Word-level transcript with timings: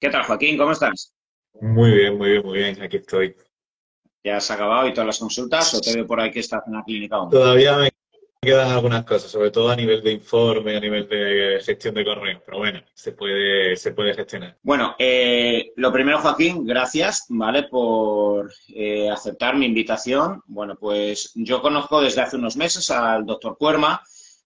¿Qué 0.00 0.10
tal, 0.10 0.22
Joaquín? 0.22 0.56
¿Cómo 0.56 0.70
estás? 0.70 1.12
Muy 1.60 1.90
bien, 1.90 2.16
muy 2.16 2.30
bien, 2.30 2.46
muy 2.46 2.58
bien. 2.58 2.80
Aquí 2.80 2.98
estoy. 2.98 3.34
¿Ya 4.22 4.36
has 4.36 4.48
acabado 4.48 4.86
y 4.86 4.92
todas 4.92 5.08
las 5.08 5.18
consultas 5.18 5.74
o 5.74 5.80
te 5.80 5.92
veo 5.92 6.06
por 6.06 6.20
ahí 6.20 6.30
que 6.30 6.38
estás 6.38 6.62
en 6.68 6.74
la 6.74 6.84
clínica 6.84 7.16
aún? 7.16 7.30
Todavía 7.30 7.76
me 7.76 7.90
quedan 8.40 8.70
algunas 8.70 9.04
cosas, 9.04 9.28
sobre 9.28 9.50
todo 9.50 9.70
a 9.70 9.74
nivel 9.74 10.00
de 10.04 10.12
informe, 10.12 10.76
a 10.76 10.80
nivel 10.80 11.08
de 11.08 11.60
gestión 11.64 11.96
de 11.96 12.04
correo, 12.04 12.40
pero 12.46 12.58
bueno, 12.58 12.80
se 12.94 13.10
puede, 13.10 13.76
se 13.76 13.90
puede 13.90 14.14
gestionar. 14.14 14.56
Bueno, 14.62 14.94
eh, 15.00 15.72
lo 15.74 15.92
primero, 15.92 16.20
Joaquín, 16.20 16.64
gracias, 16.64 17.26
¿vale? 17.30 17.64
Por 17.64 18.52
eh, 18.68 19.10
aceptar 19.10 19.56
mi 19.56 19.66
invitación. 19.66 20.42
Bueno, 20.46 20.76
pues 20.78 21.32
yo 21.34 21.60
conozco 21.60 22.00
desde 22.00 22.20
hace 22.20 22.36
unos 22.36 22.56
meses 22.56 22.88
al 22.90 23.26
doctor 23.26 23.58
Cuerma, 23.58 24.00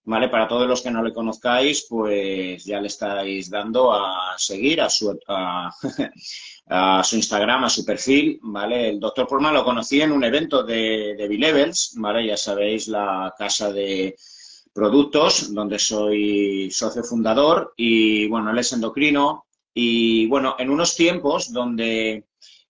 ¿vale? 0.05 0.29
Para 0.29 0.47
todos 0.47 0.67
los 0.67 0.81
que 0.81 0.91
no 0.91 1.03
le 1.03 1.13
conozcáis, 1.13 1.85
pues 1.89 2.65
ya 2.65 2.79
le 2.79 2.87
estáis 2.87 3.49
dando 3.49 3.93
a 3.93 4.35
seguir 4.37 4.81
a 4.81 4.89
su, 4.89 5.17
a, 5.27 5.71
su 7.03 7.15
Instagram, 7.15 7.63
a 7.63 7.69
su 7.69 7.85
perfil, 7.85 8.39
¿vale? 8.43 8.89
El 8.89 8.99
doctor 8.99 9.27
Cuerma 9.27 9.51
lo 9.51 9.63
conocí 9.63 10.01
en 10.01 10.11
un 10.11 10.23
evento 10.23 10.63
de, 10.63 11.15
de 11.17 11.27
B-Levels, 11.27 11.93
¿vale? 11.97 12.25
Ya 12.27 12.37
sabéis, 12.37 12.87
la 12.87 13.33
casa 13.37 13.71
de 13.71 14.15
productos, 14.73 15.53
donde 15.53 15.77
soy 15.79 16.69
socio 16.71 17.03
fundador 17.03 17.73
y, 17.77 18.27
bueno, 18.27 18.51
él 18.51 18.57
es 18.57 18.73
endocrino 18.73 19.45
y, 19.73 20.25
bueno, 20.27 20.55
en 20.59 20.69
unos 20.69 20.95
tiempos 20.95 21.53
donde 21.53 22.25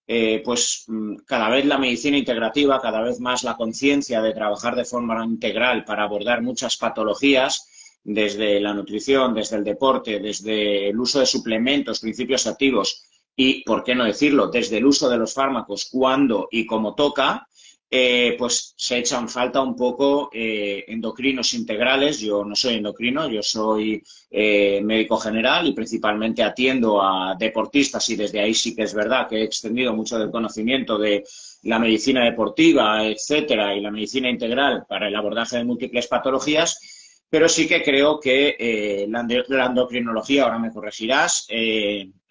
eh, 0.06 0.42
pues 0.44 0.86
mm, 0.88 1.18
cada 1.26 1.50
vez 1.50 1.66
la 1.66 1.78
medicina 1.78 2.18
integrativa, 2.18 2.82
cada 2.82 3.02
vez 3.02 3.20
más 3.20 3.44
la 3.44 3.56
conciencia 3.56 4.22
de 4.22 4.34
trabajar 4.34 4.76
de 4.76 4.86
forma 4.86 5.24
integral 5.26 5.86
para 5.86 6.04
abordar 6.04 6.42
muchas 6.42 6.78
patologías, 6.78 7.70
desde 8.04 8.60
la 8.60 8.74
nutrición, 8.74 9.34
desde 9.34 9.58
el 9.58 9.64
deporte, 9.64 10.20
desde 10.20 10.90
el 10.90 11.00
uso 11.00 11.20
de 11.20 11.26
suplementos, 11.26 12.02
principios 12.02 12.46
activos 12.48 13.06
y, 13.36 13.64
por 13.64 13.84
qué 13.84 13.96
no 13.96 14.04
decirlo, 14.04 14.48
desde 14.48 14.78
el 14.78 14.86
uso 14.86 15.10
de 15.10 15.18
los 15.18 15.34
fármacos 15.34 15.88
cuando 15.90 16.48
y 16.52 16.66
como 16.66 16.96
toca, 16.96 17.48
eh, 17.96 18.36
pues 18.40 18.74
se 18.76 18.98
echan 18.98 19.30
falta 19.30 19.62
un 19.62 19.76
poco 19.76 20.32
eh, 20.34 20.84
endocrinos 20.88 21.54
integrales. 21.54 22.20
Yo 22.20 22.44
no 22.44 22.56
soy 22.56 22.78
endocrino, 22.78 23.30
yo 23.30 23.44
soy 23.44 24.02
eh, 24.32 24.82
médico 24.84 25.18
general 25.18 25.68
y 25.68 25.74
principalmente 25.74 26.42
atiendo 26.42 27.04
a 27.04 27.36
deportistas 27.38 28.10
y 28.10 28.16
desde 28.16 28.40
ahí 28.40 28.56
sí 28.56 28.76
que 28.76 28.82
es 28.82 28.96
verdad 28.96 29.28
que 29.30 29.36
he 29.36 29.44
extendido 29.44 29.94
mucho 29.94 30.18
del 30.18 30.32
conocimiento 30.32 30.98
de 30.98 31.24
la 31.66 31.78
medicina 31.78 32.26
deportiva, 32.26 33.06
etcétera, 33.06 33.76
y 33.76 33.82
la 33.82 33.92
medicina 33.92 34.28
integral 34.28 34.86
para 34.90 35.08
el 35.08 35.16
abordaje 35.16 35.58
de 35.58 35.64
múltiples 35.64 36.08
patologías. 36.08 37.20
Pero 37.30 37.48
sí 37.48 37.68
que 37.68 37.84
creo 37.84 38.20
que 38.20 39.06
la, 39.08 39.68
endocrinología, 39.68 40.46
ahora 40.46 40.58
me 40.58 40.72
corregirás, 40.72 41.48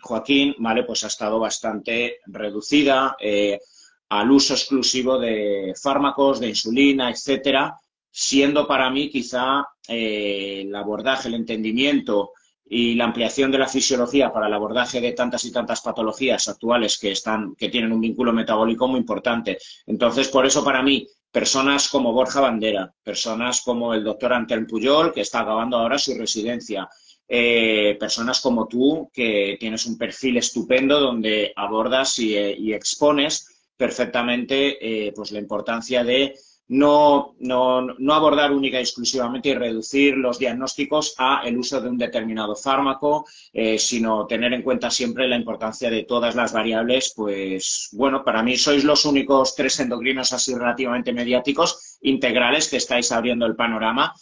Joaquín, 0.00 0.56
vale, 0.58 0.82
pues 0.82 1.04
ha 1.04 1.08
estado 1.08 1.38
bastante 1.38 2.16
reducida 2.26 3.16
al 4.12 4.30
uso 4.30 4.52
exclusivo 4.52 5.18
de 5.18 5.72
fármacos, 5.80 6.38
de 6.38 6.50
insulina, 6.50 7.10
etcétera, 7.10 7.74
siendo 8.10 8.66
para 8.66 8.90
mí 8.90 9.08
quizá 9.08 9.66
eh, 9.88 10.64
el 10.66 10.74
abordaje, 10.76 11.28
el 11.28 11.34
entendimiento 11.34 12.32
y 12.66 12.94
la 12.94 13.04
ampliación 13.04 13.50
de 13.50 13.56
la 13.56 13.68
fisiología 13.68 14.30
para 14.30 14.48
el 14.48 14.52
abordaje 14.52 15.00
de 15.00 15.12
tantas 15.12 15.46
y 15.46 15.50
tantas 15.50 15.80
patologías 15.80 16.46
actuales 16.46 16.98
que 16.98 17.12
están, 17.12 17.54
que 17.56 17.70
tienen 17.70 17.90
un 17.90 18.02
vínculo 18.02 18.34
metabólico 18.34 18.86
muy 18.86 19.00
importante. 19.00 19.56
Entonces, 19.86 20.28
por 20.28 20.44
eso 20.44 20.62
para 20.62 20.82
mí, 20.82 21.06
personas 21.30 21.88
como 21.88 22.12
Borja 22.12 22.42
Bandera, 22.42 22.92
personas 23.02 23.62
como 23.62 23.94
el 23.94 24.04
doctor 24.04 24.34
Antel 24.34 24.66
Puyol, 24.66 25.14
que 25.14 25.22
está 25.22 25.40
acabando 25.40 25.78
ahora 25.78 25.98
su 25.98 26.14
residencia, 26.18 26.86
eh, 27.26 27.96
personas 27.98 28.42
como 28.42 28.68
tú, 28.68 29.10
que 29.10 29.56
tienes 29.58 29.86
un 29.86 29.96
perfil 29.96 30.36
estupendo 30.36 31.00
donde 31.00 31.50
abordas 31.56 32.18
y, 32.18 32.36
eh, 32.36 32.54
y 32.58 32.74
expones 32.74 33.48
perfectamente 33.82 34.78
eh, 34.80 35.12
pues 35.12 35.32
la 35.32 35.40
importancia 35.40 36.04
de 36.04 36.36
no, 36.68 37.34
no, 37.40 38.14
abordar 38.14 38.52
única 38.52 38.78
y 38.78 38.82
exclusivamente 38.82 39.48
y 39.48 39.54
reducir 39.54 40.16
los 40.16 40.38
diagnósticos 40.38 41.16
a 41.18 41.42
el 41.44 41.58
uso 41.58 41.80
de 41.80 41.88
un 41.88 41.98
determinado 41.98 42.54
fármaco, 42.54 43.26
eh, 43.52 43.80
sino 43.80 44.24
tener 44.28 44.52
en 44.52 44.62
cuenta 44.62 44.88
siempre 44.88 45.26
la 45.26 45.36
importancia 45.36 45.90
de 45.90 46.04
todas 46.04 46.36
las 46.36 46.52
variables. 46.52 47.12
Pues 47.16 47.88
bueno, 47.92 48.22
para 48.24 48.44
mí 48.44 48.56
sois 48.56 48.84
los 48.84 49.04
únicos 49.04 49.56
tres 49.56 49.80
endocrinos 49.80 50.32
así 50.32 50.54
relativamente 50.54 51.12
mediáticos 51.12 51.98
integrales 52.02 52.70
que 52.70 52.76
estáis 52.76 53.10
abriendo 53.10 53.46
el 53.46 53.56
panorama 53.56 54.14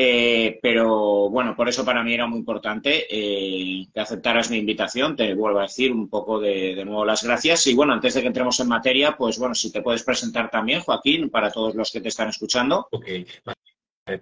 eh, 0.00 0.60
pero 0.62 1.28
bueno, 1.28 1.56
por 1.56 1.68
eso 1.68 1.84
para 1.84 2.04
mí 2.04 2.14
era 2.14 2.24
muy 2.28 2.38
importante 2.38 3.04
eh, 3.10 3.84
que 3.92 3.98
aceptaras 3.98 4.48
mi 4.48 4.58
invitación. 4.58 5.16
Te 5.16 5.34
vuelvo 5.34 5.58
a 5.58 5.62
decir 5.62 5.90
un 5.90 6.08
poco 6.08 6.38
de, 6.38 6.84
nuevo 6.84 7.04
las 7.04 7.24
gracias. 7.24 7.66
Y 7.66 7.74
bueno, 7.74 7.94
antes 7.94 8.14
de 8.14 8.20
que 8.20 8.28
entremos 8.28 8.60
en 8.60 8.68
materia, 8.68 9.16
pues 9.16 9.40
bueno, 9.40 9.56
si 9.56 9.72
te 9.72 9.82
puedes 9.82 10.04
presentar 10.04 10.50
también, 10.50 10.82
Joaquín, 10.82 11.30
para 11.30 11.50
todos 11.50 11.74
los 11.74 11.90
que 11.90 12.00
te 12.00 12.10
están 12.10 12.28
escuchando. 12.28 12.86
Ok, 12.92 13.06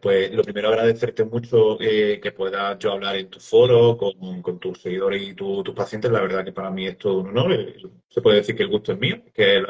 pues 0.00 0.32
lo 0.32 0.42
primero 0.42 0.68
agradecerte 0.70 1.24
mucho 1.24 1.78
eh, 1.78 2.20
que 2.22 2.32
puedas 2.32 2.78
yo 2.78 2.92
hablar 2.92 3.16
en 3.16 3.28
tu 3.28 3.38
foro 3.38 3.98
con, 3.98 4.58
tus 4.58 4.80
seguidores 4.80 5.22
y 5.22 5.34
tu, 5.34 5.62
tus 5.62 5.74
pacientes. 5.74 6.10
La 6.10 6.22
verdad 6.22 6.42
que 6.42 6.52
para 6.52 6.70
mí 6.70 6.86
es 6.86 6.96
todo 6.96 7.18
un 7.18 7.28
honor. 7.28 7.54
Se 8.08 8.22
puede 8.22 8.38
decir 8.38 8.56
que 8.56 8.62
el 8.62 8.70
gusto 8.70 8.92
es 8.92 8.98
mío, 8.98 9.22
que. 9.34 9.62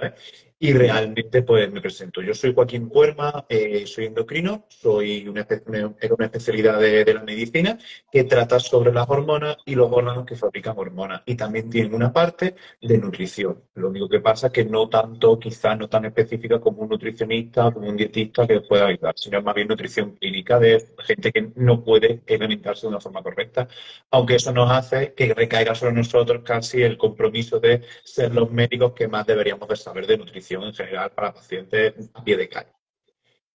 Y 0.59 0.73
realmente, 0.73 1.43
pues 1.43 1.71
me 1.71 1.83
presento. 1.83 2.23
Yo 2.23 2.33
soy 2.33 2.55
Joaquín 2.55 2.89
Cuerma, 2.89 3.45
eh, 3.47 3.87
soy 3.87 4.07
endocrino, 4.07 4.65
soy 4.71 5.29
una, 5.29 5.43
especialidad 5.43 6.81
de, 6.81 7.05
de, 7.05 7.13
la 7.13 7.23
medicina 7.23 7.79
que 8.11 8.25
trata 8.25 8.59
sobre 8.59 8.91
las 8.91 9.07
hormonas 9.07 9.59
y 9.67 9.75
los 9.75 9.93
órganos 9.93 10.25
que 10.25 10.35
fabrican 10.35 10.79
hormonas. 10.79 11.21
Y 11.27 11.35
también 11.35 11.69
tiene 11.69 11.95
una 11.95 12.11
parte 12.11 12.55
de 12.81 12.97
nutrición. 12.97 13.65
Lo 13.75 13.91
único 13.91 14.09
que 14.09 14.21
pasa 14.21 14.47
es 14.47 14.55
que 14.55 14.65
no 14.65 14.89
tanto, 14.89 15.39
quizás 15.39 15.77
no 15.77 15.91
tan 15.91 16.07
específica 16.07 16.59
como 16.59 16.83
un 16.83 16.89
nutricionista, 16.89 17.71
como 17.71 17.91
un 17.91 17.97
dietista 17.99 18.47
que 18.47 18.63
pueda 18.63 18.87
ayudar, 18.87 19.13
sino 19.15 19.43
más 19.43 19.55
bien 19.55 19.69
nutrición 19.69 20.13
clínica 20.13 20.59
de 20.59 20.83
gente 21.01 21.33
que 21.33 21.51
no 21.57 21.85
puede 21.85 22.23
alimentarse 22.31 22.87
de 22.87 22.89
una 22.89 23.01
forma 23.01 23.23
correcta. 23.23 23.69
Aunque 24.11 24.37
eso 24.37 24.53
nos 24.53 24.71
hace 24.71 25.13
que 25.13 25.35
recaiga 25.35 25.75
sobre 25.75 25.93
nosotros 25.93 26.43
casi 26.45 26.81
el 26.81 26.97
compromiso 26.97 27.61
de 27.61 27.83
ser 28.05 28.35
los 28.35 28.51
médicos 28.51 28.95
que 28.95 29.07
más 29.07 29.27
deberíamos 29.27 29.69
de 29.69 29.77
saber 29.77 30.07
de 30.07 30.17
nutrición 30.17 30.46
en 30.55 30.75
general 30.75 31.13
para 31.13 31.35
pacientes 31.35 32.11
a 32.15 32.25
pie 32.25 32.37
de 32.37 32.49
calle. 32.49 32.77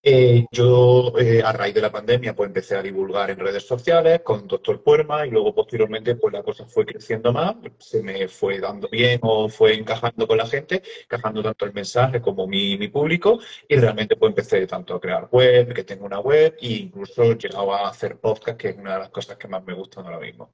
Eh, 0.03 0.47
yo, 0.51 1.13
eh, 1.19 1.43
a 1.43 1.51
raíz 1.51 1.75
de 1.75 1.81
la 1.81 1.91
pandemia, 1.91 2.35
pues 2.35 2.47
empecé 2.47 2.75
a 2.75 2.81
divulgar 2.81 3.29
en 3.29 3.37
redes 3.37 3.67
sociales 3.67 4.21
con 4.23 4.47
Doctor 4.47 4.81
Puerma 4.81 5.27
y 5.27 5.29
luego 5.29 5.53
posteriormente, 5.53 6.15
pues 6.15 6.33
la 6.33 6.41
cosa 6.41 6.65
fue 6.65 6.87
creciendo 6.87 7.31
más, 7.31 7.55
se 7.77 8.01
me 8.01 8.27
fue 8.27 8.59
dando 8.59 8.89
bien 8.89 9.19
o 9.21 9.47
fue 9.47 9.75
encajando 9.75 10.27
con 10.27 10.37
la 10.37 10.47
gente, 10.47 10.81
encajando 11.03 11.43
tanto 11.43 11.65
el 11.65 11.73
mensaje 11.73 12.19
como 12.19 12.47
mi, 12.47 12.79
mi 12.79 12.87
público 12.87 13.39
y 13.69 13.75
realmente 13.75 14.15
pues 14.15 14.31
empecé 14.31 14.65
tanto 14.65 14.95
a 14.95 14.99
crear 14.99 15.29
web, 15.31 15.71
que 15.71 15.83
tengo 15.83 16.05
una 16.07 16.19
web 16.19 16.55
e 16.59 16.67
incluso 16.67 17.21
he 17.23 17.35
llegado 17.35 17.71
a 17.71 17.87
hacer 17.89 18.19
podcast, 18.19 18.57
que 18.59 18.69
es 18.69 18.77
una 18.77 18.93
de 18.93 18.99
las 19.01 19.09
cosas 19.09 19.37
que 19.37 19.47
más 19.47 19.63
me 19.63 19.73
gustan 19.75 20.05
ahora 20.05 20.19
mismo. 20.19 20.51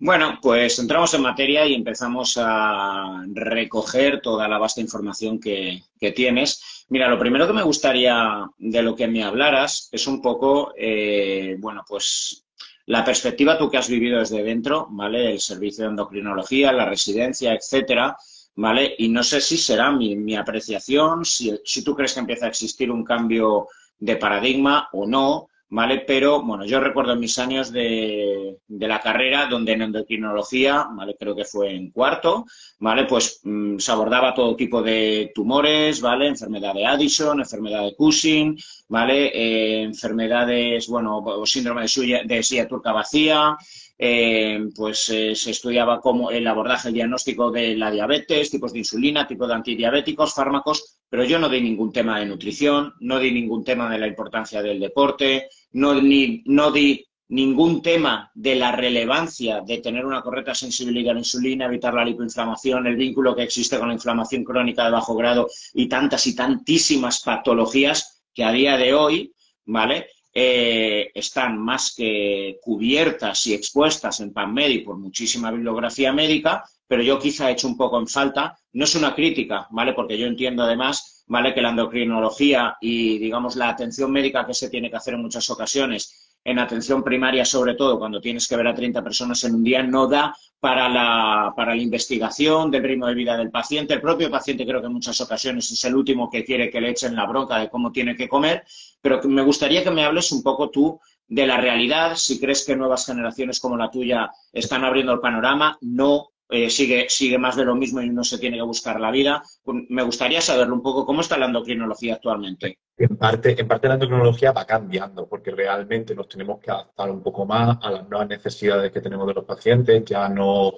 Bueno, 0.00 0.38
pues 0.40 0.78
entramos 0.78 1.12
en 1.14 1.22
materia 1.22 1.66
y 1.66 1.74
empezamos 1.74 2.38
a 2.40 3.24
recoger 3.32 4.20
toda 4.20 4.46
la 4.46 4.56
vasta 4.56 4.80
información 4.80 5.40
que, 5.40 5.82
tienes. 6.14 6.84
Mira, 6.88 7.08
lo 7.08 7.18
primero 7.18 7.48
que 7.48 7.52
me 7.52 7.64
gustaría 7.64 8.48
de 8.58 8.82
lo 8.82 8.94
que 8.94 9.08
me 9.08 9.24
hablaras 9.24 9.88
es 9.90 10.06
un 10.06 10.22
poco, 10.22 10.72
eh, 10.76 11.56
bueno, 11.58 11.84
pues 11.86 12.44
la 12.86 13.04
perspectiva 13.04 13.58
tú 13.58 13.68
que 13.68 13.78
has 13.78 13.88
vivido 13.88 14.20
desde 14.20 14.44
dentro, 14.44 14.86
¿vale? 14.90 15.32
El 15.32 15.40
servicio 15.40 15.84
de 15.84 15.90
endocrinología, 15.90 16.72
la 16.72 16.86
residencia, 16.86 17.52
etcétera, 17.52 18.16
¿vale? 18.54 18.94
Y 18.98 19.08
no 19.08 19.24
sé 19.24 19.40
si 19.40 19.58
será 19.58 19.90
mi, 19.90 20.14
mi 20.14 20.36
apreciación, 20.36 21.24
si, 21.24 21.58
si 21.64 21.82
tú 21.82 21.96
crees 21.96 22.14
que 22.14 22.20
empieza 22.20 22.46
a 22.46 22.50
existir 22.50 22.92
un 22.92 23.02
cambio 23.04 23.66
de 23.98 24.14
paradigma 24.14 24.88
o 24.92 25.06
no, 25.08 25.48
¿vale? 25.70 26.02
Pero, 26.06 26.42
bueno, 26.42 26.64
yo 26.64 26.80
recuerdo 26.80 27.14
mis 27.16 27.38
años 27.38 27.72
de, 27.72 28.58
de, 28.66 28.88
la 28.88 29.00
carrera 29.00 29.46
donde 29.46 29.72
en 29.72 29.82
endocrinología, 29.82 30.86
¿vale? 30.90 31.16
Creo 31.18 31.36
que 31.36 31.44
fue 31.44 31.74
en 31.74 31.90
cuarto, 31.90 32.46
¿vale? 32.78 33.04
Pues 33.04 33.40
mmm, 33.44 33.78
se 33.78 33.92
abordaba 33.92 34.34
todo 34.34 34.56
tipo 34.56 34.82
de 34.82 35.30
tumores, 35.34 36.00
¿vale? 36.00 36.28
Enfermedad 36.28 36.74
de 36.74 36.86
Addison, 36.86 37.40
enfermedad 37.40 37.84
de 37.84 37.94
Cushing, 37.94 38.58
¿vale? 38.88 39.30
Eh, 39.34 39.82
enfermedades, 39.82 40.88
bueno, 40.88 41.22
síndrome 41.44 41.82
de, 41.82 41.88
suya, 41.88 42.22
silla 42.42 42.68
turca 42.68 42.92
vacía, 42.92 43.56
eh, 43.98 44.68
pues 44.76 45.08
eh, 45.08 45.34
se 45.34 45.50
estudiaba 45.50 46.00
como 46.00 46.30
el 46.30 46.46
abordaje, 46.46 46.88
el 46.88 46.94
diagnóstico 46.94 47.50
de 47.50 47.76
la 47.76 47.90
diabetes, 47.90 48.50
tipos 48.50 48.72
de 48.72 48.78
insulina, 48.78 49.26
tipo 49.26 49.46
de 49.46 49.54
antidiabéticos, 49.54 50.34
fármacos, 50.34 50.97
pero 51.08 51.24
yo 51.24 51.38
no 51.38 51.48
di 51.48 51.60
ningún 51.60 51.92
tema 51.92 52.18
de 52.18 52.26
nutrición, 52.26 52.94
no 53.00 53.18
di 53.18 53.30
ningún 53.30 53.64
tema 53.64 53.90
de 53.90 53.98
la 53.98 54.06
importancia 54.06 54.62
del 54.62 54.80
deporte, 54.80 55.48
no, 55.72 55.94
ni, 56.00 56.42
no 56.46 56.70
di 56.70 57.04
ningún 57.28 57.82
tema 57.82 58.30
de 58.34 58.56
la 58.56 58.72
relevancia 58.72 59.60
de 59.60 59.78
tener 59.78 60.04
una 60.06 60.22
correcta 60.22 60.54
sensibilidad 60.54 61.10
a 61.10 61.14
la 61.14 61.20
insulina, 61.20 61.66
evitar 61.66 61.94
la 61.94 62.04
lipoinflamación, 62.04 62.86
el 62.86 62.96
vínculo 62.96 63.34
que 63.34 63.42
existe 63.42 63.78
con 63.78 63.88
la 63.88 63.94
inflamación 63.94 64.44
crónica 64.44 64.84
de 64.84 64.90
bajo 64.90 65.14
grado 65.14 65.48
y 65.74 65.88
tantas 65.88 66.26
y 66.26 66.34
tantísimas 66.34 67.22
patologías 67.22 68.22
que 68.32 68.44
a 68.44 68.52
día 68.52 68.76
de 68.76 68.94
hoy, 68.94 69.32
¿vale? 69.66 70.06
eh, 70.40 71.10
están 71.14 71.58
más 71.58 71.94
que 71.96 72.58
cubiertas 72.62 73.46
y 73.48 73.54
expuestas 73.54 74.20
en 74.20 74.32
PubMed 74.32 74.84
por 74.84 74.96
muchísima 74.96 75.50
bibliografía 75.50 76.12
médica, 76.12 76.64
pero 76.88 77.02
yo 77.02 77.18
quizá 77.18 77.48
he 77.48 77.52
hecho 77.52 77.68
un 77.68 77.76
poco 77.76 77.98
en 78.00 78.08
falta. 78.08 78.58
No 78.72 78.84
es 78.84 78.94
una 78.94 79.14
crítica, 79.14 79.68
¿vale? 79.70 79.92
Porque 79.92 80.18
yo 80.18 80.26
entiendo 80.26 80.64
además, 80.64 81.24
¿vale? 81.28 81.54
Que 81.54 81.62
la 81.62 81.70
endocrinología 81.70 82.76
y, 82.80 83.18
digamos, 83.18 83.54
la 83.54 83.68
atención 83.68 84.10
médica 84.10 84.46
que 84.46 84.54
se 84.54 84.70
tiene 84.70 84.90
que 84.90 84.96
hacer 84.96 85.14
en 85.14 85.22
muchas 85.22 85.48
ocasiones 85.50 86.24
en 86.44 86.58
atención 86.58 87.02
primaria, 87.02 87.44
sobre 87.44 87.74
todo 87.74 87.98
cuando 87.98 88.20
tienes 88.20 88.48
que 88.48 88.56
ver 88.56 88.68
a 88.68 88.74
30 88.74 89.02
personas 89.02 89.42
en 89.44 89.54
un 89.54 89.64
día, 89.64 89.82
no 89.82 90.06
da 90.06 90.34
para 90.58 90.88
la, 90.88 91.52
para 91.54 91.74
la 91.74 91.82
investigación 91.82 92.70
del 92.70 92.84
ritmo 92.84 93.06
de 93.06 93.14
vida 93.14 93.36
del 93.36 93.50
paciente. 93.50 93.94
El 93.94 94.00
propio 94.00 94.30
paciente 94.30 94.64
creo 94.64 94.80
que 94.80 94.86
en 94.86 94.94
muchas 94.94 95.20
ocasiones 95.20 95.70
es 95.70 95.84
el 95.84 95.94
último 95.94 96.30
que 96.30 96.44
quiere 96.44 96.70
que 96.70 96.80
le 96.80 96.90
echen 96.90 97.14
la 97.14 97.26
bronca 97.26 97.58
de 97.58 97.68
cómo 97.68 97.92
tiene 97.92 98.16
que 98.16 98.28
comer, 98.28 98.64
pero 99.02 99.20
me 99.24 99.42
gustaría 99.42 99.84
que 99.84 99.90
me 99.90 100.04
hables 100.04 100.32
un 100.32 100.42
poco 100.42 100.70
tú 100.70 100.98
de 101.26 101.46
la 101.46 101.58
realidad, 101.58 102.16
si 102.16 102.40
crees 102.40 102.64
que 102.64 102.74
nuevas 102.74 103.04
generaciones 103.04 103.60
como 103.60 103.76
la 103.76 103.90
tuya 103.90 104.30
están 104.50 104.84
abriendo 104.84 105.12
el 105.12 105.20
panorama, 105.20 105.76
no 105.82 106.30
eh, 106.50 106.70
sigue, 106.70 107.06
sigue 107.08 107.38
más 107.38 107.56
de 107.56 107.64
lo 107.64 107.74
mismo 107.74 108.00
y 108.00 108.08
uno 108.08 108.24
se 108.24 108.38
tiene 108.38 108.56
que 108.56 108.62
buscar 108.62 108.98
la 109.00 109.10
vida. 109.10 109.42
Me 109.88 110.02
gustaría 110.02 110.40
saberlo 110.40 110.74
un 110.74 110.82
poco, 110.82 111.04
¿cómo 111.04 111.20
está 111.20 111.36
la 111.36 111.46
endocrinología 111.46 112.14
actualmente? 112.14 112.78
En 112.96 113.16
parte, 113.16 113.60
en 113.60 113.68
parte 113.68 113.88
la 113.88 113.94
endocrinología 113.94 114.52
va 114.52 114.64
cambiando, 114.64 115.28
porque 115.28 115.50
realmente 115.50 116.14
nos 116.14 116.28
tenemos 116.28 116.58
que 116.60 116.70
adaptar 116.70 117.10
un 117.10 117.22
poco 117.22 117.46
más 117.46 117.78
a 117.82 117.90
las 117.90 118.08
nuevas 118.08 118.28
necesidades 118.28 118.90
que 118.90 119.00
tenemos 119.00 119.26
de 119.26 119.34
los 119.34 119.44
pacientes, 119.44 120.04
ya 120.04 120.28
no 120.28 120.72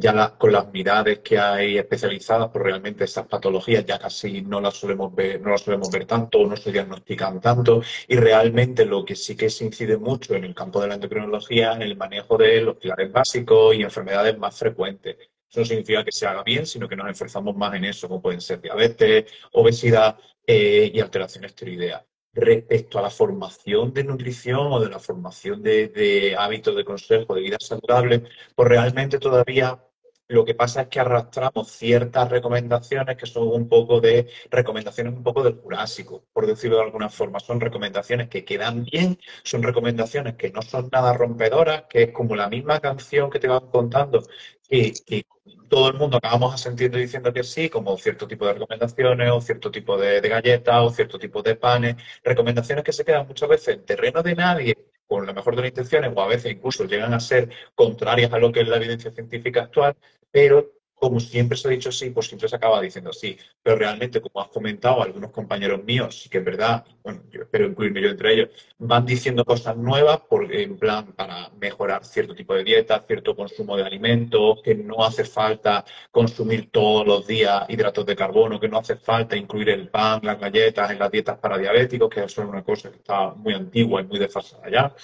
ya 0.00 0.36
con 0.38 0.52
las 0.52 0.70
miradas 0.72 1.18
que 1.18 1.38
hay 1.38 1.78
especializadas, 1.78 2.50
pues 2.50 2.64
realmente 2.64 3.04
esas 3.04 3.26
patologías 3.26 3.84
ya 3.84 3.98
casi 3.98 4.42
no 4.42 4.60
las 4.60 4.74
solemos 4.74 5.14
ver, 5.14 5.40
no 5.40 5.50
las 5.50 5.62
solemos 5.62 5.90
ver 5.90 6.06
tanto, 6.06 6.46
no 6.46 6.56
se 6.56 6.72
diagnostican 6.72 7.40
tanto, 7.40 7.82
y 8.06 8.16
realmente 8.16 8.84
lo 8.84 9.04
que 9.04 9.16
sí 9.16 9.36
que 9.36 9.50
se 9.50 9.64
incide 9.64 9.96
mucho 9.96 10.34
en 10.34 10.44
el 10.44 10.54
campo 10.54 10.80
de 10.80 10.88
la 10.88 10.94
endocrinología 10.94 11.72
en 11.74 11.82
el 11.82 11.96
manejo 11.96 12.36
de 12.36 12.60
los 12.62 12.76
pilares 12.76 13.12
básicos 13.12 13.74
y 13.74 13.82
enfermedades 13.82 14.38
más 14.38 14.58
frecuentes. 14.58 15.16
Eso 15.50 15.60
no 15.60 15.66
significa 15.66 16.04
que 16.04 16.12
se 16.12 16.26
haga 16.26 16.42
bien, 16.42 16.66
sino 16.66 16.88
que 16.88 16.96
nos 16.96 17.10
esforzamos 17.10 17.56
más 17.56 17.74
en 17.74 17.84
eso, 17.86 18.08
como 18.08 18.20
pueden 18.20 18.40
ser 18.40 18.60
diabetes, 18.60 19.30
obesidad 19.52 20.18
eh, 20.46 20.90
y 20.92 21.00
alteraciones 21.00 21.54
tiroideas 21.54 22.02
respecto 22.38 22.98
a 22.98 23.02
la 23.02 23.10
formación 23.10 23.92
de 23.92 24.04
nutrición 24.04 24.72
o 24.72 24.80
de 24.80 24.88
la 24.88 24.98
formación 24.98 25.62
de, 25.62 26.36
hábitos 26.38 26.76
de 26.76 26.84
consejo 26.84 27.34
de 27.34 27.42
vida 27.42 27.56
saludable, 27.60 28.24
pues 28.54 28.68
realmente 28.68 29.18
todavía 29.18 29.78
lo 30.28 30.44
que 30.44 30.54
pasa 30.54 30.82
es 30.82 30.88
que 30.88 31.00
arrastramos 31.00 31.68
ciertas 31.70 32.30
recomendaciones 32.30 33.16
que 33.16 33.26
son 33.26 33.48
un 33.48 33.68
poco 33.68 34.00
de 34.00 34.28
recomendaciones 34.50 35.14
un 35.14 35.22
poco 35.22 35.42
del 35.42 35.56
Jurásico, 35.56 36.24
por 36.32 36.46
decirlo 36.46 36.76
de 36.76 36.84
alguna 36.84 37.08
forma. 37.08 37.40
Son 37.40 37.60
recomendaciones 37.60 38.28
que 38.28 38.44
quedan 38.44 38.84
bien, 38.84 39.18
son 39.42 39.62
recomendaciones 39.62 40.34
que 40.36 40.50
no 40.50 40.62
son 40.62 40.90
nada 40.92 41.14
rompedoras, 41.14 41.84
que 41.88 42.04
es 42.04 42.12
como 42.12 42.36
la 42.36 42.48
misma 42.48 42.78
canción 42.80 43.30
que 43.30 43.40
te 43.40 43.48
van 43.48 43.70
contando, 43.70 44.22
que, 44.68 44.92
que 45.06 45.24
todo 45.68 45.88
el 45.88 45.94
mundo 45.94 46.18
acabamos 46.18 46.54
asentiendo 46.54 46.98
diciendo 46.98 47.32
que 47.32 47.42
sí, 47.44 47.68
como 47.70 47.96
cierto 47.96 48.26
tipo 48.28 48.46
de 48.46 48.54
recomendaciones 48.54 49.30
o 49.30 49.40
cierto 49.40 49.70
tipo 49.70 49.96
de, 49.96 50.20
galletas 50.20 50.76
o 50.82 50.90
cierto 50.90 51.18
tipo 51.18 51.42
de 51.42 51.56
panes, 51.56 51.96
recomendaciones 52.22 52.84
que 52.84 52.92
se 52.92 53.04
quedan 53.04 53.26
muchas 53.26 53.48
veces 53.48 53.76
en 53.76 53.84
terreno 53.84 54.22
de 54.22 54.34
nadie 54.34 54.76
con 55.08 55.26
la 55.26 55.32
mejor 55.32 55.56
de 55.56 55.62
las 55.62 55.70
intenciones 55.70 56.12
o 56.14 56.20
a 56.20 56.28
veces 56.28 56.52
incluso 56.52 56.84
llegan 56.84 57.14
a 57.14 57.20
ser 57.20 57.48
contrarias 57.74 58.32
a 58.32 58.38
lo 58.38 58.52
que 58.52 58.60
es 58.60 58.68
la 58.68 58.76
evidencia 58.76 59.10
científica 59.10 59.62
actual, 59.62 59.96
pero 60.30 60.70
como 60.98 61.20
siempre 61.20 61.56
se 61.56 61.68
ha 61.68 61.70
dicho 61.70 61.92
sí, 61.92 62.10
pues 62.10 62.26
siempre 62.26 62.48
se 62.48 62.56
acaba 62.56 62.80
diciendo 62.80 63.12
sí. 63.12 63.36
Pero 63.62 63.76
realmente, 63.76 64.20
como 64.20 64.40
has 64.40 64.48
comentado, 64.48 65.02
algunos 65.02 65.30
compañeros 65.30 65.84
míos, 65.84 66.20
sí 66.20 66.28
que 66.28 66.38
es 66.38 66.44
verdad, 66.44 66.84
bueno, 67.02 67.22
yo 67.30 67.42
espero 67.42 67.66
incluirme 67.66 68.02
yo 68.02 68.08
entre 68.08 68.34
ellos, 68.34 68.48
van 68.78 69.06
diciendo 69.06 69.44
cosas 69.44 69.76
nuevas 69.76 70.20
por, 70.20 70.52
en 70.52 70.78
plan 70.78 71.12
para 71.12 71.50
mejorar 71.60 72.04
cierto 72.04 72.34
tipo 72.34 72.54
de 72.54 72.64
dieta, 72.64 73.04
cierto 73.06 73.36
consumo 73.36 73.76
de 73.76 73.84
alimentos, 73.84 74.60
que 74.62 74.74
no 74.74 75.04
hace 75.04 75.24
falta 75.24 75.84
consumir 76.10 76.70
todos 76.70 77.06
los 77.06 77.26
días 77.26 77.64
hidratos 77.68 78.06
de 78.06 78.16
carbono, 78.16 78.60
que 78.60 78.68
no 78.68 78.78
hace 78.78 78.96
falta 78.96 79.36
incluir 79.36 79.70
el 79.70 79.88
pan, 79.88 80.20
las 80.22 80.38
galletas 80.38 80.90
en 80.90 80.98
las 80.98 81.10
dietas 81.10 81.38
para 81.38 81.58
diabéticos, 81.58 82.08
que 82.10 82.24
eso 82.24 82.42
es 82.42 82.48
una 82.48 82.62
cosa 82.64 82.90
que 82.90 82.96
está 82.96 83.30
muy 83.34 83.54
antigua 83.54 84.00
y 84.00 84.04
muy 84.04 84.18
desfasada 84.18 84.68
ya. 84.70 84.94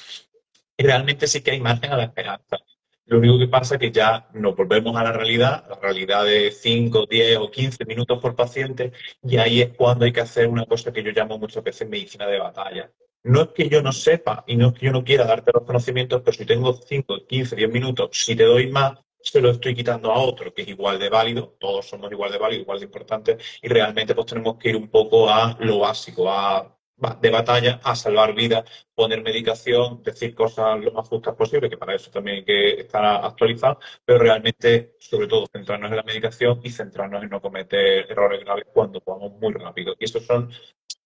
Y 0.76 0.85
realmente 0.85 1.26
sí 1.26 1.41
que 1.43 1.52
hay 1.52 1.61
margen 1.61 1.93
a 1.93 1.96
la 1.96 2.05
esperanza. 2.05 2.58
Lo 3.06 3.18
único 3.18 3.38
que 3.38 3.48
pasa 3.48 3.74
es 3.74 3.80
que 3.80 3.92
ya 3.92 4.28
nos 4.32 4.56
volvemos 4.56 4.96
a 4.96 5.04
la 5.04 5.12
realidad, 5.12 5.66
la 5.68 5.76
realidad 5.76 6.24
de 6.24 6.50
5, 6.50 7.06
10 7.06 7.36
o 7.36 7.50
15 7.50 7.84
minutos 7.84 8.18
por 8.18 8.34
paciente, 8.34 8.92
y 9.22 9.36
ahí 9.36 9.60
es 9.60 9.76
cuando 9.76 10.06
hay 10.06 10.12
que 10.12 10.22
hacer 10.22 10.48
una 10.48 10.64
cosa 10.64 10.90
que 10.90 11.02
yo 11.02 11.10
llamo 11.10 11.38
muchas 11.38 11.62
veces 11.62 11.86
medicina 11.86 12.26
de 12.26 12.38
batalla. 12.38 12.90
No 13.24 13.42
es 13.42 13.48
que 13.48 13.68
yo 13.68 13.82
no 13.82 13.92
sepa 13.92 14.44
y 14.46 14.56
no 14.56 14.68
es 14.68 14.74
que 14.74 14.86
yo 14.86 14.92
no 14.92 15.04
quiera 15.04 15.24
darte 15.24 15.50
los 15.52 15.64
conocimientos, 15.64 16.22
pero 16.24 16.36
si 16.36 16.46
tengo 16.46 16.72
5, 16.72 17.26
15, 17.26 17.56
10 17.56 17.70
minutos, 17.70 18.08
si 18.12 18.34
te 18.36 18.44
doy 18.44 18.70
más, 18.70 18.98
se 19.20 19.40
lo 19.40 19.50
estoy 19.50 19.74
quitando 19.74 20.10
a 20.10 20.18
otro 20.18 20.52
que 20.54 20.62
es 20.62 20.68
igual 20.68 20.98
de 20.98 21.08
válido, 21.10 21.56
todos 21.58 21.86
somos 21.86 22.10
igual 22.10 22.32
de 22.32 22.38
válidos, 22.38 22.62
igual 22.62 22.78
de 22.78 22.84
importantes, 22.86 23.60
y 23.62 23.68
realmente 23.68 24.14
pues 24.14 24.26
tenemos 24.26 24.56
que 24.56 24.70
ir 24.70 24.76
un 24.76 24.88
poco 24.88 25.28
a 25.28 25.56
lo 25.60 25.80
básico, 25.80 26.30
a 26.30 26.74
de 27.20 27.30
batalla 27.30 27.80
a 27.82 27.94
salvar 27.94 28.34
vidas, 28.34 28.64
poner 28.94 29.22
medicación, 29.22 30.02
decir 30.02 30.34
cosas 30.34 30.80
lo 30.80 30.92
más 30.92 31.08
justas 31.08 31.34
posible, 31.34 31.70
que 31.70 31.76
para 31.76 31.94
eso 31.94 32.10
también 32.10 32.38
hay 32.38 32.44
que 32.44 32.80
estar 32.80 33.04
actualizado, 33.04 33.78
pero 34.04 34.18
realmente, 34.18 34.96
sobre 34.98 35.26
todo, 35.26 35.46
centrarnos 35.52 35.90
en 35.90 35.96
la 35.96 36.02
medicación 36.02 36.60
y 36.62 36.70
centrarnos 36.70 37.22
en 37.22 37.30
no 37.30 37.40
cometer 37.40 38.10
errores 38.10 38.40
graves 38.44 38.66
cuando 38.72 39.02
vamos 39.04 39.32
muy 39.40 39.52
rápido. 39.52 39.94
Y 39.98 40.04
esos 40.04 40.24
son, 40.24 40.50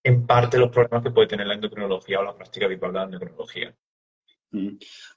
en 0.02 0.26
parte, 0.26 0.58
los 0.58 0.70
problemas 0.70 1.02
que 1.02 1.10
puede 1.10 1.28
tener 1.28 1.46
la 1.46 1.54
endocrinología 1.54 2.20
o 2.20 2.24
la 2.24 2.36
práctica 2.36 2.66
habitual 2.66 2.92
de 2.92 2.98
la 2.98 3.04
endocrinología. 3.04 3.74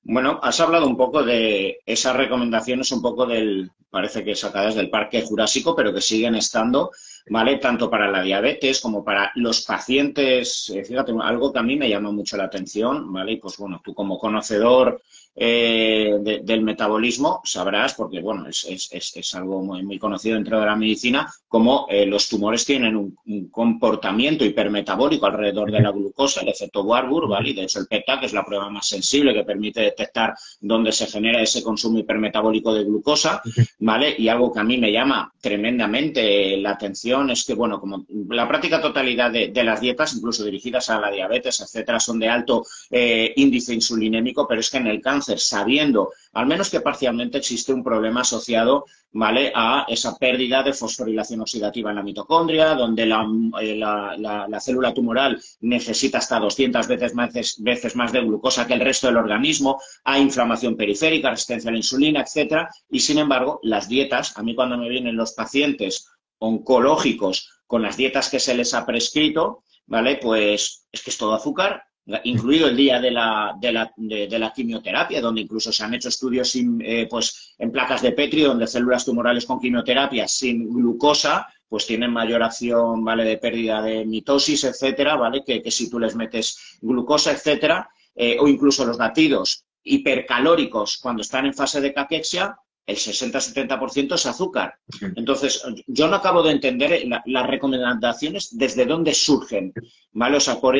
Bueno, 0.03 0.39
has 0.43 0.59
hablado 0.59 0.87
un 0.87 0.97
poco 0.97 1.23
de 1.23 1.79
esas 1.85 2.15
recomendaciones, 2.15 2.91
un 2.91 3.01
poco 3.01 3.25
del, 3.25 3.71
parece 3.89 4.23
que 4.23 4.35
sacadas 4.35 4.75
del 4.75 4.89
Parque 4.89 5.21
Jurásico, 5.21 5.75
pero 5.75 5.93
que 5.93 6.01
siguen 6.01 6.35
estando 6.35 6.91
¿vale? 7.29 7.57
Tanto 7.57 7.89
para 7.89 8.09
la 8.09 8.21
diabetes 8.21 8.81
como 8.81 9.03
para 9.03 9.31
los 9.35 9.61
pacientes. 9.61 10.69
Eh, 10.69 10.83
fíjate, 10.83 11.13
algo 11.21 11.51
que 11.51 11.59
a 11.59 11.63
mí 11.63 11.75
me 11.75 11.89
llama 11.89 12.11
mucho 12.11 12.37
la 12.37 12.45
atención, 12.45 13.11
¿vale? 13.11 13.33
Y 13.33 13.37
pues 13.37 13.57
bueno, 13.57 13.81
tú 13.83 13.93
como 13.93 14.17
conocedor 14.17 15.01
eh, 15.35 16.19
del 16.43 16.61
metabolismo, 16.61 17.41
sabrás, 17.43 17.93
porque 17.93 18.19
bueno, 18.19 18.47
es, 18.47 18.65
es, 18.65 19.15
es, 19.15 19.35
algo 19.35 19.63
muy, 19.63 19.81
muy, 19.81 19.97
conocido 19.97 20.35
dentro 20.35 20.59
de 20.59 20.65
la 20.65 20.75
medicina, 20.75 21.31
como 21.47 21.87
eh, 21.89 22.05
los 22.05 22.27
tumores 22.27 22.65
tienen 22.65 22.97
un, 22.97 23.17
comportamiento 23.49 24.43
hipermetabólico 24.43 25.25
alrededor 25.25 25.71
de 25.71 25.79
la 25.79 25.91
glucosa, 25.91 26.41
el 26.41 26.49
efecto 26.49 26.83
Warburg, 26.83 27.29
¿vale? 27.29 27.51
Y 27.51 27.53
de 27.53 27.63
hecho 27.63 27.79
el 27.79 27.87
PETA, 27.87 28.19
que 28.19 28.25
es 28.25 28.33
la 28.33 28.43
prueba 28.43 28.69
más 28.69 28.87
sensible 28.87 29.33
que 29.33 29.43
permite 29.43 29.81
detectar 29.81 30.33
dónde 30.59 30.91
se 30.91 31.07
genera 31.07 31.41
ese 31.41 31.63
consumo 31.63 31.99
hipermetabólico 31.99 32.73
de 32.73 32.83
glucosa, 32.83 33.41
¿vale? 33.79 34.13
Y 34.17 34.27
algo 34.27 34.51
que 34.51 34.59
a 34.59 34.63
mí 34.63 34.77
me 34.77 34.91
llama 34.91 35.31
tremendamente 35.39 36.57
la 36.57 36.71
atención 36.71 37.29
es 37.29 37.45
que, 37.45 37.53
bueno, 37.53 37.79
como 37.79 38.05
la 38.29 38.47
práctica 38.47 38.81
totalidad 38.81 39.31
de, 39.31 39.47
de 39.47 39.63
las 39.63 39.79
dietas, 39.79 40.13
incluso 40.15 40.43
dirigidas 40.43 40.89
a 40.89 40.99
la 40.99 41.09
diabetes, 41.09 41.61
etcétera, 41.61 41.99
son 41.99 42.19
de 42.19 42.27
alto 42.27 42.65
eh, 42.89 43.33
índice 43.37 43.73
insulinémico, 43.73 44.45
pero 44.47 44.59
es 44.59 44.69
que 44.69 44.77
en 44.77 44.87
el 44.87 45.01
cáncer 45.01 45.20
sabiendo, 45.21 46.11
al 46.33 46.47
menos 46.47 46.69
que 46.69 46.81
parcialmente 46.81 47.37
existe 47.37 47.73
un 47.73 47.83
problema 47.83 48.21
asociado 48.21 48.85
¿vale? 49.11 49.51
a 49.55 49.85
esa 49.87 50.17
pérdida 50.17 50.63
de 50.63 50.73
fosforilación 50.73 51.41
oxidativa 51.41 51.89
en 51.89 51.97
la 51.97 52.03
mitocondria, 52.03 52.75
donde 52.75 53.05
la, 53.05 53.25
eh, 53.61 54.59
célula 54.59 54.93
tumoral 54.93 55.41
necesita 55.61 56.19
hasta 56.19 56.39
200 56.39 56.87
veces 56.87 57.13
más, 57.13 57.33
veces 57.59 57.95
más 57.95 58.11
de 58.11 58.21
glucosa 58.21 58.67
que 58.67 58.73
el 58.73 58.79
resto 58.79 59.07
del 59.07 59.17
organismo, 59.17 59.79
hay 60.03 60.21
inflamación 60.21 60.75
periférica, 60.75 61.29
resistencia 61.29 61.69
a 61.69 61.73
la 61.73 61.77
insulina, 61.77 62.21
etcétera, 62.21 62.69
y 62.89 62.99
sin 62.99 63.19
embargo, 63.19 63.59
las 63.63 63.87
dietas, 63.87 64.37
a 64.37 64.43
mí 64.43 64.55
cuando 64.55 64.77
me 64.77 64.89
vienen 64.89 65.15
los 65.15 65.33
pacientes 65.33 66.07
oncológicos 66.39 67.49
con 67.67 67.81
las 67.81 67.97
dietas 67.97 68.29
que 68.29 68.39
se 68.39 68.55
les 68.55 68.73
ha 68.73 68.85
prescrito, 68.85 69.63
¿vale? 69.85 70.17
Pues 70.21 70.87
es 70.91 71.01
que 71.01 71.09
es 71.09 71.17
todo 71.17 71.33
azúcar, 71.33 71.83
incluido 72.23 72.67
el 72.67 72.75
día 72.75 72.99
de 72.99 73.11
la, 73.11 73.55
de 73.59 73.71
la, 73.71 73.91
de, 73.95 74.39
la 74.39 74.51
quimioterapia, 74.51 75.21
donde 75.21 75.41
incluso 75.41 75.71
se 75.71 75.83
han 75.83 75.93
hecho 75.93 76.09
estudios 76.09 76.55
eh, 76.55 77.07
pues, 77.09 77.55
en 77.57 77.71
placas 77.71 78.01
de 78.01 78.11
Petri, 78.11 78.41
donde 78.41 78.67
células 78.67 79.05
tumorales 79.05 79.45
con 79.45 79.59
quimioterapia 79.59 80.27
sin 80.27 80.69
glucosa 80.73 81.47
pues 81.67 81.85
tienen 81.87 82.11
mayor 82.11 82.43
acción, 82.43 83.01
¿vale?, 83.05 83.23
de 83.23 83.37
pérdida 83.37 83.81
de 83.81 84.05
mitosis, 84.05 84.65
etcétera, 84.65 85.15
¿vale?, 85.15 85.41
que, 85.45 85.61
que 85.61 85.71
si 85.71 85.89
tú 85.89 85.99
les 85.99 86.17
metes 86.17 86.77
glucosa, 86.81 87.31
etcétera, 87.31 87.89
eh, 88.13 88.35
o 88.37 88.47
incluso 88.49 88.85
los 88.85 88.97
latidos 88.97 89.63
hipercalóricos 89.81 90.97
cuando 90.97 91.21
están 91.21 91.45
en 91.45 91.53
fase 91.53 91.79
de 91.79 91.93
caquexia, 91.93 92.57
el 92.85 92.95
60-70% 92.95 94.15
es 94.15 94.25
azúcar. 94.25 94.75
Entonces, 95.15 95.63
yo 95.87 96.07
no 96.07 96.15
acabo 96.15 96.43
de 96.43 96.51
entender 96.51 97.03
las 97.25 97.47
recomendaciones 97.47 98.57
desde 98.57 98.85
dónde 98.85 99.13
surgen, 99.13 99.73
¿vale? 100.11 100.37
O 100.37 100.39
sea, 100.39 100.59
por, 100.59 100.75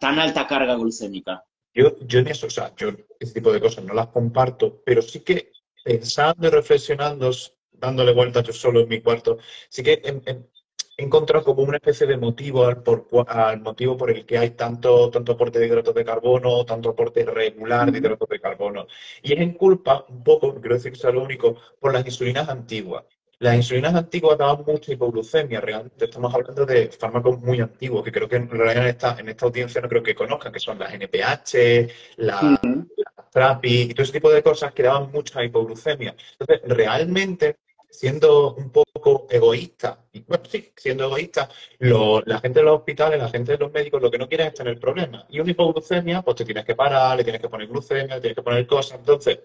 tan 0.00 0.18
alta 0.18 0.46
carga 0.46 0.74
glucémica. 0.74 1.42
Yo, 1.74 1.98
yo 2.06 2.20
en 2.20 2.28
eso, 2.28 2.46
o 2.46 2.50
sea, 2.50 2.74
yo 2.76 2.90
ese 3.18 3.34
tipo 3.34 3.52
de 3.52 3.60
cosas 3.60 3.84
no 3.84 3.94
las 3.94 4.08
comparto, 4.08 4.82
pero 4.84 5.02
sí 5.02 5.20
que 5.20 5.52
pensando 5.84 6.48
y 6.48 6.50
reflexionando, 6.50 7.30
dándole 7.72 8.12
vueltas 8.12 8.44
yo 8.44 8.52
solo 8.52 8.80
en 8.80 8.88
mi 8.88 9.00
cuarto, 9.00 9.38
sí 9.68 9.82
que 9.82 10.00
he 10.96 11.04
encontrado 11.04 11.44
como 11.44 11.62
una 11.62 11.76
especie 11.76 12.06
de 12.06 12.16
motivo 12.16 12.66
al, 12.66 12.82
por, 12.82 13.06
al 13.28 13.60
motivo 13.60 13.96
por 13.96 14.10
el 14.10 14.24
que 14.24 14.38
hay 14.38 14.50
tanto, 14.50 15.10
tanto 15.10 15.32
aporte 15.32 15.58
de 15.58 15.66
hidratos 15.66 15.94
de 15.94 16.04
carbono, 16.04 16.64
tanto 16.64 16.90
aporte 16.90 17.24
regular 17.24 17.92
de 17.92 17.98
hidratos 17.98 18.28
de 18.28 18.40
carbono. 18.40 18.86
Y 19.22 19.34
es 19.34 19.40
en 19.40 19.52
culpa, 19.54 20.06
un 20.08 20.24
poco, 20.24 20.52
decir 20.52 20.92
que 20.92 20.98
sea 20.98 21.10
lo 21.10 21.22
único, 21.22 21.56
por 21.78 21.92
las 21.92 22.04
insulinas 22.06 22.48
antiguas. 22.48 23.04
Las 23.38 23.56
insulinas 23.56 23.94
antiguas 23.94 24.38
daban 24.38 24.64
mucha 24.66 24.92
hipoglucemia, 24.92 25.60
realmente 25.60 26.06
estamos 26.06 26.34
hablando 26.34 26.64
de 26.64 26.88
fármacos 26.88 27.38
muy 27.40 27.60
antiguos, 27.60 28.02
que 28.02 28.10
creo 28.10 28.26
que 28.26 28.36
en 28.36 28.48
realidad 28.48 28.84
en 28.84 28.88
esta, 28.88 29.18
en 29.20 29.28
esta 29.28 29.44
audiencia 29.44 29.82
no 29.82 29.88
creo 29.90 30.02
que 30.02 30.14
conozcan, 30.14 30.52
que 30.52 30.60
son 30.60 30.78
las 30.78 30.94
NPH, 30.94 31.92
la, 32.16 32.58
TRAPI 33.30 33.82
y 33.82 33.94
todo 33.94 34.04
ese 34.04 34.14
tipo 34.14 34.30
de 34.30 34.42
cosas 34.42 34.72
que 34.72 34.82
daban 34.82 35.10
mucha 35.12 35.44
hipoglucemia. 35.44 36.16
Entonces, 36.38 36.66
realmente, 36.74 37.58
siendo 37.96 38.54
un 38.54 38.70
poco 38.70 39.26
egoísta, 39.30 40.04
bueno, 40.26 40.44
sí, 40.48 40.70
siendo 40.76 41.04
egoísta, 41.04 41.48
la 41.78 42.40
gente 42.40 42.60
de 42.60 42.64
los 42.64 42.76
hospitales, 42.76 43.18
la 43.18 43.30
gente 43.30 43.52
de 43.52 43.58
los 43.58 43.72
médicos, 43.72 44.02
lo 44.02 44.10
que 44.10 44.18
no 44.18 44.28
quieren 44.28 44.48
es 44.48 44.54
tener 44.54 44.78
problemas. 44.78 45.24
Y 45.30 45.40
una 45.40 45.50
hipoglucemia, 45.50 46.20
pues 46.22 46.36
te 46.36 46.44
tienes 46.44 46.64
que 46.64 46.74
parar, 46.74 47.16
le 47.16 47.24
tienes 47.24 47.40
que 47.40 47.48
poner 47.48 47.68
glucemia, 47.68 48.16
le 48.16 48.20
tienes 48.20 48.36
que 48.36 48.42
poner 48.42 48.66
cosas. 48.66 48.98
Entonces, 48.98 49.38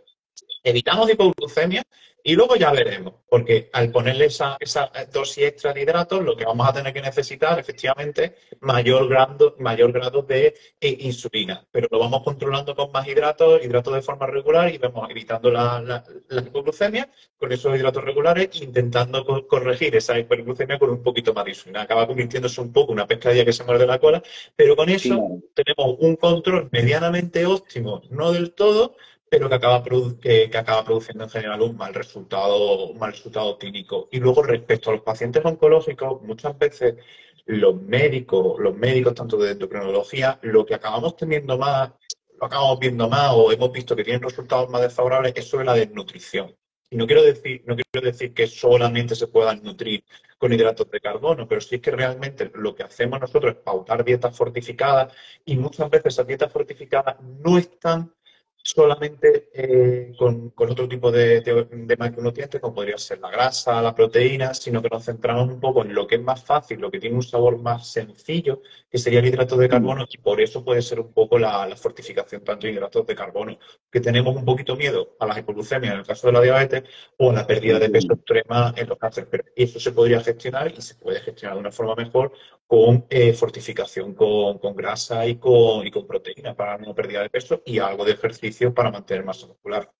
evitamos 0.64 1.10
hipoglucemia 1.10 1.84
y 2.24 2.36
luego 2.36 2.56
ya 2.56 2.72
veremos, 2.72 3.16
porque 3.28 3.70
al 3.74 3.92
ponerle 3.92 4.26
esa, 4.26 4.58
esa 4.60 4.92
dosis 5.12 5.46
extra 5.46 5.74
de 5.74 5.82
hidratos, 5.82 6.24
lo 6.24 6.36
que 6.36 6.46
vamos 6.46 6.68
a 6.68 6.74
tener 6.74 6.94
que 6.94 7.02
necesitar, 7.02 7.58
efectivamente, 7.58 8.36
mayor 8.60 9.08
grado, 9.10 9.56
mayor 9.60 9.92
grado 9.92 10.22
de 10.22 10.54
eh, 10.80 10.98
insulina. 11.00 11.66
Pero 11.72 11.88
lo 11.90 12.00
vamos 12.00 12.22
controlando 12.24 12.76
con 12.76 12.92
más 12.92 13.08
hidratos, 13.08 13.64
hidratos 13.64 13.96
de 13.96 14.02
forma 14.02 14.28
regular 14.28 14.72
y 14.72 14.78
vamos 14.78 15.10
evitando 15.10 15.50
la, 15.50 15.82
la, 15.82 16.42
hipoglucemia 16.42 17.10
con 17.38 17.52
esos 17.52 17.76
hidratos 17.76 18.04
regulares, 18.04 18.50
intentando 18.62 19.48
corregir 19.48 19.96
esa 19.96 20.20
hiperglucemia 20.20 20.78
con 20.78 20.92
un 20.92 21.02
poquito 21.02 21.34
más 21.34 21.46
de 21.46 21.52
insulina. 21.52 21.82
Acaba 21.82 22.06
convirtiéndose 22.06 22.62
un 22.62 22.72
poco 22.72 22.92
una 22.92 23.08
pescadilla 23.08 23.46
que 23.46 23.54
se 23.54 23.64
muerde 23.64 23.88
la 23.88 24.00
cola, 24.00 24.22
pero 24.56 24.76
con 24.76 24.90
eso 24.90 25.42
tenemos 25.56 25.98
un 26.00 26.16
control 26.18 26.70
medianamente 26.72 27.46
óptimo, 27.48 28.04
no 28.12 28.32
del 28.32 28.54
todo, 28.54 28.96
pero 29.32 29.48
que 29.48 29.56
acaba, 29.56 29.82
produciendo 29.82 31.24
en 31.24 31.30
general 31.30 31.62
un 31.62 31.78
mal 31.78 31.94
resultado, 31.94 32.90
un 32.90 33.00
mal 33.00 33.14
resultado 33.14 33.58
clínico. 33.58 34.10
Y 34.12 34.20
luego, 34.20 34.44
respecto 34.44 34.90
a 34.90 34.94
los 34.96 35.04
pacientes 35.04 35.46
oncológicos, 35.46 36.22
muchas 36.24 36.58
veces 36.60 36.96
los 37.46 37.82
médicos, 37.82 38.60
los 38.60 38.76
médicos 38.76 39.14
tanto 39.16 39.38
de 39.38 39.52
endocrinología, 39.52 40.38
lo 40.42 40.66
que 40.66 40.76
acabamos 40.76 41.16
teniendo 41.16 41.58
más, 41.58 41.94
lo 42.42 42.46
acabamos 42.46 42.78
viendo 42.80 43.08
más 43.08 43.32
o 43.34 43.54
hemos 43.54 43.72
visto 43.72 43.96
que 43.96 44.04
tienen 44.04 44.22
resultados 44.22 44.70
más 44.70 44.82
desfavorables 44.82 45.32
es 45.34 45.48
sobre 45.48 45.64
la 45.64 45.76
desnutrición. 45.76 46.54
Y 46.90 46.98
no 46.98 47.08
quiero 47.08 47.24
decir, 47.24 47.64
no 47.66 47.78
quiero 47.78 48.06
decir 48.06 48.34
que 48.34 48.48
solamente 48.48 49.16
se 49.16 49.28
puedan 49.28 49.64
nutrir 49.64 50.04
con 50.38 50.52
hidratos 50.52 50.92
de 50.92 51.00
carbono, 51.00 51.48
pero 51.48 51.62
sí 51.62 51.76
es 51.76 51.82
que 51.82 51.92
realmente 51.92 52.52
lo 52.56 52.76
que 52.76 52.84
hacemos 52.84 53.22
nosotros 53.22 53.56
es 53.56 53.62
pautar 53.62 54.04
dietas 54.04 54.36
fortificadas 54.36 55.14
y 55.46 55.56
muchas 55.56 55.90
veces 55.90 56.16
esas 56.16 56.28
dietas 56.28 56.52
fortificadas 56.52 57.16
no 57.22 57.58
están 57.58 58.14
solamente 58.64 59.50
eh, 59.54 60.14
con, 60.18 60.54
otro 60.56 60.88
tipo 60.88 61.12
de, 61.12 61.42
de, 61.42 61.98
macronutrientes, 61.98 62.62
como 62.62 62.76
podría 62.76 62.98
ser 62.98 63.20
la 63.20 63.30
grasa, 63.30 63.82
la 63.82 63.96
proteína, 63.96 64.54
sino 64.54 64.82
que 64.82 64.90
nos 64.90 65.06
centramos 65.06 65.50
un 65.50 65.60
poco 65.60 65.84
en 65.84 65.94
lo 65.94 66.08
que 66.08 66.16
es 66.16 66.22
más 66.22 66.44
fácil, 66.44 66.80
lo 66.80 66.92
que 66.92 67.00
tiene 67.00 67.16
un 67.16 67.24
sabor 67.24 67.58
más 67.58 67.88
sencillo, 67.88 68.62
que 68.90 68.98
sería 68.98 69.20
el 69.20 69.28
hidrato 69.28 69.58
de 69.58 69.70
carbono, 69.70 70.06
y 70.10 70.18
por 70.18 70.42
eso 70.42 70.64
puede 70.64 70.82
ser 70.82 71.00
un 71.00 71.14
poco 71.14 71.40
la, 71.40 71.76
fortificación 71.76 72.44
tanto 72.44 72.68
de 72.68 72.74
hidratos 72.74 73.06
de 73.08 73.16
carbono, 73.16 73.58
que 73.92 74.00
tenemos 74.00 74.36
un 74.36 74.46
poquito 74.46 74.76
miedo 74.76 75.16
a 75.20 75.26
las 75.26 75.38
hipoglucemias 75.38 75.94
en 75.94 76.00
el 76.00 76.06
caso 76.06 76.28
de 76.28 76.34
la 76.34 76.42
diabetes 76.42 76.84
o 77.18 77.32
a 77.32 77.34
la 77.34 77.48
pérdida 77.48 77.80
de 77.80 77.90
peso 77.90 78.14
extrema 78.14 78.74
en 78.76 78.88
los 78.88 78.98
cánceres. 78.98 79.30
Pero 79.32 79.44
eso 79.56 79.80
se 79.80 79.92
podría 79.92 80.22
gestionar 80.22 80.72
y 80.72 80.82
se 80.82 80.96
puede 80.96 81.20
gestionar 81.22 81.56
de 81.56 81.62
una 81.62 81.72
forma 81.72 81.96
mejor 81.96 82.34
con 82.72 83.06
eh, 83.10 83.34
fortificación 83.34 84.16
con, 84.16 84.58
grasa 84.74 85.28
y 85.28 85.36
con, 85.36 85.86
y 85.86 85.92
con 85.92 86.08
proteína 86.08 86.56
para 86.56 86.78
no 86.78 86.96
pérdida 86.96 87.22
de 87.22 87.30
peso 87.30 87.62
y 87.66 87.80
algo 87.80 88.06
de 88.06 88.14
ejercicio 88.14 88.74
para 88.74 88.90
mantener 88.90 89.26
masa 89.26 89.46
muscular. 89.46 89.92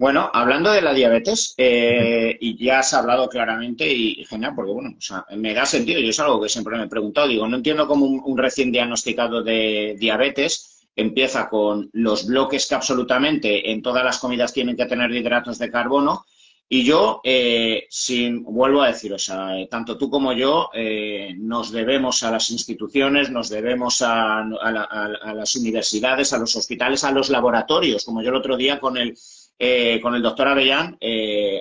Bueno, 0.00 0.28
hablando 0.34 0.72
de 0.72 0.82
la 0.82 0.92
diabetes, 0.92 1.54
eh, 1.58 2.36
y 2.40 2.64
ya 2.64 2.80
has 2.80 2.92
hablado 2.92 3.28
claramente 3.28 3.86
y, 3.88 4.24
genial, 4.24 4.54
porque 4.56 4.72
bueno, 4.72 4.96
me 5.36 5.54
da 5.54 5.64
sentido, 5.64 6.00
yo 6.00 6.10
es 6.10 6.18
algo 6.18 6.42
que 6.42 6.48
siempre 6.48 6.76
me 6.76 6.86
he 6.86 6.88
preguntado, 6.88 7.28
digo, 7.28 7.46
no 7.46 7.56
entiendo 7.58 7.86
cómo 7.86 8.06
un 8.06 8.36
recién 8.36 8.72
diagnosticado 8.72 9.44
de 9.44 9.94
diabetes 10.00 10.88
empieza 10.96 11.48
con 11.48 11.88
los 11.92 12.26
bloques 12.26 12.66
que 12.66 12.74
absolutamente 12.74 13.70
en 13.70 13.80
todas 13.80 14.02
las 14.02 14.18
comidas 14.18 14.52
tienen 14.52 14.76
que 14.76 14.86
tener 14.86 15.12
hidratos 15.12 15.56
de 15.58 15.70
carbono 15.70 16.24
y 16.68 16.82
yo, 16.82 17.20
eh, 17.22 17.86
sin, 17.90 18.42
vuelvo 18.42 18.82
a 18.82 18.88
decir, 18.88 19.14
eh, 19.14 19.68
tanto 19.70 19.96
tú 19.96 20.10
como 20.10 20.32
yo 20.32 20.68
eh, 20.74 21.32
nos 21.38 21.70
debemos 21.70 22.24
a 22.24 22.32
las 22.32 22.50
instituciones, 22.50 23.30
nos 23.30 23.48
debemos 23.48 24.02
a, 24.02 24.44
las 25.32 25.54
universidades, 25.54 26.32
a 26.32 26.38
los 26.38 26.56
hospitales, 26.56 27.04
a 27.04 27.12
los 27.12 27.30
laboratorios, 27.30 28.04
como 28.04 28.20
yo 28.20 28.30
el 28.30 28.36
otro 28.36 28.56
día 28.56 28.80
con 28.80 28.96
el, 28.96 29.16
con 30.02 30.16
el 30.16 30.22
doctor 30.22 30.48
Avellán 30.48 30.98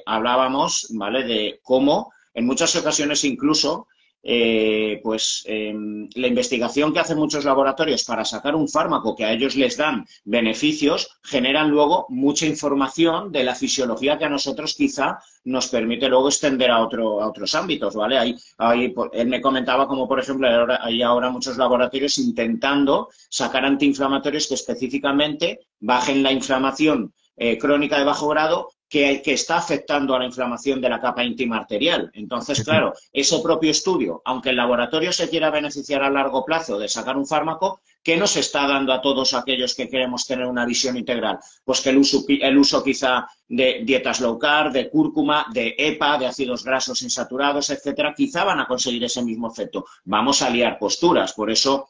hablábamos, 0.07 0.87
¿vale?, 0.91 1.23
de 1.23 1.59
cómo 1.61 2.11
en 2.33 2.47
muchas 2.47 2.75
ocasiones 2.75 3.23
incluso 3.25 3.87
eh, 4.27 4.99
pues 5.03 5.43
em, 5.45 6.09
la 6.15 6.27
investigación 6.27 6.91
que 6.91 6.99
hacen 6.99 7.19
muchos 7.19 7.45
laboratorios 7.45 8.03
para 8.05 8.25
sacar 8.25 8.55
un 8.55 8.67
fármaco 8.67 9.15
que 9.15 9.23
a 9.23 9.31
ellos 9.31 9.55
les 9.55 9.77
dan 9.77 10.03
beneficios, 10.23 11.19
generan 11.21 11.69
luego 11.69 12.07
mucha 12.09 12.47
información 12.47 13.31
de 13.31 13.43
la 13.43 13.53
fisiología 13.53 14.17
que 14.17 14.25
a 14.25 14.29
nosotros 14.29 14.73
quizá 14.73 15.19
nos 15.43 15.67
permite 15.67 16.09
luego 16.09 16.29
extender 16.29 16.71
a, 16.71 16.81
otro, 16.81 17.21
a 17.21 17.27
otros 17.27 17.53
ámbitos, 17.53 17.93
¿vale? 17.93 18.17
Ahí, 18.17 18.35
ahí, 18.57 18.95
él 19.13 19.27
me 19.27 19.41
comentaba 19.41 19.87
como, 19.87 20.07
por 20.07 20.19
ejemplo, 20.19 20.47
hay 20.81 21.03
ahora 21.03 21.29
muchos 21.29 21.55
laboratorios 21.57 22.17
intentando 22.17 23.09
sacar 23.29 23.63
antiinflamatorios 23.63 24.47
que 24.47 24.55
específicamente 24.55 25.59
bajen 25.79 26.23
la 26.23 26.31
inflamación 26.31 27.13
eh, 27.37 27.59
crónica 27.59 27.99
de 27.99 28.05
bajo 28.05 28.27
grado 28.29 28.69
que, 28.89 29.21
está 29.25 29.57
afectando 29.57 30.15
a 30.15 30.19
la 30.19 30.25
inflamación 30.25 30.79
de 30.79 30.89
la 30.89 31.01
capa 31.01 31.23
íntima 31.23 31.57
arterial. 31.57 32.11
Entonces, 32.13 32.63
claro, 32.63 32.93
ese 33.11 33.39
propio 33.39 33.71
estudio, 33.71 34.21
aunque 34.25 34.49
el 34.49 34.57
laboratorio 34.57 35.11
se 35.11 35.29
quiera 35.29 35.49
beneficiar 35.49 36.03
a 36.03 36.09
largo 36.09 36.45
plazo 36.45 36.77
de 36.77 36.87
sacar 36.87 37.17
un 37.17 37.25
fármaco, 37.25 37.81
¿qué 38.03 38.15
nos 38.15 38.37
está 38.37 38.67
dando 38.67 38.93
a 38.93 39.01
todos 39.01 39.33
aquellos 39.33 39.73
que 39.73 39.89
queremos 39.89 40.27
tener 40.27 40.45
una 40.45 40.65
visión 40.65 40.95
integral? 40.97 41.39
Pues 41.63 41.81
que 41.81 41.89
el 41.89 41.97
uso, 41.97 42.23
el 42.27 42.57
uso 42.57 42.83
quizá 42.83 43.27
de 43.47 43.81
dietas 43.83 44.21
low 44.21 44.37
carb, 44.37 44.71
de 44.71 44.89
cúrcuma, 44.89 45.47
de 45.51 45.75
EPA, 45.77 46.17
de 46.17 46.27
ácidos 46.27 46.63
grasos 46.63 47.01
insaturados, 47.01 47.69
etcétera, 47.69 48.13
quizá 48.15 48.43
van 48.43 48.59
a 48.59 48.67
conseguir 48.67 49.03
ese 49.03 49.23
mismo 49.23 49.51
efecto. 49.51 49.85
Vamos 50.03 50.41
a 50.41 50.49
liar 50.49 50.77
posturas. 50.77 51.33
Por 51.33 51.49
eso, 51.49 51.89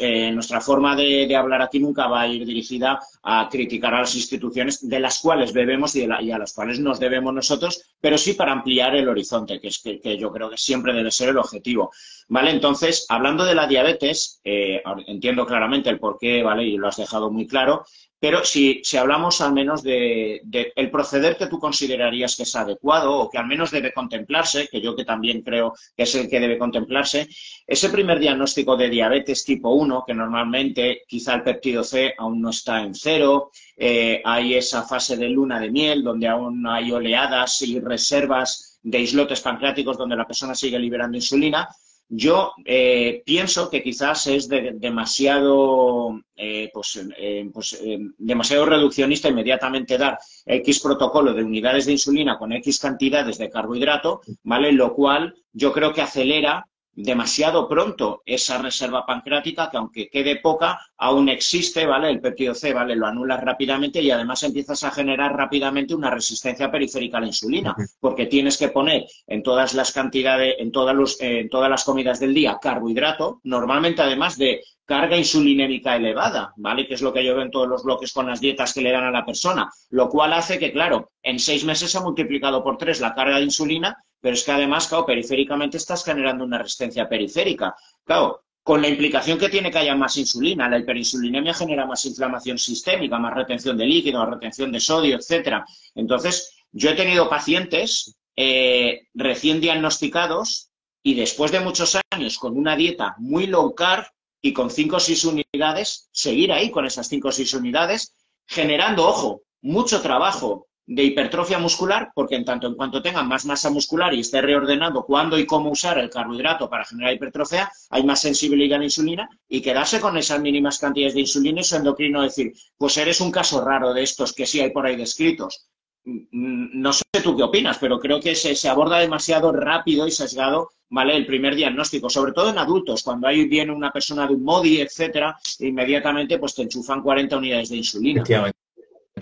eh, 0.00 0.30
nuestra 0.32 0.60
forma 0.60 0.94
de, 0.94 1.34
hablar 1.34 1.62
aquí 1.62 1.80
nunca 1.80 2.06
va 2.06 2.22
a 2.22 2.28
ir 2.28 2.46
dirigida 2.46 3.00
a 3.22 3.48
criticar 3.50 3.92
a 3.94 4.00
las 4.00 4.14
instituciones 4.14 4.88
de 4.88 5.00
las 5.00 5.18
cuales 5.18 5.52
bebemos 5.52 5.96
y, 5.96 6.04
a 6.04 6.38
las 6.38 6.52
cuales 6.52 6.78
nos 6.78 7.00
debemos 7.00 7.34
nosotros, 7.34 7.82
pero 8.00 8.16
sí 8.16 8.34
para 8.34 8.52
ampliar 8.52 8.94
el 8.94 9.08
horizonte, 9.08 9.60
que 9.60 9.68
es 9.68 9.80
que, 9.80 10.16
yo 10.16 10.30
creo 10.30 10.48
que 10.48 10.56
siempre 10.56 10.92
debe 10.92 11.10
ser 11.10 11.30
el 11.30 11.38
objetivo. 11.38 11.90
¿Vale? 12.28 12.50
Entonces, 12.50 13.04
hablando 13.08 13.44
de 13.44 13.54
la 13.54 13.66
diabetes, 13.66 14.40
eh, 14.44 14.82
entiendo 15.06 15.44
claramente 15.44 15.90
el 15.90 15.98
porqué, 15.98 16.42
¿vale? 16.42 16.64
Y 16.64 16.76
lo 16.76 16.88
has 16.88 16.96
dejado 16.96 17.30
muy 17.30 17.46
claro. 17.46 17.84
Pero 18.24 18.42
si, 18.42 18.80
hablamos 18.98 19.42
al 19.42 19.52
menos 19.52 19.82
de, 19.82 20.40
el 20.76 20.90
proceder 20.90 21.36
que 21.36 21.46
tú 21.46 21.58
considerarías 21.58 22.34
que 22.34 22.44
es 22.44 22.56
adecuado 22.56 23.12
o 23.12 23.28
que 23.28 23.36
al 23.36 23.46
menos 23.46 23.70
debe 23.70 23.92
contemplarse, 23.92 24.66
que 24.68 24.80
yo 24.80 24.96
que 24.96 25.04
también 25.04 25.42
creo 25.42 25.74
que 25.94 26.04
es 26.04 26.14
el 26.14 26.30
que 26.30 26.40
debe 26.40 26.56
contemplarse, 26.56 27.28
ese 27.66 27.90
primer 27.90 28.18
diagnóstico 28.18 28.78
de 28.78 28.88
diabetes 28.88 29.44
tipo 29.44 29.74
1, 29.74 30.04
que 30.06 30.14
normalmente 30.14 31.02
quizá 31.06 31.34
el 31.34 31.42
péptido 31.42 31.84
C 31.84 32.14
aún 32.16 32.40
no 32.40 32.48
está 32.48 32.80
en 32.80 32.94
cero, 32.94 33.50
eh, 33.76 34.22
hay 34.24 34.54
esa 34.54 34.84
fase 34.84 35.18
de 35.18 35.28
luna 35.28 35.60
de 35.60 35.70
miel 35.70 36.02
donde 36.02 36.26
aún 36.26 36.66
hay 36.66 36.92
oleadas 36.92 37.60
y 37.60 37.78
reservas 37.78 38.80
de 38.82 39.00
islotes 39.00 39.42
pancreáticos 39.42 39.98
donde 39.98 40.16
la 40.16 40.26
persona 40.26 40.54
sigue 40.54 40.78
liberando 40.78 41.18
insulina, 41.18 41.68
yo 42.08 42.52
eh, 42.64 43.22
pienso 43.24 43.70
que 43.70 43.82
quizás 43.82 44.26
es 44.26 44.48
demasiado, 44.48 46.20
eh, 46.36 46.70
pues, 46.72 47.00
eh, 47.16 47.48
pues 47.52 47.80
demasiado 48.18 48.66
reduccionista 48.66 49.28
inmediatamente 49.28 49.98
dar 49.98 50.18
X 50.46 50.80
protocolo 50.80 51.32
de 51.32 51.42
unidades 51.42 51.86
de 51.86 51.92
insulina 51.92 52.38
con 52.38 52.52
X 52.52 52.78
cantidades 52.78 53.38
de 53.38 53.50
carbohidrato, 53.50 54.20
¿vale? 54.42 54.72
Lo 54.72 54.94
cual 54.94 55.34
yo 55.52 55.72
creo 55.72 55.92
que 55.92 56.02
acelera 56.02 56.66
demasiado 56.96 57.68
pronto 57.68 58.22
esa 58.24 58.58
reserva 58.58 59.04
pancreática 59.06 59.70
que 59.70 59.76
aunque 59.76 60.08
quede 60.08 60.36
poca, 60.36 60.80
aún 60.96 61.28
existe, 61.28 61.86
¿vale? 61.86 62.10
El 62.10 62.20
péptido 62.20 62.54
C, 62.54 62.72
¿vale? 62.72 62.96
Lo 62.96 63.06
anulas 63.06 63.42
rápidamente 63.42 64.00
y 64.00 64.10
además 64.10 64.42
empiezas 64.42 64.82
a 64.84 64.90
generar 64.90 65.34
rápidamente 65.36 65.94
una 65.94 66.10
resistencia 66.10 66.70
periférica 66.70 67.18
a 67.18 67.20
la 67.20 67.26
insulina, 67.26 67.74
porque 68.00 68.26
tienes 68.26 68.56
que 68.56 68.68
poner 68.68 69.06
en 69.26 69.42
todas 69.42 69.74
las 69.74 69.92
cantidades, 69.92 70.54
en 70.58 70.70
todas, 70.70 70.94
los, 70.94 71.20
en 71.20 71.48
todas 71.48 71.70
las 71.70 71.84
comidas 71.84 72.20
del 72.20 72.34
día 72.34 72.58
carbohidrato, 72.60 73.40
normalmente 73.44 74.02
además 74.02 74.38
de 74.38 74.62
carga 74.86 75.16
insulinémica 75.16 75.96
elevada, 75.96 76.52
¿vale? 76.56 76.86
Que 76.86 76.94
es 76.94 77.02
lo 77.02 77.12
que 77.12 77.24
yo 77.24 77.34
veo 77.34 77.44
en 77.44 77.50
todos 77.50 77.68
los 77.68 77.84
bloques 77.84 78.12
con 78.12 78.26
las 78.26 78.40
dietas 78.40 78.74
que 78.74 78.82
le 78.82 78.92
dan 78.92 79.04
a 79.04 79.10
la 79.10 79.24
persona, 79.24 79.70
lo 79.90 80.08
cual 80.08 80.32
hace 80.34 80.58
que, 80.58 80.72
claro, 80.72 81.10
en 81.22 81.38
seis 81.38 81.64
meses 81.64 81.90
se 81.90 81.98
ha 81.98 82.02
multiplicado 82.02 82.62
por 82.62 82.76
tres 82.76 83.00
la 83.00 83.14
carga 83.14 83.38
de 83.38 83.44
insulina 83.44 83.96
pero 84.24 84.36
es 84.36 84.42
que 84.42 84.52
además, 84.52 84.88
claro, 84.88 85.04
periféricamente 85.04 85.76
estás 85.76 86.02
generando 86.02 86.44
una 86.44 86.56
resistencia 86.56 87.06
periférica. 87.06 87.76
Claro, 88.02 88.44
con 88.62 88.80
la 88.80 88.88
implicación 88.88 89.38
que 89.38 89.50
tiene 89.50 89.70
que 89.70 89.76
haya 89.76 89.94
más 89.94 90.16
insulina. 90.16 90.66
La 90.66 90.78
hiperinsulinemia 90.78 91.52
genera 91.52 91.84
más 91.84 92.06
inflamación 92.06 92.56
sistémica, 92.56 93.18
más 93.18 93.34
retención 93.34 93.76
de 93.76 93.84
líquido, 93.84 94.20
más 94.20 94.30
retención 94.30 94.72
de 94.72 94.80
sodio, 94.80 95.16
etcétera. 95.16 95.66
Entonces, 95.94 96.56
yo 96.72 96.88
he 96.88 96.94
tenido 96.94 97.28
pacientes 97.28 98.16
eh, 98.34 99.08
recién 99.12 99.60
diagnosticados 99.60 100.70
y 101.02 101.16
después 101.16 101.52
de 101.52 101.60
muchos 101.60 101.98
años 102.10 102.38
con 102.38 102.56
una 102.56 102.76
dieta 102.76 103.16
muy 103.18 103.46
low 103.46 103.74
carb 103.74 104.06
y 104.40 104.54
con 104.54 104.70
5 104.70 104.96
o 104.96 105.00
6 105.00 105.24
unidades, 105.26 106.08
seguir 106.12 106.50
ahí 106.50 106.70
con 106.70 106.86
esas 106.86 107.08
5 107.08 107.28
o 107.28 107.32
6 107.32 107.52
unidades, 107.52 108.14
generando, 108.46 109.06
ojo, 109.06 109.42
mucho 109.60 110.00
trabajo 110.00 110.66
de 110.86 111.02
hipertrofia 111.02 111.58
muscular, 111.58 112.10
porque 112.14 112.34
en 112.34 112.44
tanto 112.44 112.66
en 112.66 112.74
cuanto 112.74 113.00
tengan 113.00 113.26
más 113.26 113.46
masa 113.46 113.70
muscular 113.70 114.12
y 114.12 114.20
esté 114.20 114.42
reordenando 114.42 115.04
cuándo 115.04 115.38
y 115.38 115.46
cómo 115.46 115.70
usar 115.70 115.98
el 115.98 116.10
carbohidrato 116.10 116.68
para 116.68 116.84
generar 116.84 117.14
hipertrofia, 117.14 117.70
hay 117.90 118.04
más 118.04 118.20
sensibilidad 118.20 118.76
a 118.76 118.78
la 118.80 118.84
insulina 118.84 119.28
y 119.48 119.62
quedarse 119.62 120.00
con 120.00 120.16
esas 120.16 120.40
mínimas 120.40 120.78
cantidades 120.78 121.14
de 121.14 121.20
insulina 121.20 121.60
y 121.60 121.64
su 121.64 121.76
endocrino 121.76 122.22
decir, 122.22 122.52
pues 122.76 122.96
eres 122.98 123.20
un 123.20 123.30
caso 123.30 123.64
raro 123.64 123.94
de 123.94 124.02
estos 124.02 124.32
que 124.32 124.46
sí 124.46 124.60
hay 124.60 124.70
por 124.70 124.86
ahí 124.86 124.96
descritos. 124.96 125.68
Mm, 126.04 126.80
no 126.80 126.92
sé 126.92 127.02
tú 127.22 127.34
qué 127.34 127.42
opinas, 127.42 127.78
pero 127.78 127.98
creo 127.98 128.20
que 128.20 128.34
se, 128.34 128.54
se 128.54 128.68
aborda 128.68 128.98
demasiado 128.98 129.52
rápido 129.52 130.06
y 130.06 130.10
sesgado, 130.10 130.68
¿vale? 130.90 131.16
El 131.16 131.24
primer 131.24 131.54
diagnóstico, 131.54 132.10
sobre 132.10 132.32
todo 132.32 132.50
en 132.50 132.58
adultos, 132.58 133.02
cuando 133.02 133.26
ahí 133.26 133.46
viene 133.48 133.72
una 133.72 133.90
persona 133.90 134.26
de 134.26 134.34
un 134.34 134.44
MODI, 134.44 134.82
etcétera, 134.82 135.34
inmediatamente 135.60 136.38
pues 136.38 136.54
te 136.54 136.62
enchufan 136.62 137.02
40 137.02 137.38
unidades 137.38 137.70
de 137.70 137.76
insulina. 137.76 138.22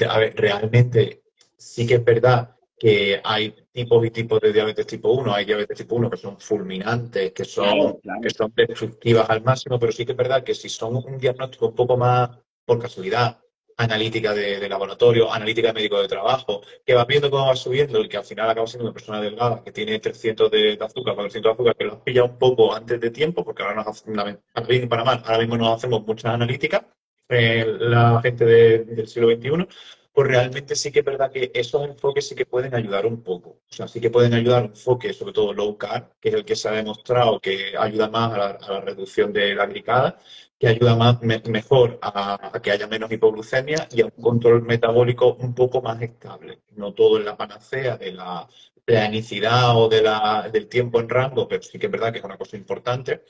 A 0.08 0.18
ver, 0.18 0.34
realmente 0.34 1.21
sí 1.62 1.86
que 1.86 1.94
es 1.94 2.04
verdad 2.04 2.56
que 2.78 3.20
hay 3.22 3.54
tipos 3.70 4.04
y 4.04 4.10
tipos 4.10 4.40
de 4.40 4.52
diabetes 4.52 4.86
tipo 4.86 5.12
1. 5.12 5.34
Hay 5.34 5.44
diabetes 5.44 5.78
tipo 5.78 5.94
1 5.94 6.10
que 6.10 6.16
son 6.16 6.38
fulminantes, 6.40 7.32
que 7.32 7.44
son, 7.44 8.00
que 8.20 8.30
son 8.30 8.52
destructivas 8.56 9.30
al 9.30 9.42
máximo, 9.42 9.78
pero 9.78 9.92
sí 9.92 10.04
que 10.04 10.12
es 10.12 10.18
verdad 10.18 10.42
que 10.42 10.54
si 10.54 10.68
son 10.68 10.96
un 10.96 11.18
diagnóstico 11.18 11.68
un 11.68 11.74
poco 11.74 11.96
más 11.96 12.30
por 12.64 12.80
casualidad, 12.80 13.38
analítica 13.76 14.34
de, 14.34 14.68
laboratorio, 14.68 15.32
analítica 15.32 15.68
de 15.68 15.74
médico 15.74 16.00
de 16.00 16.08
trabajo, 16.08 16.62
que 16.84 16.94
va 16.94 17.04
viendo 17.04 17.30
cómo 17.30 17.46
va 17.46 17.56
subiendo 17.56 18.00
y 18.00 18.08
que 18.08 18.16
al 18.16 18.24
final 18.24 18.50
acaba 18.50 18.66
siendo 18.66 18.84
una 18.84 18.92
persona 18.92 19.20
delgada 19.20 19.62
que 19.64 19.72
tiene 19.72 19.98
300 19.98 20.50
de, 20.50 20.78
azúcar, 20.80 21.14
400 21.14 21.42
de 21.42 21.52
azúcar, 21.52 21.76
que 21.76 21.84
lo 21.84 21.92
has 21.94 22.00
pillado 22.00 22.28
un 22.28 22.38
poco 22.38 22.74
antes 22.74 23.00
de 23.00 23.10
tiempo, 23.10 23.44
porque 23.44 23.62
ahora 23.62 23.76
nos 23.76 23.86
hacemos, 23.86 24.38
para 24.88 25.04
mal, 25.04 25.22
ahora 25.24 25.38
mismo 25.38 25.56
nos 25.56 25.76
hacemos 25.76 26.04
muchas 26.06 26.32
analíticas, 26.34 26.82
eh, 27.28 27.64
la 27.78 28.20
gente 28.22 28.44
del 28.44 29.08
siglo 29.08 29.30
XXI, 29.30 29.66
pues 30.12 30.28
realmente 30.28 30.76
sí 30.76 30.92
que 30.92 30.98
es 31.00 31.04
verdad 31.04 31.30
que 31.30 31.50
esos 31.54 31.84
enfoques 31.84 32.28
sí 32.28 32.34
que 32.34 32.44
pueden 32.44 32.74
ayudar 32.74 33.06
un 33.06 33.22
poco. 33.22 33.50
O 33.50 33.74
sea, 33.74 33.88
sí 33.88 34.00
que 34.00 34.10
pueden 34.10 34.34
ayudar 34.34 34.64
un 34.64 34.70
enfoque, 34.70 35.12
sobre 35.14 35.32
todo 35.32 35.54
low 35.54 35.76
carb, 35.78 36.12
que 36.20 36.28
es 36.28 36.34
el 36.34 36.44
que 36.44 36.54
se 36.54 36.68
ha 36.68 36.72
demostrado 36.72 37.40
que 37.40 37.74
ayuda 37.78 38.08
más 38.10 38.32
a 38.34 38.58
la, 38.72 38.80
reducción 38.82 39.32
de 39.32 39.54
la 39.54 39.66
glicada, 39.66 40.18
que 40.58 40.68
ayuda 40.68 40.96
más, 40.96 41.22
mejor 41.22 41.98
a, 42.02 42.52
que 42.62 42.70
haya 42.70 42.86
menos 42.86 43.10
hipoglucemia 43.10 43.88
y 43.90 44.02
a 44.02 44.06
un 44.06 44.22
control 44.22 44.62
metabólico 44.62 45.34
un 45.34 45.54
poco 45.54 45.80
más 45.80 46.00
estable. 46.02 46.60
No 46.72 46.92
todo 46.92 47.18
en 47.18 47.24
la 47.24 47.36
panacea 47.36 47.96
de 47.96 48.12
la 48.12 48.46
planicidad 48.84 49.76
o 49.76 49.88
de 49.88 50.02
la, 50.02 50.50
del 50.52 50.68
tiempo 50.68 51.00
en 51.00 51.08
rango, 51.08 51.48
pero 51.48 51.62
sí 51.62 51.78
que 51.78 51.86
es 51.86 51.92
verdad 51.92 52.12
que 52.12 52.18
es 52.18 52.24
una 52.24 52.36
cosa 52.38 52.56
importante 52.56 53.22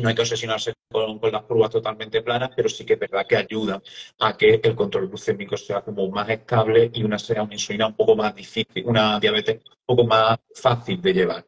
no 0.00 0.08
hay 0.08 0.14
que 0.14 0.22
obsesionarse 0.22 0.74
con, 0.90 1.20
las 1.32 1.42
curvas 1.42 1.70
totalmente 1.70 2.22
planas, 2.22 2.50
pero 2.54 2.68
sí 2.68 2.84
que 2.84 2.94
es 2.94 2.98
verdad 2.98 3.26
que 3.26 3.36
ayuda 3.36 3.82
a 4.20 4.36
que 4.36 4.60
el 4.62 4.74
control 4.74 5.08
glucémico 5.08 5.56
sea 5.56 5.82
como 5.82 6.08
más 6.10 6.28
estable 6.28 6.90
y 6.92 7.04
una 7.04 7.18
sea 7.18 7.42
una 7.42 7.54
insulina 7.54 7.86
un 7.86 7.94
poco 7.94 8.16
más 8.16 8.34
difícil, 8.34 8.84
una 8.86 9.18
diabetes 9.20 9.56
un 9.64 9.96
poco 9.96 10.04
más 10.04 10.38
fácil 10.54 11.00
de 11.00 11.12
llevar. 11.12 11.46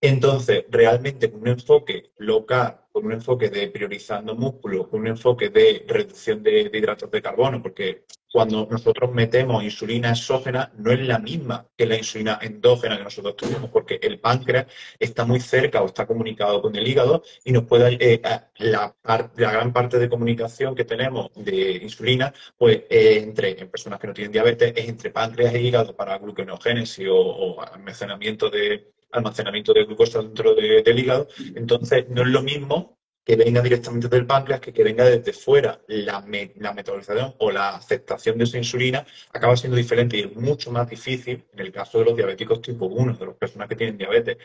Entonces, 0.00 0.64
realmente 0.68 1.30
con 1.30 1.40
un 1.42 1.48
enfoque 1.48 2.12
local, 2.18 2.83
con 2.94 3.06
un 3.06 3.12
enfoque 3.12 3.50
de 3.50 3.66
priorizando 3.70 4.36
músculo, 4.36 4.88
con 4.88 5.00
un 5.00 5.08
enfoque 5.08 5.48
de 5.48 5.84
reducción 5.88 6.44
de, 6.44 6.70
hidratos 6.72 7.10
de 7.10 7.20
carbono, 7.20 7.60
porque 7.60 8.04
cuando 8.32 8.68
nosotros 8.70 9.12
metemos 9.12 9.64
insulina 9.64 10.10
exógena 10.10 10.72
no 10.78 10.92
es 10.92 11.00
la 11.00 11.18
misma 11.18 11.66
que 11.76 11.86
la 11.86 11.96
insulina 11.96 12.38
endógena 12.40 12.96
que 12.96 13.02
nosotros 13.02 13.36
tenemos, 13.36 13.70
porque 13.70 13.98
el 14.00 14.20
páncreas 14.20 14.66
está 14.96 15.24
muy 15.24 15.40
cerca 15.40 15.82
o 15.82 15.86
está 15.86 16.06
comunicado 16.06 16.62
con 16.62 16.76
el 16.76 16.86
hígado 16.86 17.24
y 17.44 17.50
nos 17.50 17.64
puede 17.64 17.98
eh, 17.98 18.22
la, 18.58 18.94
la, 19.02 19.32
gran 19.34 19.72
parte 19.72 19.98
de 19.98 20.08
comunicación 20.08 20.76
que 20.76 20.84
tenemos 20.84 21.32
de 21.34 21.72
insulina, 21.82 22.32
pues 22.56 22.84
entre 22.90 23.60
en 23.60 23.68
personas 23.70 23.98
que 23.98 24.06
no 24.06 24.14
tienen 24.14 24.30
diabetes 24.30 24.72
es 24.76 24.88
entre 24.88 25.10
páncreas 25.10 25.52
e 25.52 25.60
hígado 25.60 25.96
para 25.96 26.16
gluconeogénesis 26.18 27.08
o 27.10 27.60
almacenamiento 27.60 28.50
de 28.50 28.94
almacenamiento 29.14 29.72
de 29.72 29.84
glucosa 29.84 30.20
dentro 30.20 30.54
del 30.54 30.98
hígado. 30.98 31.28
Entonces, 31.54 32.08
no 32.08 32.22
es 32.22 32.28
lo 32.28 32.42
mismo 32.42 32.98
que 33.24 33.36
venga 33.36 33.62
directamente 33.62 34.08
del 34.08 34.26
páncreas 34.26 34.60
que 34.60 34.72
que 34.72 34.84
venga 34.84 35.04
desde 35.04 35.32
fuera. 35.32 35.80
La, 35.88 36.20
metabolización 36.20 37.34
o 37.38 37.50
la 37.50 37.76
aceptación 37.76 38.36
de 38.36 38.44
esa 38.44 38.58
insulina 38.58 39.06
acaba 39.32 39.56
siendo 39.56 39.76
diferente 39.76 40.18
y 40.18 40.20
es 40.20 40.36
mucho 40.36 40.70
más 40.70 40.88
difícil 40.90 41.44
en 41.52 41.60
el 41.60 41.72
caso 41.72 41.98
de 41.98 42.04
los 42.04 42.16
diabéticos 42.16 42.60
tipo 42.60 42.86
1, 42.86 43.14
de 43.14 43.26
las 43.26 43.36
personas 43.36 43.68
que 43.68 43.76
tienen 43.76 43.96
diabetes, 43.96 44.36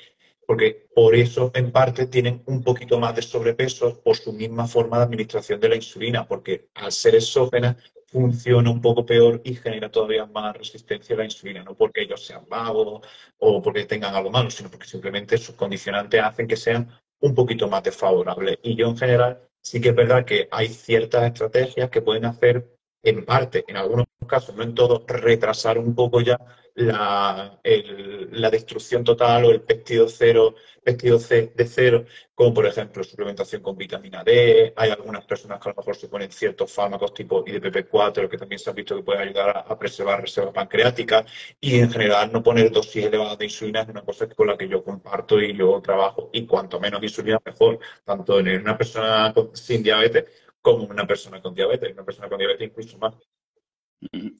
porque 0.48 0.88
por 0.96 1.14
eso 1.14 1.52
en 1.54 1.72
parte 1.72 2.08
tienen 2.08 2.42
un 2.46 2.64
poquito 2.64 3.00
más 3.00 3.16
de 3.16 3.22
sobrepeso 3.22 4.02
por 4.02 4.16
su 4.16 4.32
misma 4.32 4.66
forma 4.66 4.98
de 4.98 5.04
administración 5.04 5.60
de 5.60 5.70
la 5.70 5.76
insulina, 5.76 6.26
porque 6.26 6.70
al 6.76 6.92
ser 6.92 7.16
exógena 7.16 7.78
funciona 8.12 8.70
un 8.70 8.82
poco 8.82 9.06
peor 9.06 9.42
y 9.44 9.56
genera 9.56 9.92
todavía 9.92 10.26
más 10.26 10.58
resistencia 10.58 11.16
a 11.16 11.20
la 11.20 11.26
insulina, 11.26 11.64
no 11.64 11.76
porque 11.76 12.02
ellos 12.02 12.26
sean 12.26 12.46
vagos 12.50 13.02
o 13.38 13.62
porque 13.62 13.86
tengan 13.86 14.16
algo 14.16 14.32
malo, 14.32 14.50
sino 14.50 14.70
porque 14.70 14.88
simplemente 14.88 15.38
sus 15.38 15.56
condicionantes 15.56 16.22
hacen 16.22 16.48
que 16.48 16.56
sean 16.56 16.90
un 17.22 17.36
poquito 17.36 17.68
más 17.70 17.84
desfavorables. 17.84 18.60
Y 18.64 18.76
yo 18.76 18.88
en 18.88 18.98
general 18.98 19.42
sí 19.62 19.80
que 19.82 19.90
es 19.90 19.96
verdad 19.96 20.26
que 20.26 20.48
hay 20.52 20.70
ciertas 20.70 21.24
estrategias 21.26 21.90
que 21.90 22.02
pueden 22.02 22.26
hacer 22.26 22.76
en 23.04 23.26
parte, 23.26 23.64
en 23.68 23.78
algunos 23.78 24.06
casos, 24.28 24.56
no 24.56 24.64
en 24.64 24.76
todo, 24.76 25.06
retrasar 25.08 25.78
un 25.78 25.96
poco 25.96 26.22
ya 26.22 26.38
la, 26.80 27.60
la 27.64 28.50
destrucción 28.50 29.04
total 29.04 29.46
o 29.46 29.52
el 29.52 29.62
péptido 29.62 30.08
cero, 30.08 30.56
péptido 30.84 31.20
C 31.20 31.52
de 31.56 31.66
cero, 31.66 32.06
como 32.34 32.54
por 32.54 32.66
ejemplo 32.66 33.04
suplementación 33.04 33.62
con 33.62 33.78
vitamina 33.78 34.24
D. 34.24 34.74
Hay 34.76 34.90
algunas 34.92 35.26
personas 35.26 35.60
que 35.60 35.70
a 35.70 35.72
lo 35.74 35.76
mejor 35.78 35.96
se 35.96 36.08
ponen 36.08 36.32
ciertos 36.32 36.72
fármacos 36.72 37.14
tipo 37.14 37.44
IDPP4 37.46 38.30
que 38.30 38.38
también 38.38 38.60
se 38.60 38.70
han 38.70 38.76
visto 38.76 38.96
que 38.96 39.04
pueden 39.04 39.22
ayudar 39.22 39.66
a, 39.68 39.80
preservar 39.80 40.22
reserva 40.22 40.52
pancreática 40.54 41.26
y 41.60 41.80
en 41.80 41.92
general 41.92 42.32
no 42.32 42.44
poner 42.44 42.72
dosis 42.72 43.06
elevadas 43.06 43.38
de 43.38 43.46
insulina 43.46 43.82
es 43.82 43.90
una 43.90 44.04
cosa 44.04 44.28
con 44.30 44.48
la 44.48 44.58
que 44.58 44.68
yo 44.68 44.84
comparto 44.84 45.40
y 45.42 45.56
yo 45.56 45.82
trabajo 45.82 46.30
y 46.34 46.46
cuanto 46.46 46.80
menos 46.80 47.02
insulina 47.04 47.40
mejor, 47.46 47.80
tanto 48.06 48.40
en 48.40 48.62
una 48.62 48.78
persona 48.78 49.34
sin 49.54 49.84
diabetes 49.84 50.26
como 50.62 50.86
una 50.86 51.08
persona 51.08 51.42
con 51.42 51.54
diabetes, 51.54 51.94
una 51.94 52.04
persona 52.06 52.30
con 52.30 52.38
diabetes 52.38 52.68
incluso 52.68 52.98
más. 52.98 53.16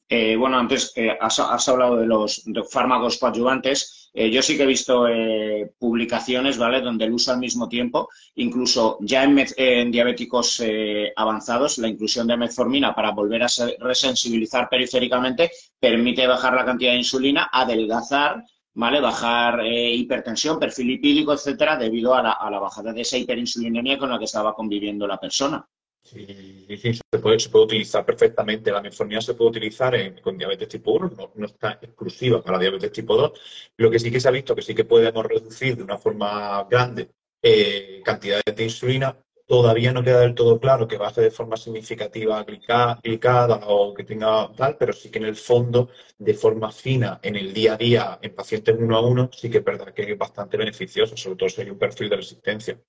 Eh, 0.08 0.36
bueno, 0.36 0.58
antes 0.58 0.92
eh, 0.96 1.16
has, 1.20 1.68
hablado 1.68 1.96
de 1.96 2.06
los 2.06 2.42
fármacos 2.70 3.18
coadyuvantes. 3.18 4.10
Eh, 4.12 4.30
yo 4.30 4.42
sí 4.42 4.56
que 4.56 4.64
he 4.64 4.66
visto 4.66 5.06
publicaciones, 5.78 6.58
¿vale?, 6.58 6.80
donde 6.80 7.04
el 7.04 7.12
uso 7.12 7.32
al 7.32 7.38
mismo 7.38 7.68
tiempo, 7.68 8.08
incluso 8.34 8.98
ya 9.00 9.22
en, 9.24 9.92
diabéticos 9.92 10.62
avanzados, 11.14 11.78
la 11.78 11.88
inclusión 11.88 12.26
de 12.26 12.36
metformina 12.36 12.94
para 12.94 13.12
volver 13.12 13.44
a 13.44 13.48
resensibilizar 13.78 14.68
periféricamente 14.68 15.50
permite 15.78 16.26
bajar 16.26 16.54
la 16.54 16.64
cantidad 16.64 16.92
de 16.92 16.98
insulina, 16.98 17.50
adelgazar, 17.52 18.42
¿vale?, 18.74 19.00
bajar 19.00 19.64
hipertensión, 19.64 20.58
perfil 20.58 20.88
lipídico, 20.88 21.32
etcétera, 21.32 21.76
debido 21.76 22.14
a 22.14 22.22
la, 22.22 22.32
a 22.32 22.50
la 22.50 22.58
bajada 22.58 22.92
de 22.92 23.02
esa 23.02 23.16
hiperinsulinemia 23.18 23.98
con 23.98 24.10
la 24.10 24.18
que 24.18 24.24
estaba 24.24 24.54
conviviendo 24.54 25.06
la 25.06 25.20
persona. 25.20 25.64
Sí, 26.02 26.66
sí, 26.76 26.94
se 26.94 27.18
puede, 27.20 27.38
se 27.38 27.50
puede 27.50 27.66
utilizar 27.66 28.04
perfectamente. 28.04 28.72
La 28.72 28.80
metformina 28.80 29.20
se 29.20 29.34
puede 29.34 29.50
utilizar 29.50 29.94
con 30.20 30.36
diabetes 30.36 30.68
tipo 30.68 30.92
1, 30.92 31.32
no, 31.34 31.46
está 31.46 31.78
exclusiva 31.80 32.42
para 32.42 32.58
diabetes 32.58 32.92
tipo 32.92 33.16
2. 33.16 33.32
Lo 33.76 33.90
que 33.90 33.98
sí 33.98 34.10
que 34.10 34.20
se 34.20 34.28
ha 34.28 34.32
visto 34.32 34.54
que 34.54 34.62
sí 34.62 34.74
que 34.74 34.84
podemos 34.84 35.24
reducir 35.24 35.76
de 35.76 35.82
una 35.82 35.98
forma 35.98 36.66
grande 36.68 37.10
eh, 37.42 38.02
cantidades 38.04 38.54
de 38.56 38.64
insulina. 38.64 39.16
Todavía 39.46 39.92
no 39.92 40.04
queda 40.04 40.20
del 40.20 40.34
todo 40.34 40.60
claro 40.60 40.86
que 40.86 40.96
baje 40.96 41.20
de 41.22 41.30
forma 41.32 41.56
significativa 41.56 42.44
glicada 42.44 43.60
o 43.66 43.92
que 43.92 44.04
tenga 44.04 44.52
tal, 44.56 44.76
pero 44.78 44.92
sí 44.92 45.10
que 45.10 45.18
en 45.18 45.24
el 45.24 45.34
fondo, 45.34 45.90
de 46.18 46.34
forma 46.34 46.70
fina, 46.70 47.18
en 47.22 47.34
el 47.34 47.52
día 47.52 47.74
a 47.74 47.76
día, 47.76 48.18
en 48.22 48.32
pacientes 48.34 48.76
uno 48.78 48.96
a 48.96 49.00
uno, 49.00 49.28
sí 49.32 49.50
que 49.50 49.58
es 49.58 49.64
verdad 49.64 49.92
que 49.92 50.12
es 50.12 50.16
bastante 50.18 50.56
beneficioso, 50.56 51.16
sobre 51.16 51.36
todo 51.36 51.48
si 51.48 51.62
hay 51.62 51.70
un 51.70 51.78
perfil 51.78 52.08
de 52.08 52.16
resistencia. 52.16 52.80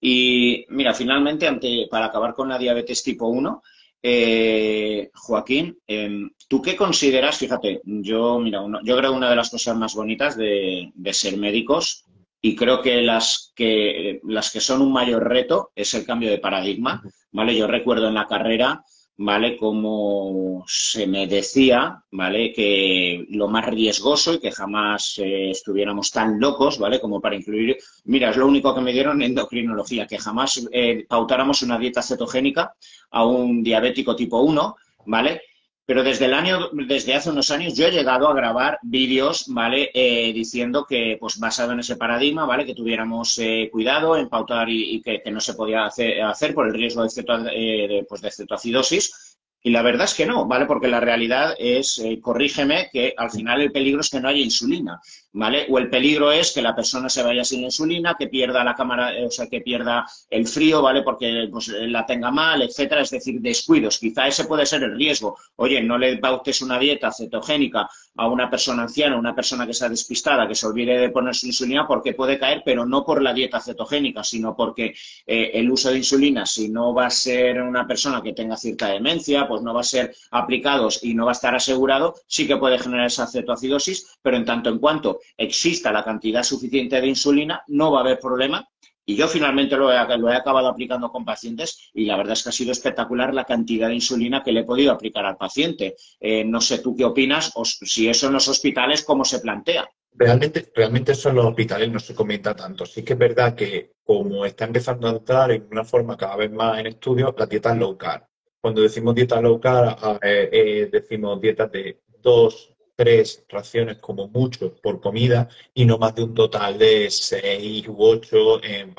Y 0.00 0.64
mira, 0.68 0.94
finalmente, 0.94 1.46
ante, 1.46 1.86
para 1.90 2.06
acabar 2.06 2.34
con 2.34 2.48
la 2.48 2.58
diabetes 2.58 3.02
tipo 3.02 3.26
1, 3.26 3.62
eh, 4.02 5.10
Joaquín, 5.14 5.78
em, 5.86 6.30
¿tú 6.48 6.62
qué 6.62 6.76
consideras? 6.76 7.38
Fíjate, 7.38 7.80
yo, 7.84 8.38
mira, 8.38 8.60
yo 8.84 8.96
creo 8.96 9.10
que 9.10 9.16
una 9.16 9.30
de 9.30 9.36
las 9.36 9.50
cosas 9.50 9.76
más 9.76 9.94
bonitas 9.94 10.36
de, 10.36 10.92
ser 11.12 11.36
médicos 11.38 12.04
y 12.40 12.54
creo 12.54 12.82
que 12.82 13.02
las, 13.02 13.52
que 13.56 14.20
las 14.24 14.52
que 14.52 14.60
son 14.60 14.82
un 14.82 14.92
mayor 14.92 15.28
reto 15.28 15.72
es 15.74 15.92
el 15.94 16.04
cambio 16.04 16.30
de 16.30 16.38
paradigma, 16.38 17.02
¿vale? 17.32 17.56
Yo 17.56 17.66
recuerdo 17.66 18.06
en 18.08 18.14
la 18.14 18.26
carrera, 18.26 18.84
¿vale? 19.18 19.56
Como 19.56 20.64
se 20.66 21.06
me 21.06 21.26
decía, 21.26 22.02
¿vale? 22.10 22.52
Que 22.52 23.24
lo 23.30 23.48
más 23.48 23.66
riesgoso 23.66 24.34
y 24.34 24.40
que 24.40 24.52
jamás 24.52 25.18
eh, 25.18 25.50
estuviéramos 25.50 26.10
tan 26.10 26.38
locos, 26.38 26.78
¿vale? 26.78 27.00
Como 27.00 27.20
para 27.20 27.36
incluir, 27.36 27.78
mira, 28.04 28.30
es 28.30 28.36
lo 28.36 28.46
único 28.46 28.74
que 28.74 28.80
me 28.80 28.92
dieron 28.92 29.22
en 29.22 29.30
endocrinología, 29.30 30.06
que 30.06 30.18
jamás 30.18 30.66
eh, 30.72 31.06
pautáramos 31.08 31.62
una 31.62 31.78
dieta 31.78 32.02
cetogénica 32.02 32.74
a 33.10 33.24
un 33.24 33.62
diabético 33.62 34.14
tipo 34.14 34.40
1, 34.40 34.76
¿vale? 35.06 35.40
Pero 35.86 36.02
desde 36.02 36.24
el 36.24 36.34
año, 36.34 36.68
desde 36.72 37.14
hace 37.14 37.30
unos 37.30 37.52
años, 37.52 37.74
yo 37.76 37.86
he 37.86 37.92
llegado 37.92 38.28
a 38.28 38.34
grabar 38.34 38.80
vídeos, 38.82 39.44
¿vale? 39.46 39.90
Eh, 39.94 40.32
diciendo 40.32 40.84
que, 40.84 41.16
pues 41.20 41.38
basado 41.38 41.72
en 41.72 41.80
ese 41.80 41.94
paradigma, 41.94 42.44
¿vale? 42.44 42.66
Que 42.66 42.74
tuviéramos 42.74 43.38
eh, 43.38 43.68
cuidado 43.70 44.16
en 44.16 44.28
pautar 44.28 44.68
y, 44.68 45.00
que, 45.00 45.22
no 45.30 45.40
se 45.40 45.54
podía 45.54 45.86
hacer, 45.86 46.54
por 46.54 46.66
el 46.66 46.74
riesgo 46.74 47.04
de, 47.04 47.10
ceto, 47.10 47.38
eh, 47.52 48.04
pues 48.08 48.20
de 48.20 48.32
cetoacidosis 48.32 49.36
y 49.66 49.70
la 49.70 49.82
verdad 49.82 50.04
es 50.04 50.14
que 50.14 50.26
no, 50.26 50.46
¿vale? 50.46 50.64
Porque 50.66 50.86
la 50.86 51.00
realidad 51.00 51.56
es, 51.58 51.98
eh, 51.98 52.20
corrígeme, 52.20 52.88
que 52.92 53.14
al 53.16 53.32
final 53.32 53.60
el 53.60 53.72
peligro 53.72 54.00
es 54.00 54.10
que 54.10 54.20
no 54.20 54.28
haya 54.28 54.38
insulina, 54.38 55.00
¿vale? 55.36 55.66
O 55.68 55.78
el 55.78 55.90
peligro 55.90 56.32
es 56.32 56.52
que 56.52 56.62
la 56.62 56.74
persona 56.74 57.10
se 57.10 57.22
vaya 57.22 57.44
sin 57.44 57.62
insulina, 57.62 58.16
que 58.18 58.26
pierda 58.26 58.64
la 58.64 58.74
cámara, 58.74 59.14
eh, 59.14 59.26
o 59.26 59.30
sea, 59.30 59.46
que 59.46 59.60
pierda 59.60 60.06
el 60.30 60.46
frío, 60.46 60.80
¿vale? 60.80 61.02
Porque 61.02 61.48
pues, 61.52 61.68
la 61.68 62.06
tenga 62.06 62.30
mal, 62.30 62.62
etcétera, 62.62 63.02
es 63.02 63.10
decir, 63.10 63.40
descuidos. 63.40 63.98
Quizá 63.98 64.26
ese 64.26 64.46
puede 64.46 64.64
ser 64.64 64.82
el 64.82 64.96
riesgo. 64.96 65.36
Oye, 65.56 65.82
no 65.82 65.98
le 65.98 66.16
bautes 66.16 66.62
una 66.62 66.78
dieta 66.78 67.12
cetogénica 67.12 67.86
a 68.16 68.28
una 68.28 68.48
persona 68.48 68.84
anciana, 68.84 69.18
una 69.18 69.34
persona 69.34 69.66
que 69.66 69.74
sea 69.74 69.90
despistada, 69.90 70.48
que 70.48 70.54
se 70.54 70.66
olvide 70.66 70.96
de 70.98 71.10
poner 71.10 71.34
su 71.34 71.46
insulina 71.46 71.86
porque 71.86 72.14
puede 72.14 72.38
caer, 72.38 72.62
pero 72.64 72.86
no 72.86 73.04
por 73.04 73.20
la 73.20 73.34
dieta 73.34 73.60
cetogénica, 73.60 74.24
sino 74.24 74.56
porque 74.56 74.94
eh, 75.26 75.50
el 75.52 75.70
uso 75.70 75.90
de 75.90 75.98
insulina, 75.98 76.46
si 76.46 76.70
no 76.70 76.94
va 76.94 77.06
a 77.06 77.10
ser 77.10 77.60
una 77.60 77.86
persona 77.86 78.22
que 78.22 78.32
tenga 78.32 78.56
cierta 78.56 78.88
demencia, 78.88 79.46
pues 79.46 79.60
no 79.60 79.74
va 79.74 79.82
a 79.82 79.84
ser 79.84 80.16
aplicados 80.30 81.04
y 81.04 81.12
no 81.12 81.26
va 81.26 81.32
a 81.32 81.38
estar 81.38 81.54
asegurado, 81.54 82.14
sí 82.26 82.46
que 82.46 82.56
puede 82.56 82.78
generar 82.78 83.08
esa 83.08 83.26
cetoacidosis, 83.26 84.18
pero 84.22 84.38
en 84.38 84.46
tanto 84.46 84.70
en 84.70 84.78
cuanto 84.78 85.20
exista 85.36 85.92
la 85.92 86.04
cantidad 86.04 86.42
suficiente 86.42 87.00
de 87.00 87.06
insulina, 87.06 87.62
no 87.68 87.92
va 87.92 87.98
a 87.98 88.02
haber 88.02 88.18
problema 88.18 88.68
y 89.08 89.14
yo 89.14 89.28
finalmente 89.28 89.76
lo 89.76 89.92
he, 89.92 90.18
lo 90.18 90.30
he, 90.30 90.34
acabado 90.34 90.66
aplicando 90.66 91.10
con 91.12 91.24
pacientes 91.24 91.90
y 91.94 92.06
la 92.06 92.16
verdad 92.16 92.32
es 92.32 92.42
que 92.42 92.48
ha 92.48 92.52
sido 92.52 92.72
espectacular 92.72 93.32
la 93.32 93.44
cantidad 93.44 93.86
de 93.86 93.94
insulina 93.94 94.42
que 94.42 94.50
le 94.50 94.60
he 94.60 94.64
podido 94.64 94.90
aplicar 94.90 95.24
al 95.24 95.36
paciente. 95.36 95.94
Eh, 96.18 96.44
no 96.44 96.60
sé 96.60 96.80
tú 96.80 96.96
qué 96.96 97.04
opinas 97.04 97.52
o 97.54 97.64
si 97.64 98.08
eso 98.08 98.26
en 98.26 98.32
los 98.32 98.48
hospitales, 98.48 99.04
cómo 99.04 99.24
se 99.24 99.38
plantea. 99.38 99.88
Realmente, 100.12 100.72
realmente 100.74 101.12
eso 101.12 101.28
en 101.28 101.36
los 101.36 101.46
hospitales 101.46 101.88
no 101.92 102.00
se 102.00 102.16
comenta 102.16 102.56
tanto. 102.56 102.84
Sí 102.84 103.04
que 103.04 103.12
es 103.12 103.18
verdad 103.18 103.54
que 103.54 103.92
como 104.02 104.44
está 104.44 104.64
empezando 104.64 105.06
a 105.06 105.12
entrar 105.12 105.52
en 105.52 105.68
una 105.70 105.84
forma 105.84 106.16
cada 106.16 106.34
vez 106.34 106.50
más 106.50 106.80
en 106.80 106.88
estudio, 106.88 107.32
la 107.38 107.46
dieta 107.46 107.76
low 107.76 107.96
carb. 107.96 108.24
Cuando 108.60 108.82
decimos 108.82 109.14
dieta 109.14 109.40
low 109.40 109.60
carb, 109.60 110.18
eh, 110.20 110.48
eh, 110.50 110.88
decimos 110.90 111.40
dietas 111.40 111.70
de 111.70 112.00
dos, 112.20 112.75
tres 112.96 113.44
raciones 113.48 113.98
como 113.98 114.28
mucho 114.28 114.74
por 114.76 115.00
comida 115.00 115.48
y 115.74 115.84
no 115.84 115.98
más 115.98 116.14
de 116.14 116.24
un 116.24 116.34
total 116.34 116.78
de 116.78 117.10
seis 117.10 117.86
u 117.88 117.96
ocho 117.98 118.62
en, 118.64 118.94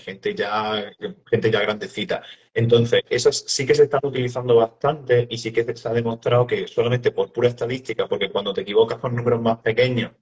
gente 0.00 0.34
ya 0.34 0.92
gente 1.30 1.50
ya 1.50 1.60
grandecita. 1.60 2.22
Entonces, 2.54 3.02
esas 3.10 3.44
sí 3.46 3.66
que 3.66 3.74
se 3.74 3.84
están 3.84 4.00
utilizando 4.04 4.56
bastante 4.56 5.26
y 5.30 5.38
sí 5.38 5.52
que 5.52 5.64
se 5.76 5.88
ha 5.88 5.92
demostrado 5.92 6.46
que 6.46 6.66
solamente 6.68 7.10
por 7.12 7.32
pura 7.32 7.48
estadística, 7.48 8.06
porque 8.08 8.30
cuando 8.30 8.52
te 8.54 8.62
equivocas 8.62 8.98
con 8.98 9.14
números 9.14 9.40
más 9.40 9.58
pequeños 9.58 10.12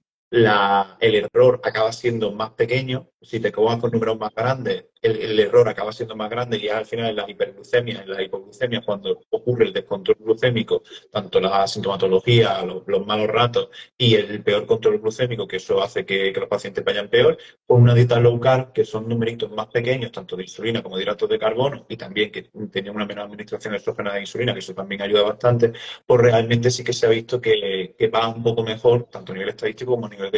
el 0.99 1.15
error 1.15 1.61
acaba 1.63 1.91
siendo 1.91 2.31
más 2.31 2.51
pequeño. 2.51 3.09
Si 3.21 3.39
te 3.39 3.49
equivocas 3.49 3.79
con 3.79 3.91
números 3.91 4.17
más 4.17 4.33
grandes, 4.35 4.85
el, 5.03 5.39
error 5.39 5.67
acaba 5.67 5.91
siendo 5.91 6.15
más 6.15 6.29
grande 6.29 6.57
y 6.57 6.69
al 6.69 6.85
final 6.85 7.09
en 7.09 7.15
la 7.17 7.29
hiperglucemia, 7.29 8.01
en 8.01 8.09
la 8.09 8.23
hipoglucemia, 8.23 8.81
cuando 8.81 9.21
ocurre 9.29 9.65
el 9.65 9.73
descontrol 9.73 10.17
glucémico, 10.19 10.83
tanto 11.11 11.39
la 11.39 11.67
sintomatología, 11.67 12.63
los, 12.63 13.05
malos 13.05 13.27
ratos 13.27 13.69
y 13.97 14.15
el 14.15 14.41
peor 14.43 14.65
control 14.65 14.99
glucémico, 14.99 15.47
que 15.47 15.57
eso 15.57 15.81
hace 15.81 16.05
que, 16.05 16.31
los 16.33 16.47
pacientes 16.47 16.83
vayan 16.83 17.09
peor, 17.09 17.37
con 17.65 17.81
una 17.81 17.93
dieta 17.93 18.19
low 18.19 18.39
carb, 18.39 18.73
que 18.73 18.85
son 18.85 19.07
numeritos 19.07 19.51
más 19.51 19.67
pequeños, 19.67 20.11
tanto 20.11 20.35
de 20.35 20.43
insulina 20.43 20.81
como 20.81 20.97
de 20.97 21.03
hidratos 21.03 21.29
de 21.29 21.39
carbono, 21.39 21.85
y 21.89 21.97
también 21.97 22.31
que 22.31 22.49
tenía 22.71 22.91
una 22.91 23.05
menor 23.05 23.25
administración 23.25 23.75
exógena 23.75 24.13
de 24.13 24.21
insulina, 24.21 24.53
que 24.53 24.59
eso 24.59 24.73
también 24.73 25.01
ayuda 25.01 25.23
bastante, 25.23 25.73
pues 26.05 26.21
realmente 26.21 26.71
sí 26.71 26.83
que 26.83 26.93
se 26.93 27.05
ha 27.05 27.09
visto 27.09 27.41
que, 27.41 27.95
que 27.97 28.07
va 28.07 28.29
un 28.29 28.43
poco 28.43 28.63
mejor, 28.63 29.03
tanto 29.11 29.31
a 29.31 29.35
nivel 29.35 29.49
estadístico 29.49 29.91
como 29.91 30.07
a 30.07 30.09
nivel 30.09 30.31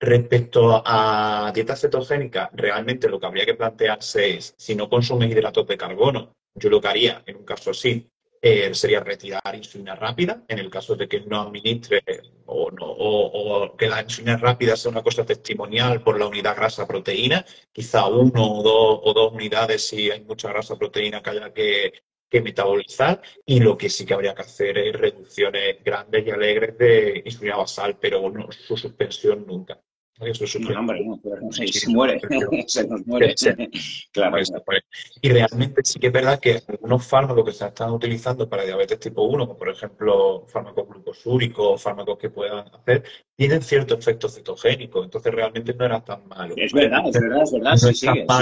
Respecto 0.00 0.82
a 0.84 1.50
dieta 1.52 1.74
cetogénica, 1.74 2.50
realmente 2.52 3.08
lo 3.08 3.18
que 3.18 3.26
habría 3.26 3.44
que 3.44 3.54
plantearse 3.68 4.36
es, 4.36 4.54
si 4.56 4.74
no 4.74 4.88
consumes 4.88 5.30
hidratos 5.30 5.66
de 5.66 5.76
carbono, 5.76 6.34
yo 6.54 6.70
lo 6.70 6.80
que 6.80 6.88
haría 6.88 7.22
en 7.26 7.36
un 7.36 7.44
caso 7.44 7.70
así 7.70 8.10
eh, 8.40 8.72
sería 8.74 9.00
retirar 9.00 9.54
insulina 9.54 9.94
rápida, 9.94 10.44
en 10.48 10.58
el 10.58 10.70
caso 10.70 10.94
de 10.94 11.08
que 11.08 11.20
no 11.20 11.40
administre 11.40 12.02
o, 12.46 12.70
no, 12.70 12.86
o, 12.86 13.76
que 13.76 13.88
la 13.88 14.02
insulina 14.02 14.36
rápida 14.36 14.76
sea 14.76 14.90
una 14.90 15.02
cosa 15.02 15.24
testimonial 15.24 16.02
por 16.02 16.18
la 16.18 16.26
unidad 16.26 16.56
grasa-proteína, 16.56 17.44
quizá 17.72 18.06
uno 18.06 18.58
o 18.58 18.62
dos, 18.62 19.00
o 19.02 19.12
dos 19.12 19.32
unidades 19.32 19.86
si 19.86 20.10
hay 20.10 20.22
mucha 20.24 20.48
grasa-proteína 20.50 21.22
que 21.22 21.30
haya 21.30 21.52
que, 21.52 21.92
que 22.28 22.40
metabolizar 22.40 23.20
y 23.44 23.60
lo 23.60 23.76
que 23.76 23.90
sí 23.90 24.06
que 24.06 24.14
habría 24.14 24.34
que 24.34 24.42
hacer 24.42 24.78
es 24.78 24.94
reducciones 24.94 25.82
grandes 25.82 26.26
y 26.26 26.30
alegres 26.30 26.78
de 26.78 27.22
insulina 27.24 27.56
basal, 27.56 27.98
pero 27.98 28.30
no 28.30 28.50
su 28.52 28.76
suspensión 28.76 29.46
nunca. 29.46 29.80
Eso 30.20 30.44
es 30.44 30.60
no, 30.60 30.80
hombre, 30.80 31.04
no, 31.04 31.20
se, 31.52 31.88
muere, 31.90 32.20
se 32.66 32.86
nos 32.88 33.06
muere. 33.06 33.34
claro. 34.12 34.36
Y 35.22 35.28
realmente 35.28 35.82
sí 35.84 36.00
que 36.00 36.08
es 36.08 36.12
verdad 36.12 36.40
que 36.40 36.60
algunos 36.66 37.06
fármacos 37.06 37.44
que 37.44 37.52
se 37.52 37.66
están 37.66 37.90
utilizando 37.92 38.48
para 38.48 38.64
diabetes 38.64 38.98
tipo 38.98 39.22
1, 39.22 39.46
como 39.46 39.58
por 39.58 39.68
ejemplo 39.68 40.44
fármacos 40.48 40.88
glucosúricos, 40.88 41.80
fármacos 41.80 42.18
que 42.18 42.30
puedan 42.30 42.66
hacer, 42.74 43.04
tienen 43.36 43.62
cierto 43.62 43.94
efecto 43.94 44.28
cetogénico, 44.28 45.04
entonces 45.04 45.32
realmente 45.32 45.72
no 45.74 45.84
era 45.84 46.04
tan 46.04 46.26
malo. 46.26 46.54
Es 46.56 46.72
verdad, 46.72 47.02
es 47.06 47.20
verdad, 47.20 47.42
es 47.42 47.52
verdad, 47.52 47.76
sí, 47.76 47.94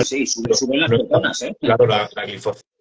sí, 0.04 0.26
sí, 0.26 0.42
suben 0.52 0.80
las 0.80 1.42
¿eh? 1.42 1.54
Claro, 1.60 1.86
la, 1.86 2.08
la 2.14 2.24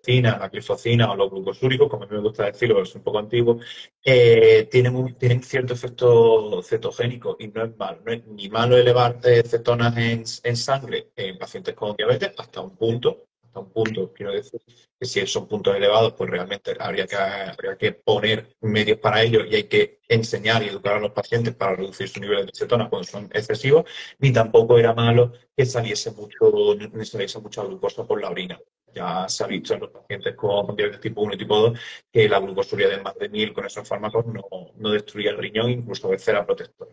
la 0.07 0.49
glifocina 0.49 1.11
o 1.11 1.15
los 1.15 1.31
glucosúricos, 1.31 1.89
como 1.89 2.03
a 2.03 2.07
mí 2.07 2.15
me 2.15 2.21
gusta 2.21 2.45
decirlo, 2.45 2.81
es 2.81 2.93
un 2.95 3.01
poco 3.01 3.19
antiguo, 3.19 3.59
eh, 4.03 4.67
tienen, 4.71 5.15
tienen 5.15 5.41
cierto 5.41 5.73
efecto 5.73 6.61
cetogénico 6.63 7.37
y 7.39 7.47
no 7.47 7.63
es 7.63 7.75
malo. 7.77 8.01
No 8.05 8.11
es 8.11 8.25
ni 8.27 8.49
malo 8.49 8.77
elevar 8.85 9.19
cetonas 9.21 9.97
en, 9.97 10.55
sangre 10.55 11.11
en 11.15 11.37
pacientes 11.37 11.73
con 11.73 11.95
diabetes 11.95 12.33
hasta 12.37 12.61
un 12.61 12.77
punto, 12.77 13.25
hasta 13.43 13.59
un 13.59 13.71
punto, 13.71 14.13
quiero 14.13 14.31
decir, 14.31 14.61
que 14.99 15.05
si 15.07 15.25
son 15.25 15.47
puntos 15.47 15.75
elevados, 15.75 16.13
pues 16.13 16.29
realmente 16.29 16.75
habría 16.79 17.07
que, 17.07 17.15
habría 17.15 17.77
que 17.77 17.93
poner 17.93 18.55
medios 18.61 18.99
para 18.99 19.23
ello 19.23 19.43
y 19.43 19.55
hay 19.55 19.63
que 19.63 20.01
enseñar 20.07 20.61
y 20.61 20.67
educar 20.67 20.97
a 20.97 20.99
los 20.99 21.11
pacientes 21.11 21.55
para 21.55 21.75
reducir 21.75 22.07
su 22.07 22.19
nivel 22.19 22.45
de 22.45 22.51
cetonas 22.53 22.89
cuando 22.89 23.07
son 23.07 23.25
excesivos, 23.33 23.85
ni 24.19 24.31
tampoco 24.31 24.77
era 24.77 24.93
malo 24.93 25.33
que 25.57 25.65
saliese 25.65 26.11
mucho, 26.11 26.75
ni 26.93 27.05
saliese 27.05 27.39
mucha 27.39 27.63
glucosa 27.63 28.05
por 28.05 28.21
la 28.21 28.29
orina. 28.29 28.59
Ya 28.93 29.27
se 29.27 29.43
ha 29.43 29.47
visto 29.47 29.73
en 29.73 29.81
los 29.81 29.89
pacientes 29.89 30.35
con 30.35 30.75
diabetes 30.75 31.01
tipo 31.01 31.21
1 31.21 31.33
y 31.33 31.37
tipo 31.37 31.57
2 31.57 31.79
que 32.11 32.29
la 32.29 32.39
glucosuria 32.39 32.87
de 32.87 33.01
más 33.01 33.15
de 33.15 33.29
1000 33.29 33.51
con 33.51 33.65
esos 33.65 33.87
fármacos 33.87 34.25
no, 34.27 34.45
no 34.75 34.89
destruía 34.91 35.31
el 35.31 35.37
riñón, 35.37 35.71
incluso 35.71 36.07
a 36.07 36.11
veces 36.11 36.29
era 36.29 36.45
protector. 36.45 36.87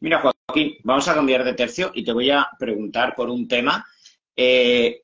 Mira, 0.00 0.20
Joaquín, 0.20 0.76
vamos 0.84 1.08
a 1.08 1.14
cambiar 1.14 1.44
de 1.44 1.54
tercio 1.54 1.90
y 1.94 2.04
te 2.04 2.12
voy 2.12 2.30
a 2.30 2.48
preguntar 2.58 3.14
por 3.14 3.28
un 3.28 3.46
tema 3.46 3.84
eh, 4.34 5.02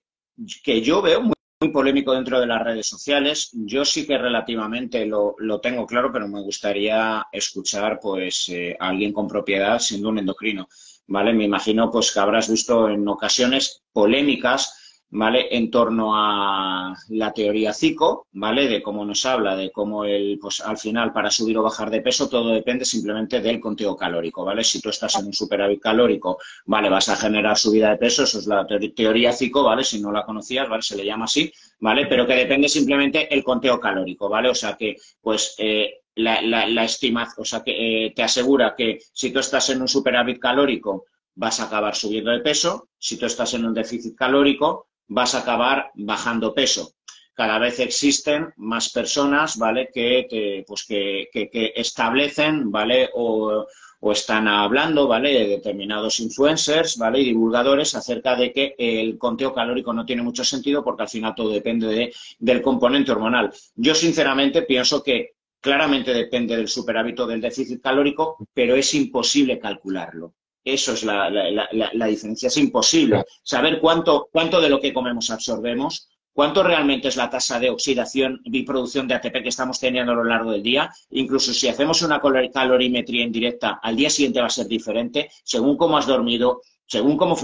que 0.62 0.80
yo 0.80 1.02
veo 1.02 1.20
muy, 1.20 1.32
polémico 1.72 2.12
dentro 2.12 2.40
de 2.40 2.46
las 2.46 2.60
redes 2.60 2.88
sociales. 2.88 3.50
Yo 3.52 3.84
sí 3.84 4.04
que 4.04 4.18
relativamente 4.18 5.06
lo, 5.06 5.36
tengo 5.62 5.86
claro, 5.86 6.10
pero 6.12 6.26
me 6.26 6.42
gustaría 6.42 7.24
escuchar 7.30 8.00
pues, 8.02 8.48
eh, 8.48 8.76
a 8.80 8.88
alguien 8.88 9.12
con 9.12 9.28
propiedad 9.28 9.78
siendo 9.78 10.08
un 10.08 10.18
endocrino. 10.18 10.68
¿Vale? 11.06 11.32
Me 11.32 11.44
imagino 11.44 11.88
pues, 11.88 12.10
que 12.10 12.18
habrás 12.18 12.50
visto 12.50 12.88
en 12.88 13.06
ocasiones 13.06 13.84
polémicas 13.92 14.81
¿vale? 15.12 15.54
En 15.54 15.70
torno 15.70 16.12
a 16.14 16.94
la 17.10 17.32
teoría 17.32 17.74
CICO, 17.74 18.28
¿vale? 18.32 18.66
De 18.66 18.82
cómo 18.82 19.04
nos 19.04 19.26
habla, 19.26 19.54
de 19.54 19.70
cómo 19.70 20.06
el, 20.06 20.38
pues 20.40 20.60
al 20.60 20.78
final 20.78 21.12
para 21.12 21.30
subir 21.30 21.58
o 21.58 21.62
bajar 21.62 21.90
de 21.90 22.00
peso 22.00 22.30
todo 22.30 22.50
depende 22.54 22.86
simplemente 22.86 23.40
del 23.40 23.60
conteo 23.60 23.94
calórico, 23.94 24.42
¿vale? 24.42 24.64
Si 24.64 24.80
tú 24.80 24.88
estás 24.88 25.14
en 25.18 25.26
un 25.26 25.34
superávit 25.34 25.80
calórico, 25.80 26.38
¿vale? 26.64 26.88
Vas 26.88 27.10
a 27.10 27.16
generar 27.16 27.58
subida 27.58 27.90
de 27.90 27.98
peso, 27.98 28.24
eso 28.24 28.38
es 28.38 28.46
la 28.46 28.66
teoría 28.66 29.34
CICO, 29.34 29.64
¿vale? 29.64 29.84
Si 29.84 30.00
no 30.00 30.10
la 30.10 30.24
conocías, 30.24 30.66
¿vale? 30.66 30.82
Se 30.82 30.96
le 30.96 31.04
llama 31.04 31.26
así, 31.26 31.52
¿vale? 31.80 32.06
Pero 32.06 32.26
que 32.26 32.34
depende 32.34 32.70
simplemente 32.70 33.32
el 33.32 33.44
conteo 33.44 33.78
calórico, 33.78 34.30
¿vale? 34.30 34.48
O 34.48 34.54
sea 34.54 34.76
que, 34.78 34.96
pues, 35.20 35.54
eh, 35.58 36.00
la, 36.14 36.40
la, 36.40 36.84
estima, 36.84 37.28
o 37.36 37.44
sea 37.44 37.62
que 37.62 38.06
eh, 38.06 38.12
te 38.16 38.22
asegura 38.22 38.74
que 38.74 38.98
si 39.12 39.30
tú 39.30 39.40
estás 39.40 39.68
en 39.68 39.82
un 39.82 39.88
superávit 39.88 40.38
calórico, 40.38 41.04
vas 41.34 41.60
a 41.60 41.64
acabar 41.64 41.94
subiendo 41.94 42.30
de 42.30 42.40
peso, 42.40 42.88
si 42.98 43.18
tú 43.18 43.26
estás 43.26 43.52
en 43.54 43.64
un 43.66 43.74
déficit 43.74 44.14
calórico, 44.16 44.88
vas 45.08 45.34
a 45.34 45.40
acabar 45.40 45.90
bajando 45.94 46.54
peso. 46.54 46.92
cada 47.34 47.58
vez 47.58 47.80
existen 47.80 48.52
más 48.56 48.90
personas, 48.90 49.56
¿vale? 49.56 49.88
Que, 49.92 50.64
pues 50.66 50.84
que, 50.84 51.28
establecen, 51.74 52.70
¿vale? 52.70 53.08
O, 53.14 53.66
están 54.12 54.48
hablando, 54.48 55.06
¿vale? 55.06 55.32
De 55.32 55.46
determinados 55.46 56.20
influencers, 56.20 56.98
¿vale? 56.98 57.20
Y 57.20 57.24
divulgadores 57.24 57.94
acerca 57.94 58.36
de 58.36 58.52
que 58.52 58.74
el 58.76 59.16
conteo 59.16 59.54
calórico 59.54 59.92
no 59.92 60.04
tiene 60.04 60.22
mucho 60.22 60.44
sentido 60.44 60.82
porque 60.84 61.02
al 61.04 61.08
final 61.08 61.34
todo 61.34 61.50
depende 61.50 61.86
de, 61.86 62.14
del 62.38 62.60
componente 62.60 63.12
hormonal. 63.12 63.52
Yo, 63.76 63.94
sinceramente, 63.94 64.62
pienso 64.62 65.02
que 65.02 65.30
claramente 65.62 66.12
depende 66.12 66.56
del 66.56 66.68
superávito 66.68 67.26
del 67.26 67.40
déficit 67.40 67.80
calórico, 67.80 68.36
pero 68.52 68.74
es 68.74 68.92
imposible 68.94 69.58
calcularlo. 69.58 70.34
Eso 70.64 70.92
es 70.92 71.02
la, 71.04 71.30
la 71.30 72.06
diferencia. 72.06 72.46
Es 72.46 72.56
imposible 72.56 73.24
saber 73.42 73.80
cuánto, 73.80 74.28
cuánto 74.32 74.60
de 74.60 74.68
lo 74.68 74.80
que 74.80 74.92
comemos 74.92 75.30
absorbemos 75.30 76.08
¿Cuánto 76.34 76.62
realmente 76.62 77.08
es 77.08 77.16
la 77.16 77.28
tasa 77.28 77.60
de 77.60 77.68
oxidación 77.68 78.40
y 78.44 78.62
producción 78.62 79.06
de 79.06 79.14
ATP 79.14 79.42
que 79.42 79.50
estamos 79.50 79.78
teniendo 79.78 80.12
a 80.12 80.14
lo 80.14 80.24
largo 80.24 80.52
del 80.52 80.62
día? 80.62 80.90
Incluso 81.10 81.52
si 81.52 81.68
hacemos 81.68 82.00
una 82.00 82.22
calorimetría 82.22 83.22
indirecta, 83.22 83.80
al 83.82 83.96
día 83.96 84.08
siguiente 84.08 84.40
va 84.40 84.46
a 84.46 84.50
ser 84.50 84.66
diferente, 84.66 85.30
según 85.44 85.76
cómo 85.76 85.98
has 85.98 86.06
dormido, 86.06 86.62
según 86.86 87.18
cómo, 87.18 87.36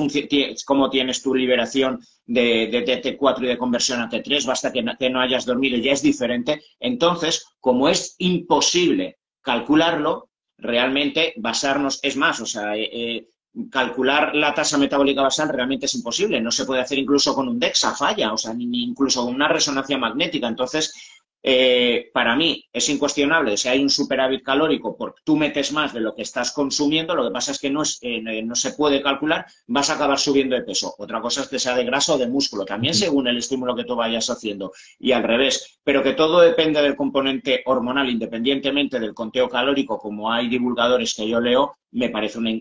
cómo 0.64 0.90
tienes 0.90 1.22
tu 1.22 1.34
liberación 1.34 2.00
de, 2.24 2.68
de, 2.68 3.02
T4 3.02 3.42
y 3.42 3.46
de 3.46 3.58
conversión 3.58 4.00
a 4.00 4.08
T3, 4.08 4.46
basta 4.46 4.72
que 4.72 5.10
no, 5.10 5.20
hayas 5.20 5.44
dormido, 5.44 5.76
ya 5.76 5.92
es 5.92 6.02
diferente. 6.02 6.62
Entonces, 6.80 7.44
como 7.60 7.90
es 7.90 8.14
imposible 8.18 9.18
calcularlo, 9.42 10.27
realmente 10.58 11.34
basarnos, 11.36 12.00
es 12.02 12.16
más, 12.16 12.40
o 12.40 12.46
sea, 12.46 12.76
eh, 12.76 12.90
eh, 12.92 13.28
calcular 13.70 14.34
la 14.34 14.54
tasa 14.54 14.78
metabólica 14.78 15.22
basal 15.22 15.48
realmente 15.48 15.86
es 15.86 15.94
imposible. 15.94 16.40
No 16.40 16.50
se 16.50 16.64
puede 16.64 16.82
hacer 16.82 16.98
incluso 16.98 17.34
con 17.34 17.48
un 17.48 17.58
DEXA, 17.58 17.94
falla, 17.94 18.32
o 18.32 18.36
sea, 18.36 18.52
ni, 18.54 18.82
incluso 18.82 19.24
con 19.24 19.34
una 19.34 19.48
resonancia 19.48 19.98
magnética. 19.98 20.48
Entonces, 20.48 21.17
eh, 21.42 22.10
para 22.12 22.34
mí 22.34 22.64
es 22.72 22.88
incuestionable 22.88 23.56
si 23.56 23.68
hay 23.68 23.80
un 23.80 23.90
superávit 23.90 24.42
calórico 24.42 24.96
porque 24.96 25.20
tú 25.24 25.36
metes 25.36 25.72
más 25.72 25.94
de 25.94 26.00
lo 26.00 26.14
que 26.14 26.22
estás 26.22 26.52
consumiendo, 26.52 27.14
lo 27.14 27.24
que 27.24 27.32
pasa 27.32 27.52
es 27.52 27.58
que 27.58 27.70
no, 27.70 27.82
es, 27.82 27.98
eh, 28.02 28.42
no 28.42 28.54
se 28.54 28.72
puede 28.72 29.02
calcular, 29.02 29.46
vas 29.66 29.90
a 29.90 29.94
acabar 29.94 30.18
subiendo 30.18 30.56
de 30.56 30.62
peso. 30.62 30.94
Otra 30.98 31.20
cosa 31.20 31.42
es 31.42 31.48
que 31.48 31.58
sea 31.58 31.76
de 31.76 31.84
grasa 31.84 32.14
o 32.14 32.18
de 32.18 32.26
músculo, 32.26 32.64
también 32.64 32.94
según 32.94 33.28
el 33.28 33.38
estímulo 33.38 33.76
que 33.76 33.84
tú 33.84 33.94
vayas 33.94 34.28
haciendo 34.30 34.72
y 34.98 35.12
al 35.12 35.22
revés, 35.22 35.78
pero 35.84 36.02
que 36.02 36.14
todo 36.14 36.40
depende 36.40 36.82
del 36.82 36.96
componente 36.96 37.62
hormonal 37.66 38.10
independientemente 38.10 38.98
del 38.98 39.14
conteo 39.14 39.48
calórico, 39.48 39.98
como 39.98 40.32
hay 40.32 40.48
divulgadores 40.48 41.14
que 41.14 41.28
yo 41.28 41.40
leo, 41.40 41.76
me 41.92 42.10
parece 42.10 42.38
una, 42.38 42.52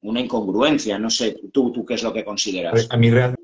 una 0.00 0.20
incongruencia. 0.20 0.98
No 0.98 1.10
sé, 1.10 1.36
tú, 1.52 1.70
tú 1.72 1.84
qué 1.84 1.94
es 1.94 2.02
lo 2.02 2.12
que 2.12 2.24
consideras. 2.24 2.88
A 2.90 2.96
mí 2.96 3.10
realmente 3.10 3.35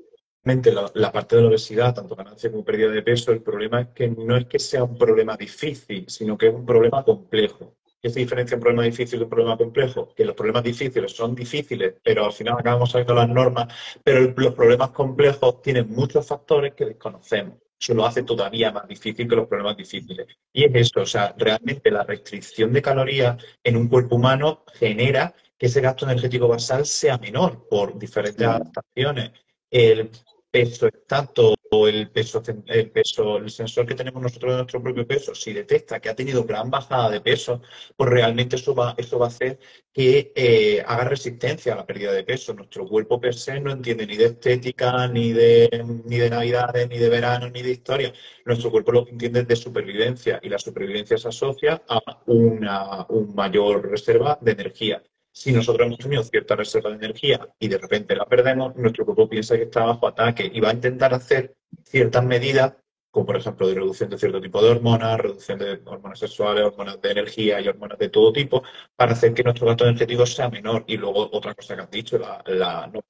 la, 0.45 1.11
parte 1.11 1.35
de 1.35 1.41
la 1.41 1.47
obesidad, 1.47 1.93
tanto 1.95 2.15
ganancia 2.15 2.51
como 2.51 2.65
pérdida 2.65 2.89
de 2.89 3.01
peso, 3.01 3.31
el 3.31 3.41
problema 3.41 3.81
es 3.81 3.87
que 3.89 4.09
no 4.09 4.35
es 4.35 4.45
que 4.45 4.59
sea 4.59 4.83
un 4.83 4.97
problema 4.97 5.37
difícil, 5.37 6.05
sino 6.09 6.37
que 6.37 6.47
es 6.47 6.53
un 6.53 6.65
problema 6.65 7.03
complejo. 7.03 7.77
¿Qué 8.01 8.09
se 8.09 8.19
diferencia 8.19 8.57
un 8.57 8.61
problema 8.61 8.83
difícil 8.83 9.19
de 9.19 9.23
un 9.23 9.29
problema 9.29 9.57
complejo? 9.57 10.13
Que 10.13 10.25
los 10.25 10.35
problemas 10.35 10.63
difíciles 10.63 11.13
son 11.13 11.33
difíciles, 11.33 11.95
pero 12.03 12.25
al 12.25 12.33
final 12.33 12.55
acabamos 12.59 12.91
sabiendo 12.91 13.13
las 13.13 13.29
normas, 13.29 13.73
pero 14.03 14.33
los 14.35 14.53
problemas 14.53 14.89
complejos 14.89 15.61
tienen 15.61 15.89
muchos 15.89 16.27
factores 16.27 16.73
que 16.73 16.85
desconocemos. 16.85 17.59
Eso 17.79 17.93
lo 17.93 18.05
hace 18.05 18.23
todavía 18.23 18.71
más 18.71 18.87
difícil 18.87 19.27
que 19.27 19.35
los 19.37 19.47
problemas 19.47 19.77
difíciles. 19.77 20.27
Y 20.51 20.65
es 20.65 20.71
eso, 20.73 21.01
o 21.01 21.05
sea, 21.05 21.33
realmente 21.37 21.89
la 21.91 22.03
restricción 22.03 22.73
de 22.73 22.81
calorías 22.81 23.41
en 23.63 23.77
un 23.77 23.87
cuerpo 23.87 24.17
humano 24.17 24.65
genera 24.73 25.33
que 25.57 25.67
ese 25.67 25.79
gasto 25.79 26.05
energético 26.05 26.49
basal 26.49 26.85
sea 26.85 27.17
menor 27.17 27.67
por 27.69 27.97
diferentes 27.97 28.45
adaptaciones. 28.45 29.31
El 29.69 30.11
peso 30.53 30.85
exacto 30.85 31.55
o 31.71 31.87
el 31.87 32.11
peso, 32.11 32.43
el 32.67 32.91
peso, 32.91 33.37
el 33.37 33.49
sensor 33.49 33.87
que 33.87 33.95
tenemos 33.95 34.21
nosotros 34.21 34.51
de 34.51 34.57
nuestro 34.57 34.83
propio 34.83 35.07
peso, 35.07 35.33
si 35.33 35.51
detecta 35.51 35.99
que 35.99 36.09
ha 36.09 36.15
tenido 36.15 36.43
gran 36.43 36.69
bajada 36.69 37.09
de 37.09 37.21
peso, 37.21 37.61
pues 37.97 38.07
realmente 38.11 38.57
eso 38.57 38.75
va, 38.75 38.93
eso 38.95 39.17
va 39.17 39.25
a 39.25 39.29
hacer 39.29 39.57
que 39.91 40.31
eh, 40.35 40.83
haga 40.85 41.05
resistencia 41.05 41.73
a 41.73 41.77
la 41.77 41.87
pérdida 41.87 42.11
de 42.13 42.23
peso. 42.23 42.53
Nuestro 42.53 42.87
cuerpo 42.87 43.19
per 43.19 43.33
se 43.33 43.59
no 43.59 43.71
entiende 43.71 44.05
ni 44.05 44.15
de 44.15 44.25
estética, 44.25 45.07
ni 45.07 45.33
de, 45.33 45.83
ni 46.05 46.17
de 46.17 46.29
navidades, 46.29 46.87
ni 46.87 46.99
de 46.99 47.09
verano, 47.09 47.49
ni 47.49 47.63
de 47.63 47.71
historia. 47.71 48.13
Nuestro 48.45 48.69
cuerpo 48.69 48.91
lo 48.91 49.05
que 49.05 49.11
entiende 49.11 49.39
es 49.41 49.47
de 49.47 49.55
supervivencia 49.55 50.39
y 50.43 50.49
la 50.49 50.59
supervivencia 50.59 51.17
se 51.17 51.29
asocia 51.29 51.81
a 51.89 51.99
una 52.27 53.07
un 53.09 53.33
mayor 53.33 53.89
reserva 53.89 54.37
de 54.39 54.51
energía. 54.51 55.01
Si 55.33 55.51
nosotros 55.51 55.87
hemos 55.87 55.97
tenido 55.97 56.23
cierta 56.23 56.55
reserva 56.55 56.91
de 56.91 56.97
energía 56.97 57.47
y 57.57 57.67
de 57.67 57.79
repente 57.79 58.15
la 58.15 58.25
perdemos, 58.25 58.75
nuestro 58.75 59.03
cuerpo 59.03 59.27
piensa 59.27 59.55
que 59.57 59.63
está 59.63 59.83
bajo 59.83 60.07
ataque 60.07 60.49
y 60.53 60.59
va 60.59 60.69
a 60.69 60.73
intentar 60.73 61.13
hacer 61.13 61.55
ciertas 61.83 62.23
medidas 62.23 62.73
como 63.13 63.27
por 63.27 63.37
ejemplo 63.37 63.67
de 63.67 63.75
reducción 63.75 64.09
de 64.09 64.17
cierto 64.17 64.41
tipo 64.41 64.59
de 64.59 64.71
hormonas, 64.71 65.19
reducción 65.19 65.59
de 65.59 65.79
hormonas 65.85 66.17
sexuales, 66.17 66.63
hormonas 66.65 66.99
de 66.99 67.11
energía 67.11 67.61
y 67.61 67.67
hormonas 67.67 67.99
de 67.99 68.09
todo 68.09 68.33
tipo, 68.33 68.63
para 68.95 69.11
hacer 69.13 69.35
que 69.35 69.43
nuestro 69.43 69.67
gasto 69.67 69.85
energético 69.85 70.25
sea 70.25 70.49
menor. 70.49 70.83
Y 70.87 70.97
luego 70.97 71.29
otra 71.31 71.53
cosa 71.53 71.75
que 71.75 71.83
has 71.83 71.91
dicho, 71.91 72.19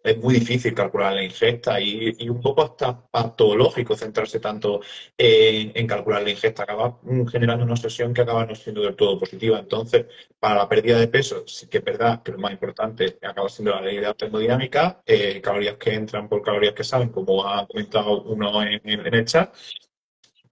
es 0.03 0.17
muy 0.17 0.33
difícil 0.33 0.73
calcular 0.73 1.13
la 1.13 1.23
ingesta 1.23 1.79
y, 1.79 2.29
un 2.29 2.41
poco 2.41 2.63
hasta 2.63 3.01
patológico 3.07 3.95
centrarse 3.95 4.41
tanto 4.41 4.81
en, 5.17 5.87
calcular 5.87 6.21
la 6.23 6.31
ingesta, 6.31 6.63
acaba 6.63 6.99
generando 7.31 7.63
una 7.63 7.73
obsesión 7.73 8.13
que 8.13 8.21
acaba 8.21 8.45
no 8.45 8.55
siendo 8.55 8.81
del 8.81 8.97
todo 8.97 9.17
positiva. 9.17 9.59
Entonces, 9.59 10.07
para 10.37 10.55
la 10.55 10.67
pérdida 10.67 10.99
de 10.99 11.07
peso, 11.07 11.47
sí 11.47 11.67
que 11.67 11.77
es 11.77 11.83
verdad 11.83 12.21
que 12.23 12.33
lo 12.33 12.39
más 12.39 12.51
importante 12.51 13.17
acaba 13.21 13.47
siendo 13.47 13.71
la 13.71 13.81
ley 13.81 13.95
de 13.95 14.01
la 14.01 14.13
termodinámica, 14.15 15.01
eh, 15.05 15.39
calorías 15.41 15.77
que 15.77 15.93
entran 15.93 16.27
por 16.27 16.41
calorías 16.41 16.73
que 16.73 16.83
salen, 16.83 17.07
como 17.09 17.47
ha 17.47 17.65
comentado 17.67 18.23
uno 18.23 18.61
en 18.63 18.81
el 19.13 19.25
chat, 19.25 19.53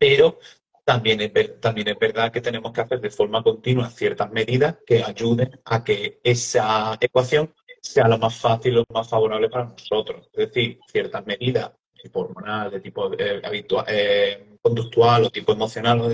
pero 0.01 0.39
también 0.83 1.21
es, 1.21 1.31
verdad 1.31 2.31
que 2.31 2.41
tenemos 2.41 2.71
que 2.71 2.81
hacer 2.81 2.99
de 2.99 3.11
forma 3.11 3.43
continua 3.43 3.87
ciertas 3.87 4.31
medidas 4.31 4.77
que 4.83 5.03
ayuden 5.03 5.61
a 5.63 5.83
que 5.83 6.19
esa 6.23 6.97
ecuación 6.99 7.53
sea 7.79 8.07
lo 8.07 8.17
más 8.17 8.35
fácil, 8.35 8.73
lo 8.73 8.83
más 8.91 9.07
favorable 9.07 9.47
para 9.47 9.65
nosotros. 9.65 10.27
Es 10.33 10.47
decir, 10.47 10.79
ciertas 10.91 11.23
medidas 11.27 11.73
de 11.93 12.01
tipo 12.01 12.21
hormonal, 12.21 12.71
de 12.71 12.79
tipo 12.79 13.13
eh, 13.13 13.43
eh, 13.89 14.57
conductual 14.59 15.25
o 15.25 15.29
tipo 15.29 15.51
emocional, 15.51 16.01
o 16.01 16.09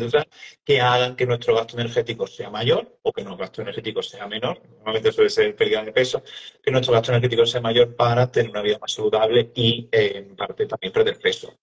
que 0.66 0.82
hagan 0.82 1.16
que 1.16 1.26
nuestro 1.26 1.56
gasto 1.56 1.80
energético 1.80 2.28
sea 2.28 2.50
mayor 2.50 3.00
o 3.04 3.14
que 3.14 3.24
nuestro 3.24 3.46
gasto 3.46 3.62
energético 3.62 4.04
sea 4.04 4.28
menor. 4.28 4.62
Normalmente 4.70 5.14
suele 5.14 5.30
ser 5.30 5.56
pérdida 5.56 5.86
de 5.86 5.94
peso, 5.94 6.24
que 6.62 6.72
nuestro 6.72 6.92
gasto 6.92 7.14
energético 7.14 7.46
sea 7.46 7.62
mayor 7.62 7.96
para 7.96 8.30
tener 8.30 8.52
una 8.52 8.62
vida 8.62 8.80
más 8.82 8.92
saludable 8.92 9.50
y, 9.56 9.88
eh, 9.94 10.26
en 10.28 10.36
parte, 10.36 10.66
también 10.66 10.92
perder 10.92 11.18
peso. 11.20 11.54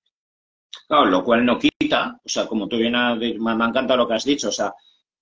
Claro, 0.86 1.06
lo 1.06 1.24
cual 1.24 1.44
no 1.44 1.58
quita, 1.58 2.18
o 2.24 2.28
sea, 2.28 2.46
como 2.46 2.68
tú 2.68 2.76
bien 2.76 2.94
has, 2.94 3.16
me, 3.18 3.34
me 3.38 3.64
ha 3.64 3.68
encantado 3.68 3.98
lo 3.98 4.08
que 4.08 4.14
has 4.14 4.24
dicho, 4.24 4.48
o 4.48 4.52
sea, 4.52 4.72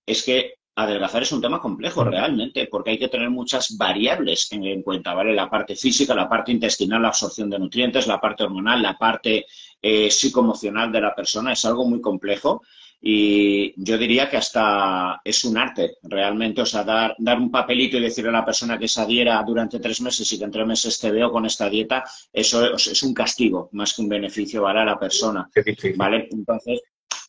es 0.06 0.22
que 0.22 0.54
adelgazar 0.74 1.22
es 1.22 1.32
un 1.32 1.40
tema 1.40 1.60
complejo 1.60 2.02
realmente, 2.04 2.66
porque 2.70 2.90
hay 2.90 2.98
que 2.98 3.08
tener 3.08 3.30
muchas 3.30 3.76
variables 3.76 4.50
en, 4.52 4.82
cuenta, 4.82 5.14
¿vale? 5.14 5.34
La 5.34 5.50
parte 5.50 5.76
física, 5.76 6.14
la 6.14 6.28
parte 6.28 6.52
intestinal, 6.52 7.02
la 7.02 7.08
absorción 7.08 7.50
de 7.50 7.58
nutrientes, 7.58 8.06
la 8.06 8.20
parte 8.20 8.44
hormonal, 8.44 8.80
la 8.80 8.96
parte 8.96 9.46
eh, 9.80 10.10
psicoemocional 10.10 10.90
de 10.90 11.00
la 11.00 11.14
persona, 11.14 11.52
es 11.52 11.64
algo 11.64 11.86
muy 11.86 12.00
complejo 12.00 12.62
y 13.04 13.74
yo 13.76 13.98
diría 13.98 14.30
que 14.30 14.36
hasta 14.36 15.20
es 15.24 15.44
un 15.44 15.58
arte 15.58 15.96
realmente, 16.04 16.62
o 16.62 16.66
sea, 16.66 16.84
dar, 16.84 17.16
dar 17.18 17.38
un 17.38 17.50
papelito 17.50 17.96
y 17.96 18.00
decirle 18.00 18.30
a 18.30 18.34
la 18.34 18.44
persona 18.44 18.78
que 18.78 18.86
se 18.86 19.00
adhiera 19.00 19.42
durante 19.44 19.80
tres 19.80 20.00
meses 20.00 20.32
y 20.32 20.38
que 20.38 20.44
en 20.44 20.52
tres 20.52 20.66
meses 20.66 21.00
te 21.00 21.10
veo 21.10 21.32
con 21.32 21.44
esta 21.44 21.68
dieta, 21.68 22.04
eso 22.32 22.76
es 22.76 23.02
un 23.02 23.12
castigo 23.12 23.68
más 23.72 23.92
que 23.92 24.02
un 24.02 24.08
beneficio, 24.08 24.62
¿vale? 24.62 24.80
A 24.80 24.84
la 24.84 24.98
persona, 25.00 25.50
¿vale? 25.96 26.28
Entonces, 26.30 26.80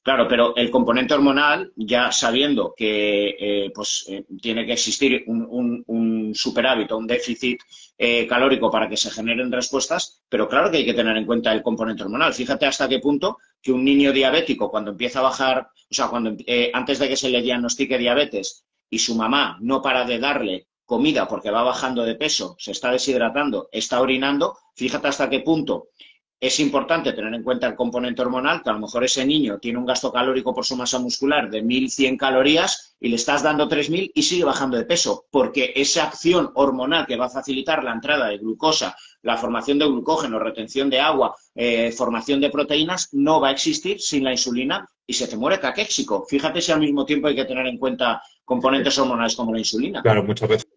Claro, 0.03 0.27
pero 0.27 0.53
el 0.57 0.69
componente 0.69 1.13
hormonal, 1.13 1.71
ya 1.77 2.11
sabiendo 2.11 2.73
que 2.75 3.37
eh, 3.39 3.71
pues, 3.73 4.05
eh, 4.09 4.25
tiene 4.41 4.65
que 4.65 4.73
existir 4.73 5.23
un, 5.27 5.81
un, 5.87 6.35
superávit 6.35 6.91
o 6.91 6.97
un 6.97 7.07
déficit 7.07 7.61
eh, 7.97 8.27
calórico 8.27 8.69
para 8.69 8.89
que 8.89 8.97
se 8.97 9.09
generen 9.09 9.49
respuestas, 9.49 10.21
pero 10.27 10.49
claro 10.49 10.69
que 10.69 10.77
hay 10.77 10.85
que 10.85 10.93
tener 10.93 11.15
en 11.15 11.25
cuenta 11.25 11.53
el 11.53 11.61
componente 11.63 12.03
hormonal. 12.03 12.33
Fíjate 12.33 12.65
hasta 12.65 12.89
qué 12.89 12.99
punto 12.99 13.37
que 13.63 13.71
un 13.71 13.83
niño 13.83 14.11
diabético, 14.11 14.69
cuando 14.69 14.91
empieza 14.91 15.19
a 15.19 15.23
bajar, 15.23 15.69
o 15.89 15.93
sea, 15.93 16.09
cuando 16.09 16.35
antes 16.73 16.99
de 16.99 17.07
que 17.09 17.15
se 17.15 17.29
le 17.29 17.41
diagnostique 17.41 17.97
diabetes 17.97 18.65
y 18.89 18.99
su 18.99 19.15
mamá 19.15 19.57
no 19.61 19.81
para 19.81 20.05
de 20.05 20.19
darle 20.19 20.67
comida 20.85 21.27
porque 21.27 21.49
va 21.49 21.63
bajando 21.63 22.03
de 22.03 22.15
peso, 22.15 22.55
se 22.59 22.71
está 22.71 22.91
deshidratando, 22.91 23.69
está 23.71 24.01
orinando, 24.01 24.57
fíjate 24.75 25.07
hasta 25.07 25.29
qué 25.29 25.39
punto 25.39 25.87
es 26.43 26.59
importante 26.59 27.13
tener 27.13 27.33
en 27.33 27.41
cuenta 27.41 27.67
el 27.67 27.75
componente 27.75 28.21
hormonal, 28.21 28.61
que 28.61 28.69
a 28.69 28.73
lo 28.73 28.79
mejor 28.79 29.05
ese 29.05 29.25
niño 29.25 29.59
tiene 29.59 29.79
un 29.79 29.85
gasto 29.85 30.11
calórico 30.11 30.53
por 30.53 30.65
su 30.65 30.75
masa 30.75 30.99
muscular 30.99 31.49
de 31.49 31.63
1.100 31.63 32.17
calorías 32.17 32.97
y 32.99 33.07
le 33.07 33.15
estás 33.15 33.43
dando 33.43 33.69
3.000 33.69 34.11
y 34.13 34.23
sigue 34.23 34.43
bajando 34.43 34.75
de 34.75 34.83
peso, 34.83 35.25
porque 35.31 35.71
esa 35.73 36.03
acción 36.03 36.51
hormonal 36.55 37.05
que 37.05 37.15
va 37.15 37.27
a 37.27 37.29
facilitar 37.29 37.81
la 37.81 37.93
entrada 37.93 38.27
de 38.27 38.39
glucosa, 38.39 38.93
la 39.23 39.37
formación 39.37 39.79
de 39.79 39.85
glucógeno, 39.85 40.37
retención 40.37 40.89
de 40.89 40.99
agua, 40.99 41.35
eh, 41.55 41.91
formación 41.91 42.39
de 42.39 42.49
proteínas, 42.49 43.09
no 43.13 43.41
va 43.41 43.49
a 43.49 43.51
existir 43.51 43.99
sin 43.99 44.23
la 44.23 44.31
insulina 44.31 44.87
y 45.07 45.13
se 45.13 45.27
te 45.27 45.35
muere 45.35 45.59
caquéxico. 45.59 46.25
Fíjate 46.27 46.61
si 46.61 46.71
al 46.71 46.79
mismo 46.79 47.05
tiempo 47.05 47.27
hay 47.27 47.35
que 47.35 47.45
tener 47.45 47.65
en 47.65 47.77
cuenta 47.77 48.21
componentes 48.45 48.97
hormonales 48.99 49.35
como 49.35 49.53
la 49.53 49.59
insulina. 49.59 50.01
Claro, 50.01 50.23
muchas 50.23 50.49
veces 50.49 50.67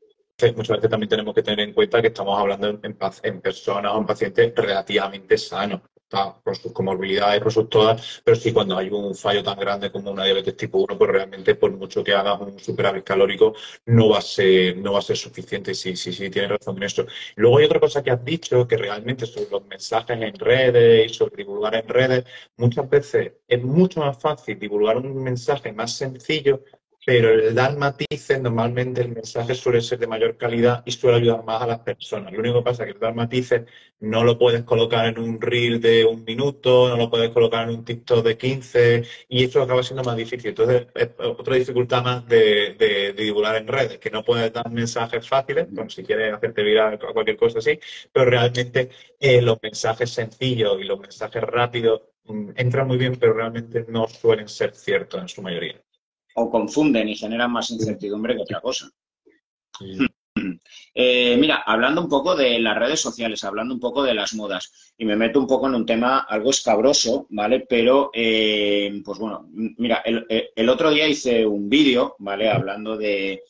muchas 0.54 0.76
veces 0.76 0.90
también 0.90 1.08
tenemos 1.08 1.34
que 1.34 1.42
tener 1.42 1.60
en 1.60 1.72
cuenta 1.72 2.00
que 2.00 2.08
estamos 2.08 2.38
hablando 2.38 2.68
en, 2.68 2.80
en 3.22 3.40
personas 3.40 3.92
o 3.92 3.98
en 3.98 4.06
pacientes 4.06 4.52
relativamente 4.54 5.38
sanos. 5.38 5.80
Con 6.08 6.54
sus 6.54 6.72
comorbilidades, 6.72 7.42
con 7.42 7.50
sus 7.50 7.68
todas, 7.68 8.22
pero 8.24 8.36
sí 8.36 8.52
cuando 8.52 8.76
hay 8.76 8.88
un 8.90 9.14
fallo 9.14 9.42
tan 9.42 9.58
grande 9.58 9.90
como 9.90 10.10
una 10.12 10.24
diabetes 10.24 10.56
tipo 10.56 10.78
1, 10.78 10.96
pues 10.96 11.10
realmente 11.10 11.54
por 11.56 11.72
mucho 11.72 12.04
que 12.04 12.14
hagas 12.14 12.40
un 12.40 12.58
superávit 12.58 13.04
calórico 13.04 13.54
no 13.86 14.10
va 14.10 14.18
a 14.18 14.22
ser, 14.22 14.76
no 14.78 14.92
va 14.92 15.00
a 15.00 15.02
ser 15.02 15.16
suficiente. 15.16 15.74
Sí, 15.74 15.96
sí, 15.96 16.12
sí, 16.12 16.30
tienes 16.30 16.50
razón 16.50 16.76
en 16.76 16.84
eso. 16.84 17.06
Luego 17.36 17.58
hay 17.58 17.64
otra 17.64 17.80
cosa 17.80 18.02
que 18.02 18.10
has 18.10 18.24
dicho, 18.24 18.66
que 18.68 18.76
realmente 18.76 19.26
sobre 19.26 19.50
los 19.50 19.66
mensajes 19.66 20.20
en 20.20 20.34
redes 20.38 21.10
y 21.10 21.14
sobre 21.14 21.36
divulgar 21.36 21.74
en 21.74 21.88
redes, 21.88 22.24
muchas 22.56 22.88
veces 22.88 23.32
es 23.48 23.62
mucho 23.62 24.00
más 24.00 24.18
fácil 24.18 24.58
divulgar 24.58 24.96
un 24.96 25.22
mensaje 25.22 25.72
más 25.72 25.92
sencillo 25.96 26.62
pero 27.06 27.30
el 27.30 27.54
dar 27.54 27.76
matices, 27.78 28.42
normalmente 28.42 29.00
el 29.00 29.10
mensaje 29.10 29.54
suele 29.54 29.80
ser 29.80 30.00
de 30.00 30.08
mayor 30.08 30.36
calidad 30.36 30.82
y 30.84 30.90
suele 30.90 31.18
ayudar 31.18 31.44
más 31.44 31.62
a 31.62 31.66
las 31.68 31.78
personas. 31.78 32.32
Lo 32.32 32.40
único 32.40 32.58
que 32.58 32.64
pasa 32.64 32.82
es 32.82 32.88
que 32.88 32.94
el 32.94 33.00
dar 33.00 33.14
matices 33.14 33.62
no 34.00 34.24
lo 34.24 34.36
puedes 34.36 34.64
colocar 34.64 35.06
en 35.06 35.20
un 35.20 35.40
reel 35.40 35.80
de 35.80 36.04
un 36.04 36.24
minuto, 36.24 36.88
no 36.88 36.96
lo 36.96 37.08
puedes 37.08 37.30
colocar 37.30 37.68
en 37.68 37.76
un 37.76 37.84
TikTok 37.84 38.24
de 38.24 38.36
15 38.36 39.04
y 39.28 39.44
eso 39.44 39.62
acaba 39.62 39.84
siendo 39.84 40.02
más 40.02 40.16
difícil. 40.16 40.48
Entonces, 40.48 40.88
es 40.96 41.10
otra 41.20 41.54
dificultad 41.54 42.02
más 42.02 42.26
de, 42.26 43.14
divulgar 43.16 43.54
en 43.56 43.68
redes, 43.68 43.98
que 43.98 44.10
no 44.10 44.24
puedes 44.24 44.52
dar 44.52 44.68
mensajes 44.68 45.28
fáciles, 45.28 45.68
bueno, 45.70 45.88
si 45.90 46.02
quieres 46.02 46.34
hacerte 46.34 46.62
viral 46.64 46.98
o 47.08 47.12
cualquier 47.12 47.36
cosa 47.36 47.60
así, 47.60 47.78
pero 48.12 48.30
realmente 48.30 48.90
eh, 49.20 49.40
los 49.42 49.58
mensajes 49.62 50.10
sencillos 50.10 50.80
y 50.80 50.84
los 50.84 50.98
mensajes 50.98 51.42
rápidos 51.42 52.02
mm, 52.24 52.50
entran 52.56 52.88
muy 52.88 52.96
bien, 52.98 53.14
pero 53.16 53.32
realmente 53.32 53.84
no 53.88 54.08
suelen 54.08 54.48
ser 54.48 54.74
ciertos 54.74 55.20
en 55.22 55.28
su 55.28 55.40
mayoría 55.42 55.85
o 56.36 56.50
confunden 56.50 57.08
y 57.08 57.16
generan 57.16 57.50
más 57.50 57.70
incertidumbre 57.70 58.36
que 58.36 58.42
otra 58.42 58.60
cosa. 58.60 58.90
Eh, 60.98 61.36
mira, 61.38 61.62
hablando 61.66 62.02
un 62.02 62.08
poco 62.08 62.36
de 62.36 62.58
las 62.58 62.76
redes 62.76 63.00
sociales, 63.00 63.42
hablando 63.44 63.74
un 63.74 63.80
poco 63.80 64.02
de 64.02 64.14
las 64.14 64.34
modas, 64.34 64.92
y 64.96 65.04
me 65.04 65.16
meto 65.16 65.38
un 65.38 65.46
poco 65.46 65.66
en 65.66 65.74
un 65.74 65.86
tema 65.86 66.20
algo 66.20 66.50
escabroso, 66.50 67.26
¿vale? 67.30 67.66
Pero, 67.68 68.10
eh, 68.12 69.00
pues 69.04 69.18
bueno, 69.18 69.48
mira, 69.50 70.02
el, 70.04 70.68
otro 70.68 70.90
día 70.90 71.08
hice 71.08 71.46
un 71.46 71.68
vídeo, 71.68 72.16
¿vale? 72.18 72.50
Hablando 72.50 72.96
de, 72.96 73.42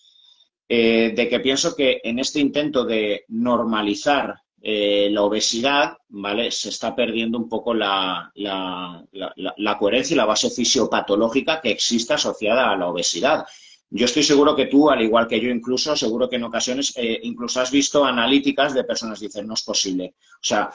eh, 0.68 1.12
de 1.14 1.28
que 1.28 1.40
pienso 1.40 1.74
que 1.74 2.00
en 2.02 2.18
este 2.18 2.40
intento 2.40 2.84
de 2.84 3.24
normalizar 3.28 4.34
eh, 4.68 5.08
la 5.12 5.22
obesidad, 5.22 5.96
¿vale? 6.08 6.50
Se 6.50 6.70
está 6.70 6.92
perdiendo 6.92 7.38
un 7.38 7.48
poco 7.48 7.72
la, 7.72 8.32
coherencia 9.78 10.14
y 10.14 10.16
la 10.16 10.24
base 10.24 10.50
fisiopatológica 10.50 11.60
que 11.60 11.70
existe 11.70 12.14
asociada 12.14 12.72
a 12.72 12.76
la 12.76 12.88
obesidad. 12.88 13.46
Yo 13.88 14.06
estoy 14.06 14.24
seguro 14.24 14.56
que 14.56 14.66
tú, 14.66 14.90
al 14.90 15.02
igual 15.02 15.28
que 15.28 15.40
yo 15.40 15.50
incluso, 15.50 15.94
seguro 15.94 16.28
que 16.28 16.34
en 16.34 16.42
ocasiones 16.42 16.92
eh, 16.96 17.20
incluso 17.22 17.60
has 17.60 17.70
visto 17.70 18.04
analíticas 18.04 18.74
de 18.74 18.82
personas 18.82 19.20
que 19.20 19.26
dicen, 19.26 19.46
no 19.46 19.54
es 19.54 19.62
posible. 19.62 20.16
O 20.18 20.42
sea, 20.42 20.68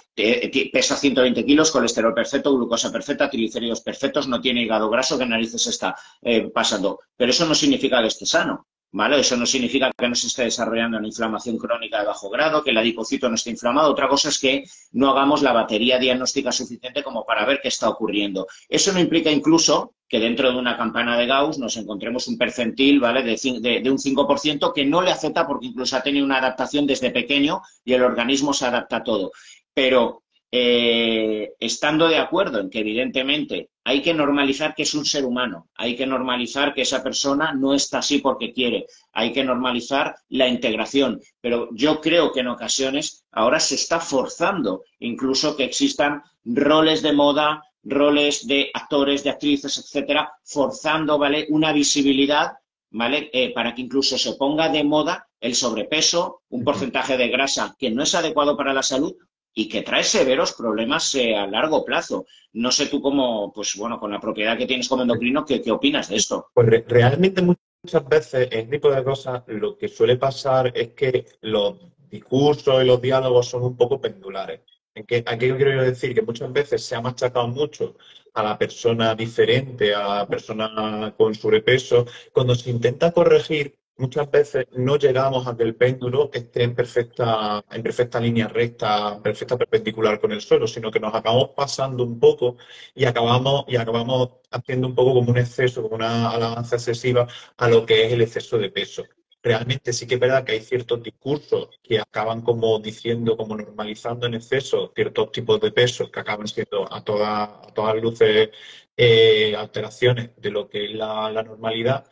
pesa 0.72 0.96
120 0.96 1.44
kilos, 1.44 1.70
colesterol 1.70 2.14
perfecto, 2.14 2.56
glucosa 2.56 2.94
perfecta, 2.94 3.30
triglicéridos 3.30 3.82
perfectos, 3.82 4.26
no 4.26 4.40
tiene 4.40 4.64
hígado 4.64 4.90
graso, 4.90 5.18
¿qué 5.18 5.26
narices 5.26 5.68
está 5.68 5.98
eh, 6.22 6.50
pasando? 6.50 7.02
Pero 7.18 7.32
eso 7.32 7.46
no 7.46 7.54
significa 7.54 8.00
que 8.00 8.08
esté 8.08 8.26
sano. 8.26 8.68
¿Vale? 8.94 9.20
Eso 9.22 9.38
no 9.38 9.46
significa 9.46 9.90
que 9.98 10.10
no 10.10 10.16
se 10.16 10.28
esté 10.28 10.44
desarrollando 10.44 10.98
una 10.98 11.08
inflamación 11.08 11.58
crónica 11.58 12.00
de 12.00 12.08
bajo 12.08 12.30
grado, 12.30 12.62
que 12.62 12.72
el 12.72 12.78
adipocito 12.78 13.30
no 13.30 13.36
esté 13.36 13.50
inflamado. 13.50 13.90
Otra 13.90 14.10
cosa 14.10 14.28
es 14.28 14.38
que 14.38 14.66
no 14.92 15.10
hagamos 15.10 15.42
la 15.42 15.54
batería 15.54 15.98
diagnóstica 15.98 16.52
suficiente 16.52 17.02
como 17.02 17.26
para 17.26 17.46
ver 17.46 17.62
qué 17.62 17.70
está 17.70 17.88
ocurriendo. 17.88 18.48
Eso 18.68 18.92
no 18.92 19.00
implica 19.00 19.32
incluso 19.32 19.94
que 20.10 20.20
dentro 20.20 20.52
de 20.52 20.58
una 20.58 20.76
campana 20.76 21.18
de 21.18 21.26
Gauss 21.26 21.58
nos 21.58 21.78
encontremos 21.78 22.28
un 22.28 22.38
percentil 22.38 23.00
¿vale? 23.00 23.24
de, 23.24 23.80
de 23.82 23.90
un 23.90 23.98
5% 23.98 24.74
que 24.74 24.86
no 24.86 25.02
le 25.02 25.12
afecta 25.12 25.48
porque 25.48 25.68
incluso 25.68 25.96
ha 25.96 26.04
tenido 26.04 26.26
una 26.26 26.40
adaptación 26.40 26.86
desde 26.86 27.12
pequeño 27.12 27.62
y 27.86 27.94
el 27.94 28.04
organismo 28.04 28.54
se 28.54 28.66
adapta 28.66 28.98
a 28.98 29.04
todo. 29.06 29.32
Pero 29.74 30.24
eh, 30.52 31.54
estando 31.62 32.10
de 32.10 32.18
acuerdo 32.18 32.60
en 32.60 32.70
que 32.70 32.80
evidentemente 32.80 33.70
hay 33.84 34.02
que 34.02 34.14
normalizar 34.14 34.76
que 34.76 34.84
es 34.84 34.94
un 34.94 35.06
ser 35.06 35.26
humano, 35.26 35.70
hay 35.76 35.96
que 35.96 36.06
normalizar 36.06 36.74
que 36.74 36.84
esa 36.84 37.02
persona 37.02 37.54
no 37.54 37.74
está 37.74 38.00
así 38.00 38.20
porque 38.20 38.54
quiere, 38.54 38.86
hay 39.12 39.32
que 39.34 39.44
normalizar 39.44 40.16
la 40.30 40.48
integración, 40.48 41.20
pero 41.42 41.70
yo 41.72 42.00
creo 42.00 42.32
que 42.32 42.42
en 42.42 42.48
ocasiones 42.48 43.26
ahora 43.32 43.60
se 43.60 43.76
está 43.76 44.00
forzando 44.00 44.84
incluso 45.00 45.56
que 45.56 45.64
existan 45.64 46.22
roles 46.46 47.02
de 47.02 47.14
moda, 47.14 47.64
roles 47.84 48.46
de 48.46 48.70
actores, 48.74 49.24
de 49.24 49.32
actrices, 49.32 49.78
etcétera, 49.78 50.32
forzando, 50.44 51.18
¿vale? 51.18 51.48
Una 51.50 51.74
visibilidad, 51.74 52.54
¿vale? 52.92 53.30
Eh, 53.34 53.52
para 53.54 53.74
que 53.74 53.82
incluso 53.82 54.18
se 54.18 54.34
ponga 54.34 54.70
de 54.70 54.84
moda 54.84 55.28
el 55.40 55.56
sobrepeso, 55.56 56.42
un 56.50 56.64
porcentaje 56.64 57.18
de 57.18 57.30
grasa 57.30 57.76
que 57.80 57.90
no 57.90 58.04
es 58.04 58.14
adecuado 58.14 58.56
para 58.56 58.74
la 58.74 58.84
salud 58.84 59.16
y 59.54 59.68
que 59.68 59.82
trae 59.82 60.04
severos 60.04 60.54
problemas 60.54 61.14
eh, 61.16 61.36
a 61.36 61.48
largo 61.48 61.84
plazo. 61.84 62.26
No 62.54 62.72
sé 62.72 62.88
tú 62.88 63.02
cómo, 63.02 63.52
pues 63.54 63.76
bueno, 63.76 64.00
con 64.00 64.12
la 64.12 64.20
propiedad 64.20 64.58
que 64.58 64.66
tienes 64.66 64.88
como 64.88 65.02
endocrino, 65.04 65.46
¿qué, 65.46 65.62
qué 65.62 65.72
opinas 65.72 66.10
de 66.10 66.16
esto? 66.18 66.48
Pues 66.54 66.88
realmente 66.88 67.42
muchas 67.42 68.08
veces 68.08 68.48
en 68.52 68.60
este 68.60 68.78
tipo 68.78 68.92
de 68.92 69.04
cosas 69.04 69.44
lo 69.48 69.78
que 69.78 69.88
suele 69.88 70.18
pasar 70.18 70.72
es 70.76 70.90
que 70.90 71.26
los 71.42 71.78
discursos 72.10 72.84
y 72.84 72.86
los 72.86 73.02
diálogos 73.02 73.48
son 73.48 73.64
un 73.64 73.76
poco 73.76 74.00
pendulares. 74.00 74.62
¿En 74.94 75.06
qué, 75.06 75.24
¿A 75.26 75.38
qué 75.38 75.56
quiero 75.56 75.84
decir? 75.84 76.14
Que 76.14 76.22
muchas 76.22 76.52
veces 76.52 76.84
se 76.84 76.96
ha 76.96 77.02
machacado 77.02 77.48
mucho 77.48 77.96
a 78.34 78.44
la 78.44 78.58
persona 78.58 79.16
diferente, 79.16 79.94
a 79.94 80.16
la 80.16 80.28
persona 80.28 81.14
con 81.18 81.34
sobrepeso, 81.34 82.06
cuando 82.34 82.56
se 82.56 82.70
intenta 82.70 83.12
corregir 83.12 83.78
muchas 83.98 84.30
veces 84.32 84.66
no 84.74 84.98
llegamos 84.98 85.48
a 85.48 85.56
que 85.56 85.64
el 85.64 85.76
péndulo 85.76 86.30
esté 86.34 86.64
en 86.64 86.76
perfecta, 86.76 87.64
en 87.72 87.84
perfecta 87.84 88.20
línea 88.20 88.48
recta, 88.48 89.22
perfecta 89.22 89.58
perpendicular 89.58 90.20
con 90.20 90.32
el 90.32 90.42
suelo, 90.42 90.68
sino 90.68 90.92
que 90.92 91.00
nos 91.00 91.14
acabamos 91.14 91.52
pasando 91.56 92.04
un 92.04 92.20
poco 92.20 92.58
y 92.96 93.06
acabamos, 93.06 93.66
y 93.68 93.76
acabamos 93.76 94.30
haciendo 94.52 94.88
un 94.88 94.96
poco 94.96 95.14
como 95.14 95.32
un 95.32 95.38
exceso, 95.38 95.84
como 95.84 95.96
una 95.96 96.32
alabanza 96.32 96.76
excesiva 96.78 97.28
a 97.58 97.70
lo 97.70 97.86
que 97.86 98.06
es 98.08 98.14
el 98.14 98.22
exceso 98.22 98.58
de 98.58 98.70
peso. 98.70 99.04
Realmente 99.44 99.94
sí 99.94 100.06
que 100.08 100.16
es 100.16 100.20
verdad 100.20 100.44
que 100.44 100.54
hay 100.54 100.62
ciertos 100.62 101.02
discursos 101.02 101.70
que 101.84 102.00
acaban 102.00 102.42
como 102.42 102.80
diciendo, 102.80 103.38
como 103.38 103.56
normalizando 103.58 104.28
en 104.28 104.36
exceso 104.36 104.92
ciertos 104.96 105.32
tipos 105.32 105.60
de 105.62 105.72
pesos 105.72 106.10
que 106.12 106.20
acaban 106.20 106.48
siendo 106.48 106.92
a, 106.92 107.04
todas 107.04 107.50
a 107.50 107.74
todas 107.74 107.96
luces 108.02 108.50
eh, 108.98 109.56
alteraciones 109.56 110.32
de 110.38 110.52
lo 110.52 110.70
que 110.70 110.86
es 110.86 110.92
la 110.96 111.44
normalidad, 111.44 112.06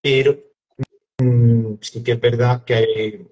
pero 0.00 0.51
Mm, 1.22 1.78
sí 1.80 2.02
que 2.02 2.12
es 2.12 2.20
verdad 2.20 2.64
que 2.64 3.26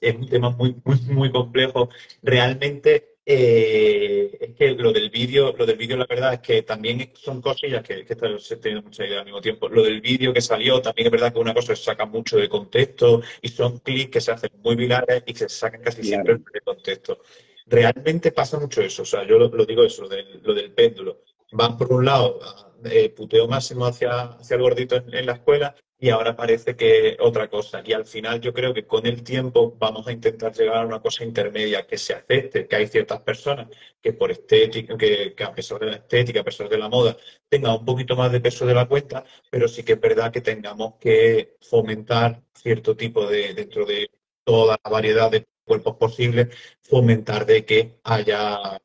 es 0.00 0.14
un 0.14 0.28
tema 0.28 0.50
muy, 0.50 0.76
muy, 0.84 1.00
muy 1.08 1.32
complejo. 1.32 1.88
Realmente 2.22 3.16
eh, 3.24 4.36
es 4.40 4.56
que 4.56 4.70
lo 4.72 4.92
del 4.92 5.10
vídeo, 5.10 5.54
lo 5.56 5.66
del 5.66 5.76
vídeo 5.76 5.96
la 5.96 6.06
verdad 6.06 6.34
es 6.34 6.40
que 6.40 6.62
también 6.62 7.12
son 7.14 7.40
cosillas 7.40 7.82
que, 7.82 8.04
que 8.04 8.16
se 8.38 8.56
tenido 8.56 8.82
mucha 8.82 9.06
idea 9.06 9.20
al 9.20 9.24
mismo 9.24 9.40
tiempo. 9.40 9.68
Lo 9.68 9.82
del 9.82 10.00
vídeo 10.00 10.32
que 10.32 10.40
salió 10.40 10.80
también 10.82 11.06
es 11.06 11.12
verdad 11.12 11.32
que 11.32 11.38
una 11.38 11.54
cosa 11.54 11.74
se 11.76 11.82
saca 11.82 12.06
mucho 12.06 12.36
de 12.36 12.48
contexto 12.48 13.22
y 13.42 13.48
son 13.48 13.78
clics 13.78 14.10
que 14.10 14.20
se 14.20 14.32
hacen 14.32 14.50
muy 14.62 14.76
virales 14.76 15.22
y 15.26 15.32
que 15.32 15.40
se 15.40 15.48
sacan 15.48 15.82
casi 15.82 16.02
siempre 16.02 16.38
de 16.52 16.60
contexto. 16.60 17.18
Realmente 17.66 18.32
pasa 18.32 18.58
mucho 18.58 18.82
eso, 18.82 19.02
o 19.02 19.06
sea, 19.06 19.24
yo 19.26 19.38
lo, 19.38 19.64
digo 19.64 19.84
eso, 19.84 20.02
lo 20.02 20.08
del, 20.08 20.40
lo 20.42 20.54
del 20.54 20.72
péndulo. 20.72 21.22
Van 21.52 21.76
por 21.76 21.92
un 21.92 22.04
lado, 22.04 22.40
eh, 22.84 23.10
puteo 23.10 23.46
máximo 23.46 23.86
hacia, 23.86 24.22
hacia 24.22 24.56
el 24.56 24.62
gordito 24.62 24.96
en 24.96 25.26
la 25.26 25.32
escuela 25.32 25.74
y 26.00 26.08
ahora 26.08 26.34
parece 26.34 26.76
que 26.76 27.16
otra 27.20 27.48
cosa. 27.48 27.82
Y 27.84 27.92
al 27.92 28.06
final 28.06 28.40
yo 28.40 28.54
creo 28.54 28.72
que 28.72 28.86
con 28.86 29.06
el 29.06 29.22
tiempo 29.22 29.76
vamos 29.78 30.06
a 30.06 30.12
intentar 30.12 30.52
llegar 30.54 30.78
a 30.78 30.86
una 30.86 31.00
cosa 31.02 31.24
intermedia 31.24 31.86
que 31.86 31.98
se 31.98 32.14
acepte, 32.14 32.66
que 32.66 32.76
hay 32.76 32.86
ciertas 32.86 33.20
personas 33.20 33.68
que 34.00 34.14
por 34.14 34.30
estética, 34.30 34.96
que, 34.96 35.34
a 35.44 35.54
pesar 35.54 35.78
de 35.80 35.86
la 35.86 35.96
estética, 35.96 36.40
a 36.40 36.44
pesar 36.44 36.68
de 36.70 36.78
la 36.78 36.88
moda, 36.88 37.16
tengan 37.48 37.72
un 37.72 37.84
poquito 37.84 38.16
más 38.16 38.32
de 38.32 38.40
peso 38.40 38.64
de 38.66 38.74
la 38.74 38.88
cuenta, 38.88 39.24
pero 39.50 39.68
sí 39.68 39.82
que 39.82 39.92
es 39.92 40.00
verdad 40.00 40.32
que 40.32 40.40
tengamos 40.40 40.94
que 40.98 41.56
fomentar 41.60 42.42
cierto 42.54 42.96
tipo 42.96 43.26
de, 43.26 43.54
dentro 43.54 43.84
de 43.84 44.10
toda 44.44 44.78
la 44.82 44.90
variedad 44.90 45.30
de 45.30 45.46
cuerpos 45.64 45.96
posibles, 45.96 46.48
fomentar 46.82 47.44
de 47.46 47.64
que 47.64 48.00
haya 48.04 48.80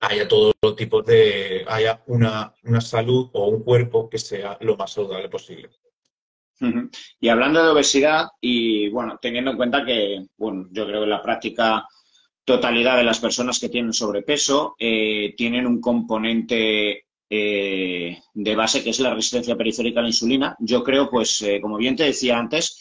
haya 0.00 0.28
todos 0.28 0.52
los 0.62 0.76
tipos 0.76 1.04
de, 1.06 1.64
haya 1.66 2.02
una, 2.06 2.54
una 2.64 2.80
salud 2.82 3.30
o 3.32 3.48
un 3.48 3.62
cuerpo 3.62 4.10
que 4.10 4.18
sea 4.18 4.58
lo 4.60 4.76
más 4.76 4.92
saludable 4.92 5.28
posible. 5.30 5.70
Y 7.20 7.28
hablando 7.28 7.62
de 7.62 7.70
obesidad, 7.70 8.28
y 8.40 8.88
bueno, 8.88 9.18
teniendo 9.20 9.50
en 9.50 9.56
cuenta 9.56 9.84
que, 9.84 10.24
bueno, 10.36 10.66
yo 10.70 10.86
creo 10.86 11.02
que 11.02 11.06
la 11.08 11.22
práctica 11.22 11.86
totalidad 12.44 12.96
de 12.96 13.04
las 13.04 13.18
personas 13.18 13.58
que 13.58 13.68
tienen 13.68 13.92
sobrepeso 13.92 14.76
eh, 14.78 15.34
tienen 15.36 15.66
un 15.66 15.80
componente 15.80 17.06
eh, 17.28 18.18
de 18.34 18.56
base 18.56 18.84
que 18.84 18.90
es 18.90 19.00
la 19.00 19.14
resistencia 19.14 19.56
periférica 19.56 20.00
a 20.00 20.02
la 20.02 20.10
insulina. 20.10 20.56
Yo 20.60 20.84
creo, 20.84 21.08
pues, 21.10 21.40
eh, 21.42 21.60
como 21.60 21.78
bien 21.78 21.96
te 21.96 22.04
decía 22.04 22.38
antes, 22.38 22.78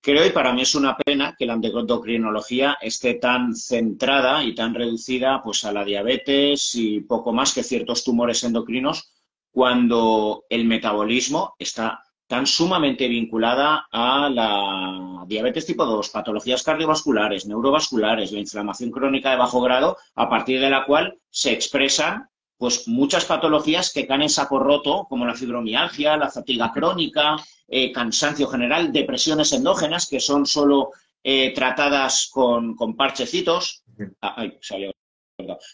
creo 0.00 0.26
y 0.26 0.30
para 0.30 0.52
mí 0.52 0.62
es 0.62 0.74
una 0.74 0.96
pena 0.96 1.34
que 1.38 1.46
la 1.46 1.54
endocrinología 1.54 2.78
esté 2.80 3.14
tan 3.14 3.54
centrada 3.54 4.44
y 4.44 4.54
tan 4.54 4.74
reducida 4.74 5.42
pues 5.42 5.64
a 5.64 5.72
la 5.72 5.84
diabetes 5.84 6.74
y 6.74 7.00
poco 7.00 7.32
más 7.32 7.54
que 7.54 7.62
ciertos 7.62 8.04
tumores 8.04 8.42
endocrinos 8.44 9.12
cuando 9.50 10.44
el 10.48 10.64
metabolismo 10.64 11.54
está 11.58 12.02
tan 12.32 12.46
sumamente 12.46 13.08
vinculada 13.08 13.88
a 13.92 14.30
la 14.30 15.22
diabetes 15.26 15.66
tipo 15.66 15.84
2, 15.84 16.08
patologías 16.08 16.62
cardiovasculares, 16.62 17.44
neurovasculares, 17.44 18.32
la 18.32 18.38
inflamación 18.38 18.90
crónica 18.90 19.32
de 19.32 19.36
bajo 19.36 19.60
grado, 19.60 19.98
a 20.14 20.30
partir 20.30 20.58
de 20.58 20.70
la 20.70 20.86
cual 20.86 21.18
se 21.28 21.52
expresan 21.52 22.30
pues 22.56 22.88
muchas 22.88 23.26
patologías 23.26 23.92
que 23.92 24.06
caen 24.06 24.22
en 24.22 24.30
saco 24.30 24.58
roto, 24.58 25.06
como 25.10 25.26
la 25.26 25.34
fibromialgia, 25.34 26.16
la 26.16 26.30
fatiga 26.30 26.72
crónica, 26.72 27.36
eh, 27.68 27.92
cansancio 27.92 28.46
general, 28.46 28.94
depresiones 28.94 29.52
endógenas, 29.52 30.08
que 30.08 30.18
son 30.18 30.46
solo 30.46 30.92
eh, 31.22 31.52
tratadas 31.52 32.30
con, 32.32 32.74
con 32.76 32.96
parchecitos. 32.96 33.82
Ah, 34.22 34.36
ay, 34.38 34.56
salió 34.62 34.90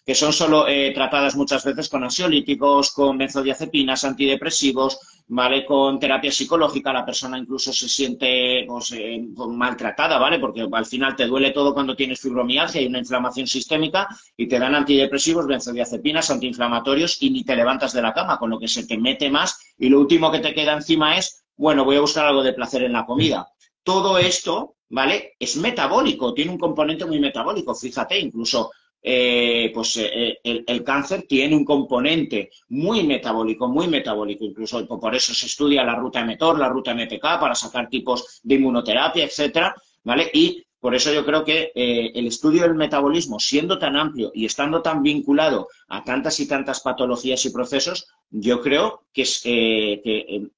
que 0.04 0.14
son 0.14 0.32
solo 0.32 0.66
eh, 0.68 0.92
tratadas 0.94 1.36
muchas 1.36 1.64
veces 1.64 1.88
con 1.88 2.04
ansiolíticos, 2.04 2.92
con 2.92 3.18
benzodiazepinas, 3.18 4.04
antidepresivos, 4.04 4.98
¿vale? 5.28 5.64
Con 5.64 5.98
terapia 5.98 6.32
psicológica, 6.32 6.92
la 6.92 7.04
persona 7.04 7.38
incluso 7.38 7.72
se 7.72 7.88
siente 7.88 8.64
pues, 8.66 8.92
eh, 8.92 9.20
maltratada, 9.48 10.18
¿vale? 10.18 10.38
Porque 10.38 10.66
al 10.70 10.86
final 10.86 11.14
te 11.14 11.26
duele 11.26 11.50
todo 11.50 11.74
cuando 11.74 11.94
tienes 11.94 12.20
fibromialgia 12.20 12.80
y 12.80 12.86
una 12.86 12.98
inflamación 12.98 13.46
sistémica 13.46 14.08
y 14.36 14.48
te 14.48 14.58
dan 14.58 14.74
antidepresivos, 14.74 15.46
benzodiazepinas, 15.46 16.30
antiinflamatorios 16.30 17.22
y 17.22 17.30
ni 17.30 17.44
te 17.44 17.56
levantas 17.56 17.92
de 17.92 18.02
la 18.02 18.14
cama, 18.14 18.38
con 18.38 18.50
lo 18.50 18.58
que 18.58 18.68
se 18.68 18.86
te 18.86 18.96
mete 18.96 19.30
más 19.30 19.74
y 19.78 19.88
lo 19.88 20.00
último 20.00 20.30
que 20.30 20.40
te 20.40 20.54
queda 20.54 20.72
encima 20.72 21.16
es, 21.16 21.44
bueno, 21.56 21.84
voy 21.84 21.96
a 21.96 22.00
buscar 22.00 22.26
algo 22.26 22.42
de 22.42 22.54
placer 22.54 22.82
en 22.82 22.92
la 22.92 23.04
comida. 23.04 23.48
Todo 23.82 24.18
esto, 24.18 24.76
¿vale? 24.88 25.34
Es 25.38 25.56
metabólico, 25.56 26.32
tiene 26.32 26.52
un 26.52 26.58
componente 26.58 27.04
muy 27.04 27.20
metabólico, 27.20 27.74
fíjate, 27.74 28.18
incluso 28.18 28.70
eh, 29.02 29.70
pues 29.72 29.96
eh, 29.96 30.38
el, 30.42 30.84
cáncer 30.84 31.24
tiene 31.28 31.56
un 31.56 31.64
componente 31.64 32.50
muy 32.68 33.04
metabólico, 33.04 33.68
muy 33.68 33.86
metabólico, 33.86 34.44
incluso 34.44 34.86
por 34.86 35.14
eso 35.14 35.32
se 35.34 35.46
estudia 35.46 35.84
la 35.84 35.94
ruta 35.94 36.24
mTOR, 36.24 36.58
la 36.58 36.68
ruta 36.68 36.94
MPK, 36.94 37.22
para 37.22 37.54
sacar 37.54 37.88
tipos 37.88 38.40
de 38.42 38.56
inmunoterapia, 38.56 39.24
etcétera, 39.24 39.74
¿vale? 40.02 40.30
Y 40.32 40.64
por 40.80 40.94
eso 40.94 41.12
yo 41.12 41.24
creo 41.24 41.44
que 41.44 41.72
eh, 41.74 42.10
el 42.14 42.26
estudio 42.26 42.62
del 42.62 42.74
metabolismo, 42.74 43.38
siendo 43.38 43.78
tan 43.78 43.96
amplio 43.96 44.30
y 44.34 44.44
estando 44.44 44.82
tan 44.82 45.02
vinculado 45.02 45.68
a 45.88 46.02
tantas 46.04 46.38
y 46.40 46.48
tantas 46.48 46.80
patologías 46.80 47.44
y 47.44 47.50
procesos, 47.50 48.08
yo 48.30 48.60
creo 48.60 49.04
que 49.12 49.22
es, 49.22 49.40
que, 49.42 50.50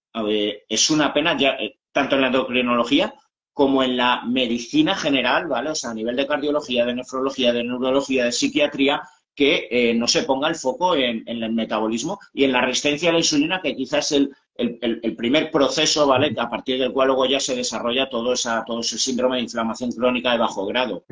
es 0.69 0.91
una 0.91 1.13
pena, 1.13 1.37
ya, 1.37 1.57
tanto 1.93 2.17
en 2.17 2.23
la 2.23 2.27
endocrinología 2.29 3.15
como 3.61 3.83
en 3.83 3.99
la 3.99 4.23
medicina 4.23 4.95
general, 4.95 5.47
¿vale? 5.47 5.69
O 5.69 5.75
sea, 5.75 5.91
a 5.91 5.95
nivel 5.95 6.17
de 6.17 6.27
cardiología, 6.27 6.87
de 6.87 6.95
nefrología, 6.95 7.53
de 7.53 7.63
neurología, 7.63 8.25
de 8.25 8.33
psiquiatría, 8.33 9.03
que 9.35 9.69
eh, 9.71 9.93
no 9.93 10.09
se 10.09 10.23
ponga 10.23 10.49
el 10.49 10.55
foco 10.55 10.97
en, 10.97 11.25
el 11.27 11.53
metabolismo 11.53 12.19
y 12.33 12.45
en 12.45 12.53
la 12.53 12.63
resistencia 12.63 13.11
a 13.11 13.13
la 13.13 13.19
insulina, 13.19 13.61
que 13.63 13.77
quizás 13.77 14.13
es 14.13 14.29
el, 14.57 15.15
primer 15.15 15.51
proceso, 15.51 16.07
¿vale? 16.07 16.35
A 16.39 16.49
partir 16.49 16.79
del 16.79 16.91
cual 16.91 17.09
luego 17.09 17.27
ya 17.27 17.39
se 17.39 17.55
desarrolla 17.55 18.09
todo, 18.09 18.33
esa, 18.33 18.65
todo 18.65 18.81
ese 18.81 18.97
síndrome 18.97 19.37
de 19.37 19.43
inflamación 19.43 19.93
crónica 19.93 20.33
de 20.33 20.39
bajo 20.39 20.65
grado. 20.65 21.05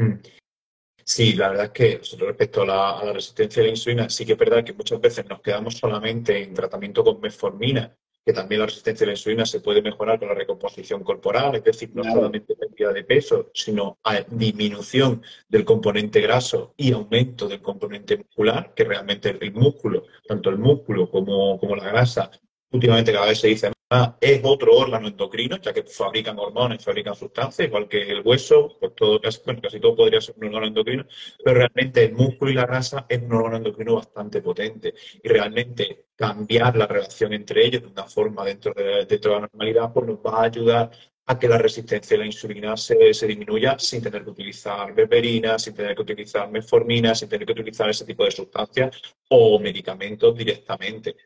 Sí, 1.04 1.34
la 1.34 1.50
verdad 1.50 1.66
es 1.66 1.72
que 1.72 2.00
respecto 2.18 2.62
a 2.62 2.66
la, 2.66 2.98
a 2.98 3.04
la, 3.04 3.12
resistencia 3.12 3.60
a 3.60 3.66
la 3.66 3.72
insulina, 3.72 4.08
sí 4.08 4.24
que 4.24 4.32
es 4.32 4.38
verdad 4.38 4.64
que 4.64 4.72
muchas 4.72 4.98
veces 4.98 5.26
nos 5.28 5.42
quedamos 5.42 5.76
solamente 5.76 6.44
en 6.44 6.54
tratamiento 6.54 7.04
con 7.04 7.20
metformina 7.20 7.94
que 8.24 8.32
también 8.32 8.60
la 8.60 8.66
resistencia 8.66 9.04
a 9.04 9.08
la 9.08 9.12
insulina 9.14 9.46
se 9.46 9.60
puede 9.60 9.80
mejorar 9.80 10.18
con 10.18 10.28
la 10.28 10.34
recomposición 10.34 11.02
corporal, 11.02 11.54
es 11.54 11.64
decir, 11.64 11.90
no 11.94 12.04
solamente 12.04 12.54
pérdida 12.54 12.92
de 12.92 13.04
peso, 13.04 13.50
sino 13.54 13.98
a 14.04 14.20
disminución 14.20 15.22
del 15.48 15.64
componente 15.64 16.20
graso 16.20 16.74
y 16.76 16.92
aumento 16.92 17.48
del 17.48 17.62
componente 17.62 18.18
muscular, 18.18 18.74
que 18.74 18.84
realmente 18.84 19.36
el 19.40 19.52
músculo, 19.54 20.04
tanto 20.26 20.50
el 20.50 20.58
músculo 20.58 21.10
como, 21.10 21.58
como 21.58 21.74
la 21.74 21.88
grasa, 21.88 22.30
últimamente 22.70 23.12
cada 23.12 23.26
vez 23.26 23.40
se 23.40 23.48
dice 23.48 23.72
es 24.20 24.40
otro 24.44 24.76
órgano 24.76 25.08
endocrino, 25.08 25.56
ya 25.58 25.72
que 25.72 25.82
fabrican 25.82 26.38
hormonas, 26.38 26.84
fabrican 26.84 27.14
sustancias, 27.14 27.68
igual 27.68 27.88
que 27.88 28.02
el 28.02 28.20
hueso, 28.22 28.76
pues 28.78 28.94
todo, 28.94 29.20
casi, 29.20 29.40
casi 29.62 29.80
todo 29.80 29.96
podría 29.96 30.20
ser 30.20 30.34
un 30.36 30.46
órgano 30.48 30.66
endocrino, 30.66 31.06
pero 31.42 31.58
realmente 31.58 32.04
el 32.04 32.12
músculo 32.12 32.50
y 32.50 32.54
la 32.54 32.66
grasa 32.66 33.06
es 33.08 33.22
un 33.22 33.32
órgano 33.32 33.56
endocrino 33.56 33.94
bastante 33.94 34.42
potente. 34.42 34.94
Y 35.22 35.28
realmente 35.28 36.06
cambiar 36.16 36.76
la 36.76 36.86
relación 36.86 37.32
entre 37.32 37.64
ellos 37.64 37.82
de 37.82 37.88
una 37.88 38.04
forma 38.04 38.44
dentro 38.44 38.74
de, 38.74 39.06
dentro 39.06 39.30
de 39.30 39.36
la 39.36 39.40
normalidad, 39.42 39.92
pues 39.92 40.06
nos 40.06 40.18
va 40.18 40.40
a 40.40 40.44
ayudar 40.44 40.90
a 41.26 41.38
que 41.38 41.48
la 41.48 41.58
resistencia 41.58 42.16
a 42.16 42.20
la 42.20 42.26
insulina 42.26 42.76
se, 42.76 43.12
se, 43.12 43.26
disminuya 43.26 43.78
sin 43.78 44.02
tener 44.02 44.24
que 44.24 44.30
utilizar 44.30 44.94
beberina, 44.94 45.58
sin 45.58 45.74
tener 45.74 45.94
que 45.94 46.02
utilizar 46.02 46.50
metformina, 46.50 47.14
sin 47.14 47.28
tener 47.28 47.46
que 47.46 47.52
utilizar 47.52 47.88
ese 47.90 48.06
tipo 48.06 48.24
de 48.24 48.30
sustancias 48.30 49.00
o 49.28 49.58
medicamentos 49.58 50.36
directamente. 50.36 51.16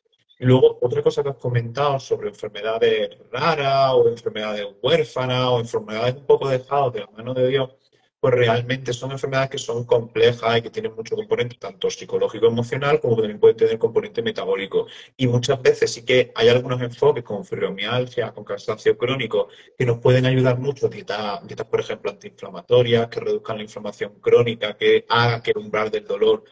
Luego, 0.43 0.77
otra 0.81 1.03
cosa 1.05 1.23
que 1.23 1.29
has 1.29 1.37
comentado 1.37 2.01
sobre 2.01 2.29
enfermedades 2.31 3.17
raras 3.31 3.93
o 3.95 4.09
enfermedades 4.09 4.67
huérfanas 4.83 5.47
o 5.47 5.61
enfermedades 5.61 6.17
un 6.17 6.27
poco 6.27 6.49
dejadas 6.49 6.93
de 6.95 7.01
la 7.01 7.07
mano 7.17 7.33
de 7.33 7.47
Dios, 7.47 7.71
pues 8.19 8.35
realmente 8.35 8.93
son 8.93 9.13
enfermedades 9.13 9.51
que 9.51 9.59
son 9.59 9.85
complejas 9.85 10.59
y 10.59 10.63
que 10.63 10.71
tienen 10.71 10.97
mucho 10.97 11.15
componente, 11.15 11.57
tanto 11.61 11.89
psicológico, 11.91 12.47
emocional, 12.47 12.99
como 13.01 13.15
también 13.17 13.39
pueden 13.39 13.57
tener 13.57 13.79
componente 13.79 14.21
metabólico. 14.21 14.89
Y 15.17 15.29
muchas 15.29 15.63
veces 15.63 15.93
sí 15.93 16.05
que 16.05 16.33
hay 16.35 16.49
algunos 16.49 16.83
enfoques 16.83 17.23
con 17.23 17.45
fibromialgia, 17.45 18.33
con 18.33 18.43
cansancio 18.43 18.99
crónico, 18.99 19.47
que 19.79 19.87
nos 19.87 20.01
pueden 20.01 20.27
ayudar 20.27 20.59
mucho, 20.59 20.89
dietas, 20.89 21.47
dietas 21.47 21.67
por 21.69 21.79
ejemplo, 21.79 22.11
antiinflamatorias, 22.11 23.07
que 23.07 23.21
reduzcan 23.21 23.59
la 23.59 23.63
inflamación 23.63 24.15
crónica, 24.21 24.77
que 24.77 25.05
haga 25.09 25.41
que 25.41 25.53
el 25.53 25.59
umbral 25.59 25.89
del 25.89 26.05
dolor 26.05 26.43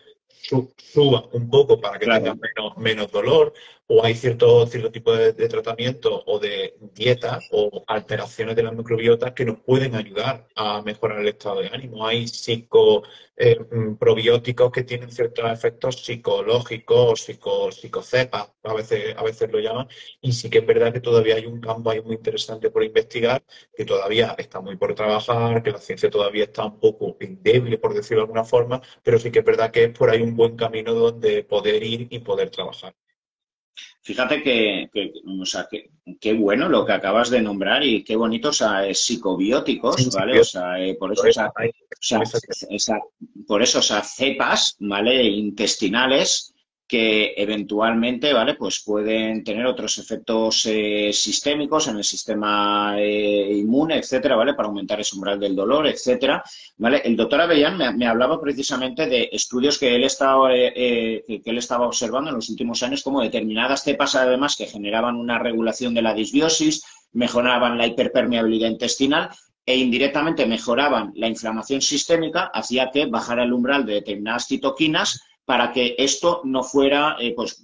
suba 0.77 1.29
un 1.33 1.49
poco 1.51 1.81
para 1.81 1.99
que 1.99 2.07
tenga 2.07 2.35
menos, 2.35 2.77
menos 2.77 3.13
dolor, 3.13 3.53
o 3.93 4.05
hay 4.05 4.15
cierto, 4.15 4.67
cierto 4.69 4.93
tipo 4.93 5.13
de, 5.13 5.33
tratamiento 5.49 6.23
o 6.27 6.39
de 6.39 6.77
dieta 6.95 7.41
o 7.51 7.83
alteraciones 7.89 8.55
de 8.55 8.63
la 8.63 8.71
microbiota 8.71 9.35
que 9.35 9.45
nos 9.45 9.59
pueden 9.61 9.97
ayudar 9.97 10.47
a 10.55 10.81
mejorar 10.83 11.21
el 11.21 11.29
estado 11.29 11.61
de 11.61 11.69
ánimo. 11.69 12.07
Hay 12.07 12.29
psico, 12.29 13.03
eh, 13.37 13.59
mm, 13.59 13.97
que 14.73 14.85
tienen 14.85 15.11
ciertos 15.11 15.51
efectos 15.51 16.05
psicológicos, 16.05 17.23
psico, 17.23 17.73
psicocepas, 17.73 18.53
a 18.63 18.75
veces, 18.75 19.17
a 19.17 19.25
veces 19.25 19.51
lo 19.51 19.59
llaman, 19.59 19.89
y 20.21 20.33
sí 20.33 20.49
que 20.51 20.59
es 20.59 20.67
verdad 20.67 20.93
que 20.93 21.01
todavía 21.01 21.35
hay 21.35 21.47
un 21.47 21.61
campo 21.61 21.91
ahí 21.91 22.01
muy 22.01 22.15
interesante 22.15 22.71
por 22.71 22.85
investigar, 22.85 23.43
que 23.75 23.85
todavía 23.85 24.37
está 24.39 24.61
muy 24.61 24.77
por 24.77 24.95
trabajar, 24.95 25.63
que 25.65 25.73
la 25.73 25.79
ciencia 25.79 26.09
todavía 26.11 26.45
está 26.45 26.65
un 26.65 26.79
poco 26.79 27.17
endeble, 27.21 27.77
por 27.79 27.95
decirlo 27.95 28.23
de 28.23 28.27
alguna 28.27 28.45
forma, 28.45 28.81
pero 29.03 29.19
sí 29.19 29.33
que 29.33 29.41
es 29.41 29.45
verdad 29.45 29.73
que 29.73 29.85
es 29.85 29.99
por 29.99 30.11
ahí 30.11 30.23
un 30.23 30.37
buen 30.37 30.57
camino 30.57 30.95
donde 30.95 31.43
poder 31.43 31.83
ir 31.83 32.07
y 32.11 32.21
poder 32.21 32.51
trabajar. 32.51 32.95
Fíjate 34.03 34.43
que, 34.43 34.91
o 35.41 35.45
sea, 35.45 35.69
que, 35.71 35.91
qué 36.21 36.33
bueno 36.33 36.69
lo 36.69 36.87
que 36.87 36.93
acabas 36.93 37.31
de 37.31 37.43
nombrar 37.43 37.85
y 37.85 38.03
qué 38.03 38.17
bonito, 38.17 38.49
o 38.49 38.53
sea, 38.53 38.83
psicobióticos, 38.93 40.15
¿vale? 40.15 40.41
O 40.41 40.45
sea, 40.45 40.81
eh, 40.81 40.95
por 40.95 41.13
eso, 41.13 41.23
o 41.29 41.33
sea, 41.33 41.53
por 43.47 43.63
eso, 43.63 43.79
o 43.79 43.83
sea, 43.83 44.03
cepas, 44.03 44.77
¿vale? 44.81 45.23
Intestinales 45.23 46.50
que 46.91 47.35
eventualmente, 47.37 48.33
¿vale? 48.33 48.55
Pues 48.55 48.83
pueden 48.85 49.45
tener 49.45 49.65
otros 49.65 49.97
efectos 49.99 50.67
eh, 50.67 51.13
sistémicos 51.13 51.87
en 51.87 51.99
el 51.99 52.03
sistema 52.05 52.97
eh, 52.99 53.53
inmune, 53.57 53.99
etcétera, 53.99 54.35
¿vale? 54.35 54.55
Para 54.55 54.69
aumentar 54.69 54.99
ese 54.99 55.15
umbral 55.15 55.39
del 55.39 55.55
dolor, 55.55 55.87
etcétera, 55.87 56.43
¿vale? 56.79 57.01
El 57.05 57.17
doctor 57.17 57.43
Avellán 57.43 57.79
me, 57.97 58.07
hablaba 58.09 58.41
precisamente 58.41 59.07
de 59.07 59.29
estudios 59.31 59.79
que 59.79 59.95
él 59.95 60.03
estaba, 60.03 60.53
eh, 60.53 61.23
que 61.27 61.51
él 61.51 61.59
estaba 61.59 61.87
observando 61.87 62.31
en 62.31 62.37
los 62.37 62.51
últimos 62.51 62.83
años, 62.83 63.05
como 63.05 63.23
determinadas 63.23 63.85
cepas, 63.85 64.17
además, 64.17 64.57
que 64.57 64.67
generaban 64.67 65.15
una 65.15 65.39
regulación 65.39 65.95
de 65.95 66.03
la 66.03 66.13
disbiosis, 66.13 66.83
mejoraban 67.13 67.79
la 67.79 67.87
hiperpermeabilidad 67.87 68.69
intestinal 68.69 69.31
e 69.65 69.77
indirectamente 69.77 70.45
mejoraban 70.47 71.13
la 71.15 71.29
inflamación 71.29 71.81
sistémica, 71.81 72.51
hacía 72.53 72.91
que 72.91 73.07
bajara 73.07 73.45
el 73.45 73.53
umbral 73.53 73.87
de 73.87 73.95
determinadas 73.95 74.49
citoquinas 74.49 75.23
para 75.51 75.73
que 75.73 75.97
esto 75.99 76.43
no 76.45 76.63
fuera 76.63 77.17
eh, 77.19 77.33
pues, 77.35 77.61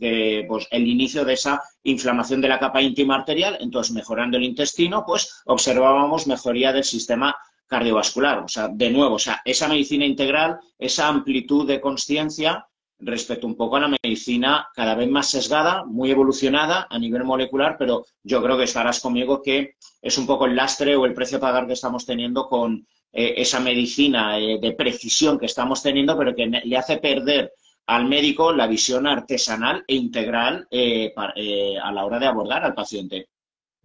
pues, 0.48 0.66
el 0.72 0.88
inicio 0.88 1.24
de 1.24 1.34
esa 1.34 1.62
inflamación 1.84 2.40
de 2.40 2.48
la 2.48 2.58
capa 2.58 2.82
íntima 2.82 3.14
arterial. 3.14 3.58
Entonces, 3.60 3.94
mejorando 3.94 4.36
el 4.36 4.42
intestino, 4.42 5.04
pues 5.06 5.42
observábamos 5.44 6.26
mejoría 6.26 6.72
del 6.72 6.82
sistema 6.82 7.36
cardiovascular. 7.68 8.40
O 8.40 8.48
sea, 8.48 8.66
de 8.66 8.90
nuevo, 8.90 9.14
o 9.14 9.18
sea, 9.20 9.40
esa 9.44 9.68
medicina 9.68 10.04
integral, 10.04 10.58
esa 10.76 11.06
amplitud 11.06 11.64
de 11.64 11.80
conciencia 11.80 12.66
respecto 12.98 13.46
un 13.46 13.54
poco 13.54 13.76
a 13.76 13.80
la 13.82 13.96
medicina 14.02 14.66
cada 14.74 14.96
vez 14.96 15.08
más 15.08 15.30
sesgada, 15.30 15.84
muy 15.84 16.10
evolucionada 16.10 16.88
a 16.90 16.98
nivel 16.98 17.22
molecular, 17.22 17.76
pero 17.78 18.04
yo 18.24 18.42
creo 18.42 18.58
que 18.58 18.64
estarás 18.64 18.98
conmigo 18.98 19.42
que 19.42 19.76
es 20.02 20.18
un 20.18 20.26
poco 20.26 20.46
el 20.46 20.56
lastre 20.56 20.96
o 20.96 21.06
el 21.06 21.14
precio 21.14 21.38
a 21.38 21.40
pagar 21.40 21.68
que 21.68 21.74
estamos 21.74 22.04
teniendo 22.04 22.48
con 22.48 22.84
eh, 23.12 23.34
esa 23.36 23.60
medicina 23.60 24.40
eh, 24.40 24.58
de 24.60 24.72
precisión 24.72 25.38
que 25.38 25.46
estamos 25.46 25.84
teniendo, 25.84 26.18
pero 26.18 26.34
que 26.34 26.46
le 26.46 26.76
hace 26.76 26.96
perder 26.96 27.52
al 27.86 28.08
médico 28.08 28.52
la 28.52 28.66
visión 28.66 29.06
artesanal 29.06 29.84
e 29.86 29.94
integral 29.94 30.66
eh, 30.70 31.12
eh, 31.36 31.78
a 31.78 31.92
la 31.92 32.04
hora 32.04 32.18
de 32.18 32.26
abordar 32.26 32.64
al 32.64 32.74
paciente. 32.74 33.28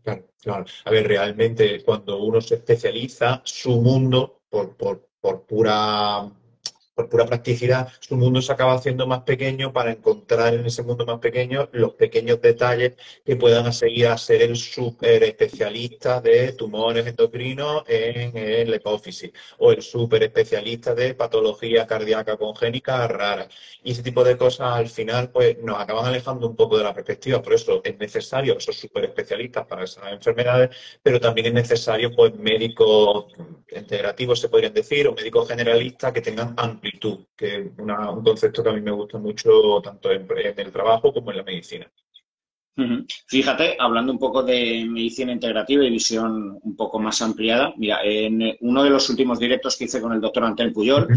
Claro, 0.04 0.26
claro. 0.42 0.66
A 0.86 0.90
ver, 0.90 1.08
realmente 1.08 1.84
cuando 1.84 2.24
uno 2.24 2.42
se 2.42 2.56
especializa, 2.56 3.42
su 3.44 3.80
mundo, 3.82 4.42
por, 4.50 4.76
por, 4.76 5.08
por 5.20 5.46
pura 5.46 6.28
por 6.94 7.10
pura 7.10 7.26
practicidad, 7.26 7.90
su 8.00 8.18
mundo 8.18 8.42
se 8.42 8.52
acaba 8.52 8.74
haciendo 8.74 9.08
más 9.08 9.22
pequeño 9.22 9.72
para 9.72 9.92
encontrar 9.92 10.54
en 10.54 10.66
ese 10.66 10.84
mundo 10.84 11.06
más 11.06 11.20
pequeño 11.20 11.70
los 11.72 11.94
pequeños 11.94 12.42
detalles 12.42 12.96
que 13.26 13.36
puedan 13.36 13.72
seguir 13.72 14.08
a 14.08 14.18
ser 14.18 14.42
el 14.42 14.56
súper 14.58 15.24
especialista 15.24 16.20
de 16.22 16.54
tumores 16.54 17.08
endocrinos 17.08 17.84
en 17.88 18.36
el 18.38 18.76
hipófisis 18.76 19.32
o 19.60 19.72
el 19.72 19.82
súper 19.82 20.24
especialista 20.24 20.94
de 20.94 21.14
patología 21.14 21.88
cardíaca 21.88 22.38
congénica 22.38 23.08
rara. 23.08 23.48
Y 23.84 23.92
ese 23.92 24.04
tipo 24.04 24.24
de 24.24 24.38
cosas 24.38 24.74
al 24.74 24.90
final 24.90 25.32
pues 25.32 25.58
nos 25.60 25.80
acaban 25.80 26.06
alejando 26.06 26.48
un 26.48 26.56
poco 26.56 26.78
de 26.78 26.84
la 26.84 26.94
perspectiva. 26.94 27.42
Por 27.42 27.54
eso 27.54 27.82
es 27.84 27.98
necesario 27.98 28.58
esos 28.58 28.76
súper 28.78 29.06
especialistas 29.06 29.66
para 29.66 29.84
esas 29.86 30.12
enfermedades, 30.12 30.76
pero 31.02 31.20
también 31.20 31.48
es 31.48 31.54
necesario 31.54 32.14
pues 32.16 32.36
médicos 32.36 33.26
integrativos, 33.76 34.40
se 34.40 34.50
podrían 34.50 34.74
decir, 34.74 35.08
o 35.08 35.14
médicos 35.14 35.48
generalistas 35.48 36.12
que 36.12 36.22
tengan 36.22 36.54
amplitud, 36.82 37.20
que 37.38 37.58
es 37.58 37.72
un 37.78 38.24
concepto 38.24 38.64
que 38.64 38.70
a 38.70 38.74
mí 38.74 38.82
me 38.82 38.92
gusta 38.92 39.20
mucho 39.20 39.80
tanto 39.84 40.12
en, 40.12 40.28
el 40.58 40.72
trabajo 40.72 41.14
como 41.14 41.32
en 41.32 41.38
la 41.38 41.44
medicina. 41.44 41.92
Fíjate, 43.28 43.76
hablando 43.78 44.12
un 44.12 44.18
poco 44.18 44.42
de 44.42 44.86
medicina 44.90 45.32
integrativa 45.32 45.84
y 45.84 45.92
visión 45.92 46.58
un 46.64 46.76
poco 46.76 46.98
más 46.98 47.22
ampliada, 47.22 47.74
mira, 47.78 48.00
en 48.04 48.58
uno 48.62 48.84
de 48.84 48.90
los 48.90 49.08
últimos 49.10 49.38
directos 49.38 49.78
que 49.78 49.84
hice 49.84 50.02
con 50.02 50.14
el 50.14 50.22
doctor 50.22 50.46
Antel 50.46 50.74
Puyol, 50.74 51.08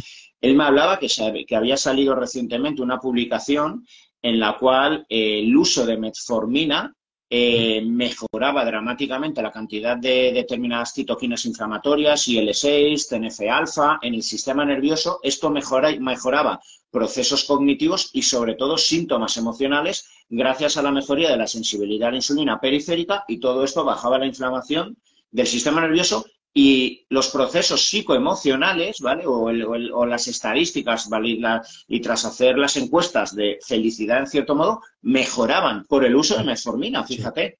él 0.40 0.54
me 0.54 0.64
hablaba 0.64 0.98
que, 0.98 1.08
que 1.46 1.56
había 1.56 1.78
salido 1.78 2.14
recientemente 2.14 2.82
una 2.82 2.98
publicación 2.98 3.86
en 4.20 4.40
la 4.40 4.58
cual 4.58 5.06
eh, 5.08 5.40
el 5.40 5.56
uso 5.56 5.86
de 5.86 5.96
metformina 5.96 6.94
eh, 7.36 7.82
mejoraba 7.82 8.64
dramáticamente 8.64 9.42
la 9.42 9.50
cantidad 9.50 9.96
de 9.96 10.30
determinadas 10.32 10.94
citoquinas 10.94 11.44
inflamatorias, 11.46 12.28
IL-6, 12.28 13.08
TNF-alfa 13.08 13.98
en 14.02 14.14
el 14.14 14.22
sistema 14.22 14.64
nervioso. 14.64 15.18
Esto 15.20 15.50
mejoraba 15.50 16.60
procesos 16.92 17.42
cognitivos 17.42 18.10
y 18.12 18.22
sobre 18.22 18.54
todo 18.54 18.78
síntomas 18.78 19.36
emocionales 19.36 20.08
gracias 20.28 20.76
a 20.76 20.82
la 20.82 20.92
mejoría 20.92 21.28
de 21.28 21.36
la 21.36 21.48
sensibilidad 21.48 22.10
a 22.10 22.12
la 22.12 22.18
insulina 22.18 22.60
periférica 22.60 23.24
y 23.26 23.40
todo 23.40 23.64
esto 23.64 23.84
bajaba 23.84 24.16
la 24.16 24.26
inflamación 24.26 24.96
del 25.32 25.48
sistema 25.48 25.80
nervioso 25.80 26.24
y 26.56 27.04
los 27.10 27.30
procesos 27.30 27.88
psicoemocionales, 27.88 29.00
¿vale? 29.00 29.24
O, 29.26 30.06
las 30.06 30.28
estadísticas, 30.28 31.08
¿vale? 31.08 31.40
y 31.88 32.00
tras 32.00 32.24
hacer 32.24 32.56
las 32.56 32.76
encuestas 32.76 33.34
de 33.34 33.58
felicidad, 33.66 34.20
en 34.20 34.28
cierto 34.28 34.54
modo, 34.54 34.80
mejoraban 35.02 35.84
por 35.86 36.04
el 36.04 36.14
uso 36.14 36.38
de 36.38 36.44
metformina, 36.44 37.02
fíjate. 37.02 37.58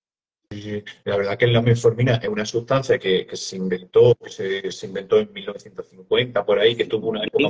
La 1.05 1.17
verdad 1.17 1.39
que 1.39 1.47
la 1.47 1.63
metformina 1.63 2.17
es 2.17 2.29
una 2.29 2.45
sustancia 2.45 2.99
que, 2.99 3.27
se 3.33 3.57
inventó, 3.57 4.15
que 4.17 4.31
se, 4.71 4.87
inventó 4.87 5.19
en 5.19 5.33
1950 5.33 6.45
por 6.45 6.59
ahí, 6.59 6.77
que 6.77 6.87
tuvo 6.87 7.09
una 7.09 7.25
época 7.25 7.49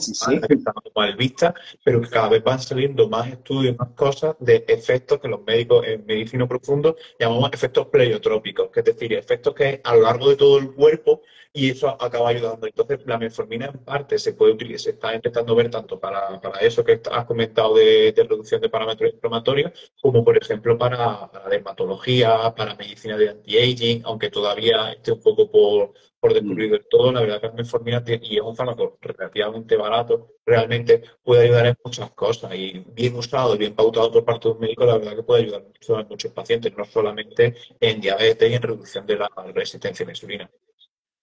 que 0.49 0.55
estaba 0.55 0.83
mal 0.95 1.17
vista, 1.17 1.55
pero 1.85 2.01
que 2.01 2.09
cada 2.09 2.29
vez 2.29 2.43
van 2.43 2.61
saliendo 2.61 3.09
más 3.09 3.29
estudios, 3.29 3.77
más 3.79 3.91
cosas 3.91 4.37
de 4.39 4.65
efectos 4.69 5.21
que 5.21 5.29
los 5.29 5.43
médicos 5.45 5.87
en 5.87 6.05
medicina 6.07 6.47
profundo 6.47 6.97
llamamos 7.19 7.51
efectos 7.53 7.87
pleiotrópicos, 7.89 8.71
que 8.71 8.81
es 8.81 8.87
decir, 8.87 9.13
efectos 9.13 9.55
que 9.55 9.81
a 9.85 9.95
lo 9.95 10.03
largo 10.03 10.31
de 10.31 10.37
todo 10.37 10.59
el 10.59 10.73
cuerpo 10.73 11.23
y 11.57 11.71
eso 11.71 11.89
acaba 12.03 12.31
ayudando. 12.31 12.67
Entonces, 12.67 13.01
la 13.07 13.17
metformina 13.17 13.67
en 13.67 13.79
parte 13.79 14.19
se 14.19 14.35
puede 14.35 14.53
utilizar, 14.53 14.81
se 14.81 14.91
está 14.91 15.15
intentando 15.15 15.55
ver 15.55 15.71
tanto 15.71 16.01
para, 16.01 16.41
eso 16.61 16.85
que 16.85 17.01
has 17.11 17.25
comentado 17.27 17.75
de, 17.77 18.13
reducción 18.17 18.61
de 18.61 18.69
parámetros 18.69 19.13
inflamatorios, 19.15 19.71
como 20.01 20.25
por 20.25 20.37
ejemplo 20.37 20.77
para, 20.77 21.31
dermatología, 21.49 22.53
para 22.57 22.75
medicina 22.75 22.94
de 23.03 23.31
anti-aging, 23.31 24.03
aunque 24.05 24.31
todavía 24.31 24.93
esté 24.93 25.13
un 25.13 25.21
poco 25.21 25.51
por, 25.51 25.93
por 26.21 26.33
descubrir 26.33 26.71
del 26.71 26.87
todo, 26.89 27.13
la 27.13 27.21
verdad 27.21 27.41
que 27.41 27.49
la 27.49 27.53
metformina 27.53 28.03
y 28.07 28.37
es 28.37 28.43
un 28.43 28.57
fármaco 28.57 28.99
relativamente 29.01 29.77
barato, 29.77 30.37
realmente 30.47 31.03
puede 31.23 31.45
ayudar 31.45 31.67
en 31.67 31.77
muchas 31.85 32.11
cosas 32.13 32.55
y 32.55 32.85
bien 32.93 33.15
usado 33.17 33.55
y 33.55 33.59
bien 33.59 33.75
pautado 33.75 34.11
por 34.11 34.25
parte 34.25 34.49
de 34.49 34.55
un 34.55 34.61
médico, 34.61 34.87
la 34.87 34.99
verdad 34.99 35.17
que 35.17 35.23
puede 35.23 35.43
ayudar 35.43 35.65
mucho 35.65 35.97
a 35.97 36.05
muchos 36.05 36.33
pacientes, 36.33 36.77
no 36.77 36.85
solamente 36.85 37.55
en 37.81 38.01
diabetes 38.01 38.51
y 38.51 38.55
en 38.55 38.63
reducción 38.63 39.07
de 39.07 39.17
la 39.17 39.31
resistencia 39.53 40.05
a 40.05 40.07
la 40.07 40.13
insulina. 40.13 40.51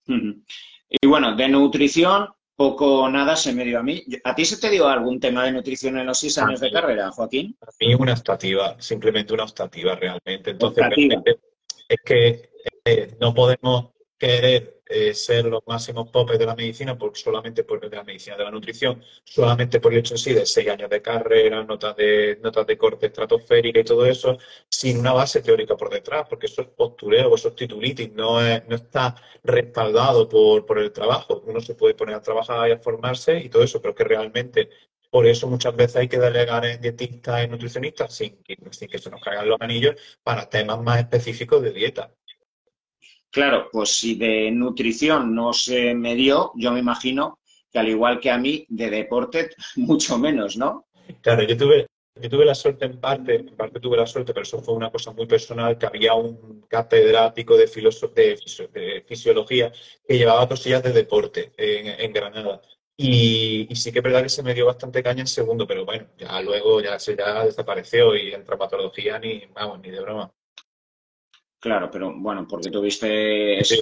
Y 0.07 1.07
bueno, 1.07 1.35
de 1.35 1.47
nutrición, 1.47 2.27
poco 2.55 3.01
o 3.01 3.09
nada 3.09 3.35
se 3.35 3.53
me 3.53 3.65
dio 3.65 3.79
a 3.79 3.83
mí. 3.83 4.03
¿A 4.23 4.35
ti 4.35 4.45
se 4.45 4.59
te 4.59 4.69
dio 4.69 4.87
algún 4.87 5.19
tema 5.19 5.45
de 5.45 5.51
nutrición 5.51 5.97
en 5.97 6.05
los 6.05 6.19
seis 6.19 6.37
años 6.37 6.59
de 6.59 6.71
carrera, 6.71 7.09
Joaquín? 7.09 7.57
A 7.61 7.69
mí 7.79 7.95
una 7.95 8.13
optativa, 8.13 8.75
simplemente 8.79 9.33
una 9.33 9.45
optativa 9.45 9.95
realmente. 9.95 10.51
Entonces, 10.51 10.85
es 11.91 12.01
que 12.05 12.49
eh, 12.85 13.15
no 13.19 13.33
podemos 13.33 13.91
querer 14.17 14.81
eh, 14.85 15.13
ser 15.13 15.45
los 15.45 15.61
máximos 15.65 16.09
popes 16.09 16.37
de 16.37 16.45
la 16.45 16.55
medicina, 16.55 16.97
por, 16.97 17.17
solamente 17.17 17.63
por 17.63 17.79
de 17.81 17.95
la 17.95 18.03
medicina 18.03 18.37
de 18.37 18.43
la 18.43 18.51
nutrición, 18.51 19.03
solamente 19.23 19.79
por 19.79 19.91
el 19.91 19.99
hecho 19.99 20.13
en 20.13 20.17
sí 20.19 20.33
de 20.33 20.45
seis 20.45 20.69
años 20.69 20.89
de 20.89 21.01
carrera, 21.01 21.63
notas 21.63 21.95
de, 21.95 22.39
notas 22.41 22.67
de 22.67 22.77
corte 22.77 23.07
estratosférica 23.07 23.79
y 23.79 23.83
todo 23.83 24.05
eso, 24.05 24.37
sin 24.69 24.99
una 24.99 25.13
base 25.13 25.41
teórica 25.41 25.75
por 25.75 25.89
detrás, 25.89 26.27
porque 26.29 26.45
eso 26.45 26.61
es 26.61 26.67
postureo, 26.69 27.35
eso 27.35 27.49
es 27.49 27.55
titulitis, 27.55 28.11
no, 28.13 28.41
no 28.41 28.75
está 28.75 29.15
respaldado 29.43 30.29
por, 30.29 30.65
por 30.65 30.79
el 30.79 30.91
trabajo. 30.91 31.41
Uno 31.45 31.59
se 31.59 31.75
puede 31.75 31.93
poner 31.95 32.15
a 32.15 32.21
trabajar 32.21 32.69
y 32.69 32.73
a 32.73 32.77
formarse 32.79 33.39
y 33.39 33.49
todo 33.49 33.63
eso, 33.63 33.81
pero 33.81 33.95
que 33.95 34.03
realmente 34.03 34.69
por 35.11 35.27
eso 35.27 35.47
muchas 35.47 35.75
veces 35.75 35.97
hay 35.97 36.07
que 36.07 36.17
delegar 36.17 36.65
en 36.65 36.81
dietistas 36.81 37.43
y 37.43 37.47
nutricionistas 37.47 38.15
sin 38.15 38.41
que, 38.43 38.55
sin 38.71 38.87
que 38.87 38.97
se 38.97 39.11
nos 39.11 39.21
caigan 39.21 39.49
los 39.49 39.61
anillos 39.61 39.95
para 40.23 40.49
temas 40.49 40.81
más 40.81 40.99
específicos 40.99 41.61
de 41.61 41.71
dieta. 41.71 42.11
Claro, 43.29 43.69
pues 43.71 43.91
si 43.91 44.15
de 44.15 44.49
nutrición 44.51 45.35
no 45.35 45.53
se 45.53 45.93
me 45.93 46.15
dio, 46.15 46.51
yo 46.55 46.71
me 46.71 46.79
imagino 46.79 47.39
que 47.71 47.79
al 47.79 47.87
igual 47.87 48.19
que 48.19 48.31
a 48.31 48.37
mí, 48.37 48.65
de 48.69 48.89
deporte, 48.89 49.51
mucho 49.75 50.17
menos, 50.17 50.57
¿no? 50.57 50.87
Claro, 51.21 51.43
yo 51.43 51.57
tuve, 51.57 51.87
yo 52.15 52.29
tuve 52.29 52.45
la 52.45 52.55
suerte 52.55 52.85
en 52.85 52.99
parte, 52.99 53.35
en 53.35 53.55
parte 53.55 53.79
tuve 53.79 53.97
la 53.97 54.05
suerte, 54.05 54.33
pero 54.33 54.43
eso 54.43 54.61
fue 54.61 54.73
una 54.75 54.91
cosa 54.91 55.11
muy 55.11 55.25
personal, 55.25 55.77
que 55.77 55.85
había 55.85 56.13
un 56.13 56.61
catedrático 56.69 57.55
de, 57.55 57.65
de, 57.65 59.03
fisiología 59.07 59.71
que 60.07 60.17
llevaba 60.17 60.47
cosillas 60.47 60.83
de 60.83 60.91
deporte 60.91 61.51
en, 61.57 62.13
Granada. 62.13 62.61
Y, 62.97 63.67
sí 63.75 63.91
que 63.91 63.99
es 63.99 64.03
verdad 64.03 64.23
que 64.23 64.29
se 64.29 64.43
me 64.43 64.53
dio 64.53 64.65
bastante 64.67 65.01
caña 65.01 65.21
en 65.21 65.27
segundo, 65.27 65.65
pero 65.65 65.85
bueno, 65.85 66.07
ya 66.17 66.39
luego 66.41 66.81
ya 66.81 66.99
se 66.99 67.15
ya 67.15 67.45
desapareció 67.45 68.15
y 68.15 68.33
en 68.33 68.43
traumatología 68.43 69.17
ni, 69.19 69.45
vamos, 69.53 69.79
ni 69.81 69.89
de 69.89 70.01
broma. 70.01 70.31
Claro, 71.61 71.91
pero 71.91 72.11
bueno, 72.17 72.47
porque 72.47 72.71
tuviste... 72.71 73.59
eso, 73.59 73.75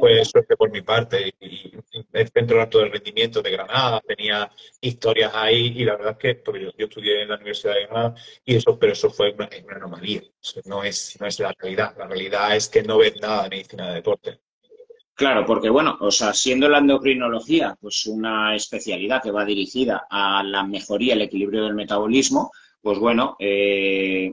fue 0.00 0.24
suerte 0.24 0.56
por 0.56 0.68
mi 0.72 0.82
parte. 0.82 1.32
Y, 1.40 1.72
el 2.12 2.28
Centro 2.28 2.56
de 2.56 2.62
Alto 2.62 2.84
Rendimiento 2.84 3.40
de 3.40 3.52
Granada 3.52 4.00
tenía 4.00 4.50
historias 4.80 5.30
ahí 5.32 5.72
y 5.76 5.84
la 5.84 5.96
verdad 5.96 6.12
es 6.12 6.18
que 6.18 6.34
porque 6.42 6.62
yo, 6.62 6.70
estudié 6.76 7.22
en 7.22 7.28
la 7.28 7.36
Universidad 7.36 7.74
de 7.74 7.86
Granada 7.86 8.14
y 8.44 8.56
eso, 8.56 8.76
pero 8.80 8.94
eso 8.94 9.10
fue 9.10 9.32
una, 9.32 9.48
anomalía. 9.76 10.22
no, 10.64 10.82
es, 10.82 11.16
no 11.20 11.26
es 11.28 11.38
la 11.38 11.52
realidad. 11.56 11.94
La 11.96 12.08
realidad 12.08 12.56
es 12.56 12.68
que 12.68 12.82
no 12.82 12.98
ves 12.98 13.20
nada 13.20 13.44
de 13.44 13.50
medicina 13.50 13.88
de 13.88 13.94
deporte. 13.94 14.40
Claro, 15.16 15.46
porque 15.46 15.70
bueno, 15.70 15.96
o 16.00 16.10
sea, 16.10 16.34
siendo 16.34 16.68
la 16.68 16.76
endocrinología 16.76 17.74
pues 17.80 18.04
una 18.04 18.54
especialidad 18.54 19.22
que 19.22 19.30
va 19.30 19.46
dirigida 19.46 20.06
a 20.10 20.42
la 20.44 20.62
mejoría, 20.62 21.14
el 21.14 21.22
equilibrio 21.22 21.64
del 21.64 21.74
metabolismo, 21.74 22.52
pues 22.82 22.98
bueno, 22.98 23.34
eh, 23.38 24.30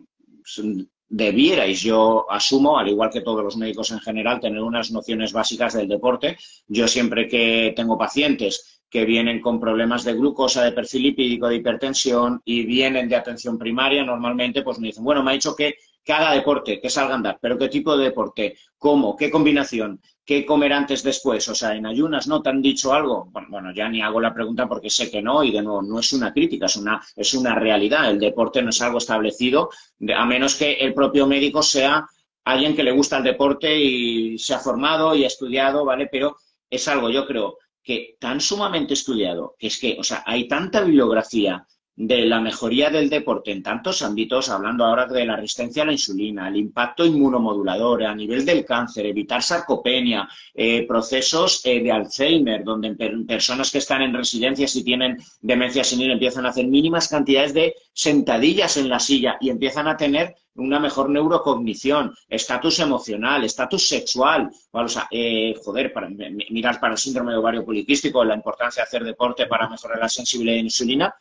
debierais, 1.07 1.81
yo 1.81 2.25
asumo, 2.29 2.77
al 2.77 2.89
igual 2.89 3.11
que 3.11 3.21
todos 3.21 3.41
los 3.41 3.55
médicos 3.55 3.91
en 3.91 4.01
general, 4.01 4.41
tener 4.41 4.61
unas 4.61 4.91
nociones 4.91 5.31
básicas 5.31 5.73
del 5.73 5.87
deporte. 5.87 6.37
Yo 6.67 6.85
siempre 6.89 7.29
que 7.29 7.71
tengo 7.77 7.97
pacientes 7.97 8.81
que 8.89 9.05
vienen 9.05 9.39
con 9.39 9.61
problemas 9.61 10.03
de 10.03 10.15
glucosa, 10.15 10.65
de 10.65 10.73
perfil 10.73 11.03
lipídico, 11.03 11.47
de 11.47 11.55
hipertensión 11.55 12.41
y 12.43 12.65
vienen 12.65 13.07
de 13.07 13.15
atención 13.15 13.57
primaria, 13.57 14.03
normalmente 14.03 14.63
pues 14.63 14.79
me 14.79 14.87
dicen, 14.87 15.05
bueno, 15.05 15.23
me 15.23 15.31
ha 15.31 15.33
dicho 15.33 15.55
que 15.55 15.75
que 16.03 16.13
haga 16.13 16.33
deporte, 16.33 16.79
que 16.81 16.89
salga 16.89 17.13
a 17.13 17.17
andar, 17.17 17.37
pero 17.41 17.57
¿qué 17.57 17.69
tipo 17.69 17.95
de 17.97 18.05
deporte? 18.05 18.57
¿Cómo? 18.77 19.15
¿Qué 19.15 19.31
combinación? 19.31 20.01
¿Qué 20.25 20.45
comer 20.45 20.73
antes, 20.73 21.03
después? 21.03 21.47
O 21.49 21.55
sea, 21.55 21.75
en 21.75 21.85
ayunas, 21.85 22.27
¿no 22.27 22.41
te 22.41 22.49
han 22.49 22.61
dicho 22.61 22.93
algo? 22.93 23.29
Bueno, 23.49 23.73
ya 23.73 23.89
ni 23.89 24.01
hago 24.01 24.21
la 24.21 24.33
pregunta 24.33 24.67
porque 24.67 24.89
sé 24.89 25.11
que 25.11 25.21
no 25.21 25.43
y 25.43 25.51
de 25.51 25.61
nuevo, 25.61 25.81
no 25.81 25.99
es 25.99 26.13
una 26.13 26.31
crítica, 26.33 26.65
es 26.65 26.75
una, 26.77 27.01
es 27.15 27.33
una 27.33 27.55
realidad. 27.55 28.09
El 28.09 28.19
deporte 28.19 28.61
no 28.61 28.69
es 28.69 28.81
algo 28.81 28.97
establecido, 28.97 29.69
a 30.15 30.25
menos 30.25 30.55
que 30.55 30.73
el 30.73 30.93
propio 30.93 31.27
médico 31.27 31.61
sea 31.61 32.05
alguien 32.45 32.75
que 32.75 32.83
le 32.83 32.91
gusta 32.91 33.17
el 33.17 33.23
deporte 33.23 33.77
y 33.77 34.37
se 34.37 34.53
ha 34.53 34.59
formado 34.59 35.15
y 35.15 35.23
ha 35.23 35.27
estudiado, 35.27 35.85
¿vale? 35.85 36.07
Pero 36.11 36.37
es 36.69 36.87
algo, 36.87 37.09
yo 37.09 37.25
creo, 37.25 37.57
que 37.83 38.15
tan 38.19 38.39
sumamente 38.39 38.93
estudiado, 38.93 39.55
que 39.57 39.67
es 39.67 39.77
que, 39.77 39.97
o 39.99 40.03
sea, 40.03 40.23
hay 40.25 40.47
tanta 40.47 40.81
bibliografía 40.81 41.65
de 41.95 42.25
la 42.25 42.41
mejoría 42.41 42.89
del 42.89 43.09
deporte 43.09 43.51
en 43.51 43.61
tantos 43.61 44.01
ámbitos, 44.01 44.49
hablando 44.49 44.83
ahora 44.83 45.05
de 45.05 45.25
la 45.25 45.35
resistencia 45.35 45.83
a 45.83 45.85
la 45.85 45.91
insulina, 45.91 46.47
el 46.47 46.57
impacto 46.57 47.05
inmunomodulador 47.05 48.03
a 48.03 48.15
nivel 48.15 48.45
del 48.45 48.65
cáncer, 48.65 49.05
evitar 49.05 49.43
sarcopenia, 49.43 50.27
eh, 50.53 50.87
procesos 50.87 51.61
eh, 51.65 51.81
de 51.83 51.91
Alzheimer, 51.91 52.63
donde 52.63 52.95
personas 53.27 53.69
que 53.69 53.77
están 53.77 54.01
en 54.01 54.13
residencias 54.13 54.75
y 54.75 54.83
tienen 54.83 55.17
demencia 55.41 55.83
senil 55.83 56.11
empiezan 56.11 56.45
a 56.45 56.49
hacer 56.49 56.65
mínimas 56.65 57.07
cantidades 57.07 57.53
de 57.53 57.75
sentadillas 57.93 58.77
en 58.77 58.89
la 58.89 58.99
silla 58.99 59.37
y 59.39 59.49
empiezan 59.49 59.87
a 59.87 59.95
tener 59.95 60.35
una 60.55 60.79
mejor 60.79 61.09
neurocognición, 61.09 62.13
estatus 62.27 62.79
emocional, 62.79 63.43
estatus 63.43 63.87
sexual. 63.87 64.49
O 64.71 64.85
eh, 65.11 65.55
joder, 65.63 65.93
para, 65.93 66.09
mirar 66.09 66.79
para 66.79 66.93
el 66.93 66.99
síndrome 66.99 67.31
de 67.31 67.37
ovario 67.37 67.65
poliquístico, 67.65 68.23
la 68.23 68.35
importancia 68.35 68.81
de 68.81 68.87
hacer 68.87 69.03
deporte 69.03 69.47
para 69.47 69.69
mejorar 69.69 69.99
la 69.99 70.09
sensibilidad 70.09 70.55
la 70.55 70.61
insulina, 70.61 71.15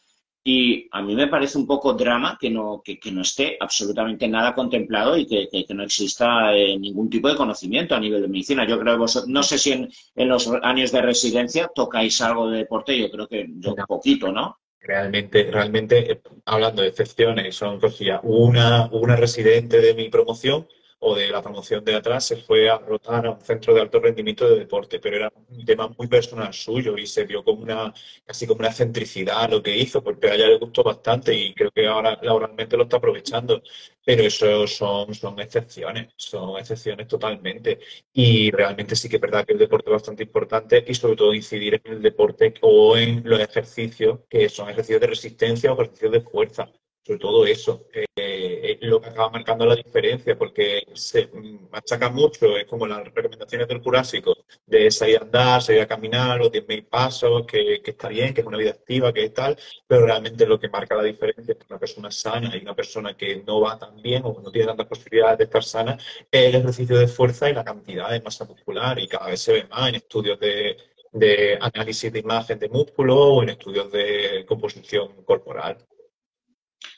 y 0.44 0.88
a 0.90 1.02
mí 1.02 1.14
me 1.14 1.28
parece 1.28 1.56
un 1.56 1.66
poco 1.66 1.92
drama 1.94 2.36
que 2.40 2.50
no, 2.50 2.82
que, 2.84 2.98
no 3.12 3.22
esté 3.22 3.56
absolutamente 3.60 4.26
nada 4.26 4.54
contemplado 4.54 5.16
y 5.16 5.26
que, 5.26 5.66
no 5.72 5.84
exista 5.84 6.54
eh, 6.54 6.76
ningún 6.78 7.08
tipo 7.08 7.28
de 7.28 7.36
conocimiento 7.36 7.94
a 7.94 8.00
nivel 8.00 8.22
de 8.22 8.28
medicina. 8.28 8.66
Yo 8.66 8.78
creo 8.80 8.94
que 8.94 9.00
vosotros, 9.00 9.28
no 9.28 9.42
sé 9.44 9.58
si 9.58 9.72
en, 9.72 10.28
los 10.28 10.50
años 10.62 10.90
de 10.90 11.02
residencia 11.02 11.70
tocáis 11.72 12.20
algo 12.20 12.50
de 12.50 12.58
deporte, 12.58 12.98
yo 12.98 13.10
creo 13.10 13.28
que 13.28 13.46
yo 13.48 13.74
un 13.74 13.86
poquito, 13.86 14.32
¿no? 14.32 14.58
Realmente, 14.80 15.48
realmente, 15.48 16.10
eh, 16.10 16.20
hablando 16.44 16.82
de 16.82 16.88
excepciones, 16.88 17.54
son 17.54 17.78
cosillas. 17.78 18.20
Una, 18.24 18.88
una 18.90 19.14
residente 19.14 19.80
de 19.80 19.94
mi 19.94 20.08
promoción 20.08 20.66
o 21.04 21.16
de 21.16 21.28
la 21.28 21.42
promoción 21.42 21.84
de 21.84 21.96
atrás 21.96 22.24
se 22.26 22.36
fue 22.36 22.70
a 22.70 22.78
rotar 22.78 23.26
a 23.26 23.30
un 23.32 23.40
centro 23.40 23.74
de 23.74 23.80
alto 23.80 23.98
rendimiento 24.00 24.48
de 24.48 24.58
deporte, 24.60 25.00
pero 25.00 25.16
era 25.16 25.32
un 25.48 25.64
tema 25.64 25.88
muy 25.98 26.06
personal 26.06 26.52
suyo 26.54 26.96
y 26.96 27.06
se 27.06 27.24
vio 27.24 27.42
como 27.42 27.62
una, 27.62 27.92
casi 28.24 28.46
como 28.46 28.60
una 28.60 28.72
centricidad 28.72 29.50
lo 29.50 29.62
que 29.62 29.76
hizo, 29.76 30.02
porque 30.02 30.28
a 30.28 30.34
ella 30.34 30.46
le 30.46 30.58
gustó 30.58 30.84
bastante 30.84 31.34
y 31.34 31.54
creo 31.54 31.72
que 31.72 31.86
ahora 31.88 32.18
laboralmente 32.22 32.76
lo 32.76 32.84
está 32.84 32.98
aprovechando. 32.98 33.62
Pero 34.04 34.22
eso 34.22 34.66
son, 34.66 35.12
son 35.14 35.40
excepciones, 35.40 36.12
son 36.16 36.58
excepciones 36.58 37.08
totalmente. 37.08 37.80
Y 38.12 38.50
realmente 38.52 38.94
sí 38.96 39.08
que 39.08 39.16
es 39.16 39.22
verdad 39.22 39.44
que 39.44 39.54
el 39.54 39.58
deporte 39.58 39.90
es 39.90 39.94
bastante 39.94 40.22
importante 40.22 40.84
y 40.86 40.94
sobre 40.94 41.16
todo 41.16 41.34
incidir 41.34 41.80
en 41.84 41.94
el 41.94 42.02
deporte 42.02 42.54
o 42.62 42.96
en 42.96 43.22
los 43.24 43.40
ejercicios 43.40 44.20
que 44.28 44.48
son 44.48 44.70
ejercicios 44.70 45.00
de 45.00 45.06
resistencia 45.08 45.72
o 45.72 45.74
ejercicios 45.74 46.12
de 46.12 46.20
fuerza 46.20 46.72
sobre 47.04 47.18
todo 47.18 47.46
eso, 47.46 47.86
eh, 47.92 48.78
lo 48.82 49.00
que 49.00 49.08
acaba 49.08 49.30
marcando 49.30 49.66
la 49.66 49.74
diferencia, 49.74 50.36
porque 50.36 50.86
se 50.94 51.28
machaca 51.70 52.10
mucho, 52.10 52.56
es 52.56 52.66
como 52.66 52.86
las 52.86 53.04
recomendaciones 53.12 53.68
del 53.68 53.80
Jurásico, 53.80 54.36
de 54.66 54.90
salir 54.90 55.18
a 55.18 55.22
andar, 55.22 55.62
salir 55.62 55.80
a 55.82 55.86
caminar, 55.86 56.38
los 56.38 56.50
10.000 56.52 56.86
pasos, 56.88 57.46
que, 57.46 57.80
está 57.84 58.08
bien, 58.08 58.34
que 58.34 58.40
es 58.42 58.46
una 58.46 58.58
vida 58.58 58.70
activa, 58.70 59.12
que 59.12 59.24
es 59.24 59.34
tal, 59.34 59.56
pero 59.86 60.06
realmente 60.06 60.46
lo 60.46 60.60
que 60.60 60.68
marca 60.68 60.94
la 60.94 61.02
diferencia 61.02 61.52
entre 61.52 61.66
una 61.68 61.78
persona 61.78 62.10
sana 62.10 62.56
y 62.56 62.62
una 62.62 62.74
persona 62.74 63.16
que 63.16 63.36
no 63.46 63.60
va 63.60 63.78
tan 63.78 64.00
bien 64.00 64.22
o 64.24 64.40
no 64.40 64.50
tiene 64.50 64.68
tantas 64.68 64.86
posibilidades 64.86 65.38
de 65.38 65.44
estar 65.44 65.64
sana, 65.64 65.98
es 66.30 66.48
el 66.48 66.54
ejercicio 66.56 66.96
de 66.96 67.08
fuerza 67.08 67.50
y 67.50 67.54
la 67.54 67.64
cantidad 67.64 68.10
de 68.10 68.20
masa 68.20 68.44
muscular, 68.44 68.98
y 68.98 69.08
cada 69.08 69.26
vez 69.28 69.40
se 69.40 69.52
ve 69.52 69.64
más 69.64 69.88
en 69.88 69.96
estudios 69.96 70.38
de, 70.38 70.76
de 71.12 71.58
análisis 71.60 72.12
de 72.12 72.20
imagen 72.20 72.58
de 72.58 72.68
músculo 72.68 73.16
o 73.16 73.42
en 73.42 73.50
estudios 73.50 73.90
de 73.92 74.44
composición 74.46 75.24
corporal. 75.24 75.78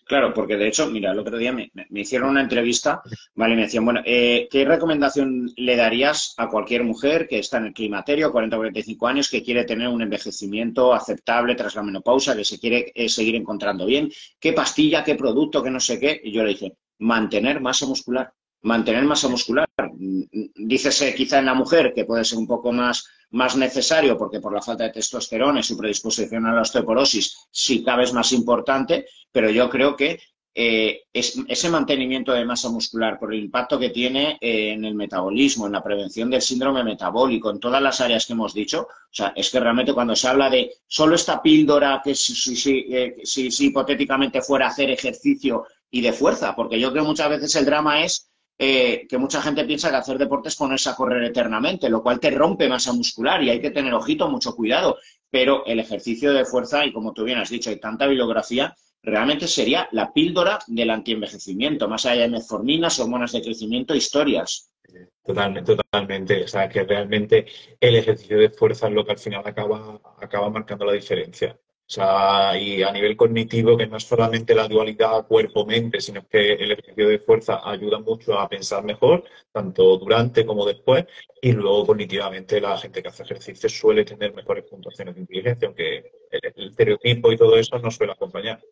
Claro, 0.07 0.35
porque 0.35 0.57
de 0.57 0.69
hecho, 0.69 0.91
mira, 0.91 1.13
el 1.13 1.19
otro 1.19 1.39
día 1.39 1.53
me, 1.53 1.71
hicieron 1.91 2.31
una 2.31 2.43
entrevista, 2.43 3.03
¿vale? 3.35 3.57
Me 3.57 3.63
decían, 3.63 3.85
bueno, 3.85 4.01
eh, 4.05 4.49
¿qué 4.51 4.65
recomendación 4.65 5.51
le 5.57 5.77
darías 5.77 6.35
a 6.37 6.49
cualquier 6.49 6.85
mujer 6.85 7.27
que 7.27 7.39
está 7.39 7.57
en 7.57 7.67
el 7.67 7.73
climaterio, 7.73 8.31
40 8.31 8.57
o 8.57 8.59
45 8.61 9.07
años, 9.07 9.31
que 9.31 9.43
quiere 9.43 9.65
tener 9.65 9.89
un 9.89 10.03
envejecimiento 10.03 10.93
aceptable 10.93 11.55
tras 11.55 11.75
la 11.75 11.83
menopausa, 11.83 12.37
que 12.37 12.45
se 12.45 12.59
quiere 12.59 12.93
eh, 12.95 13.09
seguir 13.09 13.35
encontrando 13.35 13.87
bien? 13.87 14.11
¿Qué 14.39 14.53
pastilla, 14.53 15.03
qué 15.03 15.15
producto, 15.15 15.63
qué 15.63 15.71
no 15.71 15.81
sé 15.81 15.99
qué? 15.99 16.21
Y 16.23 16.33
yo 16.33 16.43
le 16.43 16.51
dije, 16.51 16.77
mantener 16.99 17.61
masa 17.61 17.87
muscular. 17.87 18.33
Mantener 18.63 19.05
masa 19.05 19.29
muscular. 19.29 19.69
Dícese 20.55 21.15
quizá 21.15 21.39
en 21.39 21.47
la 21.47 21.55
mujer 21.55 21.93
que 21.95 22.05
puede 22.05 22.25
ser 22.25 22.39
un 22.39 22.47
poco 22.47 22.73
más 22.73 23.07
más 23.35 23.57
necesario 23.57 24.17
porque 24.17 24.41
por 24.41 24.53
la 24.53 24.63
falta 24.63 24.85
de 24.85 24.91
testosterona 24.91 25.61
y 25.61 25.65
su 25.65 25.77
predisposición 25.77 26.47
a 26.47 26.55
la 26.55 26.63
osteoporosis 26.63 27.37
sí 27.51 27.83
cabe 27.83 28.05
es 28.05 28.13
más 28.13 28.33
importante, 28.33 29.07
pero 29.31 29.51
yo 29.51 29.69
creo 29.69 29.97
que 29.97 30.21
eh, 30.57 31.03
ese 31.13 31.69
mantenimiento 31.69 32.33
de 32.33 32.45
masa 32.45 32.69
muscular 32.69 33.19
por 33.19 33.35
el 33.35 33.41
impacto 33.41 33.77
que 33.77 33.91
tiene 33.91 34.39
eh, 34.41 34.71
en 34.71 34.85
el 34.85 34.95
metabolismo, 34.95 35.67
en 35.67 35.73
la 35.73 35.83
prevención 35.83 36.31
del 36.31 36.43
síndrome 36.43 36.85
metabólico, 36.85 37.51
en 37.51 37.59
todas 37.59 37.83
las 37.83 38.01
áreas 38.01 38.25
que 38.25 38.35
hemos 38.35 38.55
dicho, 38.55 38.83
o 38.83 38.89
sea, 39.11 39.33
es 39.35 39.51
que 39.51 39.59
realmente 39.59 39.93
cuando 39.93 40.15
se 40.15 40.29
habla 40.29 40.49
de 40.49 40.73
solo 40.87 41.17
esta 41.17 41.43
píldora 41.43 42.01
que 42.05 42.15
si, 42.15 42.37
si, 42.37 42.55
si, 42.55 42.87
eh, 42.89 43.17
si 43.25 43.67
hipotéticamente 43.67 44.43
fuera 44.43 44.69
hacer 44.69 44.91
ejercicio 44.91 45.65
y 45.91 46.01
de 46.01 46.13
fuerza, 46.13 46.55
porque 46.55 46.79
yo 46.79 46.93
creo 46.93 47.05
muchas 47.05 47.31
veces 47.31 47.57
el 47.57 47.65
drama 47.65 48.05
es 48.05 48.31
eh, 48.59 49.07
que 49.09 49.19
mucha 49.19 49.43
gente 49.43 49.65
piensa 49.65 49.91
que 49.91 49.97
hacer 49.97 50.19
deporte 50.19 50.49
es 50.49 50.57
ponerse 50.57 50.89
a 50.89 50.95
correr 50.95 51.25
eternamente, 51.25 51.89
lo 51.89 52.03
cual 52.03 52.21
te 52.21 52.31
rompe 52.31 52.69
masa 52.69 52.93
muscular 52.93 53.43
y 53.43 53.51
hay 53.51 53.61
que 53.61 53.71
tener 53.71 53.93
ojito, 53.95 54.29
mucho 54.29 54.55
cuidado. 54.55 54.99
Pero 55.31 55.67
el 55.67 55.81
ejercicio 55.81 56.33
de 56.33 56.45
fuerza, 56.45 56.87
y 56.87 56.93
como 56.93 57.13
tú 57.13 57.25
bien 57.25 57.39
has 57.39 57.51
dicho, 57.51 57.71
hay 57.71 57.81
tanta 57.81 58.07
bibliografía, 58.07 58.75
realmente 59.03 59.49
sería 59.49 59.89
la 59.93 60.13
píldora 60.13 60.61
del 60.69 60.91
antienvejecimiento, 60.91 61.89
más 61.89 62.07
allá 62.07 62.23
de 62.23 62.29
metforminas, 62.29 62.99
hormonas 63.01 63.33
de 63.33 63.43
crecimiento, 63.43 63.95
historias. 63.95 64.71
Totalmente, 65.25 65.75
totalmente. 65.75 66.45
O 66.45 66.49
sea, 66.49 66.69
que 66.69 66.85
realmente 66.85 67.47
el 67.81 67.97
ejercicio 67.97 68.39
de 68.39 68.51
fuerza 68.51 68.87
es 68.89 68.95
lo 68.95 69.05
que 69.05 69.13
al 69.13 69.19
final 69.19 69.43
acaba, 69.45 70.01
acaba 70.21 70.51
marcando 70.51 70.85
la 70.85 70.93
diferencia. 70.93 71.59
O 71.87 71.93
sea, 71.95 72.59
y 72.59 72.83
a 72.83 72.91
nivel 72.91 73.15
cognitivo, 73.15 73.77
que 73.77 73.87
no 73.87 73.99
es 73.99 74.05
solamente 74.05 74.55
la 74.55 74.67
dualidad 74.67 75.27
cuerpo-mente, 75.27 76.01
sino 76.01 76.27
que 76.27 76.55
el 76.55 76.73
ejercicio 76.73 77.09
de 77.09 77.19
fuerza 77.19 77.61
ayuda 77.63 77.99
mucho 77.99 78.39
a 78.39 78.49
pensar 78.49 78.83
mejor, 78.85 79.23
tanto 79.53 79.99
durante 79.99 80.47
como 80.47 80.65
después, 80.65 81.05
y 81.43 81.53
luego 81.53 81.87
cognitivamente 81.87 82.59
la 82.59 82.79
gente 82.79 83.03
que 83.03 83.09
hace 83.09 83.25
ejercicio 83.25 83.69
suele 83.69 84.05
tener 84.07 84.33
mejores 84.35 84.65
puntuaciones 84.65 85.15
de 85.15 85.21
inteligencia, 85.21 85.69
aunque 85.69 86.11
el, 86.31 86.69
estereotipo 86.71 87.31
y 87.31 87.37
todo 87.37 87.57
eso 87.59 87.79
no 87.79 87.91
suele 87.91 88.13
acompañar. 88.13 88.63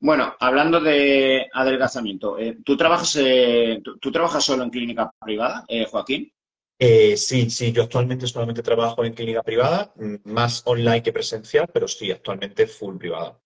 Bueno, 0.00 0.36
hablando 0.38 0.78
de 0.78 1.48
adelgazamiento, 1.52 2.38
eh, 2.38 2.58
¿tú, 2.62 2.76
trabajas, 2.76 3.16
eh, 3.16 3.80
¿tú, 3.82 4.12
trabajas 4.12 4.44
solo 4.44 4.62
en 4.62 4.70
clínica 4.70 5.10
privada, 5.18 5.64
eh, 5.68 5.86
Joaquín? 5.86 6.30
Eh, 6.78 7.16
sí, 7.16 7.50
sí, 7.50 7.72
yo 7.72 7.82
actualmente 7.82 8.26
solamente 8.26 8.62
trabajo 8.62 9.04
en 9.04 9.12
clínica 9.12 9.42
privada, 9.42 9.92
más 10.24 10.62
online 10.64 11.02
que 11.02 11.12
presencial, 11.12 11.68
pero 11.72 11.88
sí, 11.88 12.10
actualmente 12.10 12.66
full 12.66 12.96
privada. 12.96 13.38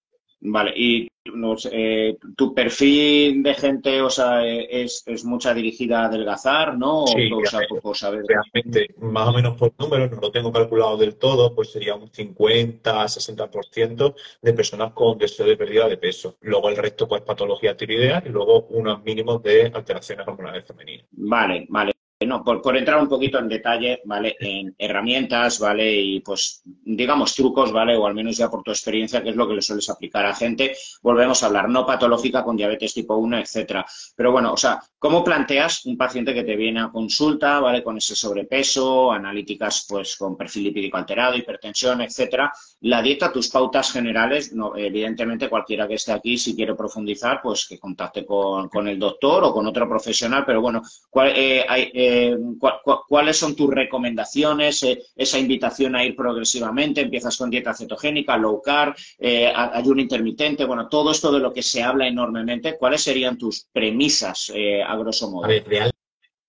Vale, 0.45 0.73
y 0.77 1.09
eh, 1.71 2.19
tu 2.37 2.53
perfil 2.53 3.45
de 3.45 3.55
gente, 3.55 4.03
o 4.03 4.11
sea, 4.11 4.45
es, 4.45 5.05
mucha 5.25 5.55
dirigida 5.55 6.03
a 6.03 6.07
adelgazar, 6.07 6.77
¿no? 6.77 7.07
Sí, 7.07 7.31
o 7.83 7.95
saber... 7.95 8.25
realmente, 8.27 8.93
más 8.99 9.29
o 9.29 9.33
menos 9.33 9.57
por 9.57 9.73
números, 9.79 10.11
no 10.11 10.21
lo 10.21 10.33
tengo 10.33 10.53
calculado 10.53 10.97
del 10.97 11.17
todo, 11.17 11.55
pues 11.55 11.71
sería 11.71 11.95
un 11.95 12.11
50, 12.11 13.05
60% 13.05 14.15
de 14.43 14.53
personas 14.53 14.93
con 14.93 15.17
deseo 15.17 15.47
de 15.47 15.57
pérdida 15.57 15.89
de 15.89 15.97
peso. 15.97 16.37
Luego 16.41 16.69
el 16.71 16.77
resto, 16.77 17.07
pues 17.07 17.23
patología 17.23 17.77
tiroidea 17.77 18.23
y 18.27 18.31
luego 18.31 18.67
unos 18.71 19.03
mínimos 19.05 19.43
de 19.45 19.71
alteraciones 19.73 20.27
hormonales 20.27 20.67
femeninas. 20.67 21.07
Vale, 21.13 21.67
vale. 21.69 21.92
No, 22.27 22.43
por, 22.43 22.77
entrar 22.77 23.01
un 23.01 23.09
poquito 23.09 23.39
en 23.39 23.49
detalle, 23.49 24.01
¿vale? 24.05 24.37
En 24.41 24.75
herramientas, 24.79 25.59
¿vale? 25.59 25.95
Y 25.95 26.21
pues, 26.21 26.63
digamos, 26.65 27.35
trucos, 27.35 27.73
¿vale? 27.73 27.97
O 27.97 28.07
al 28.07 28.15
menos 28.15 28.37
ya 28.37 28.51
por 28.51 28.63
tu 28.63 28.71
experiencia, 28.71 29.23
que 29.23 29.31
es 29.31 29.37
lo 29.37 29.49
que 29.49 29.55
le 29.55 29.63
sueles 29.63 29.89
aplicar 29.89 30.27
a 30.27 30.35
gente. 30.35 30.75
Volvemos 31.03 31.43
a 31.43 31.47
hablar, 31.47 31.69
no 31.69 31.87
patológica 31.87 32.43
con 32.45 32.57
diabetes 32.57 32.95
tipo 32.95 33.17
1, 33.17 33.39
etcétera. 33.39 33.85
Pero 34.17 34.33
bueno, 34.33 34.53
o 34.53 34.57
sea, 34.57 34.81
¿cómo 34.99 35.23
planteas 35.25 35.85
un 35.87 35.97
paciente 35.97 36.35
que 36.35 36.45
te 36.45 36.57
viene 36.57 36.81
a 36.81 36.91
consulta, 36.91 37.61
¿vale? 37.61 37.83
Con 37.83 37.97
ese 37.97 38.15
sobrepeso, 38.15 39.13
analíticas, 39.13 39.87
pues, 39.89 40.17
con 40.17 40.37
perfil 40.37 40.65
lipídico 40.65 40.97
alterado, 40.97 41.37
hipertensión, 41.37 42.01
etcétera? 42.01 42.53
La 42.81 43.03
dieta, 43.03 43.33
tus 43.33 43.49
pautas 43.49 43.93
generales, 43.93 44.53
no, 44.53 44.77
evidentemente 44.77 45.49
cualquiera 45.49 45.87
que 45.87 45.95
esté 45.95 46.13
aquí, 46.13 46.39
si 46.39 46.55
quiere 46.55 46.75
profundizar, 46.75 47.41
pues 47.43 47.67
que 47.67 47.79
contacte 47.79 48.25
con, 48.25 48.89
el 48.89 48.99
doctor 48.99 49.45
o 49.45 49.53
con 49.53 49.67
otro 49.67 49.89
profesional, 49.89 50.45
pero 50.47 50.61
bueno, 50.61 50.83
¿cuál, 51.09 51.33
eh, 51.35 51.65
hay, 51.69 51.91
eh, 51.95 52.12
eh, 52.15 52.37
cuáles 53.09 53.39
son 53.39 53.57
tus 53.57 53.71
recomendaciones, 53.73 54.83
eh, 54.83 55.03
esa 55.17 55.39
invitación 55.39 55.97
a 55.97 56.05
ir 56.05 56.15
progresivamente, 56.15 57.01
empiezas 57.01 57.37
con 57.39 57.49
dieta 57.49 57.73
cetogénica, 57.73 58.37
low 58.37 58.61
carb, 58.61 58.95
eh, 59.19 59.51
ayuno 59.55 60.03
intermitente, 60.03 60.67
bueno, 60.67 60.89
todo 60.89 61.11
esto 61.13 61.33
de 61.33 61.41
lo 61.41 61.53
que 61.53 61.63
se 61.63 61.83
habla 61.83 62.07
enormemente, 62.07 62.77
¿cuáles 62.77 63.03
serían 63.03 63.39
tus 63.39 63.67
premisas 63.73 64.53
a 64.87 64.97
grosso 64.97 65.31
modo? 65.31 65.47
A 65.47 65.49
ver, 65.49 65.65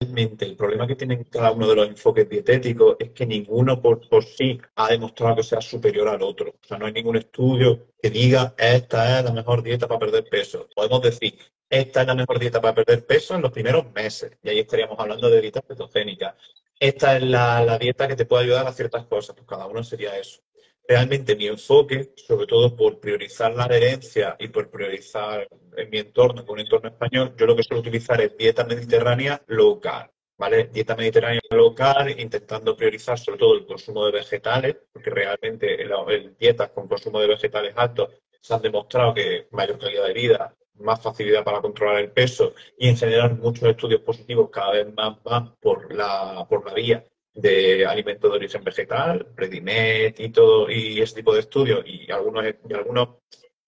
realmente 0.03 0.45
el 0.45 0.55
problema 0.55 0.85
que 0.85 0.95
tienen 0.95 1.23
cada 1.23 1.51
uno 1.51 1.67
de 1.67 1.75
los 1.75 1.87
enfoques 1.87 2.27
dietéticos 2.29 2.97
es 2.99 3.11
que 3.11 3.25
ninguno 3.25 3.81
por, 3.81 4.01
sí 4.25 4.59
ha 4.75 4.89
demostrado 4.89 5.37
que 5.37 5.43
sea 5.43 5.61
superior 5.61 6.09
al 6.09 6.21
otro. 6.21 6.49
O 6.61 6.67
sea, 6.67 6.77
no 6.77 6.85
hay 6.85 6.93
ningún 6.93 7.15
estudio 7.15 7.87
que 8.01 8.09
diga 8.09 8.53
esta 8.57 9.19
es 9.19 9.25
la 9.25 9.31
mejor 9.31 9.63
dieta 9.63 9.87
para 9.87 9.99
perder 9.99 10.25
peso. 10.29 10.67
Podemos 10.75 11.01
decir, 11.01 11.37
esta 11.73 12.01
es 12.01 12.07
la 12.07 12.13
mejor 12.13 12.37
dieta 12.37 12.61
para 12.61 12.75
perder 12.75 13.03
peso 13.03 13.33
en 13.33 13.41
los 13.41 13.51
primeros 13.51 13.91
meses. 13.93 14.37
Y 14.43 14.49
ahí 14.49 14.59
estaríamos 14.59 14.99
hablando 14.99 15.27
de 15.27 15.41
dieta 15.41 15.59
cetogénica. 15.67 16.37
Esta 16.79 17.17
es 17.17 17.23
la, 17.23 17.79
dieta 17.79 18.07
que 18.07 18.15
te 18.15 18.27
puede 18.27 18.43
ayudar 18.43 18.67
a 18.67 18.73
ciertas 18.73 19.05
cosas. 19.07 19.35
Pues 19.35 19.47
cada 19.47 19.65
uno 19.65 19.83
sería 19.83 20.15
eso. 20.15 20.41
realmente 20.87 21.35
mi 21.35 21.47
enfoque, 21.47 22.13
sobre 22.15 22.45
todo 22.45 22.75
por 22.75 22.99
priorizar 22.99 23.55
la 23.55 23.63
adherencia 23.63 24.35
y 24.37 24.49
por 24.49 24.69
priorizar 24.69 25.47
en 25.75 25.89
mi 25.89 25.97
entorno, 25.97 26.45
con 26.45 26.55
un 26.55 26.59
entorno 26.59 26.89
español, 26.89 27.33
yo 27.37 27.47
lo 27.47 27.55
que 27.55 27.63
suelo 27.63 27.81
utilizar 27.81 28.21
es 28.21 28.37
dieta 28.37 28.65
mediterránea 28.65 29.41
low 29.47 29.79
carb. 29.79 30.11
¿Vale? 30.37 30.65
Dieta 30.65 30.95
mediterránea 30.95 31.41
low 31.49 31.73
carb, 31.73 32.07
intentando 32.19 32.77
priorizar 32.77 33.17
sobre 33.17 33.39
todo 33.39 33.55
el 33.55 33.65
consumo 33.65 34.05
de 34.05 34.11
vegetales, 34.11 34.75
porque 34.91 35.09
realmente 35.09 35.81
en, 35.81 36.35
dietas 36.37 36.69
con 36.69 36.87
consumo 36.87 37.19
de 37.19 37.29
vegetales 37.29 37.73
altos 37.77 38.09
se 38.41 38.53
han 38.53 38.61
demostrado 38.61 39.13
que 39.15 39.47
mayor 39.51 39.79
calidad 39.79 40.05
de 40.05 40.13
vida, 40.13 40.55
más 40.79 41.01
facilidad 41.01 41.43
para 41.43 41.61
controlar 41.61 41.99
el 41.99 42.11
peso 42.11 42.53
y 42.77 42.89
en 42.89 42.97
general 42.97 43.37
muchos 43.37 43.69
estudios 43.69 44.01
positivos 44.01 44.49
cada 44.49 44.71
vez 44.71 44.93
más 44.93 45.21
van 45.23 45.55
por 45.61 45.93
la, 45.93 46.45
por 46.49 46.65
la 46.65 46.73
vía 46.73 47.05
de 47.33 47.85
alimentos 47.85 48.29
de 48.29 48.37
origen 48.37 48.63
vegetal, 48.63 49.25
Predimet 49.35 50.19
y 50.19 50.29
todo, 50.29 50.69
y 50.69 51.01
ese 51.01 51.15
tipo 51.15 51.33
de 51.33 51.39
estudios, 51.39 51.83
y 51.85 52.11
algunos, 52.11 52.45
y 52.45 52.73
algunos 52.73 53.09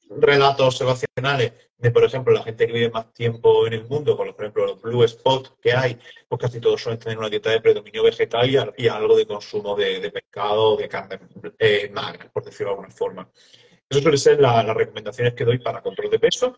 relatos 0.09 0.67
observacionales 0.67 1.53
de, 1.77 1.91
por 1.91 2.03
ejemplo, 2.03 2.33
la 2.33 2.43
gente 2.43 2.67
que 2.67 2.73
vive 2.73 2.89
más 2.89 3.11
tiempo 3.11 3.67
en 3.67 3.73
el 3.73 3.85
mundo, 3.85 4.15
por 4.15 4.27
ejemplo, 4.27 4.67
los 4.67 4.81
blue 4.81 5.03
spot 5.03 5.59
que 5.59 5.73
hay, 5.73 5.97
pues 6.27 6.39
casi 6.39 6.59
todos 6.59 6.81
suelen 6.81 6.99
tener 6.99 7.17
una 7.17 7.29
dieta 7.29 7.49
de 7.49 7.59
predominio 7.59 8.03
vegetal 8.03 8.49
y, 8.77 8.87
algo 8.87 9.17
de 9.17 9.25
consumo 9.25 9.75
de, 9.75 10.09
pescado, 10.11 10.77
de 10.77 10.87
carne 10.87 11.19
eh, 11.59 11.89
magra, 11.93 12.29
por 12.31 12.43
decirlo 12.43 12.67
de 12.67 12.75
alguna 12.75 12.89
forma. 12.89 13.29
Eso 13.89 14.01
suele 14.01 14.17
ser 14.17 14.39
las 14.39 14.65
recomendaciones 14.75 15.33
que 15.33 15.45
doy 15.45 15.59
para 15.59 15.81
control 15.81 16.09
de 16.09 16.19
peso 16.19 16.57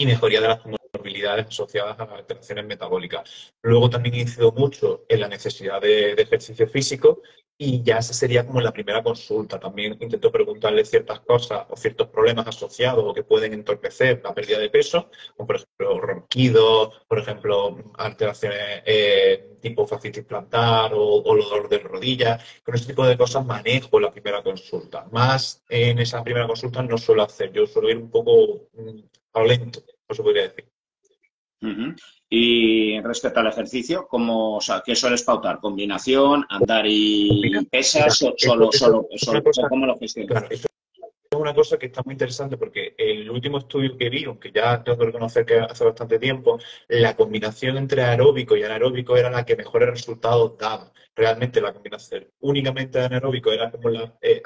y 0.00 0.06
mejoría 0.06 0.40
de 0.40 0.48
las 0.48 0.60
comorbilidades 0.60 1.48
asociadas 1.48 2.00
a 2.00 2.06
las 2.06 2.14
alteraciones 2.20 2.64
metabólicas. 2.64 3.52
Luego 3.60 3.90
también 3.90 4.14
incido 4.14 4.50
mucho 4.50 5.04
en 5.10 5.20
la 5.20 5.28
necesidad 5.28 5.78
de, 5.78 6.12
ejercicio 6.12 6.66
físico 6.66 7.20
y 7.58 7.82
ya 7.82 7.98
esa 7.98 8.14
sería 8.14 8.46
como 8.46 8.62
la 8.62 8.72
primera 8.72 9.02
consulta. 9.02 9.60
También 9.60 9.98
intento 10.00 10.32
preguntarle 10.32 10.86
ciertas 10.86 11.20
cosas 11.20 11.66
o 11.68 11.76
ciertos 11.76 12.08
problemas 12.08 12.46
asociados 12.46 13.04
o 13.06 13.12
que 13.12 13.24
pueden 13.24 13.52
entorpecer 13.52 14.22
la 14.24 14.34
pérdida 14.34 14.58
de 14.58 14.70
peso, 14.70 15.10
como 15.36 15.48
por 15.48 15.56
ejemplo 15.56 16.00
ronquidos, 16.00 17.02
por 17.06 17.18
ejemplo 17.18 17.76
alteraciones 17.98 18.82
eh, 18.86 19.58
tipo 19.60 19.86
fascitis 19.86 20.24
plantar 20.24 20.94
o, 20.94 21.02
o 21.02 21.36
dolor 21.36 21.68
de 21.68 21.78
rodillas. 21.80 22.42
Con 22.64 22.74
ese 22.74 22.86
tipo 22.86 23.06
de 23.06 23.18
cosas 23.18 23.44
manejo 23.44 24.00
la 24.00 24.10
primera 24.10 24.42
consulta. 24.42 25.06
Más 25.12 25.62
en 25.68 25.98
esa 25.98 26.24
primera 26.24 26.46
consulta 26.46 26.82
no 26.82 26.96
suelo 26.96 27.24
hacer. 27.24 27.52
Yo 27.52 27.66
suelo 27.66 27.90
ir 27.90 27.98
un 27.98 28.10
poco 28.10 28.70
mm, 28.72 29.09
lento, 29.34 29.82
no 30.08 30.14
se 30.14 30.22
podría 30.22 30.48
decir. 30.48 30.66
Y 32.28 33.00
respecto 33.00 33.40
al 33.40 33.48
ejercicio, 33.48 34.06
¿cómo, 34.08 34.56
o 34.56 34.60
sea, 34.60 34.82
¿qué 34.84 34.94
sueles 34.94 35.22
pautar? 35.22 35.58
¿Combinación, 35.60 36.46
andar 36.48 36.84
y 36.86 37.52
pesas? 37.70 38.16
¿Solo, 38.16 38.70
solo, 38.72 39.06
solo, 39.16 39.42
¿Cómo 39.68 39.86
lo 39.86 39.98
gestionas? 39.98 40.44
es 40.50 41.38
una 41.38 41.54
cosa 41.54 41.78
que 41.78 41.86
está 41.86 42.02
muy 42.04 42.14
interesante 42.14 42.56
porque 42.56 42.94
el 42.98 43.30
último 43.30 43.58
estudio 43.58 43.96
que 43.96 44.10
vi, 44.10 44.24
aunque 44.24 44.50
ya 44.50 44.82
tengo 44.82 44.98
que 44.98 45.06
reconocer 45.06 45.46
que 45.46 45.60
hace 45.60 45.84
bastante 45.84 46.18
tiempo, 46.18 46.58
la 46.88 47.14
combinación 47.14 47.76
entre 47.76 48.02
aeróbico 48.02 48.56
y 48.56 48.64
anaeróbico 48.64 49.16
era 49.16 49.30
la 49.30 49.44
que 49.44 49.54
mejores 49.54 49.90
resultados 49.90 50.58
daba. 50.58 50.92
Realmente 51.14 51.60
la 51.60 51.72
combinación 51.72 52.26
únicamente 52.40 53.00
anaeróbico 53.00 53.52
era 53.52 53.70
como 53.70 53.90
la 53.90 54.18
eh, 54.20 54.42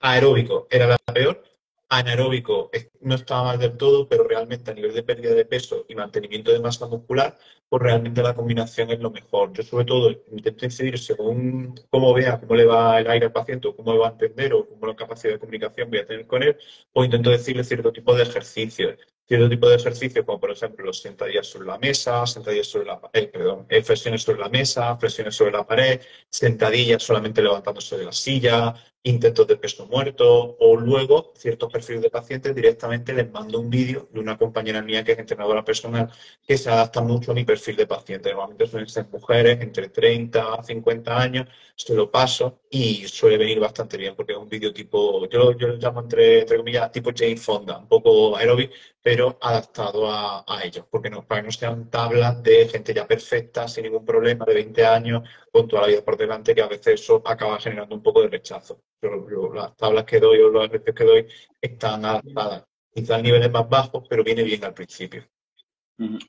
aeróbico 0.00 0.66
era 0.70 0.86
la 0.88 0.98
peor 0.98 1.42
anaeróbico 1.88 2.70
no 3.00 3.14
estaba 3.14 3.44
mal 3.44 3.58
del 3.58 3.76
todo, 3.76 4.08
pero 4.08 4.24
realmente 4.24 4.70
a 4.70 4.74
nivel 4.74 4.94
de 4.94 5.02
pérdida 5.02 5.34
de 5.34 5.44
peso 5.44 5.86
y 5.88 5.94
mantenimiento 5.94 6.52
de 6.52 6.60
masa 6.60 6.86
muscular, 6.86 7.38
pues 7.68 7.82
realmente 7.82 8.22
la 8.22 8.34
combinación 8.34 8.90
es 8.90 9.00
lo 9.00 9.10
mejor. 9.10 9.52
Yo 9.52 9.62
sobre 9.62 9.84
todo 9.84 10.10
intento 10.30 10.64
incidir 10.64 10.98
según 10.98 11.74
cómo 11.90 12.12
vea, 12.14 12.40
cómo 12.40 12.54
le 12.54 12.64
va 12.66 13.00
el 13.00 13.08
aire 13.08 13.26
al 13.26 13.32
paciente, 13.32 13.68
o 13.68 13.76
cómo 13.76 13.92
le 13.92 13.98
va 13.98 14.08
a 14.08 14.10
entender 14.12 14.52
o 14.54 14.66
cómo 14.68 14.86
la 14.86 14.96
capacidad 14.96 15.34
de 15.34 15.38
comunicación 15.38 15.90
voy 15.90 16.00
a 16.00 16.06
tener 16.06 16.26
con 16.26 16.42
él, 16.42 16.56
o 16.92 17.04
intento 17.04 17.30
decirle 17.30 17.64
cierto 17.64 17.92
tipo 17.92 18.14
de 18.14 18.22
ejercicios. 18.24 18.98
Cierto 19.28 19.50
tipo 19.50 19.68
de 19.68 19.76
ejercicios, 19.76 20.24
como 20.24 20.40
por 20.40 20.50
ejemplo 20.50 20.86
los 20.86 21.02
sentadillas 21.02 21.46
sobre 21.46 21.66
la 21.68 21.76
mesa, 21.78 22.26
sentadillas 22.26 22.66
sobre 22.66 22.86
la 22.86 22.98
eh, 23.12 23.26
perdón, 23.26 23.66
eh, 23.68 23.82
flexiones 23.82 24.22
sobre 24.22 24.40
la 24.40 24.48
mesa, 24.48 24.96
flexiones 24.96 25.36
sobre 25.36 25.52
la 25.52 25.66
pared, 25.66 26.00
sentadillas 26.30 27.02
solamente 27.02 27.42
levantándose 27.42 27.98
de 27.98 28.06
la 28.06 28.12
silla, 28.12 28.74
intentos 29.02 29.46
de 29.46 29.56
peso 29.56 29.86
muerto 29.86 30.56
o 30.58 30.76
luego 30.76 31.32
ciertos 31.36 31.72
perfiles 31.72 32.02
de 32.02 32.10
pacientes 32.10 32.54
directamente 32.54 33.12
les 33.12 33.30
mando 33.30 33.60
un 33.60 33.70
vídeo 33.70 34.08
de 34.12 34.20
una 34.20 34.36
compañera 34.36 34.82
mía 34.82 35.04
que 35.04 35.12
es 35.12 35.18
entrenadora 35.18 35.64
personal 35.64 36.10
que 36.46 36.58
se 36.58 36.70
adapta 36.70 37.00
mucho 37.00 37.32
a 37.32 37.34
mi 37.34 37.44
perfil 37.44 37.76
de 37.76 37.86
paciente. 37.86 38.30
Normalmente 38.30 38.66
suelen 38.66 38.88
ser 38.88 39.06
mujeres 39.08 39.60
entre 39.60 39.88
30 39.90 40.54
a 40.54 40.62
50 40.62 41.20
años, 41.20 41.48
se 41.76 41.94
lo 41.94 42.10
paso 42.10 42.62
y 42.70 43.06
suele 43.06 43.38
venir 43.38 43.60
bastante 43.60 43.96
bien 43.96 44.14
porque 44.16 44.32
es 44.32 44.38
un 44.38 44.48
vídeo 44.48 44.72
tipo, 44.72 45.28
yo, 45.28 45.56
yo 45.56 45.68
lo 45.68 45.76
llamo 45.76 46.00
entre, 46.00 46.40
entre 46.40 46.56
comillas 46.58 46.90
tipo 46.92 47.10
Jane 47.14 47.36
Fonda, 47.36 47.78
un 47.78 47.88
poco 47.88 48.36
aeróbic, 48.36 48.72
pero 49.08 49.38
adaptado 49.40 50.10
a, 50.10 50.44
a 50.46 50.64
ellos, 50.66 50.84
porque 50.90 51.08
no, 51.08 51.26
para 51.26 51.40
que 51.40 51.46
no 51.46 51.50
sean 51.50 51.88
tablas 51.88 52.42
de 52.42 52.68
gente 52.68 52.92
ya 52.92 53.06
perfecta, 53.06 53.66
sin 53.66 53.84
ningún 53.84 54.04
problema, 54.04 54.44
de 54.44 54.52
20 54.52 54.84
años, 54.84 55.26
con 55.50 55.66
toda 55.66 55.80
la 55.80 55.88
vida 55.88 56.04
por 56.04 56.18
delante, 56.18 56.54
que 56.54 56.60
a 56.60 56.66
veces 56.66 57.00
eso 57.00 57.22
acaba 57.24 57.58
generando 57.58 57.94
un 57.94 58.02
poco 58.02 58.20
de 58.20 58.28
rechazo 58.28 58.82
pero 59.00 59.54
las 59.54 59.74
tablas 59.78 60.04
que 60.04 60.20
doy 60.20 60.40
o 60.40 60.50
los 60.50 60.66
ejercicios 60.66 60.94
que 60.94 61.04
doy 61.04 61.26
están 61.58 62.04
adaptadas. 62.04 62.64
Quizás 62.92 63.22
niveles 63.22 63.50
más 63.50 63.66
bajos, 63.66 64.04
pero 64.10 64.22
viene 64.22 64.42
bien 64.42 64.62
al 64.62 64.74
principio. 64.74 65.26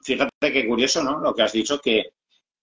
Fíjate 0.02 0.54
qué 0.54 0.66
curioso, 0.66 1.04
¿no? 1.04 1.20
Lo 1.20 1.36
que 1.36 1.42
has 1.42 1.52
dicho, 1.52 1.82
que 1.82 2.12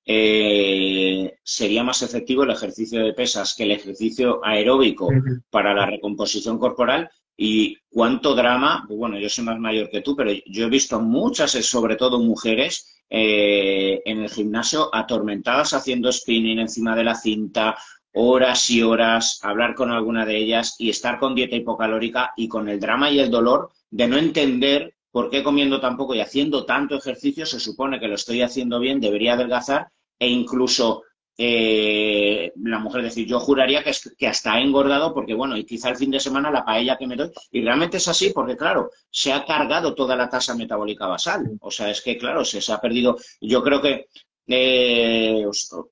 eh, 0.06 1.38
sería 1.42 1.84
más 1.84 2.00
efectivo 2.00 2.44
el 2.44 2.52
ejercicio 2.52 3.04
de 3.04 3.12
pesas 3.12 3.54
que 3.54 3.64
el 3.64 3.72
ejercicio 3.72 4.40
aeróbico 4.42 5.10
para 5.50 5.74
la 5.74 5.84
recomposición 5.84 6.58
corporal. 6.58 7.10
Y 7.36 7.76
cuánto 7.88 8.34
drama, 8.34 8.84
pues 8.86 8.98
bueno, 8.98 9.18
yo 9.18 9.28
soy 9.28 9.44
más 9.44 9.58
mayor 9.58 9.90
que 9.90 10.00
tú, 10.00 10.16
pero 10.16 10.30
yo 10.46 10.66
he 10.66 10.70
visto 10.70 11.00
muchas, 11.00 11.52
sobre 11.52 11.96
todo 11.96 12.18
mujeres, 12.18 13.02
eh, 13.10 14.02
en 14.04 14.22
el 14.22 14.30
gimnasio 14.30 14.88
atormentadas 14.92 15.74
haciendo 15.74 16.10
spinning 16.10 16.58
encima 16.58 16.96
de 16.96 17.04
la 17.04 17.14
cinta 17.14 17.76
horas 18.18 18.70
y 18.70 18.82
horas, 18.82 19.38
hablar 19.42 19.74
con 19.74 19.90
alguna 19.90 20.24
de 20.24 20.38
ellas 20.38 20.74
y 20.78 20.88
estar 20.88 21.18
con 21.18 21.34
dieta 21.34 21.54
hipocalórica 21.54 22.32
y 22.36 22.48
con 22.48 22.68
el 22.68 22.80
drama 22.80 23.10
y 23.10 23.20
el 23.20 23.30
dolor 23.30 23.70
de 23.90 24.08
no 24.08 24.16
entender 24.16 24.94
por 25.10 25.28
qué 25.28 25.42
comiendo 25.42 25.80
tan 25.80 25.96
poco 25.96 26.14
y 26.14 26.20
haciendo 26.20 26.64
tanto 26.64 26.96
ejercicio 26.96 27.44
se 27.44 27.60
supone 27.60 28.00
que 28.00 28.08
lo 28.08 28.14
estoy 28.14 28.40
haciendo 28.42 28.80
bien, 28.80 29.00
debería 29.00 29.34
adelgazar 29.34 29.88
e 30.18 30.28
incluso 30.28 31.02
eh, 31.38 32.52
la 32.62 32.78
mujer 32.78 33.02
decir, 33.02 33.26
yo 33.26 33.38
juraría 33.40 33.82
que, 33.82 33.92
que 34.16 34.26
hasta 34.26 34.54
ha 34.54 34.60
engordado 34.60 35.12
porque, 35.12 35.34
bueno, 35.34 35.56
y 35.56 35.64
quizá 35.64 35.90
el 35.90 35.96
fin 35.96 36.10
de 36.10 36.20
semana 36.20 36.50
la 36.50 36.64
paella 36.64 36.96
que 36.96 37.06
me 37.06 37.16
doy, 37.16 37.30
y 37.50 37.62
realmente 37.62 37.98
es 37.98 38.08
así 38.08 38.30
porque, 38.30 38.56
claro, 38.56 38.90
se 39.10 39.32
ha 39.32 39.44
cargado 39.44 39.94
toda 39.94 40.16
la 40.16 40.28
tasa 40.28 40.54
metabólica 40.54 41.06
basal. 41.06 41.58
O 41.60 41.70
sea, 41.70 41.90
es 41.90 42.00
que, 42.00 42.16
claro, 42.16 42.44
se, 42.44 42.60
se 42.60 42.72
ha 42.72 42.80
perdido. 42.80 43.16
Yo 43.40 43.62
creo 43.62 43.80
que 43.80 44.06
eh, 44.48 45.44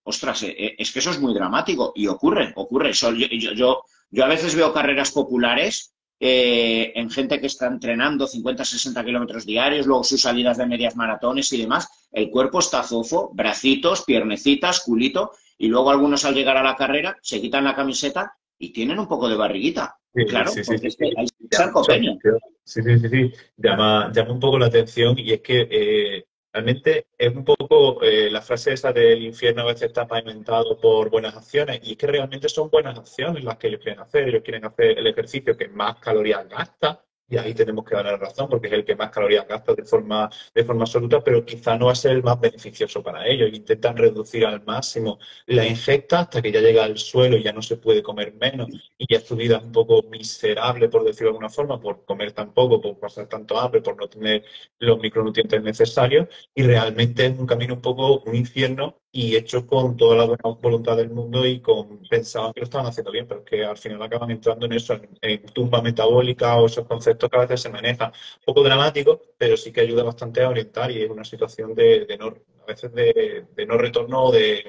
ostras, 0.04 0.44
eh, 0.44 0.54
eh, 0.56 0.74
es 0.78 0.92
que 0.92 1.00
eso 1.00 1.10
es 1.10 1.20
muy 1.20 1.34
dramático 1.34 1.92
y 1.94 2.06
ocurre, 2.06 2.52
ocurre. 2.56 2.92
yo, 2.92 3.10
yo, 3.12 3.82
yo, 4.10 4.24
a 4.24 4.28
veces 4.28 4.54
veo 4.54 4.72
carreras 4.72 5.10
populares 5.10 5.93
eh, 6.26 6.90
en 6.94 7.10
gente 7.10 7.38
que 7.38 7.48
está 7.48 7.66
entrenando 7.66 8.26
50, 8.26 8.64
60 8.64 9.04
kilómetros 9.04 9.44
diarios, 9.44 9.84
luego 9.84 10.02
sus 10.04 10.22
salidas 10.22 10.56
de 10.56 10.64
medias 10.64 10.96
maratones 10.96 11.52
y 11.52 11.60
demás. 11.60 11.86
El 12.10 12.30
cuerpo 12.30 12.60
está 12.60 12.82
zofo, 12.82 13.30
bracitos, 13.34 14.04
piernecitas, 14.06 14.80
culito, 14.80 15.32
y 15.58 15.68
luego 15.68 15.90
algunos 15.90 16.24
al 16.24 16.34
llegar 16.34 16.56
a 16.56 16.62
la 16.62 16.76
carrera 16.76 17.14
se 17.20 17.42
quitan 17.42 17.64
la 17.64 17.74
camiseta 17.74 18.32
y 18.58 18.72
tienen 18.72 18.98
un 18.98 19.06
poco 19.06 19.28
de 19.28 19.36
barriguita. 19.36 19.98
claro, 20.26 20.50
porque 20.66 20.86
es 20.86 20.96
que 20.96 21.12
hay 21.14 21.26
sarcopenia. 21.50 22.16
Sí, 22.64 22.80
sí, 22.82 22.98
sí, 23.00 23.08
sí. 23.10 23.32
Llama, 23.58 24.10
llama 24.10 24.32
un 24.32 24.40
poco 24.40 24.58
la 24.58 24.68
atención 24.68 25.18
y 25.18 25.30
es 25.30 25.42
que 25.42 26.24
Realmente 26.54 27.08
es 27.18 27.34
un 27.34 27.44
poco 27.44 28.00
eh, 28.00 28.30
la 28.30 28.40
frase 28.40 28.72
esa 28.72 28.92
del 28.92 29.24
infierno 29.24 29.62
a 29.62 29.66
veces 29.66 29.88
está 29.88 30.06
pavimentado 30.06 30.78
por 30.78 31.10
buenas 31.10 31.36
acciones 31.36 31.80
y 31.82 31.92
es 31.92 31.98
que 31.98 32.06
realmente 32.06 32.48
son 32.48 32.70
buenas 32.70 32.96
acciones 32.96 33.42
las 33.42 33.56
que 33.56 33.66
ellos 33.66 33.80
quieren 33.82 34.00
hacer. 34.00 34.28
Ellos 34.28 34.42
quieren 34.44 34.64
hacer 34.64 34.96
el 34.96 35.06
ejercicio 35.08 35.56
que 35.56 35.66
más 35.66 35.96
calorías 35.96 36.48
gasta, 36.48 37.04
y 37.28 37.38
ahí 37.38 37.54
tenemos 37.54 37.84
que 37.84 37.94
dar 37.94 38.04
la 38.04 38.16
razón 38.16 38.48
porque 38.48 38.66
es 38.68 38.72
el 38.74 38.84
que 38.84 38.96
más 38.96 39.10
calorías 39.10 39.46
gasta 39.48 39.74
de 39.74 39.84
forma, 39.84 40.30
de 40.54 40.64
forma 40.64 40.82
absoluta, 40.82 41.22
pero 41.22 41.44
quizá 41.44 41.76
no 41.76 41.86
va 41.86 41.92
a 41.92 41.94
ser 41.94 42.12
el 42.12 42.22
más 42.22 42.38
beneficioso 42.40 43.02
para 43.02 43.26
ellos. 43.26 43.50
Intentan 43.52 43.96
reducir 43.96 44.44
al 44.46 44.62
máximo 44.64 45.18
la 45.46 45.66
ingesta 45.66 46.20
hasta 46.20 46.42
que 46.42 46.52
ya 46.52 46.60
llega 46.60 46.84
al 46.84 46.98
suelo 46.98 47.36
y 47.36 47.42
ya 47.42 47.52
no 47.52 47.62
se 47.62 47.76
puede 47.76 48.02
comer 48.02 48.34
menos 48.34 48.68
y 48.98 49.06
ya 49.12 49.20
su 49.20 49.36
vida 49.36 49.56
es 49.58 49.64
un 49.64 49.72
poco 49.72 50.02
miserable, 50.10 50.88
por 50.88 51.04
decirlo 51.04 51.28
de 51.28 51.30
alguna 51.30 51.50
forma, 51.50 51.80
por 51.80 52.04
comer 52.04 52.32
tan 52.32 52.52
poco, 52.52 52.80
por 52.80 52.98
pasar 52.98 53.26
tanto 53.28 53.58
hambre, 53.58 53.80
por 53.80 53.96
no 53.96 54.08
tener 54.08 54.44
los 54.78 54.98
micronutrientes 55.00 55.62
necesarios 55.62 56.28
y 56.54 56.62
realmente 56.62 57.26
es 57.26 57.38
un 57.38 57.46
camino 57.46 57.74
un 57.74 57.80
poco 57.80 58.20
un 58.20 58.34
infierno 58.34 59.03
y 59.16 59.36
hecho 59.36 59.64
con 59.64 59.96
toda 59.96 60.16
la 60.16 60.24
buena 60.24 60.42
voluntad 60.60 60.96
del 60.96 61.08
mundo 61.08 61.46
y 61.46 61.60
con 61.60 62.00
pensaban 62.10 62.52
que 62.52 62.60
lo 62.60 62.64
estaban 62.64 62.88
haciendo 62.88 63.12
bien, 63.12 63.28
pero 63.28 63.44
que 63.44 63.64
al 63.64 63.78
final 63.78 64.02
acaban 64.02 64.32
entrando 64.32 64.66
en 64.66 64.72
eso, 64.72 65.00
en, 65.22 65.46
tumba 65.46 65.80
metabólica 65.80 66.56
o 66.56 66.66
esos 66.66 66.84
conceptos 66.84 67.30
que 67.30 67.36
a 67.36 67.42
veces 67.42 67.60
se 67.60 67.70
manejan. 67.70 68.10
Poco 68.44 68.64
dramático, 68.64 69.20
pero 69.38 69.56
sí 69.56 69.70
que 69.72 69.82
ayuda 69.82 70.02
bastante 70.02 70.42
a 70.42 70.48
orientar 70.48 70.90
y 70.90 71.00
es 71.04 71.08
una 71.08 71.24
situación 71.24 71.76
de, 71.76 72.06
de 72.06 72.18
no, 72.18 72.34
a 72.62 72.66
veces 72.66 72.92
de, 72.92 73.46
no 73.68 73.78
retorno 73.78 74.24
o 74.24 74.32
de 74.32 74.64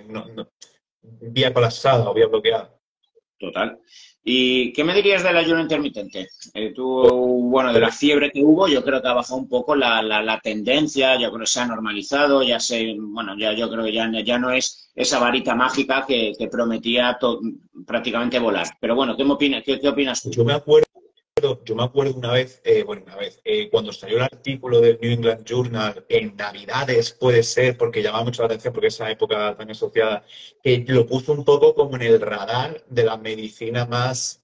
vía 1.01 1.51
colapsada 1.51 2.07
o 2.07 2.13
vía 2.13 2.27
bloqueada. 2.27 2.71
Total. 3.39 3.79
¿Y 4.27 4.73
qué 4.73 4.83
me 4.83 4.95
dirías 4.95 5.21
del 5.21 5.37
ayuno 5.37 5.61
intermitente? 5.61 6.29
Eh, 6.55 6.73
bueno, 6.75 7.71
de 7.71 7.79
la 7.79 7.91
fiebre 7.91 8.31
que 8.31 8.43
hubo, 8.43 8.67
yo 8.67 8.83
creo 8.83 8.99
que 8.99 9.07
ha 9.07 9.13
bajado 9.13 9.39
un 9.39 9.47
poco 9.47 9.75
la, 9.75 10.01
la, 10.01 10.39
tendencia, 10.39 11.13
yo 11.19 11.29
creo 11.29 11.41
que 11.41 11.45
se 11.45 11.59
ha 11.59 11.67
normalizado, 11.67 12.41
ya 12.41 12.59
sé, 12.59 12.95
bueno, 12.97 13.37
ya 13.37 13.53
yo 13.53 13.69
creo 13.69 13.85
que 13.85 13.93
ya, 13.93 14.09
ya 14.23 14.39
no 14.39 14.49
es 14.49 14.89
esa 14.95 15.19
varita 15.19 15.53
mágica 15.53 16.05
que, 16.07 16.33
prometía 16.51 17.19
prácticamente 17.85 18.39
volar. 18.39 18.65
Pero 18.81 18.95
bueno, 18.95 19.15
¿qué, 19.15 19.21
opinas, 19.21 19.63
qué, 19.63 19.79
qué 19.79 19.89
opinas 19.89 20.23
tú? 20.23 20.31
Yo 20.31 20.43
me 20.43 20.53
acuerdo 20.53 20.84
yo 21.65 21.75
me 21.75 21.83
acuerdo 21.83 22.13
una 22.15 22.31
vez, 22.31 22.61
eh, 22.63 22.83
bueno, 22.83 23.03
una 23.05 23.17
vez, 23.17 23.41
eh, 23.43 23.69
cuando 23.69 23.91
salió 23.91 24.17
el 24.17 24.23
artículo 24.23 24.79
del 24.79 24.97
New 25.01 25.11
England 25.11 25.43
Journal 25.43 26.05
en 26.07 26.35
Navidades, 26.37 27.11
puede 27.11 27.43
ser, 27.43 27.77
porque 27.77 28.01
llamaba 28.01 28.23
mucho 28.23 28.41
la 28.41 28.47
atención, 28.47 28.73
porque 28.73 28.87
esa 28.87 29.11
época 29.11 29.55
tan 29.57 29.69
asociada, 29.69 30.23
que 30.63 30.85
lo 30.87 31.05
puso 31.05 31.33
un 31.33 31.43
poco 31.43 31.75
como 31.75 31.97
en 31.97 32.03
el 32.03 32.21
radar 32.21 32.85
de 32.87 33.03
la 33.03 33.17
medicina 33.17 33.85
más, 33.85 34.43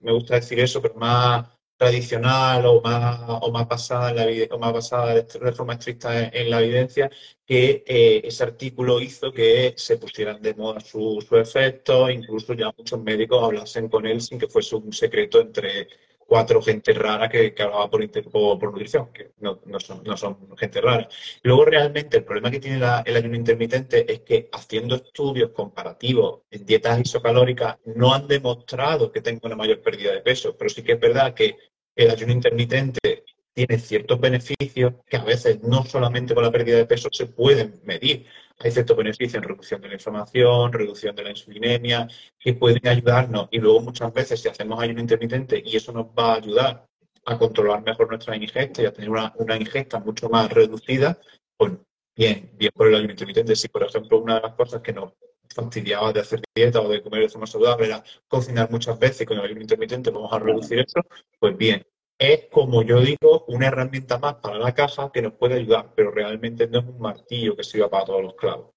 me 0.00 0.12
gusta 0.12 0.36
decir 0.36 0.60
eso, 0.60 0.80
pero 0.80 0.94
más 0.94 1.46
tradicional 1.76 2.64
o 2.66 2.80
más, 2.80 3.20
o 3.42 3.50
más 3.52 3.68
basada 3.68 4.10
en 4.10 4.48
la 4.48 4.54
o 4.54 4.58
más 4.58 4.72
basada 4.72 5.14
de 5.14 5.52
forma 5.52 5.74
estricta 5.74 6.28
en, 6.28 6.50
la 6.50 6.60
evidencia, 6.62 7.10
que 7.44 7.84
eh, 7.86 8.22
ese 8.24 8.44
artículo 8.44 9.00
hizo 9.00 9.32
que 9.32 9.74
se 9.76 9.96
pusieran 9.98 10.40
de 10.42 10.54
moda 10.54 10.80
su, 10.80 11.24
su 11.26 11.36
efecto, 11.36 12.10
incluso 12.10 12.54
ya 12.54 12.72
muchos 12.76 13.00
médicos 13.02 13.42
hablasen 13.42 13.88
con 13.88 14.06
él 14.06 14.20
sin 14.20 14.38
que 14.38 14.48
fuese 14.48 14.76
un 14.76 14.92
secreto 14.92 15.40
entre 15.40 15.88
cuatro 16.30 16.62
gente 16.62 16.92
rara 16.92 17.28
que, 17.28 17.52
hablaba 17.58 17.90
por, 17.90 18.08
por, 18.30 18.70
nutrición, 18.70 19.12
que 19.12 19.32
no, 19.40 19.58
son, 19.80 20.04
no, 20.04 20.16
son, 20.16 20.56
gente 20.56 20.80
rara. 20.80 21.08
Luego, 21.42 21.64
realmente, 21.64 22.18
el 22.18 22.24
problema 22.24 22.52
que 22.52 22.60
tiene 22.60 22.76
el 22.76 23.16
ayuno 23.16 23.34
intermitente 23.34 24.10
es 24.10 24.20
que 24.20 24.48
haciendo 24.52 24.94
estudios 24.94 25.50
comparativos 25.50 26.42
en 26.52 26.64
dietas 26.64 27.00
isocalóricas 27.00 27.78
no 27.96 28.14
han 28.14 28.28
demostrado 28.28 29.10
que 29.10 29.22
tenga 29.22 29.40
una 29.42 29.56
mayor 29.56 29.82
pérdida 29.82 30.12
de 30.12 30.20
peso, 30.20 30.56
pero 30.56 30.70
sí 30.70 30.84
que 30.84 30.92
es 30.92 31.00
verdad 31.00 31.34
que 31.34 31.56
el 31.96 32.08
ayuno 32.08 32.32
intermitente 32.32 33.24
tiene 33.52 33.78
ciertos 33.80 34.20
beneficios 34.20 34.92
que 35.08 35.16
a 35.16 35.24
veces 35.24 35.64
no 35.64 35.84
solamente 35.84 36.32
con 36.32 36.44
la 36.44 36.52
pérdida 36.52 36.76
de 36.76 36.86
peso 36.86 37.08
se 37.10 37.26
pueden 37.26 37.80
medir. 37.82 38.26
Hay 38.62 38.70
ciertos 38.70 38.94
beneficios 38.94 39.34
en 39.34 39.42
reducción 39.42 39.80
de 39.80 39.88
la 39.88 39.94
inflamación, 39.94 40.72
reducción 40.72 41.16
de 41.16 41.24
la 41.24 41.30
insulinemia, 41.30 42.06
que 42.38 42.52
pueden 42.52 42.86
ayudarnos. 42.86 43.48
Y 43.50 43.58
luego 43.58 43.80
muchas 43.80 44.12
veces 44.12 44.40
si 44.40 44.48
hacemos 44.48 44.80
ayuno 44.82 45.00
intermitente 45.00 45.62
y 45.64 45.76
eso 45.76 45.92
nos 45.92 46.06
va 46.06 46.34
a 46.34 46.36
ayudar 46.36 46.86
a 47.24 47.38
controlar 47.38 47.82
mejor 47.82 48.08
nuestra 48.08 48.36
ingesta 48.36 48.82
y 48.82 48.86
a 48.86 48.92
tener 48.92 49.08
una, 49.08 49.32
ingesta 49.58 49.98
mucho 49.98 50.28
más 50.28 50.52
reducida, 50.52 51.18
pues 51.56 51.72
bien, 52.14 52.50
bien 52.58 52.70
por 52.74 52.88
el 52.88 52.96
ayuno 52.96 53.12
intermitente. 53.12 53.56
Si, 53.56 53.68
por 53.68 53.82
ejemplo, 53.82 54.18
una 54.18 54.34
de 54.34 54.42
las 54.42 54.54
cosas 54.54 54.82
que 54.82 54.92
nos 54.92 55.14
fastidiaba 55.54 56.12
de 56.12 56.20
hacer 56.20 56.42
dieta 56.54 56.82
o 56.82 56.88
de 56.88 57.02
comer 57.02 57.22
de 57.22 57.28
forma 57.30 57.46
saludable 57.46 57.86
era 57.86 58.04
cocinar 58.28 58.70
muchas 58.70 58.98
veces 58.98 59.22
y 59.22 59.26
con 59.26 59.38
el 59.38 59.44
ayuno 59.44 59.62
intermitente 59.62 60.10
vamos 60.10 60.32
a 60.32 60.38
reducir 60.38 60.80
eso, 60.80 61.00
pues 61.38 61.56
bien, 61.56 61.82
es, 62.20 62.48
como 62.52 62.82
yo 62.82 63.00
digo, 63.00 63.46
una 63.48 63.68
herramienta 63.68 64.18
más 64.18 64.34
para 64.34 64.58
la 64.58 64.74
caja 64.74 65.10
que 65.12 65.22
nos 65.22 65.32
puede 65.32 65.54
ayudar, 65.54 65.92
pero 65.96 66.10
realmente 66.10 66.68
no 66.68 66.80
es 66.80 66.84
un 66.84 67.00
martillo 67.00 67.56
que 67.56 67.64
sirva 67.64 67.88
para 67.88 68.04
todos 68.04 68.22
los 68.22 68.34
clavos. 68.34 68.74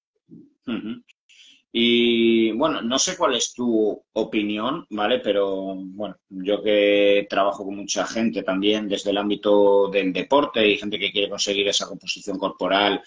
Y 1.70 2.52
bueno, 2.52 2.80
no 2.80 2.98
sé 2.98 3.16
cuál 3.18 3.34
es 3.34 3.52
tu 3.52 4.02
opinión, 4.14 4.86
¿vale? 4.90 5.18
Pero 5.18 5.74
bueno, 5.76 6.16
yo 6.30 6.62
que 6.62 7.26
trabajo 7.28 7.64
con 7.66 7.76
mucha 7.76 8.06
gente 8.06 8.42
también 8.42 8.88
desde 8.88 9.10
el 9.10 9.18
ámbito 9.18 9.88
del 9.90 10.12
deporte 10.12 10.66
y 10.66 10.78
gente 10.78 10.98
que 10.98 11.12
quiere 11.12 11.28
conseguir 11.28 11.68
esa 11.68 11.86
composición 11.86 12.38
corporal 12.38 13.02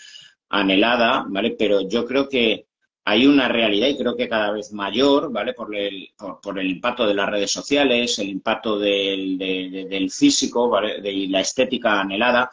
anhelada, 0.49 1.25
¿vale? 1.27 1.55
Pero 1.57 1.81
yo 1.87 2.05
creo 2.05 2.29
que 2.29 2.67
hay 3.09 3.25
una 3.25 3.47
realidad 3.47 3.87
y 3.87 3.97
creo 3.97 4.17
que 4.17 4.27
cada 4.27 4.51
vez 4.51 4.73
mayor, 4.73 5.31
¿vale? 5.31 5.53
Por 5.53 5.73
el, 5.73 6.09
por, 6.41 6.59
el 6.59 6.69
impacto 6.69 7.07
de 7.07 7.13
las 7.13 7.29
redes 7.29 7.49
sociales, 7.49 8.19
el 8.19 8.27
impacto 8.27 8.77
del, 8.77 9.37
del 9.37 10.11
físico 10.11 10.67
¿vale? 10.67 10.99
de, 10.99 11.25
la 11.29 11.39
estética 11.39 12.01
anhelada. 12.01 12.51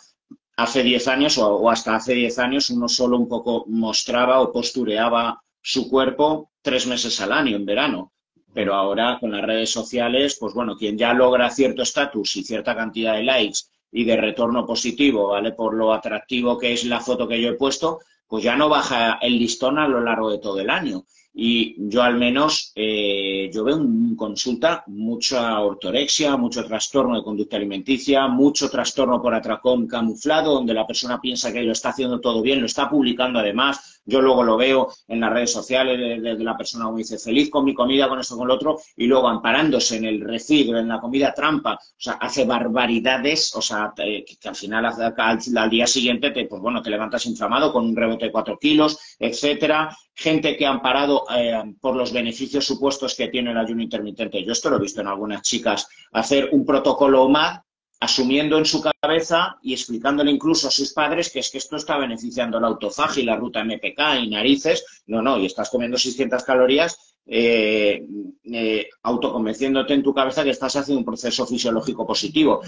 Hace 0.56 0.84
10 0.84 1.08
años 1.08 1.38
o, 1.38 1.68
hasta 1.68 1.96
hace 1.96 2.14
10 2.14 2.38
años 2.38 2.70
uno 2.70 2.86
solo 2.86 3.18
un 3.18 3.26
poco 3.26 3.64
mostraba 3.66 4.40
o 4.40 4.52
postureaba 4.52 5.42
su 5.60 5.90
cuerpo 5.90 6.52
tres 6.62 6.86
meses 6.86 7.20
al 7.20 7.32
año 7.32 7.56
en 7.56 7.66
verano. 7.66 8.12
Pero 8.52 8.74
ahora 8.74 9.18
con 9.18 9.32
las 9.32 9.42
redes 9.42 9.70
sociales, 9.70 10.36
pues 10.38 10.54
bueno, 10.54 10.76
quien 10.76 10.96
ya 10.96 11.14
logra 11.14 11.50
cierto 11.50 11.82
estatus 11.82 12.36
y 12.36 12.44
cierta 12.44 12.76
cantidad 12.76 13.16
de 13.16 13.24
likes 13.24 13.58
y 13.90 14.04
de 14.04 14.16
retorno 14.16 14.64
positivo, 14.64 15.30
¿vale? 15.30 15.50
Por 15.50 15.74
lo 15.74 15.92
atractivo 15.92 16.56
que 16.56 16.74
es 16.74 16.84
la 16.84 17.00
foto 17.00 17.26
que 17.26 17.40
yo 17.40 17.48
he 17.48 17.54
puesto, 17.54 17.98
pues 18.34 18.42
ya 18.42 18.56
no 18.56 18.68
baja 18.68 19.20
el 19.22 19.38
listón 19.38 19.78
a 19.78 19.86
lo 19.86 20.00
largo 20.00 20.28
de 20.28 20.38
todo 20.38 20.58
el 20.58 20.68
año. 20.68 21.04
Y 21.32 21.76
yo 21.88 22.02
al 22.02 22.16
menos, 22.16 22.72
eh, 22.74 23.48
yo 23.54 23.62
veo 23.62 23.76
en 23.76 24.16
consulta 24.16 24.82
mucha 24.88 25.60
ortorexia, 25.60 26.36
mucho 26.36 26.64
trastorno 26.64 27.14
de 27.14 27.22
conducta 27.22 27.56
alimenticia, 27.56 28.26
mucho 28.26 28.68
trastorno 28.68 29.22
por 29.22 29.36
atracón 29.36 29.86
camuflado, 29.86 30.52
donde 30.52 30.74
la 30.74 30.84
persona 30.84 31.20
piensa 31.20 31.52
que 31.52 31.62
lo 31.62 31.70
está 31.70 31.90
haciendo 31.90 32.20
todo 32.20 32.42
bien, 32.42 32.58
lo 32.58 32.66
está 32.66 32.90
publicando 32.90 33.38
además. 33.38 33.93
Yo 34.04 34.20
luego 34.20 34.42
lo 34.42 34.56
veo 34.56 34.88
en 35.08 35.20
las 35.20 35.32
redes 35.32 35.52
sociales 35.52 35.98
de, 35.98 36.44
la 36.44 36.56
persona 36.56 36.84
como 36.84 36.98
dice, 36.98 37.18
feliz 37.18 37.50
con 37.50 37.64
mi 37.64 37.74
comida, 37.74 38.08
con 38.08 38.20
esto, 38.20 38.36
con 38.36 38.48
lo 38.48 38.54
otro, 38.54 38.78
y 38.96 39.06
luego 39.06 39.28
amparándose 39.28 39.96
en 39.96 40.04
el 40.04 40.20
recibo, 40.20 40.76
en 40.76 40.88
la 40.88 41.00
comida 41.00 41.32
trampa, 41.32 41.74
o 41.74 41.94
sea, 41.96 42.14
hace 42.14 42.44
barbaridades, 42.44 43.54
o 43.54 43.62
sea, 43.62 43.92
que, 43.96 44.24
al 44.44 44.54
final 44.54 44.86
al, 44.86 45.70
día 45.70 45.86
siguiente 45.86 46.30
te, 46.30 46.44
pues 46.46 46.60
bueno, 46.60 46.82
te 46.82 46.90
levantas 46.90 47.24
inflamado 47.26 47.72
con 47.72 47.86
un 47.86 47.96
rebote 47.96 48.26
de 48.26 48.32
cuatro 48.32 48.58
kilos, 48.58 49.16
etcétera. 49.18 49.96
Gente 50.16 50.56
que 50.56 50.64
ha 50.64 50.70
amparado 50.70 51.24
eh, 51.34 51.60
por 51.80 51.96
los 51.96 52.12
beneficios 52.12 52.64
supuestos 52.64 53.16
que 53.16 53.28
tiene 53.28 53.50
el 53.50 53.58
ayuno 53.58 53.82
intermitente. 53.82 54.44
Yo 54.44 54.52
esto 54.52 54.70
lo 54.70 54.76
he 54.76 54.80
visto 54.80 55.00
en 55.00 55.08
algunas 55.08 55.42
chicas, 55.42 55.88
hacer 56.12 56.50
un 56.52 56.64
protocolo 56.64 57.24
OMAD 57.24 57.63
asumiendo 58.04 58.58
en 58.58 58.66
su 58.66 58.82
cabeza 58.82 59.56
y 59.62 59.72
explicándole 59.72 60.30
incluso 60.30 60.68
a 60.68 60.70
sus 60.70 60.92
padres 60.92 61.30
que 61.30 61.40
es 61.40 61.50
que 61.50 61.58
esto 61.58 61.76
está 61.76 61.96
beneficiando 61.96 62.60
la 62.60 62.68
autofagia 62.68 63.22
y 63.22 63.26
la 63.26 63.36
ruta 63.36 63.64
MPK 63.64 64.22
y 64.22 64.28
narices. 64.28 64.84
No, 65.06 65.22
no, 65.22 65.38
y 65.38 65.46
estás 65.46 65.70
comiendo 65.70 65.96
600 65.96 66.44
calorías 66.44 67.16
eh, 67.26 68.04
eh, 68.44 68.88
autoconvenciéndote 69.02 69.94
en 69.94 70.02
tu 70.02 70.12
cabeza 70.12 70.44
que 70.44 70.50
estás 70.50 70.76
haciendo 70.76 70.98
un 70.98 71.04
proceso 71.06 71.46
fisiológico 71.46 72.06
positivo. 72.06 72.60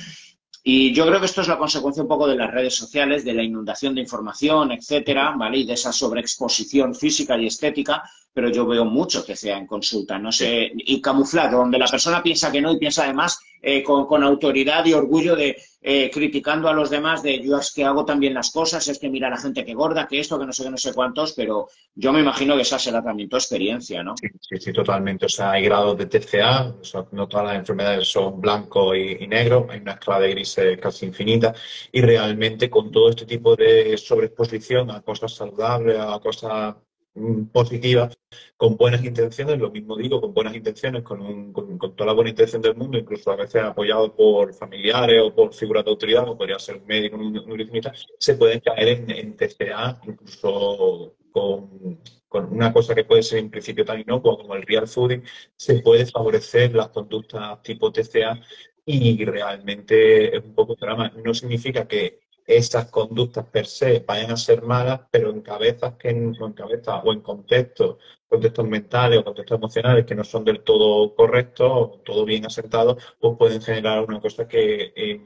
Y 0.64 0.92
yo 0.92 1.06
creo 1.06 1.20
que 1.20 1.26
esto 1.26 1.42
es 1.42 1.48
la 1.48 1.58
consecuencia 1.58 2.02
un 2.02 2.08
poco 2.08 2.26
de 2.26 2.34
las 2.34 2.50
redes 2.50 2.74
sociales, 2.74 3.24
de 3.24 3.34
la 3.34 3.42
inundación 3.42 3.94
de 3.94 4.00
información, 4.00 4.72
etcétera, 4.72 5.34
¿vale? 5.36 5.58
Y 5.58 5.66
de 5.66 5.74
esa 5.74 5.92
sobreexposición 5.92 6.94
física 6.94 7.38
y 7.38 7.46
estética, 7.46 8.02
pero 8.36 8.50
yo 8.50 8.66
veo 8.66 8.84
mucho 8.84 9.24
que 9.24 9.34
sea 9.34 9.56
en 9.56 9.66
consulta, 9.66 10.18
no 10.18 10.30
sé, 10.30 10.70
y 10.74 11.00
camuflado, 11.00 11.56
donde 11.56 11.78
la 11.78 11.86
persona 11.86 12.22
piensa 12.22 12.52
que 12.52 12.60
no 12.60 12.70
y 12.70 12.76
piensa 12.76 13.04
además 13.04 13.40
eh, 13.62 13.82
con, 13.82 14.22
autoridad 14.22 14.84
y 14.84 14.92
orgullo 14.92 15.34
de 15.34 15.56
eh, 15.80 16.10
criticando 16.12 16.68
a 16.68 16.74
los 16.74 16.90
demás 16.90 17.22
de 17.22 17.40
yo 17.40 17.56
es 17.56 17.72
que 17.72 17.82
hago 17.82 18.04
también 18.04 18.34
las 18.34 18.50
cosas, 18.50 18.86
es 18.88 18.98
que 18.98 19.08
mira 19.08 19.30
la 19.30 19.38
gente 19.38 19.64
que 19.64 19.72
gorda, 19.72 20.06
que 20.06 20.20
esto, 20.20 20.38
que 20.38 20.44
no 20.44 20.52
sé 20.52 20.64
qué, 20.64 20.70
no 20.70 20.76
sé 20.76 20.92
cuántos, 20.92 21.32
pero 21.32 21.68
yo 21.94 22.12
me 22.12 22.20
imagino 22.20 22.56
que 22.56 22.62
esa 22.62 22.78
será 22.78 23.02
también 23.02 23.30
tu 23.30 23.36
experiencia, 23.36 24.02
¿no? 24.02 24.14
Sí, 24.18 24.28
sí, 24.60 24.70
totalmente. 24.70 25.24
O 25.24 25.30
sea, 25.30 25.52
hay 25.52 25.64
grados 25.64 25.96
de 25.96 26.04
TCA, 26.04 26.74
no 27.12 27.28
todas 27.28 27.46
las 27.46 27.56
enfermedades 27.56 28.06
son 28.06 28.38
blanco 28.38 28.94
y, 28.94 29.26
negro, 29.26 29.66
hay 29.70 29.80
una 29.80 29.92
escala 29.92 30.20
de 30.20 30.30
grises 30.32 30.78
casi 30.78 31.06
infinita 31.06 31.54
y 31.90 32.02
realmente 32.02 32.68
con 32.68 32.90
todo 32.90 33.08
este 33.08 33.24
tipo 33.24 33.56
de 33.56 33.96
sobreexposición 33.96 34.90
a 34.90 35.00
cosas 35.00 35.32
saludables, 35.32 35.98
a 35.98 36.18
cosas 36.18 36.74
Mm, 37.16 37.46
positiva, 37.46 38.10
con 38.58 38.76
buenas 38.76 39.02
intenciones, 39.02 39.58
lo 39.58 39.70
mismo 39.70 39.96
digo, 39.96 40.20
con 40.20 40.34
buenas 40.34 40.54
intenciones, 40.54 41.02
con, 41.02 41.50
con, 41.50 41.78
toda 41.96 42.08
la 42.08 42.12
buena 42.12 42.28
intención 42.28 42.60
del 42.60 42.76
mundo, 42.76 42.98
incluso 42.98 43.30
a 43.30 43.36
veces 43.36 43.62
apoyado 43.62 44.14
por 44.14 44.52
familiares 44.52 45.22
o 45.22 45.34
por 45.34 45.54
figuras 45.54 45.82
de 45.84 45.92
autoridad, 45.92 46.24
como 46.24 46.36
podría 46.36 46.58
ser 46.58 46.76
un 46.76 46.86
médico, 46.86 47.16
un 47.16 47.32
nutricionista, 47.32 47.94
se 48.18 48.34
pueden 48.34 48.60
caer 48.60 48.88
en, 48.88 49.10
en 49.10 49.34
TCA, 49.34 49.98
incluso 50.06 51.16
con, 51.32 52.02
con, 52.28 52.52
una 52.52 52.70
cosa 52.70 52.94
que 52.94 53.04
puede 53.04 53.22
ser 53.22 53.38
en 53.38 53.50
principio 53.50 53.86
tan 53.86 53.98
inocua 54.00 54.36
como 54.36 54.54
el 54.54 54.62
real 54.62 54.86
fooding, 54.86 55.22
se 55.56 55.80
puede 55.80 56.04
favorecer 56.04 56.74
las 56.74 56.88
conductas 56.90 57.62
tipo 57.62 57.90
TCA 57.92 58.38
y 58.84 59.24
realmente 59.24 60.36
es 60.36 60.44
un 60.44 60.54
poco 60.54 60.74
drama. 60.74 61.10
No 61.24 61.32
significa 61.32 61.88
que 61.88 62.25
esas 62.46 62.90
conductas 62.90 63.44
per 63.46 63.66
se 63.66 64.00
vayan 64.00 64.30
a 64.30 64.36
ser 64.36 64.62
malas, 64.62 65.00
pero 65.10 65.30
en 65.30 65.40
cabezas 65.40 65.94
que 65.98 66.10
en, 66.10 66.34
en 66.40 66.52
cabezas 66.52 67.00
o 67.04 67.12
en 67.12 67.20
contextos, 67.20 67.96
contextos 68.28 68.66
mentales 68.66 69.18
o 69.18 69.24
contextos 69.24 69.58
emocionales 69.58 70.06
que 70.06 70.14
no 70.14 70.24
son 70.24 70.44
del 70.44 70.62
todo 70.62 71.14
correctos 71.14 71.68
o 71.70 72.00
todo 72.04 72.24
bien 72.24 72.46
asentados, 72.46 73.02
pues 73.20 73.36
pueden 73.38 73.60
generar 73.60 74.04
una 74.04 74.20
cosa 74.20 74.46
que, 74.46 75.20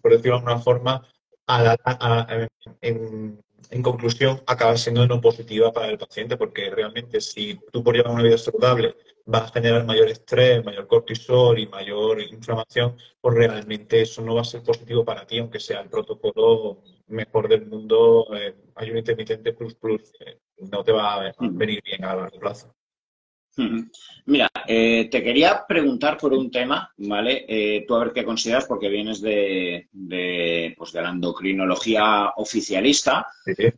por 0.00 0.12
decirlo 0.12 0.32
de 0.32 0.38
alguna 0.38 0.58
forma, 0.58 1.08
en, 2.80 3.40
en, 3.70 3.82
conclusión, 3.82 4.42
acaba 4.46 4.76
siendo 4.76 5.06
no 5.06 5.20
positiva 5.20 5.72
para 5.72 5.88
el 5.88 5.98
paciente, 5.98 6.36
porque 6.38 6.70
realmente 6.70 7.20
si 7.20 7.60
tú 7.70 7.84
por 7.84 7.94
llevar 7.94 8.12
una 8.12 8.22
vida 8.22 8.38
saludable 8.38 8.96
va 9.32 9.38
a 9.44 9.48
generar 9.48 9.84
mayor 9.84 10.08
estrés, 10.08 10.64
mayor 10.64 10.86
cortisol 10.86 11.58
y 11.58 11.66
mayor 11.66 12.20
inflamación, 12.20 12.96
pues 13.20 13.34
realmente 13.34 14.02
eso 14.02 14.22
no 14.22 14.34
va 14.34 14.42
a 14.42 14.44
ser 14.44 14.62
positivo 14.62 15.04
para 15.04 15.26
ti, 15.26 15.38
aunque 15.38 15.60
sea 15.60 15.80
el 15.80 15.88
protocolo 15.88 16.82
mejor 17.08 17.48
del 17.48 17.66
mundo, 17.66 18.26
eh, 18.34 18.54
hay 18.74 18.90
un 18.90 18.98
intermitente 18.98 19.52
plus 19.52 19.74
plus, 19.74 20.12
eh, 20.20 20.40
no 20.70 20.84
te 20.84 20.92
va 20.92 21.14
a 21.14 21.32
venir 21.40 21.82
bien 21.82 22.04
a 22.04 22.14
largo 22.14 22.38
plazo. 22.38 22.74
Mira, 24.26 24.48
eh, 24.66 25.08
te 25.10 25.22
quería 25.22 25.64
preguntar 25.68 26.16
por 26.16 26.32
un 26.32 26.50
tema, 26.50 26.90
¿vale? 26.96 27.44
Eh, 27.46 27.84
tú 27.86 27.94
a 27.94 28.00
ver 28.00 28.12
qué 28.12 28.24
consideras, 28.24 28.64
porque 28.64 28.88
vienes 28.88 29.20
de, 29.20 29.88
pues 30.76 30.92
de 30.92 31.02
la 31.02 31.10
endocrinología 31.10 32.32
oficialista, 32.36 33.26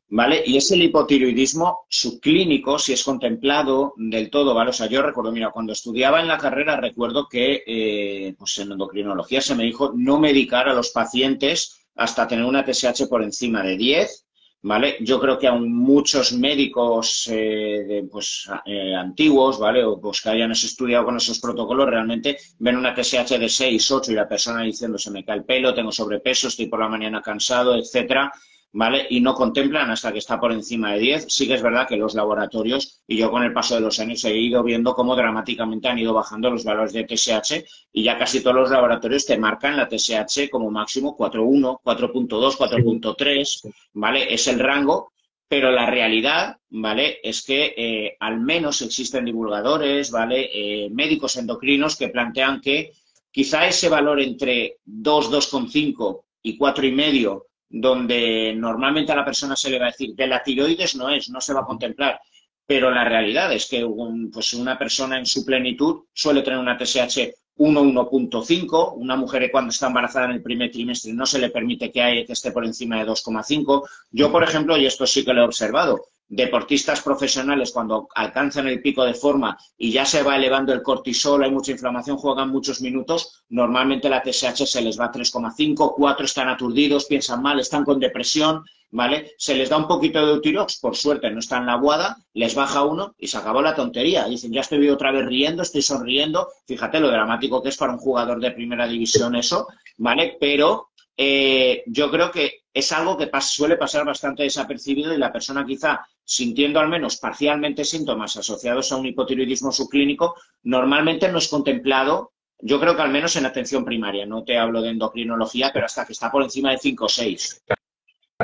¿vale? 0.09 0.43
Y 0.47 0.57
es 0.57 0.71
el 0.71 0.83
hipotiroidismo 0.83 1.87
subclínico, 1.89 2.79
si 2.79 2.93
es 2.93 3.03
contemplado 3.03 3.95
del 3.97 4.31
todo, 4.31 4.55
¿vale? 4.55 4.71
O 4.71 4.73
sea, 4.73 4.87
yo 4.87 5.03
recuerdo, 5.03 5.33
mira, 5.33 5.51
cuando 5.51 5.73
estudiaba 5.73 6.21
en 6.21 6.29
la 6.29 6.39
carrera, 6.39 6.81
recuerdo 6.81 7.29
que 7.29 7.63
eh, 7.67 8.35
pues 8.39 8.57
en 8.59 8.73
endocrinología 8.73 9.41
se 9.41 9.57
me 9.57 9.65
dijo 9.65 9.93
no 9.97 10.21
medicar 10.21 10.69
a 10.69 10.75
los 10.75 10.91
pacientes 10.91 11.87
hasta 11.97 12.29
tener 12.29 12.45
una 12.45 12.65
TSH 12.65 13.09
por 13.09 13.23
encima 13.23 13.63
de 13.63 13.77
10 13.77 14.26
¿vale? 14.67 14.97
Yo 15.01 15.21
creo 15.21 15.39
que 15.39 15.47
aún 15.47 15.73
muchos 15.73 16.33
médicos 16.33 17.29
eh, 17.31 18.05
pues, 18.11 18.51
eh, 18.65 18.97
antiguos, 18.97 19.61
¿vale? 19.61 19.85
O 19.85 20.01
pues, 20.01 20.21
que 20.21 20.31
hayan 20.31 20.51
estudiado 20.51 21.05
con 21.05 21.17
esos 21.17 21.39
protocolos, 21.39 21.89
realmente 21.89 22.37
ven 22.59 22.77
una 22.77 22.93
TSH 22.93 23.39
de 23.39 23.49
6, 23.49 23.91
8 23.93 24.11
y 24.11 24.15
la 24.17 24.29
persona 24.29 24.63
diciendo 24.63 24.99
se 24.99 25.13
me 25.13 25.25
cae 25.25 25.37
el 25.37 25.45
pelo, 25.45 25.73
tengo 25.73 25.93
sobrepeso, 25.93 26.49
estoy 26.49 26.67
por 26.67 26.81
la 26.81 26.89
mañana 26.89 27.23
cansado, 27.23 27.77
etcétera. 27.77 28.33
¿Vale? 28.73 29.07
Y 29.11 29.21
no 29.21 29.35
contemplan 29.35 29.91
hasta 29.91 30.13
que 30.13 30.19
está 30.19 30.39
por 30.39 30.53
encima 30.53 30.93
de 30.93 30.99
10. 30.99 31.27
Sí 31.29 31.47
que 31.47 31.55
es 31.55 31.63
verdad 31.63 31.89
que 31.89 31.97
los 31.97 32.15
laboratorios, 32.15 33.03
y 33.07 33.17
yo 33.17 33.31
con 33.31 33.43
el 33.43 33.53
paso 33.53 33.75
de 33.75 33.81
los 33.81 33.99
años 33.99 34.25
he 34.25 34.37
ido 34.37 34.63
viendo 34.63 34.95
cómo 34.95 35.17
dramáticamente 35.17 35.89
han 35.89 35.99
ido 35.99 36.13
bajando 36.13 36.51
los 36.51 36.65
valores 36.65 36.93
de 36.93 37.05
TSH 37.05 37.65
y 37.93 38.03
ya 38.03 38.19
casi 38.19 38.43
todos 38.43 38.57
los 38.57 38.71
laboratorios 38.71 39.25
te 39.25 39.39
marcan 39.39 39.77
la 39.77 39.89
TSH 39.89 40.51
como 40.51 40.71
máximo 40.71 41.17
4.1, 41.17 41.81
4.2, 41.83 42.57
4.3, 42.57 43.73
¿vale? 43.95 44.35
Es 44.35 44.47
el 44.49 44.61
rango, 44.61 45.13
pero 45.49 45.71
la 45.71 45.87
realidad, 45.87 46.59
¿vale? 46.71 47.19
Es 47.23 47.45
que 47.45 47.75
eh, 47.77 48.17
al 48.21 48.41
menos 48.41 48.83
existen 48.83 49.25
divulgadores, 49.25 50.11
¿vale? 50.11 50.51
Eh, 50.53 50.91
médicos 50.91 51.37
endocrinos 51.37 51.97
que 51.97 52.09
plantean 52.09 52.61
que 52.61 52.93
quizá 53.31 53.67
ese 53.67 53.89
valor 53.89 54.21
entre 54.21 54.79
2, 54.85 55.31
2,5 55.31 56.23
y 56.43 56.59
4,5 56.59 57.43
donde 57.69 58.55
normalmente 58.57 59.13
a 59.13 59.17
la 59.17 59.25
persona 59.25 59.57
se 59.57 59.71
le 59.71 59.79
va 59.79 59.87
a 59.87 59.91
decir 59.91 60.15
de 60.15 60.27
la 60.27 60.43
tiroides 60.43 60.97
no 60.97 61.09
es, 61.11 61.29
no 61.31 61.41
se 61.41 61.53
va 61.53 61.61
a 61.61 61.67
contemplar. 61.67 62.21
Pero 62.67 62.91
la 62.91 63.05
realidad 63.05 63.53
es 63.53 63.67
que 63.67 63.87
pues 64.33 64.55
una 64.55 64.77
persona 64.79 65.19
en 65.19 65.27
su 65.27 65.45
plenitud 65.45 66.05
suele 66.13 66.43
tener 66.43 66.59
una 66.59 66.77
TSH 66.77 67.33
1, 67.59 67.81
1.5. 67.83 68.95
Una 68.97 69.17
mujer 69.17 69.51
cuando 69.51 69.71
está 69.71 69.87
embarazada 69.87 70.27
en 70.27 70.33
el 70.33 70.43
primer 70.43 70.71
trimestre 70.71 71.13
no 71.13 71.27
se 71.27 71.39
le 71.39 71.51
permite 71.51 71.93
que, 71.93 72.25
que 72.27 72.33
esté 72.33 72.51
por 72.51 72.65
encima 72.65 72.99
de 72.99 73.11
2,5. 73.11 73.89
Yo, 74.11 74.33
por 74.33 74.43
ejemplo, 74.43 74.77
y 74.77 74.87
esto 74.87 75.07
sí 75.07 75.25
que 75.25 75.33
lo 75.33 75.43
he 75.43 75.45
observado, 75.45 76.07
deportistas 76.29 77.01
profesionales 77.01 77.71
cuando 77.73 78.09
alcanzan 78.15 78.67
el 78.67 78.83
pico 78.83 79.05
de 79.05 79.15
forma 79.15 79.57
y 79.77 79.93
ya 79.93 80.05
se 80.05 80.23
va 80.23 80.37
elevando 80.37 80.73
el 80.73 80.83
cortisol, 80.83 81.45
hay 81.45 81.51
mucha 81.51 81.73
inflamación, 81.73 82.17
juegan 82.17 82.51
muchos 82.51 82.81
minutos, 82.81 83.45
normalmente 83.49 84.09
la 84.09 84.23
TSH 84.23 84.67
se 84.67 84.83
les 84.83 84.99
va 84.99 85.07
a 85.07 85.13
3,5, 85.13 85.95
4 85.97 86.25
están 86.25 86.49
aturdidos, 86.49 87.07
piensan 87.07 87.43
mal, 87.43 87.61
están 87.61 87.85
con 87.85 88.01
depresión, 88.01 88.65
¿vale? 88.91 89.33
Se 89.39 89.55
les 89.55 89.69
da 89.69 89.77
un 89.77 89.87
poquito 89.87 90.25
de 90.25 90.33
Eutirox, 90.33 90.79
por 90.81 90.97
suerte 90.97 91.31
no 91.31 91.39
está 91.39 91.59
en 91.59 91.67
la 91.67 91.77
guada, 91.77 92.17
les 92.35 92.55
baja 92.55 92.83
uno 92.83 93.15
y 93.19 93.29
se 93.29 93.39
acabó 93.39 93.63
la 93.63 93.75
tontería. 93.75 94.27
Dicen, 94.27 94.53
ya 94.53 94.61
estoy 94.63 94.89
otra 94.89 95.13
vez 95.13 95.27
riendo, 95.27 95.63
estoy 95.63 95.83
sonriendo, 95.83 96.49
fíjate 96.67 97.01
lo 97.01 97.11
dramático 97.11 97.63
que 97.63 97.69
es 97.69 97.77
para 97.77 97.93
un 97.93 97.99
jugador 97.99 98.41
de 98.41 98.53
primera 98.53 98.87
división 98.87 99.37
eso, 99.37 99.69
¿vale? 99.99 100.37
Pero 100.41 100.89
eh, 101.17 101.83
yo 101.87 102.11
creo 102.11 102.31
que 102.31 102.65
es 102.73 102.93
algo 102.93 103.17
que 103.17 103.31
suele 103.41 103.77
pasar 103.77 104.05
bastante 104.05 104.43
desapercibido 104.43 105.15
y 105.15 105.19
la 105.19 105.33
persona 105.33 105.65
quizá 105.65 106.07
sintiendo 106.25 106.79
al 106.79 106.89
menos 106.89 107.17
parcialmente 107.17 107.85
síntomas 107.85 108.37
asociados 108.37 108.93
a 108.93 108.97
un 108.97 109.07
hipotiroidismo 109.07 109.73
subclínico, 109.73 110.35
normalmente 110.65 111.29
no 111.31 111.39
es 111.39 111.49
contemplado, 111.49 112.33
yo 112.59 112.81
creo 112.81 112.97
que 112.97 113.03
al 113.03 113.11
menos 113.11 113.37
en 113.37 113.47
atención 113.47 113.85
primaria, 113.85 114.27
no 114.27 114.45
te 114.45 114.59
hablo 114.59 114.83
de 114.83 114.91
endocrinología, 114.91 115.71
pero 115.73 115.87
hasta 115.87 116.05
que 116.05 116.13
está 116.13 116.31
por 116.31 116.43
encima 116.43 116.71
de 116.73 116.79
5 116.79 117.05
o 117.05 117.09
6. 117.09 117.63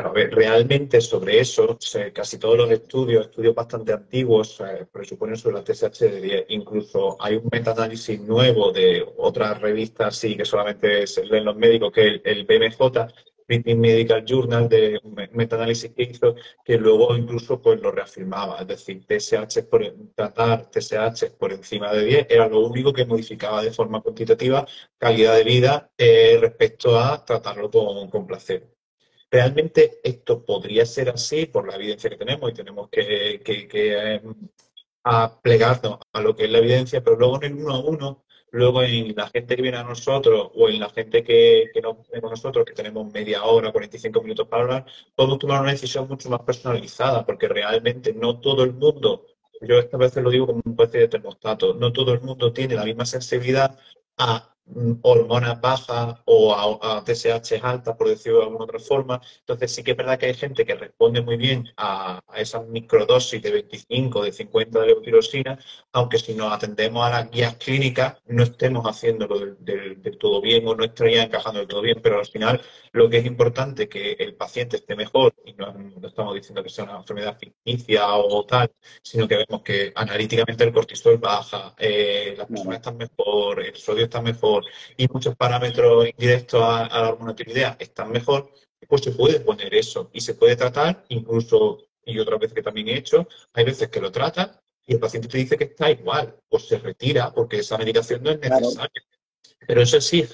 Claro, 0.03 0.15
realmente 0.33 1.01
sobre 1.01 1.39
eso, 1.39 1.79
casi 2.13 2.37
todos 2.37 2.59
los 2.59 2.71
estudios, 2.73 3.27
estudios 3.27 3.55
bastante 3.55 3.93
antiguos, 3.93 4.61
presuponen 4.91 5.37
sobre 5.37 5.57
la 5.57 5.65
TSH 5.65 6.01
de 6.01 6.21
10. 6.21 6.45
Incluso 6.49 7.17
hay 7.21 7.37
un 7.37 7.49
metaanálisis 7.53 8.21
nuevo 8.21 8.73
de 8.73 9.07
otras 9.19 9.61
revistas, 9.61 10.17
sí, 10.17 10.37
que 10.37 10.45
solamente 10.45 11.07
se 11.07 11.25
leen 11.25 11.45
los 11.45 11.55
médicos, 11.57 11.93
que 11.93 12.21
el, 12.25 12.45
BMJ, 12.45 12.81
British 13.47 13.77
Medical 13.77 14.25
Journal, 14.25 14.69
de 14.69 14.99
un 15.05 15.15
metaanálisis 15.35 15.93
que 15.93 16.03
hizo, 16.03 16.35
que 16.65 16.79
luego 16.79 17.17
incluso 17.17 17.63
pues 17.63 17.81
lo 17.81 17.93
reafirmaba. 17.93 18.59
Es 18.61 18.67
decir, 18.67 19.05
TSH 19.07 19.63
por, 19.71 19.85
tratar 20.17 20.69
TSH 20.69 21.31
por 21.39 21.53
encima 21.53 21.93
de 21.93 22.05
10 22.05 22.27
era 22.29 22.49
lo 22.49 22.59
único 22.67 22.93
que 22.93 23.05
modificaba 23.05 23.63
de 23.63 23.71
forma 23.71 24.01
cuantitativa 24.01 24.67
calidad 24.99 25.37
de 25.37 25.45
vida 25.45 25.91
eh, 25.97 26.39
respecto 26.41 26.99
a 26.99 27.25
tratarlo 27.25 27.71
con, 27.71 28.27
placebo. 28.27 28.72
Realmente 29.33 30.01
esto 30.05 30.45
podría 30.45 30.87
ser 30.87 31.09
así 31.09 31.47
por 31.47 31.67
la 31.67 31.75
evidencia 31.75 32.11
que 32.11 32.17
tenemos 32.17 32.51
y 32.51 32.55
tenemos 32.55 32.89
que, 32.91 33.41
que, 33.43 33.69
eh, 33.73 34.23
plegarnos 35.43 35.99
a 36.13 36.21
lo 36.21 36.37
que 36.37 36.45
es 36.45 36.51
la 36.51 36.59
evidencia, 36.59 37.03
pero 37.03 37.17
luego 37.17 37.43
en 37.43 37.45
el 37.45 37.65
uno 37.65 37.75
a 37.75 37.81
uno 37.81 38.25
Luego 38.53 38.83
en 38.83 39.15
la 39.17 39.29
gente 39.29 39.57
que 39.57 39.63
viene 39.63 39.79
a 39.79 39.83
nosotros 39.83 40.51
o 40.55 40.69
en 40.69 40.79
la 40.79 40.91
gente 40.91 41.25
que, 41.25 41.71
que 41.73 41.81
no 41.81 41.97
tenemos 41.97 42.33
nosotros, 42.33 42.67
que 42.67 42.75
tenemos 42.75 43.11
media 43.11 43.45
hora, 43.45 43.73
45 43.73 44.21
minutos 44.21 44.47
para 44.47 44.63
hablar, 44.63 44.87
podemos 45.15 45.39
tomar 45.39 45.63
una 45.63 45.71
decisión 45.73 46.07
mucho 46.07 46.29
más 46.29 46.41
personalizada, 46.43 47.25
porque 47.25 47.49
realmente 47.49 48.13
no 48.13 48.41
todo 48.41 48.63
el 48.65 48.75
mundo, 48.75 49.25
yo 49.63 49.79
esta 49.79 49.97
vez 49.97 50.15
lo 50.17 50.29
digo 50.29 50.47
como 50.49 50.61
un 50.67 50.73
especie 50.73 51.01
de 51.01 51.09
termostato, 51.09 51.73
no 51.73 51.95
todo 51.95 52.13
el 52.13 52.21
mundo 52.21 52.53
tiene 52.53 52.75
la 52.75 52.85
misma 52.85 53.07
sensibilidad 53.07 53.79
a 54.19 54.52
hormonas 55.03 55.61
bajas 55.61 56.17
o 56.25 56.55
a, 56.55 57.03
TSH 57.05 57.61
altas, 57.63 57.97
por 57.97 58.09
decirlo 58.09 58.39
de 58.39 58.45
alguna 58.45 58.65
otra 58.65 58.79
forma. 58.79 59.21
Entonces 59.41 59.75
sí 59.75 59.83
que 59.83 59.93
es 59.93 59.97
verdad 59.97 60.19
que 60.19 60.27
hay 60.27 60.35
gente 60.35 60.65
que 60.65 60.75
responde 60.75 61.23
muy 61.23 61.37
bien 61.37 61.69
a, 61.77 62.21
esas 62.37 62.67
microdosis 62.67 63.43
de 63.43 63.51
25, 63.51 64.25
de 64.25 64.33
50 64.33 64.81
de 64.81 64.87
leutirosina, 64.87 65.59
aunque 65.93 66.19
si 66.19 66.35
nos 66.35 66.53
atendemos 66.53 67.05
a 67.05 67.11
las 67.11 67.31
guías 67.31 67.57
clínicas 67.57 68.17
no 68.27 68.43
estemos 68.43 68.85
haciéndolo 68.87 69.39
del, 69.59 70.01
todo 70.19 70.41
bien 70.41 70.67
o 70.67 70.75
no 70.75 70.85
estaría 70.85 71.25
encajando 71.25 71.61
del 71.61 71.69
todo 71.69 71.83
bien, 71.83 72.01
pero 72.03 72.19
al 72.19 72.27
final 72.27 72.61
lo 72.93 73.09
que 73.11 73.19
es 73.19 73.27
importante 73.27 73.85
es 73.85 73.89
que 73.89 74.13
el 74.13 74.35
paciente 74.35 74.77
esté 74.77 74.97
mejor 74.97 75.35
y 75.45 75.55
no, 75.55 75.75
estamos 76.07 76.35
diciendo 76.35 76.63
que 76.63 76.71
sea 76.71 76.85
una 76.85 76.99
enfermedad 76.99 77.39
ficticia 77.39 78.15
o 78.15 78.45
tal, 78.47 78.71
sino 79.03 79.27
que 79.29 79.37
vemos 79.37 79.63
que 79.63 79.93
analíticamente 79.95 80.65
el 80.65 80.73
cortisol 80.73 81.19
baja, 81.19 81.75
eh, 81.79 82.35
las 82.37 82.47
personas 82.47 82.77
están 82.77 82.97
mejor, 82.97 83.63
el 83.63 83.77
sodio 83.77 84.05
está 84.05 84.21
mejor, 84.21 84.52
y 84.97 85.07
muchos 85.09 85.37
parámetros 85.37 86.09
indirectos 86.09 86.63
a, 86.63 86.89
la 86.89 87.09
hormonatividad 87.11 87.77
están 87.81 88.11
mejor, 88.11 88.51
pues 88.89 89.03
se 89.03 89.13
puede 89.13 89.41
poner 89.41 89.75
eso 89.75 90.11
y 90.13 90.21
se 90.21 90.35
puede 90.35 90.57
tratar, 90.57 91.05
incluso, 91.09 91.87
y 92.05 92.19
otra 92.19 92.37
vez 92.37 92.53
que 92.53 92.63
también 92.63 92.89
he 92.89 92.97
hecho, 92.97 93.29
hay 93.55 93.65
veces 93.65 93.89
que 93.89 94.01
lo 94.01 94.11
tratan 94.11 94.51
y 94.87 94.95
el 94.95 95.01
paciente 95.01 95.29
te 95.29 95.39
dice 95.39 95.57
que 95.57 95.65
está 95.65 95.91
igual, 95.91 96.37
o 96.49 96.59
se 96.59 96.79
retira 96.79 97.33
porque 97.33 97.59
esa 97.59 97.79
medicación 97.79 98.23
no 98.23 98.31
es 98.31 98.41
necesaria. 98.41 99.03
Pero 99.67 99.83
eso 99.83 100.01
sí 100.01 100.27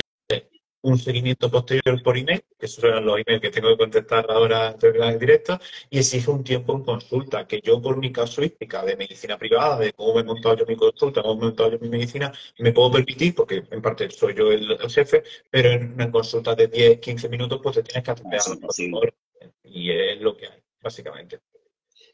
un 0.88 0.98
seguimiento 0.98 1.50
posterior 1.50 2.02
por 2.02 2.16
email, 2.16 2.42
que 2.58 2.66
esos 2.66 2.80
son 2.80 3.04
los 3.04 3.18
emails 3.18 3.40
que 3.40 3.50
tengo 3.50 3.68
que 3.70 3.76
contestar 3.76 4.26
ahora 4.28 4.74
en 4.82 5.18
directo, 5.18 5.58
y 5.90 5.98
exige 5.98 6.30
un 6.30 6.42
tiempo 6.42 6.74
en 6.74 6.84
consulta, 6.84 7.46
que 7.46 7.60
yo 7.60 7.80
por 7.80 7.96
mi 7.98 8.10
casuística 8.12 8.84
de 8.84 8.96
medicina 8.96 9.36
privada, 9.38 9.78
de 9.78 9.92
cómo 9.92 10.14
me 10.14 10.20
he 10.20 10.24
montado 10.24 10.56
yo 10.56 10.66
mi 10.66 10.76
consulta, 10.76 11.22
cómo 11.22 11.34
me 11.36 11.40
he 11.40 11.44
montado 11.46 11.72
yo 11.72 11.78
mi 11.78 11.88
medicina, 11.88 12.32
me 12.58 12.72
puedo 12.72 12.92
permitir, 12.92 13.34
porque 13.34 13.62
en 13.70 13.82
parte 13.82 14.10
soy 14.10 14.34
yo 14.34 14.50
el, 14.50 14.78
jefe, 14.88 15.22
pero 15.50 15.70
en 15.70 15.92
una 15.92 16.10
consulta 16.10 16.54
de 16.54 16.68
10, 16.68 17.00
15 17.00 17.28
minutos, 17.28 17.60
pues 17.62 17.76
te 17.76 17.82
tienes 17.82 18.04
que 18.04 18.10
atender 18.10 18.40
a 18.40 19.18
y 19.64 19.90
es 19.90 20.20
lo 20.20 20.36
que 20.36 20.46
hay, 20.46 20.62
básicamente. 20.80 21.40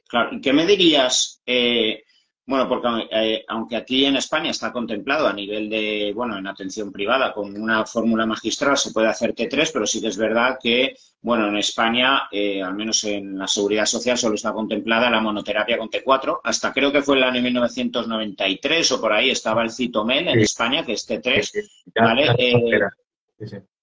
Claro, 0.09 0.31
¿y 0.33 0.41
qué 0.41 0.53
me 0.53 0.67
dirías? 0.67 1.41
Eh, 1.47 2.03
bueno, 2.47 2.69
porque 2.69 2.89
eh, 3.11 3.45
aunque 3.49 3.77
aquí 3.77 4.05
en 4.05 4.17
España 4.17 4.51
está 4.51 4.71
contemplado 4.71 5.27
a 5.27 5.33
nivel 5.33 5.71
de, 5.71 6.13
bueno, 6.15 6.37
en 6.37 6.47
atención 6.47 6.93
privada 6.93 7.33
con 7.33 7.59
una 7.59 7.87
fórmula 7.87 8.27
magistral 8.27 8.77
se 8.77 8.93
puede 8.93 9.09
hacer 9.09 9.35
T3, 9.35 9.71
pero 9.73 9.87
sí 9.87 10.01
que 10.01 10.09
es 10.09 10.19
verdad 10.19 10.59
que, 10.63 10.95
bueno, 11.23 11.49
en 11.49 11.57
España, 11.57 12.29
eh, 12.31 12.63
al 12.63 12.75
menos 12.75 13.03
en 13.05 13.39
la 13.39 13.47
seguridad 13.47 13.87
social, 13.87 14.19
solo 14.19 14.35
está 14.35 14.53
contemplada 14.53 15.09
la 15.09 15.21
monoterapia 15.21 15.79
con 15.79 15.89
T4. 15.89 16.41
Hasta 16.45 16.73
creo 16.73 16.93
que 16.93 17.03
fue 17.03 17.17
el 17.17 17.25
año 17.25 17.41
1993 17.41 18.93
o 18.93 19.01
por 19.01 19.15
ahí 19.15 19.31
estaba 19.31 19.63
el 19.63 19.71
Citomel 19.71 20.29
en 20.29 20.41
España, 20.41 20.85
que 20.85 20.93
es 20.93 21.09
T3. 21.09 21.51
¿vale? 21.95 22.27
Eh, 22.39 22.81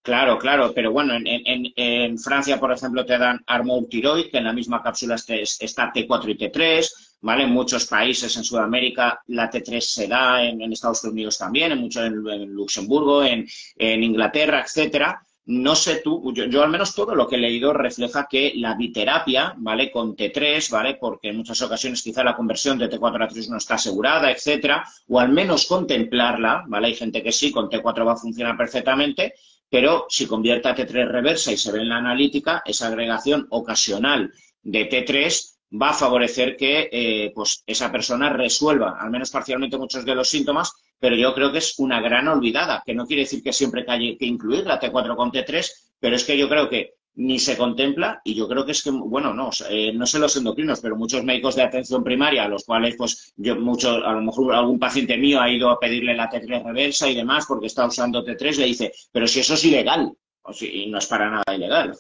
claro, 0.01 0.37
claro, 0.37 0.71
pero 0.73 0.91
bueno, 0.91 1.13
en, 1.23 2.17
Francia, 2.17 2.59
por 2.59 2.71
ejemplo, 2.71 3.05
te 3.05 3.17
dan 3.17 3.41
Armour 3.47 3.87
Tiroid, 3.89 4.29
que 4.29 4.37
en 4.37 4.45
la 4.45 4.53
misma 4.53 4.81
cápsula 4.81 5.15
está 5.15 5.93
T4 5.93 6.29
y 6.29 6.37
T3. 6.37 7.11
¿vale? 7.21 7.43
En 7.43 7.51
muchos 7.51 7.85
países, 7.85 8.35
en 8.35 8.43
Sudamérica, 8.43 9.21
la 9.27 9.49
T3 9.49 9.79
se 9.79 10.07
da, 10.07 10.43
en, 10.43 10.61
Estados 10.71 11.03
Unidos 11.03 11.37
también, 11.37 11.71
en, 11.71 11.79
mucho, 11.79 12.03
en, 12.03 12.15
Luxemburgo, 12.53 13.23
en, 13.23 13.47
Inglaterra, 13.77 14.61
etcétera. 14.61 15.21
no 15.45 15.75
sé 15.75 16.01
tú, 16.03 16.33
yo, 16.33 16.63
al 16.63 16.69
menos 16.69 16.93
todo 16.95 17.15
lo 17.15 17.27
que 17.27 17.35
he 17.35 17.39
leído 17.39 17.73
refleja 17.73 18.27
que 18.29 18.53
la 18.55 18.75
biterapia, 18.75 19.53
¿vale? 19.57 19.91
Con 19.91 20.15
T3, 20.15 20.69
¿vale? 20.71 20.95
Porque 20.95 21.29
en 21.29 21.37
muchas 21.37 21.61
ocasiones 21.61 22.01
quizá 22.01 22.23
la 22.23 22.35
conversión 22.35 22.77
de 22.77 22.89
T4 22.89 23.23
a 23.23 23.29
T3 23.29 23.49
no 23.49 23.57
está 23.57 23.75
asegurada, 23.75 24.31
etcétera, 24.31 24.83
o 25.07 25.19
al 25.19 25.29
menos 25.29 25.65
contemplarla, 25.67 26.63
¿vale? 26.67 26.87
Hay 26.87 26.95
gente 26.95 27.21
que 27.21 27.31
sí, 27.31 27.51
con 27.51 27.69
T4 27.69 28.07
va 28.07 28.13
a 28.13 28.17
funcionar 28.17 28.57
perfectamente, 28.57 29.33
pero 29.72 30.05
si 30.09 30.28
convierte 30.28 30.67
a 30.67 30.76
T3 30.76 31.07
reversa 31.07 31.53
y 31.53 31.57
se 31.57 31.72
ve 31.72 31.80
en 31.80 31.88
la 31.88 31.95
analítica, 31.95 32.61
esa 32.65 32.88
agregación 32.88 33.47
ocasional 33.51 34.30
de 34.61 34.89
T3 34.89 35.55
va 35.82 35.91
a 35.91 35.93
favorecer 35.93 36.57
que 36.57 36.89
eh, 36.91 37.32
pues 37.34 37.63
esa 37.65 37.89
persona 37.89 38.30
resuelva, 38.30 38.97
al 38.99 39.09
menos 39.09 39.32
parcialmente, 39.32 39.78
muchos 39.78 40.03
de 40.03 40.13
los 40.13 40.30
síntomas, 40.30 40.74
pero 40.99 41.15
yo 41.15 41.34
creo 41.34 41.53
que 41.53 41.59
es 41.59 41.80
una 41.80 42.01
gran 42.01 42.28
olvidada, 42.28 42.84
que 42.86 42.93
no 42.93 43.07
quiere 43.07 43.22
decir 43.22 43.41
que 43.41 43.53
siempre 43.53 43.86
hay 43.88 44.17
que 44.17 44.26
incluir 44.26 44.65
la 44.65 44.78
T4 44.78 45.15
con 45.15 45.32
T3, 45.32 45.72
pero 46.01 46.17
es 46.17 46.26
que 46.26 46.38
yo 46.38 46.49
creo 46.49 46.67
que 46.67 46.95
ni 47.16 47.39
se 47.39 47.57
contempla 47.57 48.22
y 48.24 48.36
yo 48.36 48.47
creo 48.47 48.66
que 48.66 48.72
es 48.72 48.84
que, 48.84 48.91
bueno, 48.91 49.34
no, 49.34 49.49
eh, 49.70 49.91
no 49.93 50.05
sé 50.05 50.20
los 50.20 50.36
endocrinos, 50.36 50.80
pero 50.80 50.95
muchos 50.95 51.24
médicos 51.24 51.55
de 51.55 51.64
atención 51.64 52.03
primaria, 52.03 52.45
a 52.45 52.47
los 52.47 52.64
cuales, 52.64 52.95
pues, 52.97 53.34
yo 53.36 53.55
mucho, 53.55 53.89
a 54.05 54.14
lo 54.14 54.22
mejor 54.22 54.53
algún 54.53 54.80
paciente 54.80 55.18
mío 55.18 55.41
ha 55.41 55.49
ido 55.51 55.70
a 55.70 55.80
pedirle 55.80 56.16
la 56.16 56.30
T3 56.30 56.64
reversa 56.64 57.09
y 57.09 57.16
demás 57.16 57.45
porque 57.47 57.68
está 57.68 57.86
usando 57.86 58.24
T3, 58.24 58.57
le 58.57 58.66
dice, 58.66 58.91
pero 59.12 59.28
si 59.28 59.41
eso 59.41 59.55
es 59.55 59.66
ilegal, 59.66 60.14
y 60.59 60.89
no 60.89 60.97
es 60.97 61.05
para 61.05 61.29
nada 61.29 61.43
ilegal. 61.55 61.95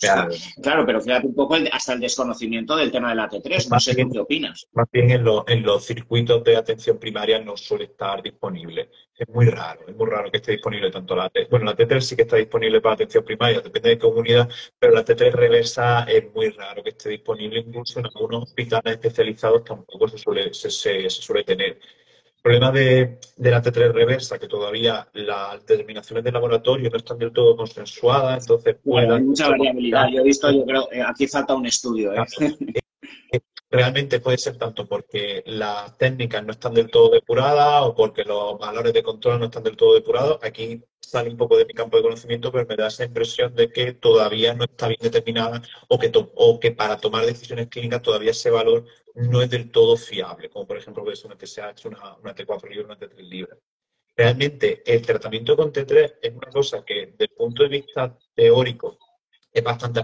claro. 0.61 0.85
pero 0.85 1.01
fíjate 1.01 1.27
un 1.27 1.35
poco 1.35 1.55
hasta 1.71 1.93
el 1.93 1.99
desconocimiento 1.99 2.75
del 2.75 2.91
tema 2.91 3.09
de 3.09 3.15
la 3.15 3.29
T3. 3.29 3.69
No 3.69 3.79
sé 3.79 3.95
qué 3.95 4.19
opinas. 4.19 4.67
Más 4.73 4.87
bien 4.91 5.11
en, 5.11 5.25
en, 5.47 5.63
los 5.63 5.85
circuitos 5.85 6.43
de 6.43 6.57
atención 6.57 6.97
primaria 6.97 7.39
no 7.39 7.55
suele 7.55 7.85
estar 7.85 8.21
disponible. 8.21 8.89
Es 9.17 9.29
muy 9.29 9.45
raro, 9.45 9.81
es 9.87 9.95
muy 9.95 10.09
raro 10.09 10.31
que 10.31 10.37
esté 10.37 10.53
disponible 10.53 10.89
tanto 10.89 11.15
la 11.15 11.29
T. 11.29 11.47
Bueno, 11.49 11.65
la 11.65 11.75
T3 11.75 11.99
sí 12.01 12.15
que 12.15 12.23
está 12.23 12.37
disponible 12.37 12.81
para 12.81 12.95
atención 12.95 13.23
primaria, 13.23 13.61
depende 13.61 13.89
de 13.89 13.99
comunidad, 13.99 14.49
pero 14.79 14.93
la 14.93 15.05
T3 15.05 15.31
reversa 15.31 16.03
es 16.03 16.33
muy 16.33 16.49
raro 16.49 16.83
que 16.83 16.89
esté 16.89 17.09
disponible. 17.09 17.59
Incluso 17.59 17.99
en 17.99 18.07
algunos 18.07 18.43
hospitales 18.43 18.93
especializados 18.93 19.63
tampoco 19.63 20.07
se 20.07 20.17
suele, 20.17 20.53
se, 20.53 20.71
se 20.71 21.09
suele 21.09 21.43
tener 21.43 21.79
problema 22.41 22.71
de, 22.71 23.19
la 23.37 23.61
T3 23.61 23.91
reversa, 23.91 24.39
que 24.39 24.47
todavía 24.47 25.07
las 25.13 25.65
determinaciones 25.65 26.23
de 26.23 26.31
laboratorio 26.31 26.89
no 26.89 26.97
están 26.97 27.17
del 27.17 27.31
todo 27.31 27.55
consensuadas, 27.55 28.43
entonces... 28.43 28.77
Bueno, 28.83 29.15
hay 29.15 29.23
mucha 29.23 29.49
variabilidad. 29.49 30.07
Yo 30.11 30.21
he 30.21 30.23
visto, 30.23 30.51
yo 30.51 30.65
creo, 30.65 30.91
eh, 30.91 31.03
aquí 31.05 31.27
falta 31.27 31.53
un 31.53 31.65
estudio. 31.65 32.13
¿eh? 32.13 32.25
realmente 33.71 34.19
puede 34.19 34.37
ser 34.37 34.57
tanto 34.57 34.85
porque 34.85 35.43
las 35.45 35.97
técnicas 35.97 36.45
no 36.45 36.51
están 36.51 36.73
del 36.73 36.91
todo 36.91 37.09
depuradas 37.09 37.83
o 37.83 37.95
porque 37.95 38.23
los 38.25 38.59
valores 38.59 38.93
de 38.93 39.01
control 39.01 39.39
no 39.39 39.45
están 39.45 39.63
del 39.63 39.77
todo 39.77 39.95
depurados. 39.95 40.39
Aquí 40.43 40.83
sale 40.99 41.29
un 41.29 41.37
poco 41.37 41.57
de 41.57 41.65
mi 41.65 41.73
campo 41.73 41.97
de 41.97 42.03
conocimiento, 42.03 42.51
pero 42.51 42.67
me 42.67 42.75
da 42.75 42.87
esa 42.87 43.05
impresión 43.05 43.55
de 43.55 43.69
que 43.71 43.93
todavía 43.93 44.53
no 44.53 44.65
está 44.65 44.87
bien 44.87 44.99
determinada 45.01 45.61
o 45.87 45.97
que, 45.97 46.11
o 46.13 46.59
que 46.59 46.71
para 46.71 46.97
tomar 46.97 47.25
decisiones 47.25 47.67
clínicas 47.67 48.01
todavía 48.01 48.31
ese 48.31 48.49
valor 48.49 48.85
no 49.15 49.41
es 49.41 49.49
del 49.49 49.71
todo 49.71 49.97
fiable, 49.97 50.49
como 50.49 50.65
por 50.67 50.77
ejemplo 50.77 51.03
que 51.03 51.13
una 51.25 51.37
TSH, 51.37 51.85
una, 51.85 52.15
una 52.17 52.35
T4 52.35 52.69
libre, 52.69 52.85
una 52.85 52.97
T3 52.97 53.17
libre. 53.17 53.57
Realmente 54.15 54.83
el 54.85 55.01
tratamiento 55.01 55.55
con 55.55 55.71
T3 55.71 56.17
es 56.21 56.33
una 56.33 56.49
cosa 56.49 56.83
que 56.85 57.07
desde 57.07 57.25
el 57.25 57.31
punto 57.31 57.63
de 57.63 57.69
vista 57.69 58.17
teórico 58.33 58.97
es 59.51 59.63
bastante 59.63 59.99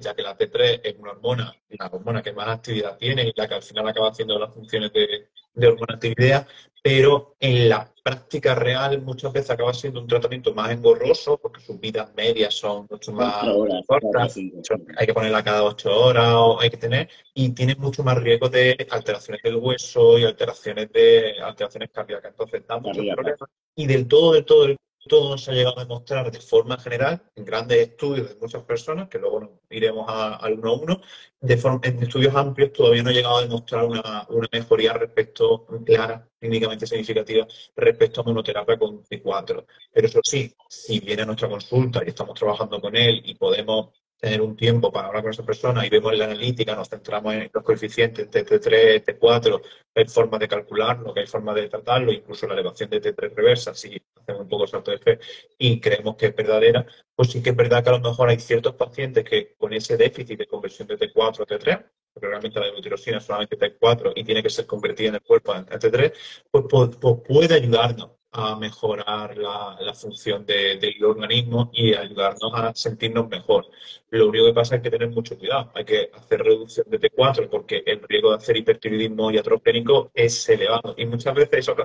ya 0.00 0.14
que 0.14 0.22
la 0.22 0.36
T3 0.36 0.80
es 0.82 0.96
una 0.98 1.12
hormona, 1.12 1.54
la 1.68 1.86
hormona 1.86 2.22
que 2.22 2.32
más 2.32 2.48
actividad 2.48 2.96
tiene 2.98 3.28
y 3.28 3.32
la 3.34 3.48
que 3.48 3.54
al 3.54 3.62
final 3.62 3.88
acaba 3.88 4.10
haciendo 4.10 4.38
las 4.38 4.52
funciones 4.54 4.92
de, 4.92 5.28
de 5.54 5.66
hormona 5.66 5.94
actividad, 5.94 6.46
pero 6.82 7.36
en 7.40 7.68
la 7.68 7.92
práctica 8.02 8.54
real 8.54 9.02
muchas 9.02 9.32
veces 9.32 9.50
acaba 9.50 9.74
siendo 9.74 10.00
un 10.00 10.06
tratamiento 10.06 10.54
más 10.54 10.70
engorroso 10.70 11.36
porque 11.38 11.60
sus 11.60 11.78
vidas 11.78 12.12
medias 12.14 12.54
son 12.54 12.86
mucho 12.90 13.12
más 13.12 13.44
cortas, 13.86 14.36
hay 14.36 15.06
que 15.06 15.14
ponerla 15.14 15.44
cada 15.44 15.64
ocho 15.64 15.94
horas 15.94 16.32
o 16.34 16.60
hay 16.60 16.70
que 16.70 16.78
tener, 16.78 17.08
y 17.34 17.50
tiene 17.50 17.74
mucho 17.74 18.02
más 18.02 18.16
riesgo 18.16 18.48
de 18.48 18.86
alteraciones 18.90 19.42
del 19.42 19.56
hueso 19.56 20.18
y 20.18 20.24
alteraciones 20.24 20.90
de 20.92 21.40
alteraciones 21.42 21.90
cardíacas. 21.90 22.30
Entonces 22.32 22.66
da 22.66 22.78
muchos 22.78 23.04
problemas. 23.14 23.50
Y 23.74 23.86
del 23.86 24.08
todo, 24.08 24.32
del 24.32 24.44
todo, 24.44 24.66
del 24.66 24.78
todo 25.08 25.38
se 25.38 25.50
ha 25.50 25.54
llegado 25.54 25.78
a 25.78 25.84
demostrar 25.84 26.30
de 26.30 26.40
forma 26.40 26.78
general 26.78 27.22
en 27.34 27.44
grandes 27.44 27.78
estudios 27.88 28.28
de 28.28 28.36
muchas 28.36 28.62
personas, 28.64 29.08
que 29.08 29.18
luego 29.18 29.60
iremos 29.70 30.06
al 30.08 30.58
uno 30.58 30.70
a 30.70 30.74
uno, 30.74 31.00
de 31.40 31.54
en 31.82 32.02
estudios 32.02 32.34
amplios 32.34 32.72
todavía 32.72 33.02
no 33.02 33.10
ha 33.10 33.12
llegado 33.12 33.38
a 33.38 33.42
demostrar 33.42 33.84
una, 33.84 34.26
mejoría 34.52 34.92
respecto, 34.94 35.66
clara, 35.84 36.28
clínicamente 36.38 36.86
significativa, 36.86 37.46
respecto 37.76 38.20
a 38.20 38.24
monoterapia 38.24 38.78
con 38.78 39.02
C4. 39.04 39.64
Pero 39.92 40.06
eso 40.06 40.20
sí, 40.22 40.54
si 40.68 41.00
viene 41.00 41.22
a 41.22 41.26
nuestra 41.26 41.48
consulta 41.48 42.02
y 42.04 42.08
estamos 42.08 42.38
trabajando 42.38 42.80
con 42.80 42.94
él 42.94 43.22
y 43.24 43.34
podemos 43.34 43.90
tener 44.20 44.42
un 44.42 44.54
tiempo 44.54 44.92
para 44.92 45.08
hablar 45.08 45.22
con 45.22 45.32
esa 45.32 45.44
persona 45.44 45.84
y 45.84 45.88
vemos 45.88 46.16
la 46.16 46.26
analítica, 46.26 46.76
nos 46.76 46.88
centramos 46.88 47.34
en 47.34 47.50
los 47.52 47.64
coeficientes 47.64 48.30
de 48.30 48.44
T3, 48.44 49.04
T4, 49.04 49.62
hay 49.94 50.04
formas 50.06 50.40
de 50.40 50.48
calcularlo, 50.48 51.14
que 51.14 51.20
hay 51.20 51.26
formas 51.26 51.54
de 51.54 51.68
tratarlo, 51.68 52.12
incluso 52.12 52.46
la 52.46 52.54
elevación 52.54 52.90
de 52.90 53.00
T3 53.00 53.34
reversa, 53.34 53.74
si 53.74 54.00
hacemos 54.14 54.42
un 54.42 54.48
poco 54.48 54.66
salto 54.66 54.90
de 54.90 54.98
fe 54.98 55.18
y 55.58 55.80
creemos 55.80 56.16
que 56.16 56.26
es 56.26 56.36
verdadera, 56.36 56.86
pues 57.16 57.30
sí 57.30 57.42
que 57.42 57.50
es 57.50 57.56
verdad 57.56 57.82
que 57.82 57.88
a 57.88 57.92
lo 57.92 58.00
mejor 58.00 58.28
hay 58.28 58.38
ciertos 58.38 58.74
pacientes 58.74 59.24
que 59.24 59.54
con 59.56 59.72
ese 59.72 59.96
déficit 59.96 60.38
de 60.38 60.46
conversión 60.46 60.86
de 60.86 60.98
T4 60.98 61.40
a 61.42 61.46
T3, 61.46 61.86
porque 62.12 62.28
realmente 62.28 62.60
la 62.60 62.66
es 62.66 63.24
solamente 63.24 63.58
T4 63.58 64.12
y 64.14 64.24
tiene 64.24 64.42
que 64.42 64.50
ser 64.50 64.66
convertida 64.66 65.08
en 65.08 65.14
el 65.14 65.22
cuerpo 65.22 65.54
en 65.54 65.64
T3, 65.64 66.12
pues, 66.50 66.64
pues, 66.68 66.96
pues 66.96 67.16
puede 67.26 67.54
ayudarnos 67.54 68.19
a 68.32 68.56
mejorar 68.56 69.36
la, 69.36 69.94
función 69.94 70.46
del 70.46 71.04
organismo 71.04 71.70
y 71.72 71.94
ayudarnos 71.94 72.52
a 72.54 72.72
sentirnos 72.74 73.28
mejor. 73.28 73.66
Lo 74.10 74.28
único 74.28 74.46
que 74.46 74.52
pasa 74.52 74.76
es 74.76 74.82
que 74.82 74.90
tener 74.90 75.10
mucho 75.10 75.38
cuidado. 75.38 75.70
Hay 75.74 75.84
que 75.84 76.10
hacer 76.12 76.42
reducción 76.42 76.86
de 76.88 77.00
T4 77.00 77.48
porque 77.48 77.82
el 77.86 78.00
riesgo 78.08 78.30
de 78.30 78.36
hacer 78.36 78.56
hipertiroidismo 78.56 79.30
iatrogénico 79.30 80.10
es 80.14 80.48
elevado. 80.48 80.94
Y 80.96 81.06
muchas 81.06 81.34
veces 81.34 81.60
eso, 81.60 81.76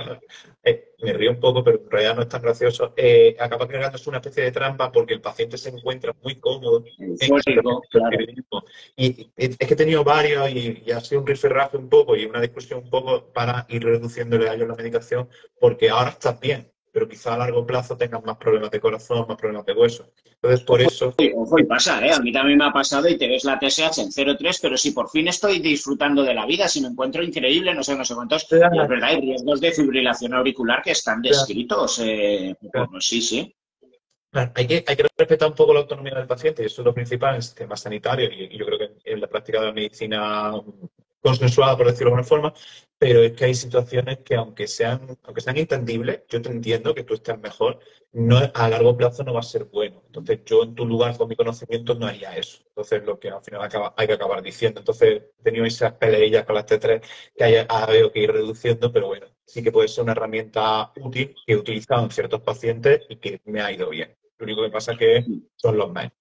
eh, 0.64 0.96
me 1.02 1.14
río 1.14 1.32
un 1.32 1.40
poco, 1.40 1.64
pero 1.64 1.80
en 1.80 1.90
realidad 1.90 2.16
no 2.16 2.22
es 2.24 2.30
tan 2.30 2.42
gracioso, 2.42 2.94
eh, 2.98 3.36
acaba 3.40 3.68
creándose 3.68 4.10
una 4.10 4.20
especie 4.20 4.44
de 4.44 4.52
trampa 4.52 4.92
porque 4.92 5.14
el 5.14 5.22
paciente 5.22 5.58
se 5.58 5.70
encuentra 5.70 6.16
muy 6.24 6.36
cómodo 6.36 6.84
en 7.00 7.12
el 7.12 8.44
Y 8.96 9.32
es 9.36 9.58
que 9.58 9.74
he 9.74 9.78
tenido 9.78 10.04
varios 10.04 10.50
y, 10.50 10.92
ha 10.92 11.02
sido 11.02 11.22
un 11.22 11.28
rifirrafe 11.28 11.78
un 11.78 11.90
poco 11.90 12.16
y 12.16 12.26
una 12.26 12.42
discusión 12.42 12.84
un 12.84 12.90
poco 12.90 13.32
para 13.34 13.66
ir 13.70 13.84
reduciéndole 13.84 14.50
a 14.50 14.54
ellos 14.54 14.68
la 14.68 14.76
medicación 14.76 15.28
porque 15.60 15.90
ahora 15.90 16.10
bien, 16.40 16.72
pero 16.96 17.10
quizá 17.10 17.34
a 17.34 17.38
largo 17.38 17.66
plazo 17.66 17.98
tengas 17.98 18.24
más 18.24 18.38
problemas 18.38 18.72
de 18.72 18.80
corazón, 18.80 19.26
más 19.28 19.38
problemas 19.38 19.66
de 19.66 19.74
hueso. 19.74 20.14
Entonces, 20.36 20.62
por 20.62 20.82
eso... 20.82 21.14
Ojo, 21.36 21.60
y 21.60 21.66
pasa, 21.66 22.06
¿eh? 22.06 22.14
A 22.14 22.20
mí 22.20 22.32
también 22.32 22.58
me 22.58 22.66
ha 22.66 22.72
pasado 22.72 23.10
y 23.10 23.18
te 23.18 23.28
ves 23.28 23.44
la 23.44 23.60
TSH 23.60 24.00
en 24.00 24.12
0,3, 24.12 24.60
pero 24.62 24.78
si 24.78 24.92
por 24.92 25.10
fin 25.10 25.28
estoy 25.28 25.60
disfrutando 25.60 26.24
de 26.24 26.34
la 26.34 26.46
vida, 26.46 26.70
si 26.70 26.80
me 26.80 26.88
encuentro 26.88 27.22
increíble, 27.22 27.74
no 27.76 27.84
sé, 27.84 27.98
no 27.98 28.06
sé 28.06 28.16
cuántos, 28.16 28.44
es 28.44 28.60
verdad, 28.60 29.10
hay 29.10 29.20
riesgos 29.20 29.60
de 29.60 29.74
fibrilación 29.74 30.34
auricular 30.34 30.82
que 30.82 30.92
están 30.92 31.22
descritos. 31.22 32.00
Eh, 32.00 32.56
sí, 33.00 33.22
sí. 33.22 33.54
hay, 34.32 34.66
que, 34.66 34.86
hay 34.88 34.96
que 34.96 35.06
respetar 35.18 35.50
un 35.50 35.56
poco 35.56 35.74
la 35.74 35.82
autonomía 35.82 36.16
del 36.16 36.28
paciente 36.28 36.64
y 36.64 36.68
eso 36.68 36.82
es 36.82 36.86
lo 36.86 36.94
principal 36.94 37.32
en 37.32 37.36
el 37.36 37.44
sistema 37.44 37.76
sanitario 37.76 38.30
y, 38.32 38.58
yo 38.58 38.66
creo 38.66 38.80
que 38.80 38.92
en 39.04 39.20
la 39.20 39.28
práctica 39.28 39.60
de 39.60 39.66
la 39.66 39.74
medicina 39.74 40.54
consensuada, 41.26 41.76
por 41.76 41.88
decirlo 41.88 42.12
de 42.12 42.18
alguna 42.18 42.24
forma, 42.24 42.54
pero 43.00 43.24
es 43.24 43.32
que 43.32 43.46
hay 43.46 43.56
situaciones 43.56 44.20
que 44.20 44.36
aunque 44.36 44.68
sean, 44.68 45.18
aunque 45.24 45.42
sean 45.42 45.58
entendibles, 45.58 46.22
yo 46.30 46.40
te 46.40 46.50
entiendo 46.50 46.94
que 46.94 47.04
tú 47.04 47.16
estés 47.16 47.40
mejor, 47.40 47.80
no, 48.12 48.38
a 48.54 48.70
largo 48.70 48.96
plazo 48.96 49.24
no 49.24 49.34
va 49.34 49.40
a 49.40 49.44
ser 49.44 49.66
bueno. 49.66 50.04
Entonces 50.06 50.42
yo 50.46 50.62
en 50.62 50.76
tu 50.76 50.86
lugar, 50.86 51.18
con 51.18 51.28
mi 51.28 51.36
conocimiento, 51.36 51.96
no 51.96 52.06
haría 52.06 52.38
eso. 52.38 52.60
Entonces 52.68 53.04
lo 53.04 53.20
que 53.20 53.30
al 53.30 53.42
final 53.42 53.68
hay 53.98 54.08
que 54.08 54.14
acabar 54.14 54.44
diciendo. 54.44 54.82
Entonces 54.82 55.24
he 55.40 55.44
tenido 55.44 55.66
esas 55.66 55.94
peleillas 55.94 56.46
con 56.46 56.54
las 56.54 56.68
T3 56.68 57.02
que 57.36 57.44
hay, 57.44 57.56
ha 57.56 57.84
habido 57.84 58.12
que 58.12 58.20
ir 58.20 58.32
reduciendo, 58.32 58.92
pero 58.92 59.08
bueno, 59.08 59.26
sí 59.46 59.64
que 59.64 59.72
puede 59.72 59.88
ser 59.88 60.04
una 60.04 60.12
herramienta 60.12 60.92
útil 60.98 61.36
que 61.44 61.54
he 61.54 61.58
utilizado 61.58 62.04
en 62.04 62.12
ciertos 62.12 62.42
pacientes 62.42 63.02
y 63.10 63.16
que 63.16 63.42
me 63.46 63.62
ha 63.62 63.72
ido 63.72 63.90
bien. 63.90 64.16
Lo 64.38 64.44
único 64.44 64.62
que 64.62 64.70
pasa 64.70 64.92
es 64.92 65.00
que 65.00 65.26
son 65.56 65.76
los 65.76 65.92
menos. 65.92 66.14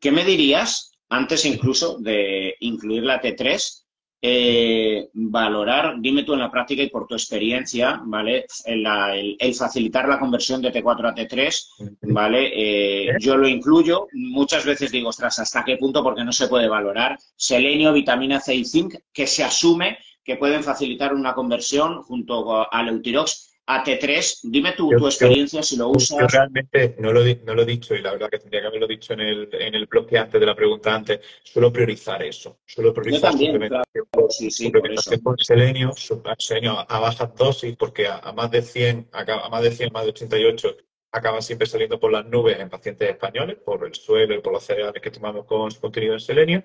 ¿Qué 0.00 0.10
me 0.10 0.24
dirías 0.24 0.95
antes 1.08 1.44
incluso 1.44 1.98
de 1.98 2.56
incluir 2.60 3.04
la 3.04 3.20
T3, 3.20 3.86
eh, 4.28 5.08
valorar, 5.12 5.96
dime 6.00 6.24
tú 6.24 6.32
en 6.32 6.40
la 6.40 6.50
práctica 6.50 6.82
y 6.82 6.88
por 6.88 7.06
tu 7.06 7.14
experiencia, 7.14 8.00
¿vale? 8.04 8.46
El, 8.64 9.54
facilitar 9.54 10.08
la 10.08 10.18
conversión 10.18 10.60
de 10.62 10.72
T4 10.72 11.10
a 11.10 11.14
T3, 11.14 11.98
¿vale? 12.12 12.50
Eh, 12.54 13.12
yo 13.20 13.36
lo 13.36 13.46
incluyo, 13.46 14.08
muchas 14.14 14.64
veces 14.64 14.90
digo, 14.90 15.10
ostras, 15.10 15.38
¿hasta 15.38 15.64
qué 15.64 15.76
punto? 15.76 16.02
Porque 16.02 16.24
no 16.24 16.32
se 16.32 16.48
puede 16.48 16.68
valorar. 16.68 17.18
Selenio, 17.36 17.92
vitamina 17.92 18.40
C 18.40 18.54
y 18.54 18.64
zinc, 18.64 18.94
que 19.12 19.26
se 19.26 19.44
asume 19.44 19.98
que 20.24 20.36
pueden 20.36 20.64
facilitar 20.64 21.14
una 21.14 21.34
conversión 21.34 22.02
junto 22.02 22.66
al 22.72 22.88
Eutirox 22.88 23.45
a 23.66 23.82
T3. 23.82 24.40
Dime 24.44 24.72
tu, 24.72 24.90
tu 24.90 25.06
experiencia 25.06 25.62
si 25.62 25.76
lo 25.76 25.88
usas. 25.88 26.18
Yo 26.20 26.26
realmente 26.26 26.96
no 26.98 27.12
lo, 27.12 27.22
no 27.44 27.54
lo 27.54 27.62
he 27.62 27.66
dicho 27.66 27.94
y 27.94 28.02
la 28.02 28.12
verdad 28.12 28.30
que 28.30 28.38
tendría 28.38 28.62
que 28.62 28.66
haberlo 28.68 28.86
dicho 28.86 29.12
en 29.12 29.20
el, 29.20 29.48
en 29.52 29.74
el 29.74 29.86
bloque 29.86 30.18
antes 30.18 30.40
de 30.40 30.46
la 30.46 30.54
pregunta 30.54 30.94
antes. 30.94 31.20
Suelo 31.42 31.72
priorizar 31.72 32.22
eso. 32.22 32.60
Suelo 32.64 32.94
priorizar 32.94 33.32
Yo 33.32 33.38
también, 33.38 33.68
claro. 33.68 33.84
sí, 34.30 34.50
sí, 34.50 34.70
por 34.70 35.42
selenio, 35.42 35.92
selenio 36.38 36.84
a 36.88 37.00
bajas 37.00 37.34
dosis 37.34 37.76
porque 37.76 38.06
a, 38.06 38.32
más 38.32 38.50
de 38.50 38.62
100, 38.62 39.08
a, 39.12 39.48
más 39.48 39.62
de 39.62 39.72
100, 39.72 39.92
más 39.92 40.04
de 40.04 40.10
88 40.10 40.76
acaba 41.12 41.40
siempre 41.40 41.66
saliendo 41.66 41.98
por 41.98 42.12
las 42.12 42.26
nubes 42.26 42.58
en 42.60 42.68
pacientes 42.68 43.08
españoles, 43.08 43.56
por 43.64 43.84
el 43.86 43.94
suelo 43.94 44.34
y 44.34 44.40
por 44.40 44.52
los 44.52 44.62
cereales 44.62 45.00
que 45.00 45.10
tomamos 45.10 45.46
con 45.46 45.70
su 45.70 45.80
contenido 45.80 46.12
en 46.12 46.20
selenio. 46.20 46.62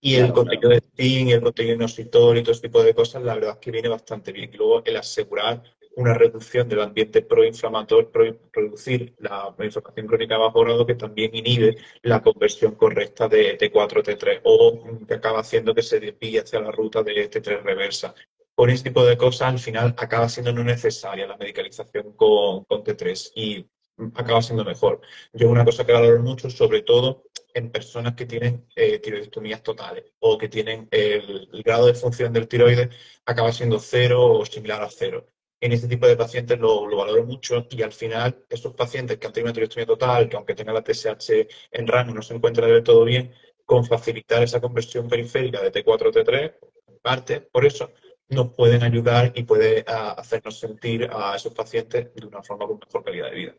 Y 0.00 0.16
el 0.16 0.32
contenido 0.32 0.68
de 0.68 0.82
zinc 0.94 1.28
y 1.30 1.32
el 1.32 1.40
contenido 1.40 1.72
de 1.72 1.84
inositol 1.84 2.36
y 2.36 2.42
todo 2.42 2.52
ese 2.52 2.60
tipo 2.60 2.82
de 2.82 2.94
cosas, 2.94 3.22
la 3.22 3.34
verdad 3.34 3.52
es 3.52 3.58
que 3.58 3.70
viene 3.70 3.88
bastante 3.88 4.32
bien. 4.32 4.50
Y 4.52 4.56
luego 4.58 4.82
el 4.84 4.98
asegurar 4.98 5.62
una 5.96 6.14
reducción 6.14 6.68
del 6.68 6.80
ambiente 6.82 7.22
proinflamatorio, 7.22 8.10
producir 8.52 9.14
la 9.18 9.54
inflamación 9.58 10.06
crónica 10.06 10.38
bajo 10.38 10.60
grado 10.60 10.86
que 10.86 10.94
también 10.94 11.34
inhibe 11.34 11.76
la 12.02 12.22
conversión 12.22 12.74
correcta 12.74 13.28
de 13.28 13.58
T4 13.58 14.02
T3 14.02 14.40
o 14.44 15.06
que 15.06 15.14
acaba 15.14 15.40
haciendo 15.40 15.74
que 15.74 15.82
se 15.82 16.00
desvíe 16.00 16.40
hacia 16.40 16.60
la 16.60 16.70
ruta 16.70 17.02
de 17.02 17.30
T3 17.30 17.62
reversa. 17.62 18.14
Con 18.54 18.70
este 18.70 18.90
tipo 18.90 19.04
de 19.04 19.16
cosas, 19.16 19.48
al 19.48 19.58
final 19.58 19.94
acaba 19.98 20.28
siendo 20.28 20.52
no 20.52 20.62
necesaria 20.64 21.26
la 21.26 21.36
medicalización 21.36 22.12
con, 22.12 22.64
con 22.64 22.84
T3 22.84 23.32
y 23.34 23.66
acaba 24.14 24.42
siendo 24.42 24.64
mejor. 24.64 25.00
Yo 25.32 25.48
una 25.48 25.64
cosa 25.64 25.84
que 25.84 25.92
valoro 25.92 26.20
mucho, 26.22 26.50
sobre 26.50 26.82
todo 26.82 27.24
en 27.54 27.70
personas 27.70 28.14
que 28.14 28.26
tienen 28.26 28.66
eh, 28.74 28.98
tiroidectomías 28.98 29.62
totales 29.62 30.04
o 30.18 30.36
que 30.36 30.48
tienen 30.48 30.88
el, 30.90 31.48
grado 31.64 31.86
de 31.86 31.94
función 31.94 32.32
del 32.32 32.48
tiroides 32.48 32.88
acaba 33.24 33.52
siendo 33.52 33.78
cero 33.78 34.34
o 34.34 34.44
similar 34.44 34.82
a 34.82 34.90
cero. 34.90 35.26
En 35.60 35.72
este 35.72 35.88
tipo 35.88 36.06
de 36.06 36.16
pacientes 36.16 36.58
lo, 36.58 36.84
valoro 36.96 37.24
mucho 37.24 37.66
y 37.70 37.82
al 37.82 37.92
final 37.92 38.44
esos 38.48 38.74
pacientes 38.74 39.18
que 39.18 39.26
han 39.26 39.32
tenido 39.32 39.46
una 39.46 39.54
tiroidectomía 39.54 39.86
total, 39.86 40.28
que 40.28 40.36
aunque 40.36 40.54
tengan 40.54 40.74
la 40.74 40.84
TSH 40.84 41.46
en 41.72 41.86
rango 41.86 42.14
no 42.14 42.22
se 42.22 42.34
encuentra 42.34 42.66
del 42.66 42.82
todo 42.82 43.04
bien, 43.04 43.32
con 43.64 43.84
facilitar 43.84 44.42
esa 44.42 44.60
conversión 44.60 45.08
periférica 45.08 45.62
de 45.62 45.72
T4 45.72 46.08
a 46.08 46.12
T3, 46.12 46.54
parte, 47.02 47.40
por 47.40 47.64
eso 47.64 47.90
nos 48.28 48.54
pueden 48.54 48.82
ayudar 48.82 49.32
y 49.34 49.44
puede 49.44 49.84
ah, 49.86 50.12
hacernos 50.12 50.58
sentir 50.58 51.08
a 51.12 51.36
esos 51.36 51.54
pacientes 51.54 52.14
de 52.14 52.26
una 52.26 52.42
forma 52.42 52.66
con 52.66 52.78
mejor 52.78 53.04
calidad 53.04 53.30
de 53.30 53.36
vida. 53.36 53.54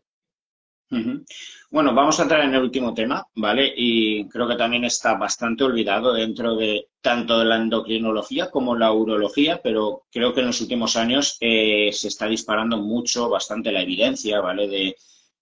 Bueno, 1.70 1.94
vamos 1.94 2.18
a 2.18 2.22
entrar 2.22 2.42
en 2.42 2.54
el 2.54 2.62
último 2.62 2.94
tema, 2.94 3.26
¿vale? 3.34 3.72
Y 3.76 4.28
creo 4.28 4.46
que 4.46 4.54
también 4.54 4.84
está 4.84 5.14
bastante 5.14 5.64
olvidado 5.64 6.12
dentro 6.12 6.54
de 6.54 6.88
tanto 7.00 7.38
de 7.38 7.44
la 7.44 7.56
endocrinología 7.56 8.50
como 8.50 8.76
la 8.76 8.92
urología, 8.92 9.60
pero 9.62 10.04
creo 10.12 10.32
que 10.32 10.40
en 10.40 10.46
los 10.46 10.60
últimos 10.60 10.96
años 10.96 11.36
eh, 11.40 11.90
se 11.92 12.08
está 12.08 12.26
disparando 12.26 12.78
mucho, 12.78 13.28
bastante 13.28 13.72
la 13.72 13.82
evidencia, 13.82 14.40
¿vale? 14.40 14.68
De, 14.68 14.96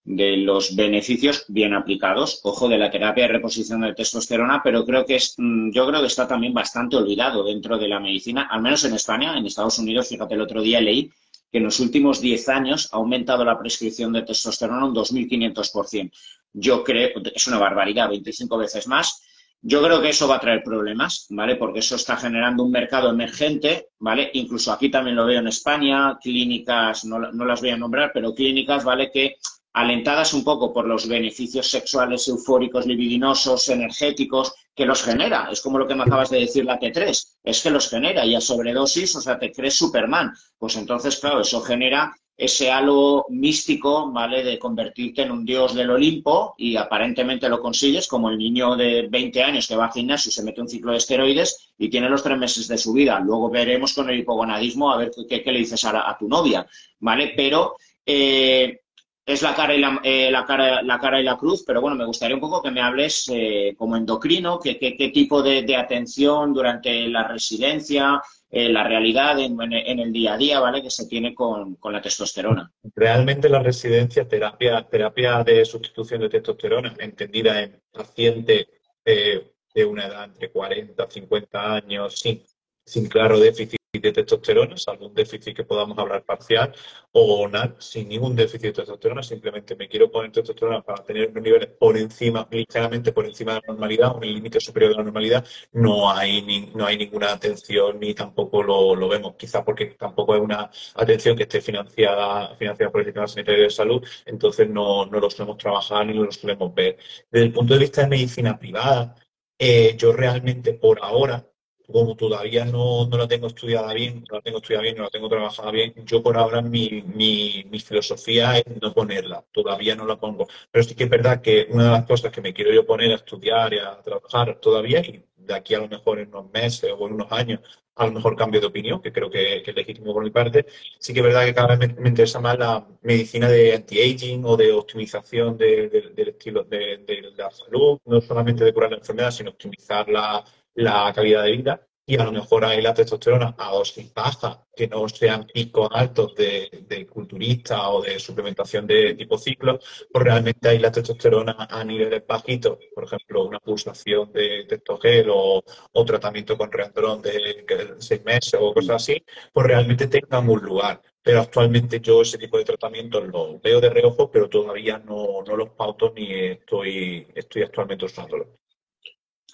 de, 0.05 0.39
los 0.39 0.75
beneficios 0.77 1.45
bien 1.49 1.75
aplicados, 1.75 2.41
ojo, 2.45 2.69
de 2.69 2.79
la 2.79 2.91
terapia 2.91 3.25
de 3.25 3.33
reposición 3.33 3.83
de 3.83 3.95
testosterona, 3.95 4.62
pero 4.65 4.85
creo 4.85 5.05
que 5.05 5.16
es, 5.16 5.35
mm, 5.37 5.73
yo 5.73 5.87
creo 5.87 6.01
que 6.01 6.07
está 6.07 6.27
también 6.27 6.55
bastante 6.55 6.97
olvidado 6.97 7.45
dentro 7.45 7.77
de 7.77 7.89
la 7.89 8.01
medicina, 8.01 8.49
al 8.51 8.62
menos 8.62 8.85
en 8.85 8.95
España, 8.95 9.37
en 9.37 9.47
Estados 9.47 9.79
Unidos, 9.79 10.09
fíjate, 10.09 10.35
el 10.35 10.41
otro 10.41 10.62
día 10.62 10.81
leí 10.81 11.11
que 11.55 11.59
en 11.59 11.65
los 11.67 11.79
últimos 11.79 12.21
10 12.21 12.49
años 12.49 12.89
ha 12.91 12.97
aumentado 12.97 13.45
la 13.45 13.57
prescripción 13.57 14.13
de 14.13 14.23
testosterona 14.23 14.87
un 14.87 14.93
2.500%. 14.93 16.11
Yo 16.53 16.83
creo, 16.83 17.11
es 17.33 17.47
una 17.47 17.61
barbaridad, 17.61 18.09
25 18.09 18.59
veces 18.59 18.89
más. 18.89 19.23
Yo 19.63 19.81
creo 19.81 20.03
que 20.03 20.09
eso 20.09 20.27
va 20.27 20.35
a 20.35 20.41
traer 20.41 20.65
problemas, 20.65 21.27
¿vale? 21.31 21.55
Porque 21.55 21.79
eso 21.79 21.95
está 21.95 22.17
generando 22.17 22.65
un 22.65 22.73
mercado 22.73 23.09
emergente, 23.09 23.91
¿vale? 24.01 24.33
Incluso 24.33 24.73
aquí 24.73 24.91
también 24.91 25.15
lo 25.15 25.27
veo 25.27 25.39
en 25.39 25.47
España, 25.47 26.19
clínicas, 26.21 27.05
no, 27.05 27.21
no 27.21 27.45
las 27.45 27.61
voy 27.61 27.71
a 27.71 27.77
nombrar, 27.77 28.11
pero 28.13 28.35
clínicas, 28.35 28.83
¿vale? 28.83 29.13
Que 29.13 29.37
alentadas 29.75 30.33
un 30.33 30.45
poco 30.45 30.73
por 30.73 30.87
los 30.87 31.09
beneficios 31.09 31.69
sexuales 31.69 32.27
eufóricos, 32.29 32.87
libidinosos, 32.87 33.69
energéticos, 33.69 34.55
que 34.75 34.87
los 34.87 35.03
genera. 35.03 35.49
Es 35.51 35.61
como 35.61 35.79
lo 35.79 35.87
que 35.87 35.97
me 35.97 36.05
acabas 36.05 36.31
de 36.31 36.41
decir 36.41 36.65
la 36.65 36.79
T3, 36.79 37.37
es 37.43 37.63
que 37.63 37.71
los 37.71 37.91
genera 37.91 38.25
y 38.25 38.35
a 38.35 38.41
sobredosis, 38.41 39.17
o 39.17 39.21
sea, 39.21 39.39
te 39.39 39.53
crees 39.53 39.75
Superman. 39.75 40.33
Pues 40.59 40.77
entonces, 40.77 41.19
claro, 41.19 41.41
eso 41.41 41.61
genera 41.61 42.15
ese 42.37 42.71
halo 42.71 43.27
místico, 43.29 44.11
¿vale? 44.13 44.43
De 44.45 44.59
convertirte 44.59 45.23
en 45.23 45.33
un 45.33 45.45
dios 45.45 45.75
del 45.75 45.91
Olimpo 45.91 46.55
y 46.57 46.77
aparentemente 46.77 47.49
lo 47.49 47.61
consigues, 47.61 48.07
como 48.07 48.31
el 48.31 48.39
niño 48.39 48.77
de 48.77 49.09
20 49.09 49.43
años 49.43 49.67
que 49.67 49.77
va 49.77 49.87
al 49.87 49.93
gimnasio 49.93 50.29
y 50.29 50.33
se 50.33 50.43
mete 50.45 50.61
un 50.61 50.69
ciclo 50.69 50.93
de 50.93 50.99
esteroides 50.99 51.75
y 51.79 51.89
tiene 51.89 52.09
los 52.09 52.23
tres 52.23 52.39
meses 52.39 52.69
de 52.69 52.79
su 52.79 52.93
vida. 52.93 53.19
Luego 53.21 53.51
veremos 53.51 53.93
con 53.93 54.09
el 54.09 54.19
hipogonadismo 54.21 54.93
a 54.93 54.99
ver 54.99 55.11
qué, 55.29 55.43
le 55.47 55.59
dices 55.59 55.85
a, 55.85 56.09
a, 56.09 56.19
tu 56.19 56.29
novia, 56.29 56.67
¿vale? 57.01 57.33
Pero 57.37 57.77
eh, 58.05 58.81
es 59.27 59.43
la 59.43 59.55
cara 59.55 59.75
y 59.75 59.81
la, 59.81 60.01
eh, 60.03 60.31
la, 60.31 60.45
cara, 60.45 60.83
la 60.83 60.99
cara 60.99 61.21
y 61.21 61.25
la 61.25 61.37
cruz, 61.37 61.65
pero 61.67 61.81
bueno, 61.81 61.97
me 61.97 62.05
gustaría 62.05 62.35
un 62.35 62.41
poco 62.41 62.63
que 62.63 62.71
me 62.71 62.83
hables 62.83 63.31
eh, 63.33 63.75
como 63.77 63.97
endocrino, 63.97 64.59
qué, 64.61 64.79
qué, 64.79 65.09
tipo 65.09 65.43
de, 65.43 65.77
atención 65.77 66.53
durante 66.53 67.09
la 67.09 67.27
residencia, 67.27 68.21
eh, 68.51 68.69
la 68.69 68.85
realidad 68.85 69.39
en, 69.39 69.59
el 69.99 70.13
día 70.13 70.35
a 70.35 70.37
día, 70.37 70.61
¿vale? 70.61 70.83
Que 70.83 70.91
se 70.91 71.07
tiene 71.07 71.35
con, 71.35 71.79
la 71.91 72.03
testosterona. 72.03 72.71
Realmente 72.95 73.49
la 73.49 73.61
residencia, 73.61 74.29
terapia, 74.29 74.87
terapia 74.89 75.43
de 75.43 75.65
sustitución 75.65 76.21
de 76.21 76.29
testosterona, 76.29 76.95
entendida 76.99 77.63
en 77.63 77.81
paciente 77.91 78.69
de 79.05 79.85
una 79.85 80.07
edad 80.07 80.25
entre 80.25 80.51
40 80.51 81.07
y 81.09 81.13
50 81.13 81.75
años, 81.75 82.21
sin, 82.21 82.43
sin 82.85 83.07
claro 83.09 83.39
déficit 83.39 83.79
de 84.03 84.12
testosterona, 84.12 84.77
salvo 84.77 85.07
un 85.07 85.15
déficit 85.15 85.55
que 85.55 85.65
podamos 85.65 85.99
hablar 85.99 86.25
parcial, 86.25 86.75
o 87.12 87.49
sin 87.79 88.09
ningún 88.09 88.35
déficit 88.37 88.62
de 88.62 88.73
testosterona, 88.73 89.23
simplemente 89.23 89.77
me 89.77 89.89
quiero 89.89 90.11
poner 90.11 90.33
testosterona 90.33 90.83
para 90.83 91.03
tener 91.05 91.31
unos 91.31 91.43
niveles 91.43 91.69
por 91.69 91.97
encima, 91.97 92.47
ligeramente 92.51 93.12
por 93.12 93.27
encima 93.27 93.55
de 93.55 93.61
la 93.61 93.66
normalidad, 93.69 94.16
o 94.16 94.19
en 94.19 94.25
el 94.25 94.35
límite 94.35 94.61
superior 94.61 94.93
de 94.93 94.97
la 94.97 95.05
normalidad, 95.05 95.47
no 95.73 96.11
hay, 96.11 96.71
no 96.75 96.87
hay 96.87 96.97
ninguna 96.99 97.33
atención 97.33 98.01
ni 98.01 98.15
tampoco 98.15 98.62
lo, 98.62 99.09
vemos, 99.09 99.35
quizá 99.37 99.65
porque 99.65 99.87
tampoco 99.87 100.35
es 100.35 100.41
una 100.41 100.71
atención 100.95 101.37
que 101.37 101.45
esté 101.45 101.61
financiada, 101.61 102.57
financiada 102.57 102.91
por 102.91 103.01
el 103.01 103.07
Sistema 103.07 103.27
Sanitario 103.29 103.65
de 103.65 103.71
Salud, 103.71 104.07
entonces 104.27 104.69
no, 104.69 105.07
no 105.07 105.21
lo 105.21 105.31
solemos 105.31 105.59
trabajar 105.59 106.07
ni 106.07 106.15
lo 106.15 106.31
solemos 106.33 106.75
ver. 106.75 106.97
Desde 107.31 107.47
el 107.47 107.53
punto 107.53 107.75
de 107.75 107.81
vista 107.81 108.03
de 108.03 108.09
medicina 108.09 108.59
privada, 108.59 109.15
eh, 109.59 109.95
yo 109.97 110.12
realmente 110.12 110.75
por 110.75 110.99
ahora 111.03 111.47
como 111.86 112.16
todavía 112.16 112.65
no, 112.65 113.06
no 113.06 113.19
la 113.19 113.28
tengo 113.28 113.47
estudiada 113.48 113.93
bien, 113.93 114.24
no 114.28 114.36
la 114.36 114.43
tengo 114.43 114.59
estudiada 114.59 114.82
bien, 114.82 114.97
no 114.97 115.05
la 115.05 115.11
tengo 115.11 115.28
trabajada 115.28 115.70
bien, 115.70 115.94
yo 116.06 116.23
por 116.23 116.36
ahora 116.36 116.62
mi, 116.62 117.02
mi, 117.15 117.65
mi, 117.70 117.78
filosofía 117.81 118.59
es 118.59 118.65
no 118.81 118.93
ponerla, 118.94 119.44
todavía 119.52 119.94
no 119.94 120.06
la 120.06 120.16
pongo. 120.16 120.47
Pero 120.70 120.85
sí 120.85 120.94
que 120.94 121.05
es 121.05 121.11
verdad 121.11 121.43
que 121.43 121.66
una 121.70 121.85
de 121.85 121.90
las 121.90 122.06
cosas 122.06 122.32
que 122.32 122.40
me 122.40 122.55
quiero 122.55 122.73
yo 122.73 122.86
poner 122.86 123.12
a 123.12 123.16
estudiar 123.16 123.74
y 123.74 123.78
a 123.78 124.01
trabajar 124.02 124.59
todavía, 124.61 125.01
y 125.01 125.24
de 125.36 125.55
aquí 125.55 125.74
a 125.74 125.81
lo 125.81 125.89
mejor 125.89 126.19
en 126.20 126.28
unos 126.28 126.51
meses 126.52 126.90
o 126.98 127.06
en 127.06 127.15
unos 127.15 127.31
años, 127.32 127.61
a 127.97 128.06
lo 128.06 128.12
mejor 128.12 128.36
cambio 128.36 128.61
de 128.61 128.66
opinión, 128.66 129.01
que 129.01 129.12
creo 129.12 129.31
que, 129.31 129.59
es 129.59 129.74
legítimo 129.74 130.12
por 130.12 130.24
mi 130.24 130.31
parte, 130.31 130.66
sí 130.98 131.12
que 131.12 131.20
es 131.20 131.24
verdad 131.24 131.44
que 131.44 131.55
cada 131.55 131.77
vez 131.77 131.97
me, 131.97 132.09
interesa 132.09 132.40
más 132.40 132.59
la 132.59 132.86
medicina 133.02 133.48
de 133.48 133.74
anti-aging 133.74 134.44
o 134.44 134.56
de 134.56 134.73
optimización 134.73 135.56
del 135.56 136.12
estilo 136.16 136.65
de, 136.65 137.32
la 137.36 137.51
salud, 137.51 137.98
no 138.06 138.20
solamente 138.20 138.65
de 138.65 138.73
curar 138.73 138.90
la 138.90 138.98
enfermedad, 138.98 139.31
sino 139.31 139.51
optimizar 139.51 140.09
la 140.09 140.44
la 140.75 141.13
calidad 141.15 141.45
de 141.45 141.53
vida 141.53 141.87
y 142.07 142.19
a 142.19 142.25
lo 142.25 142.33
mejor 142.33 142.65
hay 142.65 142.83
la 142.83 142.93
testosterona 142.93 143.55
a 143.59 143.71
dosis 143.71 144.13
baja, 144.13 144.67
que 144.77 144.87
no 144.89 145.09
sean 145.09 145.47
picos 145.47 145.89
altos 145.93 146.35
de, 146.35 146.85
de, 146.87 147.07
culturista 147.07 147.89
o 147.89 148.03
de 148.03 148.19
suplementación 148.19 148.87
de 148.87 149.15
tipo 149.15 149.39
ciclo, 149.39 149.79
pues 150.13 150.25
realmente 150.25 150.69
hay 150.69 150.79
la 150.79 150.93
testosterona 150.93 151.67
a 151.71 151.83
niveles 151.85 152.27
bajitos, 152.27 152.79
por 152.95 153.05
ejemplo, 153.05 153.45
una 153.45 153.59
pulsación 153.61 154.33
de 154.33 154.67
testogel 154.69 155.29
o, 155.31 155.63
o 155.93 156.05
tratamiento 156.05 156.59
con 156.59 156.71
reandrón 156.71 157.23
de, 157.23 157.65
seis 157.99 158.23
meses 158.25 158.61
o 158.61 158.75
cosas 158.75 158.97
así, 158.97 159.25
pues 159.53 159.67
realmente 159.67 160.07
tengan 160.09 160.49
un 160.49 160.61
lugar. 160.61 161.01
Pero 161.23 161.41
actualmente 161.41 162.01
yo 162.01 162.21
ese 162.21 162.37
tipo 162.37 162.59
de 162.59 162.65
tratamientos 162.65 163.27
los 163.29 163.63
veo 163.63 163.81
de 163.81 163.89
reojo, 163.89 164.31
pero 164.31 164.49
todavía 164.51 164.99
no, 164.99 165.43
no 165.47 165.57
los 165.57 165.71
pauto 165.71 166.13
ni 166.15 166.31
estoy, 166.35 167.27
estoy 167.35 167.63
actualmente 167.63 168.05
usándolos. 168.05 168.49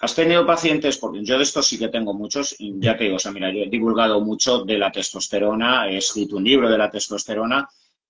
¿Has 0.01 0.15
tenido 0.15 0.47
pacientes? 0.47 0.97
Porque 0.97 1.23
yo 1.23 1.37
de 1.37 1.43
estos 1.43 1.67
sí 1.67 1.77
que 1.77 1.89
tengo 1.89 2.15
muchos, 2.15 2.55
y 2.57 2.73
ya 2.79 2.97
te 2.97 3.03
digo, 3.03 3.17
o 3.17 3.19
sea, 3.19 3.31
mira, 3.31 3.51
yo 3.53 3.59
he 3.59 3.69
divulgado 3.69 4.19
mucho 4.19 4.63
de 4.63 4.79
la 4.79 4.91
testosterona, 4.91 5.87
he 5.87 5.97
escrito 5.97 6.37
un 6.37 6.43
libro 6.43 6.67
de 6.71 6.77
la 6.79 6.89
testosterona, 6.89 7.69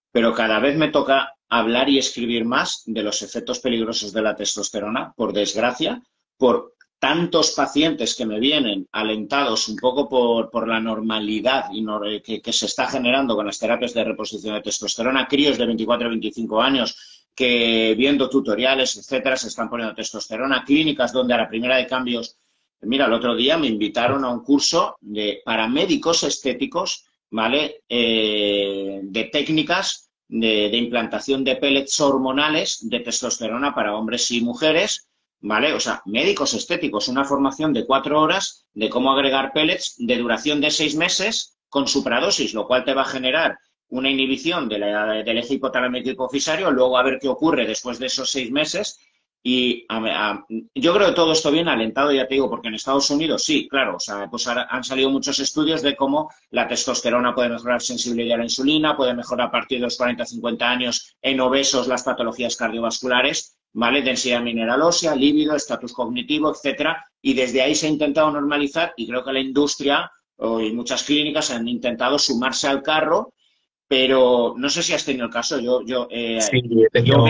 pero 0.10 0.34
cada 0.34 0.60
vez 0.60 0.78
me 0.78 0.88
toca 0.88 1.36
hablar 1.50 1.90
y 1.90 1.98
escribir 1.98 2.46
más 2.46 2.84
de 2.86 3.04
los 3.04 3.22
efectos 3.22 3.60
peligrosos 3.60 4.14
de 4.14 4.22
la 4.22 4.34
testosterona, 4.38 5.12
por 5.18 5.34
desgracia, 5.34 6.02
por 6.38 6.76
tantos 6.98 7.52
pacientes 7.52 8.16
que 8.16 8.26
me 8.26 8.40
vienen 8.40 8.88
alentados 8.94 9.68
un 9.68 9.76
poco 9.76 10.08
por, 10.08 10.50
por 10.50 10.70
la 10.70 10.80
normalidad 10.80 11.66
y 11.74 11.84
que, 12.22 12.42
que, 12.42 12.54
se 12.54 12.68
está 12.68 12.88
generando 12.88 13.36
con 13.36 13.48
las 13.48 13.60
terapias 13.60 13.94
de 13.94 14.06
reposición 14.06 14.56
de 14.56 14.62
testosterona, 14.62 15.28
críos 15.28 15.58
de 15.58 15.66
24 15.66 16.08
a 16.08 16.10
25 16.10 16.62
años 16.62 17.21
que 17.36 17.96
viendo 17.98 18.30
tutoriales, 18.30 18.98
etcétera, 18.98 19.38
se 19.38 19.48
están 19.48 19.70
poniendo 19.70 19.96
testosterona, 19.96 20.64
clínicas 20.64 21.14
donde 21.14 21.34
a 21.34 21.38
la 21.38 21.50
primera 21.50 21.78
de 21.78 21.88
cambios, 21.88 22.38
mira, 22.82 23.06
el 23.06 23.14
otro 23.14 23.36
día 23.36 23.58
me 23.58 23.68
invitaron 23.68 24.26
a 24.26 24.30
un 24.30 24.44
curso 24.44 24.98
de, 25.02 25.42
para 25.46 25.68
médicos 25.68 26.24
estéticos, 26.24 27.06
¿vale? 27.30 27.84
Eh, 27.88 29.00
de 29.04 29.24
técnicas 29.26 30.10
de, 30.28 30.70
de, 30.70 30.78
implantación 30.78 31.44
de 31.44 31.56
pellets 31.58 32.00
hormonales 32.00 32.80
de 32.90 33.00
testosterona 33.00 33.74
para 33.74 33.96
hombres 33.96 34.32
y 34.32 34.42
mujeres, 34.42 35.08
¿vale? 35.40 35.74
O 35.74 35.80
sea, 35.80 36.02
médicos 36.06 36.54
estéticos, 36.54 37.08
una 37.08 37.26
formación 37.26 37.74
de 37.74 37.86
cuatro 37.86 38.22
horas 38.22 38.66
de 38.74 38.90
cómo 38.90 39.12
agregar 39.12 39.52
pellets 39.54 39.96
de 39.98 40.18
duración 40.18 40.62
de 40.62 40.72
seis 40.72 40.96
meses 40.96 41.58
con 41.70 41.88
supradosis, 41.88 42.54
lo 42.54 42.68
cual 42.68 42.84
te 42.84 42.94
va 42.94 43.04
a 43.04 43.06
generar 43.06 43.58
una 43.92 44.10
inhibición 44.10 44.68
de 44.68 44.80
la, 44.80 45.24
del 45.24 45.38
eje 45.38 45.56
hipotalámico 45.56 46.10
hipofisario, 46.10 46.72
luego 46.72 46.98
a 46.98 47.04
ver 47.04 47.20
qué 47.20 47.28
ocurre 47.28 47.66
después 47.66 48.00
de 48.00 48.08
esos 48.08 48.30
seis 48.30 48.52
meses. 48.52 49.00
Y 49.44 49.88
yo 50.76 50.94
creo 50.94 51.08
que 51.08 51.16
todo 51.16 51.32
esto 51.32 51.52
viene 51.52 51.72
alentado, 51.72 52.12
ya 52.12 52.28
te 52.28 52.36
digo, 52.36 52.48
porque 52.48 52.68
en 52.68 52.76
Estados 52.76 53.10
Unidos 53.10 53.44
sí, 53.44 53.68
claro, 53.68 53.96
o 53.96 54.00
sea, 54.00 54.30
pues 54.30 54.48
han 54.48 54.84
salido 54.84 55.10
muchos 55.10 55.40
estudios 55.40 55.82
de 55.82 55.96
cómo 55.96 56.30
la 56.52 56.68
testosterona 56.68 57.34
puede 57.34 57.50
mejorar 57.50 57.82
sensibilidad 57.82 58.36
a 58.36 58.38
la 58.38 58.44
insulina, 58.44 58.96
puede 58.96 59.16
mejorar 59.16 59.48
a 59.48 59.52
partir 59.52 59.80
de 59.80 59.86
los 59.86 60.00
40-50 60.00 60.62
años 60.62 61.16
en 61.24 61.40
obesos 61.40 61.88
las 61.88 62.04
patologías 62.04 62.56
cardiovasculares, 62.56 63.58
¿vale? 63.74 64.04
Densidad 64.04 64.44
mineral 64.44 64.84
ósea, 64.84 65.16
líbido, 65.16 65.56
estatus 65.56 65.92
cognitivo, 65.92 66.52
etcétera. 66.52 67.04
Y 67.20 67.34
desde 67.34 67.64
ahí 67.64 67.74
se 67.74 67.88
ha 67.88 67.90
intentado 67.90 68.30
normalizar 68.30 68.94
y 68.96 69.08
creo 69.08 69.24
que 69.24 69.34
la 69.34 69.40
industria 69.40 70.12
y 70.38 70.72
muchas 70.72 71.04
clínicas 71.04 71.52
han 71.52 71.68
intentado 71.68 72.18
sumarse 72.18 72.68
al 72.68 72.82
carro 72.84 73.34
pero 73.92 74.54
no 74.58 74.70
sé 74.70 74.84
si 74.84 74.94
has 74.94 75.04
tenido 75.04 75.26
el 75.26 75.34
caso. 75.34 75.60
Yo, 75.60 75.82
yo, 75.86 76.08
eh, 76.10 76.40
sí, 76.40 76.62
he 76.82 76.90
tenido, 76.90 77.26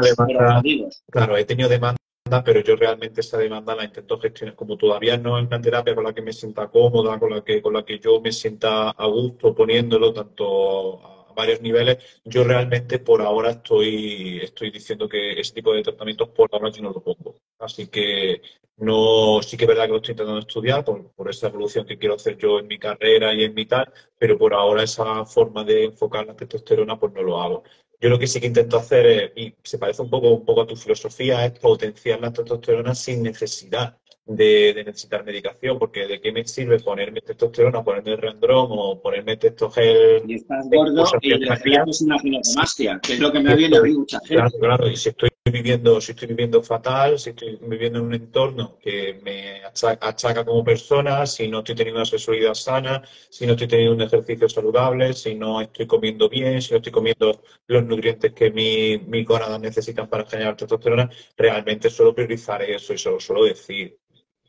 demanda. 0.00 0.62
Claro, 1.10 1.36
he 1.36 1.44
tenido 1.44 1.68
demanda, 1.68 1.98
pero 2.42 2.60
yo 2.60 2.76
realmente 2.76 3.20
esa 3.20 3.36
demanda 3.36 3.74
la 3.74 3.84
intento 3.84 4.18
gestionar 4.18 4.54
como 4.54 4.78
todavía 4.78 5.18
no 5.18 5.38
es 5.38 5.46
una 5.46 5.60
terapia 5.60 5.94
con 5.94 6.04
la 6.04 6.14
que 6.14 6.22
me 6.22 6.32
sienta 6.32 6.68
cómoda, 6.68 7.18
con 7.18 7.28
la 7.28 7.44
que, 7.44 7.60
con 7.60 7.74
la 7.74 7.84
que 7.84 7.98
yo 7.98 8.22
me 8.22 8.32
sienta 8.32 8.88
a 8.88 9.06
gusto 9.06 9.54
poniéndolo 9.54 10.14
tanto 10.14 11.28
a 11.28 11.34
varios 11.34 11.60
niveles. 11.60 11.98
Yo 12.24 12.44
realmente 12.44 12.98
por 12.98 13.20
ahora 13.20 13.50
estoy, 13.50 14.40
estoy 14.42 14.70
diciendo 14.70 15.10
que 15.10 15.38
ese 15.38 15.52
tipo 15.52 15.74
de 15.74 15.82
tratamientos 15.82 16.30
por 16.30 16.48
ahora 16.50 16.70
yo 16.70 16.80
no 16.80 16.92
lo 16.92 17.02
pongo. 17.02 17.34
Así 17.58 17.88
que 17.88 18.40
no, 18.78 19.40
sí 19.42 19.56
que 19.56 19.64
es 19.64 19.68
verdad 19.68 19.84
que 19.84 19.90
lo 19.90 19.96
estoy 19.96 20.12
intentando 20.12 20.40
estudiar 20.40 20.84
por, 20.84 21.10
por 21.12 21.30
esa 21.30 21.48
evolución 21.48 21.86
que 21.86 21.98
quiero 21.98 22.14
hacer 22.14 22.36
yo 22.36 22.58
en 22.58 22.66
mi 22.66 22.78
carrera 22.78 23.32
y 23.32 23.44
en 23.44 23.54
mi 23.54 23.64
tal, 23.64 23.90
pero 24.18 24.36
por 24.36 24.52
ahora 24.52 24.82
esa 24.82 25.24
forma 25.24 25.64
de 25.64 25.84
enfocar 25.84 26.26
la 26.26 26.36
testosterona 26.36 26.98
pues 26.98 27.12
no 27.12 27.22
lo 27.22 27.40
hago. 27.40 27.62
Yo 27.98 28.10
lo 28.10 28.18
que 28.18 28.26
sí 28.26 28.40
que 28.40 28.46
intento 28.46 28.76
hacer, 28.76 29.06
es, 29.06 29.32
y 29.36 29.54
se 29.62 29.78
parece 29.78 30.02
un 30.02 30.10
poco, 30.10 30.30
un 30.30 30.44
poco 30.44 30.62
a 30.62 30.66
tu 30.66 30.76
filosofía, 30.76 31.46
es 31.46 31.58
potenciar 31.58 32.20
la 32.20 32.32
testosterona 32.32 32.94
sin 32.94 33.22
necesidad 33.22 33.96
de, 34.26 34.82
necesitar 34.84 35.24
medicación, 35.24 35.78
porque 35.78 36.06
¿de 36.06 36.20
qué 36.20 36.32
me 36.32 36.44
sirve 36.44 36.80
ponerme 36.80 37.22
testosterona, 37.22 37.82
ponerme 37.82 38.16
rendrón 38.16 38.66
o 38.70 39.00
ponerme 39.00 39.38
testogel? 39.38 40.22
Y 40.26 40.34
estás 40.34 40.68
gordo 40.68 41.04
y 41.22 41.32
es 41.32 42.00
una 42.02 42.18
ginecomastia, 42.18 43.00
que 43.02 43.14
es 43.14 43.20
lo 43.20 43.32
que 43.32 43.40
me 43.40 43.54
viene 43.56 43.78
a 43.78 43.82
mucha 43.82 44.18
gente. 44.18 44.34
Claro, 44.34 44.58
claro, 44.60 44.90
y 44.90 44.96
si 44.96 45.08
estoy 45.08 45.30
viviendo, 45.50 46.00
si 46.00 46.12
estoy 46.12 46.28
viviendo 46.28 46.62
fatal, 46.62 47.18
si 47.18 47.30
estoy 47.30 47.58
viviendo 47.62 47.98
en 47.98 48.06
un 48.06 48.14
entorno 48.14 48.78
que 48.78 49.20
me 49.22 49.62
achaca, 49.64 50.44
como 50.44 50.64
persona, 50.64 51.26
si 51.26 51.48
no 51.48 51.58
estoy 51.58 51.74
teniendo 51.74 52.00
una 52.00 52.06
sexualidad 52.06 52.54
sana, 52.54 53.02
si 53.30 53.46
no 53.46 53.52
estoy 53.52 53.68
teniendo 53.68 53.94
un 53.94 54.02
ejercicio 54.02 54.48
saludable, 54.48 55.12
si 55.12 55.34
no 55.34 55.60
estoy 55.60 55.86
comiendo 55.86 56.28
bien, 56.28 56.60
si 56.62 56.72
no 56.72 56.78
estoy 56.78 56.92
comiendo 56.92 57.42
los 57.66 57.84
nutrientes 57.84 58.32
que 58.32 58.50
mi, 58.50 58.98
mi 58.98 59.26
necesitan 59.60 60.08
para 60.08 60.26
generar 60.26 60.56
testosterona, 60.56 61.10
realmente 61.36 61.90
solo 61.90 62.14
priorizar 62.14 62.62
eso 62.62 62.92
y 62.92 62.98
solo, 62.98 63.20
solo 63.20 63.44
decir 63.44 63.98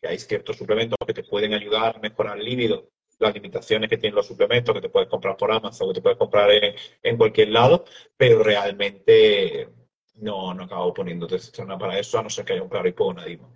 que 0.02 0.08
hay 0.08 0.20
ciertos 0.20 0.58
suplementos 0.58 0.98
que 1.06 1.14
te 1.14 1.24
pueden 1.24 1.54
ayudar 1.54 1.98
a 1.98 2.00
mejorar 2.00 2.38
el 2.38 2.46
líbido, 2.46 2.90
las 3.20 3.34
limitaciones 3.34 3.90
que 3.90 3.98
tienen 3.98 4.16
los 4.16 4.28
suplementos 4.28 4.76
que 4.76 4.82
te 4.82 4.90
puedes 4.90 5.10
comprar 5.10 5.38
por 5.38 5.52
Amazon, 5.52 5.90
que 5.90 5.96
te 5.96 6.02
puedes 6.02 6.18
comprar 6.18 6.50
en, 6.52 7.18
cualquier 7.18 7.50
lado, 7.50 7.86
pero 8.16 8.44
realmente 8.44 9.70
no, 10.18 10.54
no 10.54 10.64
acabo 10.64 10.94
poniendo 10.94 11.28
testosterona 11.28 11.78
para 11.78 12.00
eso, 12.00 12.20
a 12.20 12.24
no 12.24 12.30
ser 12.30 12.46
que 12.46 12.54
haya 12.54 12.64
un 12.64 12.70
claro 12.70 12.88
hipogonadismo. 12.88 13.54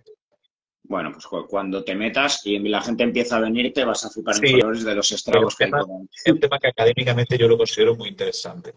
Bueno, 0.83 1.11
pues 1.11 1.25
cuando 1.47 1.83
te 1.83 1.95
metas 1.95 2.45
y 2.45 2.59
la 2.59 2.81
gente 2.81 3.03
empieza 3.03 3.37
a 3.37 3.39
venir, 3.39 3.71
te 3.71 3.85
vas 3.85 4.03
a 4.03 4.09
flipar 4.09 4.35
en 4.43 4.59
colores 4.59 4.83
de 4.83 4.95
los 4.95 5.11
estragos 5.11 5.55
que 5.55 5.65
hay. 5.65 5.71
Es 6.11 6.33
un 6.33 6.39
tema 6.39 6.59
que 6.59 6.67
académicamente 6.67 7.37
yo 7.37 7.47
lo 7.47 7.57
considero 7.57 7.95
muy 7.95 8.09
interesante. 8.09 8.73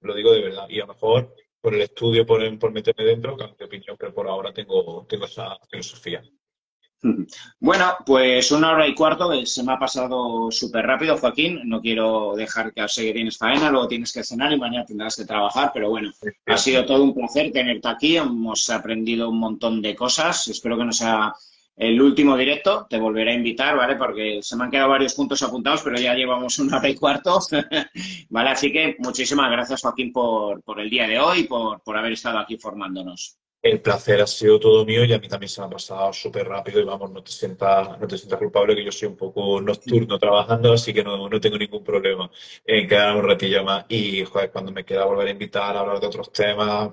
Lo 0.00 0.14
digo 0.14 0.32
de 0.32 0.42
verdad. 0.42 0.66
Y 0.68 0.80
a 0.80 0.86
lo 0.86 0.94
mejor 0.94 1.34
por 1.60 1.74
el 1.74 1.82
estudio, 1.82 2.26
por, 2.26 2.58
por 2.58 2.72
meterme 2.72 3.04
dentro, 3.04 3.36
cambio 3.36 3.56
de 3.56 3.64
opinión, 3.64 3.96
pero 3.98 4.12
por 4.12 4.26
ahora 4.26 4.52
tengo, 4.52 5.06
tengo 5.08 5.26
esa 5.26 5.56
filosofía. 5.70 6.22
Bueno, 7.60 7.96
pues 8.04 8.50
una 8.52 8.72
hora 8.72 8.86
y 8.86 8.94
cuarto 8.94 9.44
se 9.44 9.62
me 9.62 9.72
ha 9.72 9.78
pasado 9.78 10.50
súper 10.50 10.86
rápido, 10.86 11.16
Joaquín. 11.16 11.60
No 11.64 11.80
quiero 11.80 12.34
dejar 12.36 12.72
que 12.72 12.86
sé 12.88 13.06
que 13.06 13.12
tienes 13.12 13.38
faena, 13.38 13.70
luego 13.70 13.88
tienes 13.88 14.12
que 14.12 14.24
cenar 14.24 14.52
y 14.52 14.58
mañana 14.58 14.84
tendrás 14.84 15.16
que 15.16 15.24
trabajar, 15.24 15.70
pero 15.72 15.90
bueno, 15.90 16.12
ha 16.46 16.56
sido 16.56 16.84
todo 16.84 17.02
un 17.02 17.14
placer 17.14 17.52
tenerte 17.52 17.88
aquí. 17.88 18.16
Hemos 18.16 18.68
aprendido 18.70 19.30
un 19.30 19.38
montón 19.38 19.82
de 19.82 19.94
cosas. 19.94 20.48
Espero 20.48 20.76
que 20.76 20.84
no 20.84 20.92
sea 20.92 21.32
el 21.76 22.00
último 22.00 22.36
directo. 22.36 22.86
Te 22.88 22.98
volveré 22.98 23.32
a 23.32 23.34
invitar, 23.34 23.76
¿vale? 23.76 23.96
Porque 23.96 24.40
se 24.42 24.56
me 24.56 24.64
han 24.64 24.70
quedado 24.70 24.90
varios 24.90 25.14
puntos 25.14 25.42
apuntados, 25.42 25.82
pero 25.82 25.98
ya 25.98 26.14
llevamos 26.14 26.58
una 26.58 26.78
hora 26.78 26.88
y 26.88 26.94
cuarto. 26.94 27.40
¿Vale? 28.30 28.50
Así 28.50 28.72
que 28.72 28.96
muchísimas 28.98 29.50
gracias, 29.50 29.82
Joaquín, 29.82 30.12
por, 30.12 30.62
por 30.62 30.80
el 30.80 30.90
día 30.90 31.06
de 31.06 31.18
hoy, 31.18 31.44
por, 31.44 31.80
por 31.82 31.96
haber 31.96 32.12
estado 32.12 32.38
aquí 32.38 32.56
formándonos 32.56 33.38
el 33.70 33.80
placer 33.80 34.20
ha 34.20 34.26
sido 34.26 34.58
todo 34.60 34.84
mío 34.84 35.04
y 35.04 35.12
a 35.12 35.18
mí 35.18 35.28
también 35.28 35.48
se 35.48 35.60
me 35.60 35.66
ha 35.66 35.70
pasado 35.70 36.12
súper 36.12 36.48
rápido 36.48 36.80
y 36.80 36.84
vamos, 36.84 37.10
no 37.10 37.22
te 37.22 37.32
sientas 37.32 37.98
no 37.98 38.06
te 38.06 38.18
sientas 38.18 38.38
culpable 38.38 38.74
que 38.74 38.84
yo 38.84 38.92
soy 38.92 39.08
un 39.08 39.16
poco 39.16 39.60
nocturno 39.60 40.18
trabajando, 40.18 40.72
así 40.72 40.92
que 40.92 41.04
no, 41.04 41.28
no 41.28 41.40
tengo 41.40 41.58
ningún 41.58 41.84
problema 41.84 42.30
en 42.64 42.88
quedar 42.88 43.16
un 43.16 43.24
ratillo 43.24 43.64
más. 43.64 43.86
Y 43.88 44.24
joder, 44.24 44.50
cuando 44.50 44.72
me 44.72 44.84
queda 44.84 45.04
volver 45.04 45.28
a 45.28 45.30
invitar 45.30 45.76
a 45.76 45.80
hablar 45.80 46.00
de 46.00 46.06
otros 46.06 46.32
temas, 46.32 46.90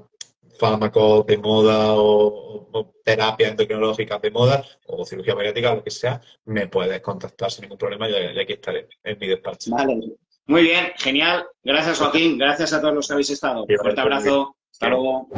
fármacos 0.59 1.25
de 1.25 1.37
moda 1.37 1.93
o, 1.93 2.69
o 2.71 2.93
terapias 3.03 3.51
endocrinológicas 3.51 4.21
de 4.21 4.31
moda 4.31 4.63
o 4.87 5.05
cirugía 5.05 5.35
bariátrica, 5.35 5.75
lo 5.75 5.83
que 5.83 5.91
sea, 5.91 6.21
me 6.45 6.67
puedes 6.67 7.01
contactar 7.01 7.51
sin 7.51 7.63
ningún 7.63 7.77
problema 7.77 8.09
y, 8.09 8.39
aquí 8.39 8.53
estaré 8.53 8.87
en 9.03 9.17
mi 9.19 9.27
despacho. 9.27 9.71
Vale. 9.71 10.15
Muy 10.45 10.63
bien, 10.63 10.91
genial. 10.97 11.45
Gracias 11.63 11.99
Joaquín, 11.99 12.37
gracias 12.37 12.73
a 12.73 12.81
todos 12.81 12.93
los 12.93 13.07
que 13.07 13.13
habéis 13.13 13.29
estado. 13.29 13.63
Un 13.63 13.77
fuerte 13.77 14.01
abrazo. 14.01 14.55
Hasta 14.71 14.89
luego. 14.89 15.29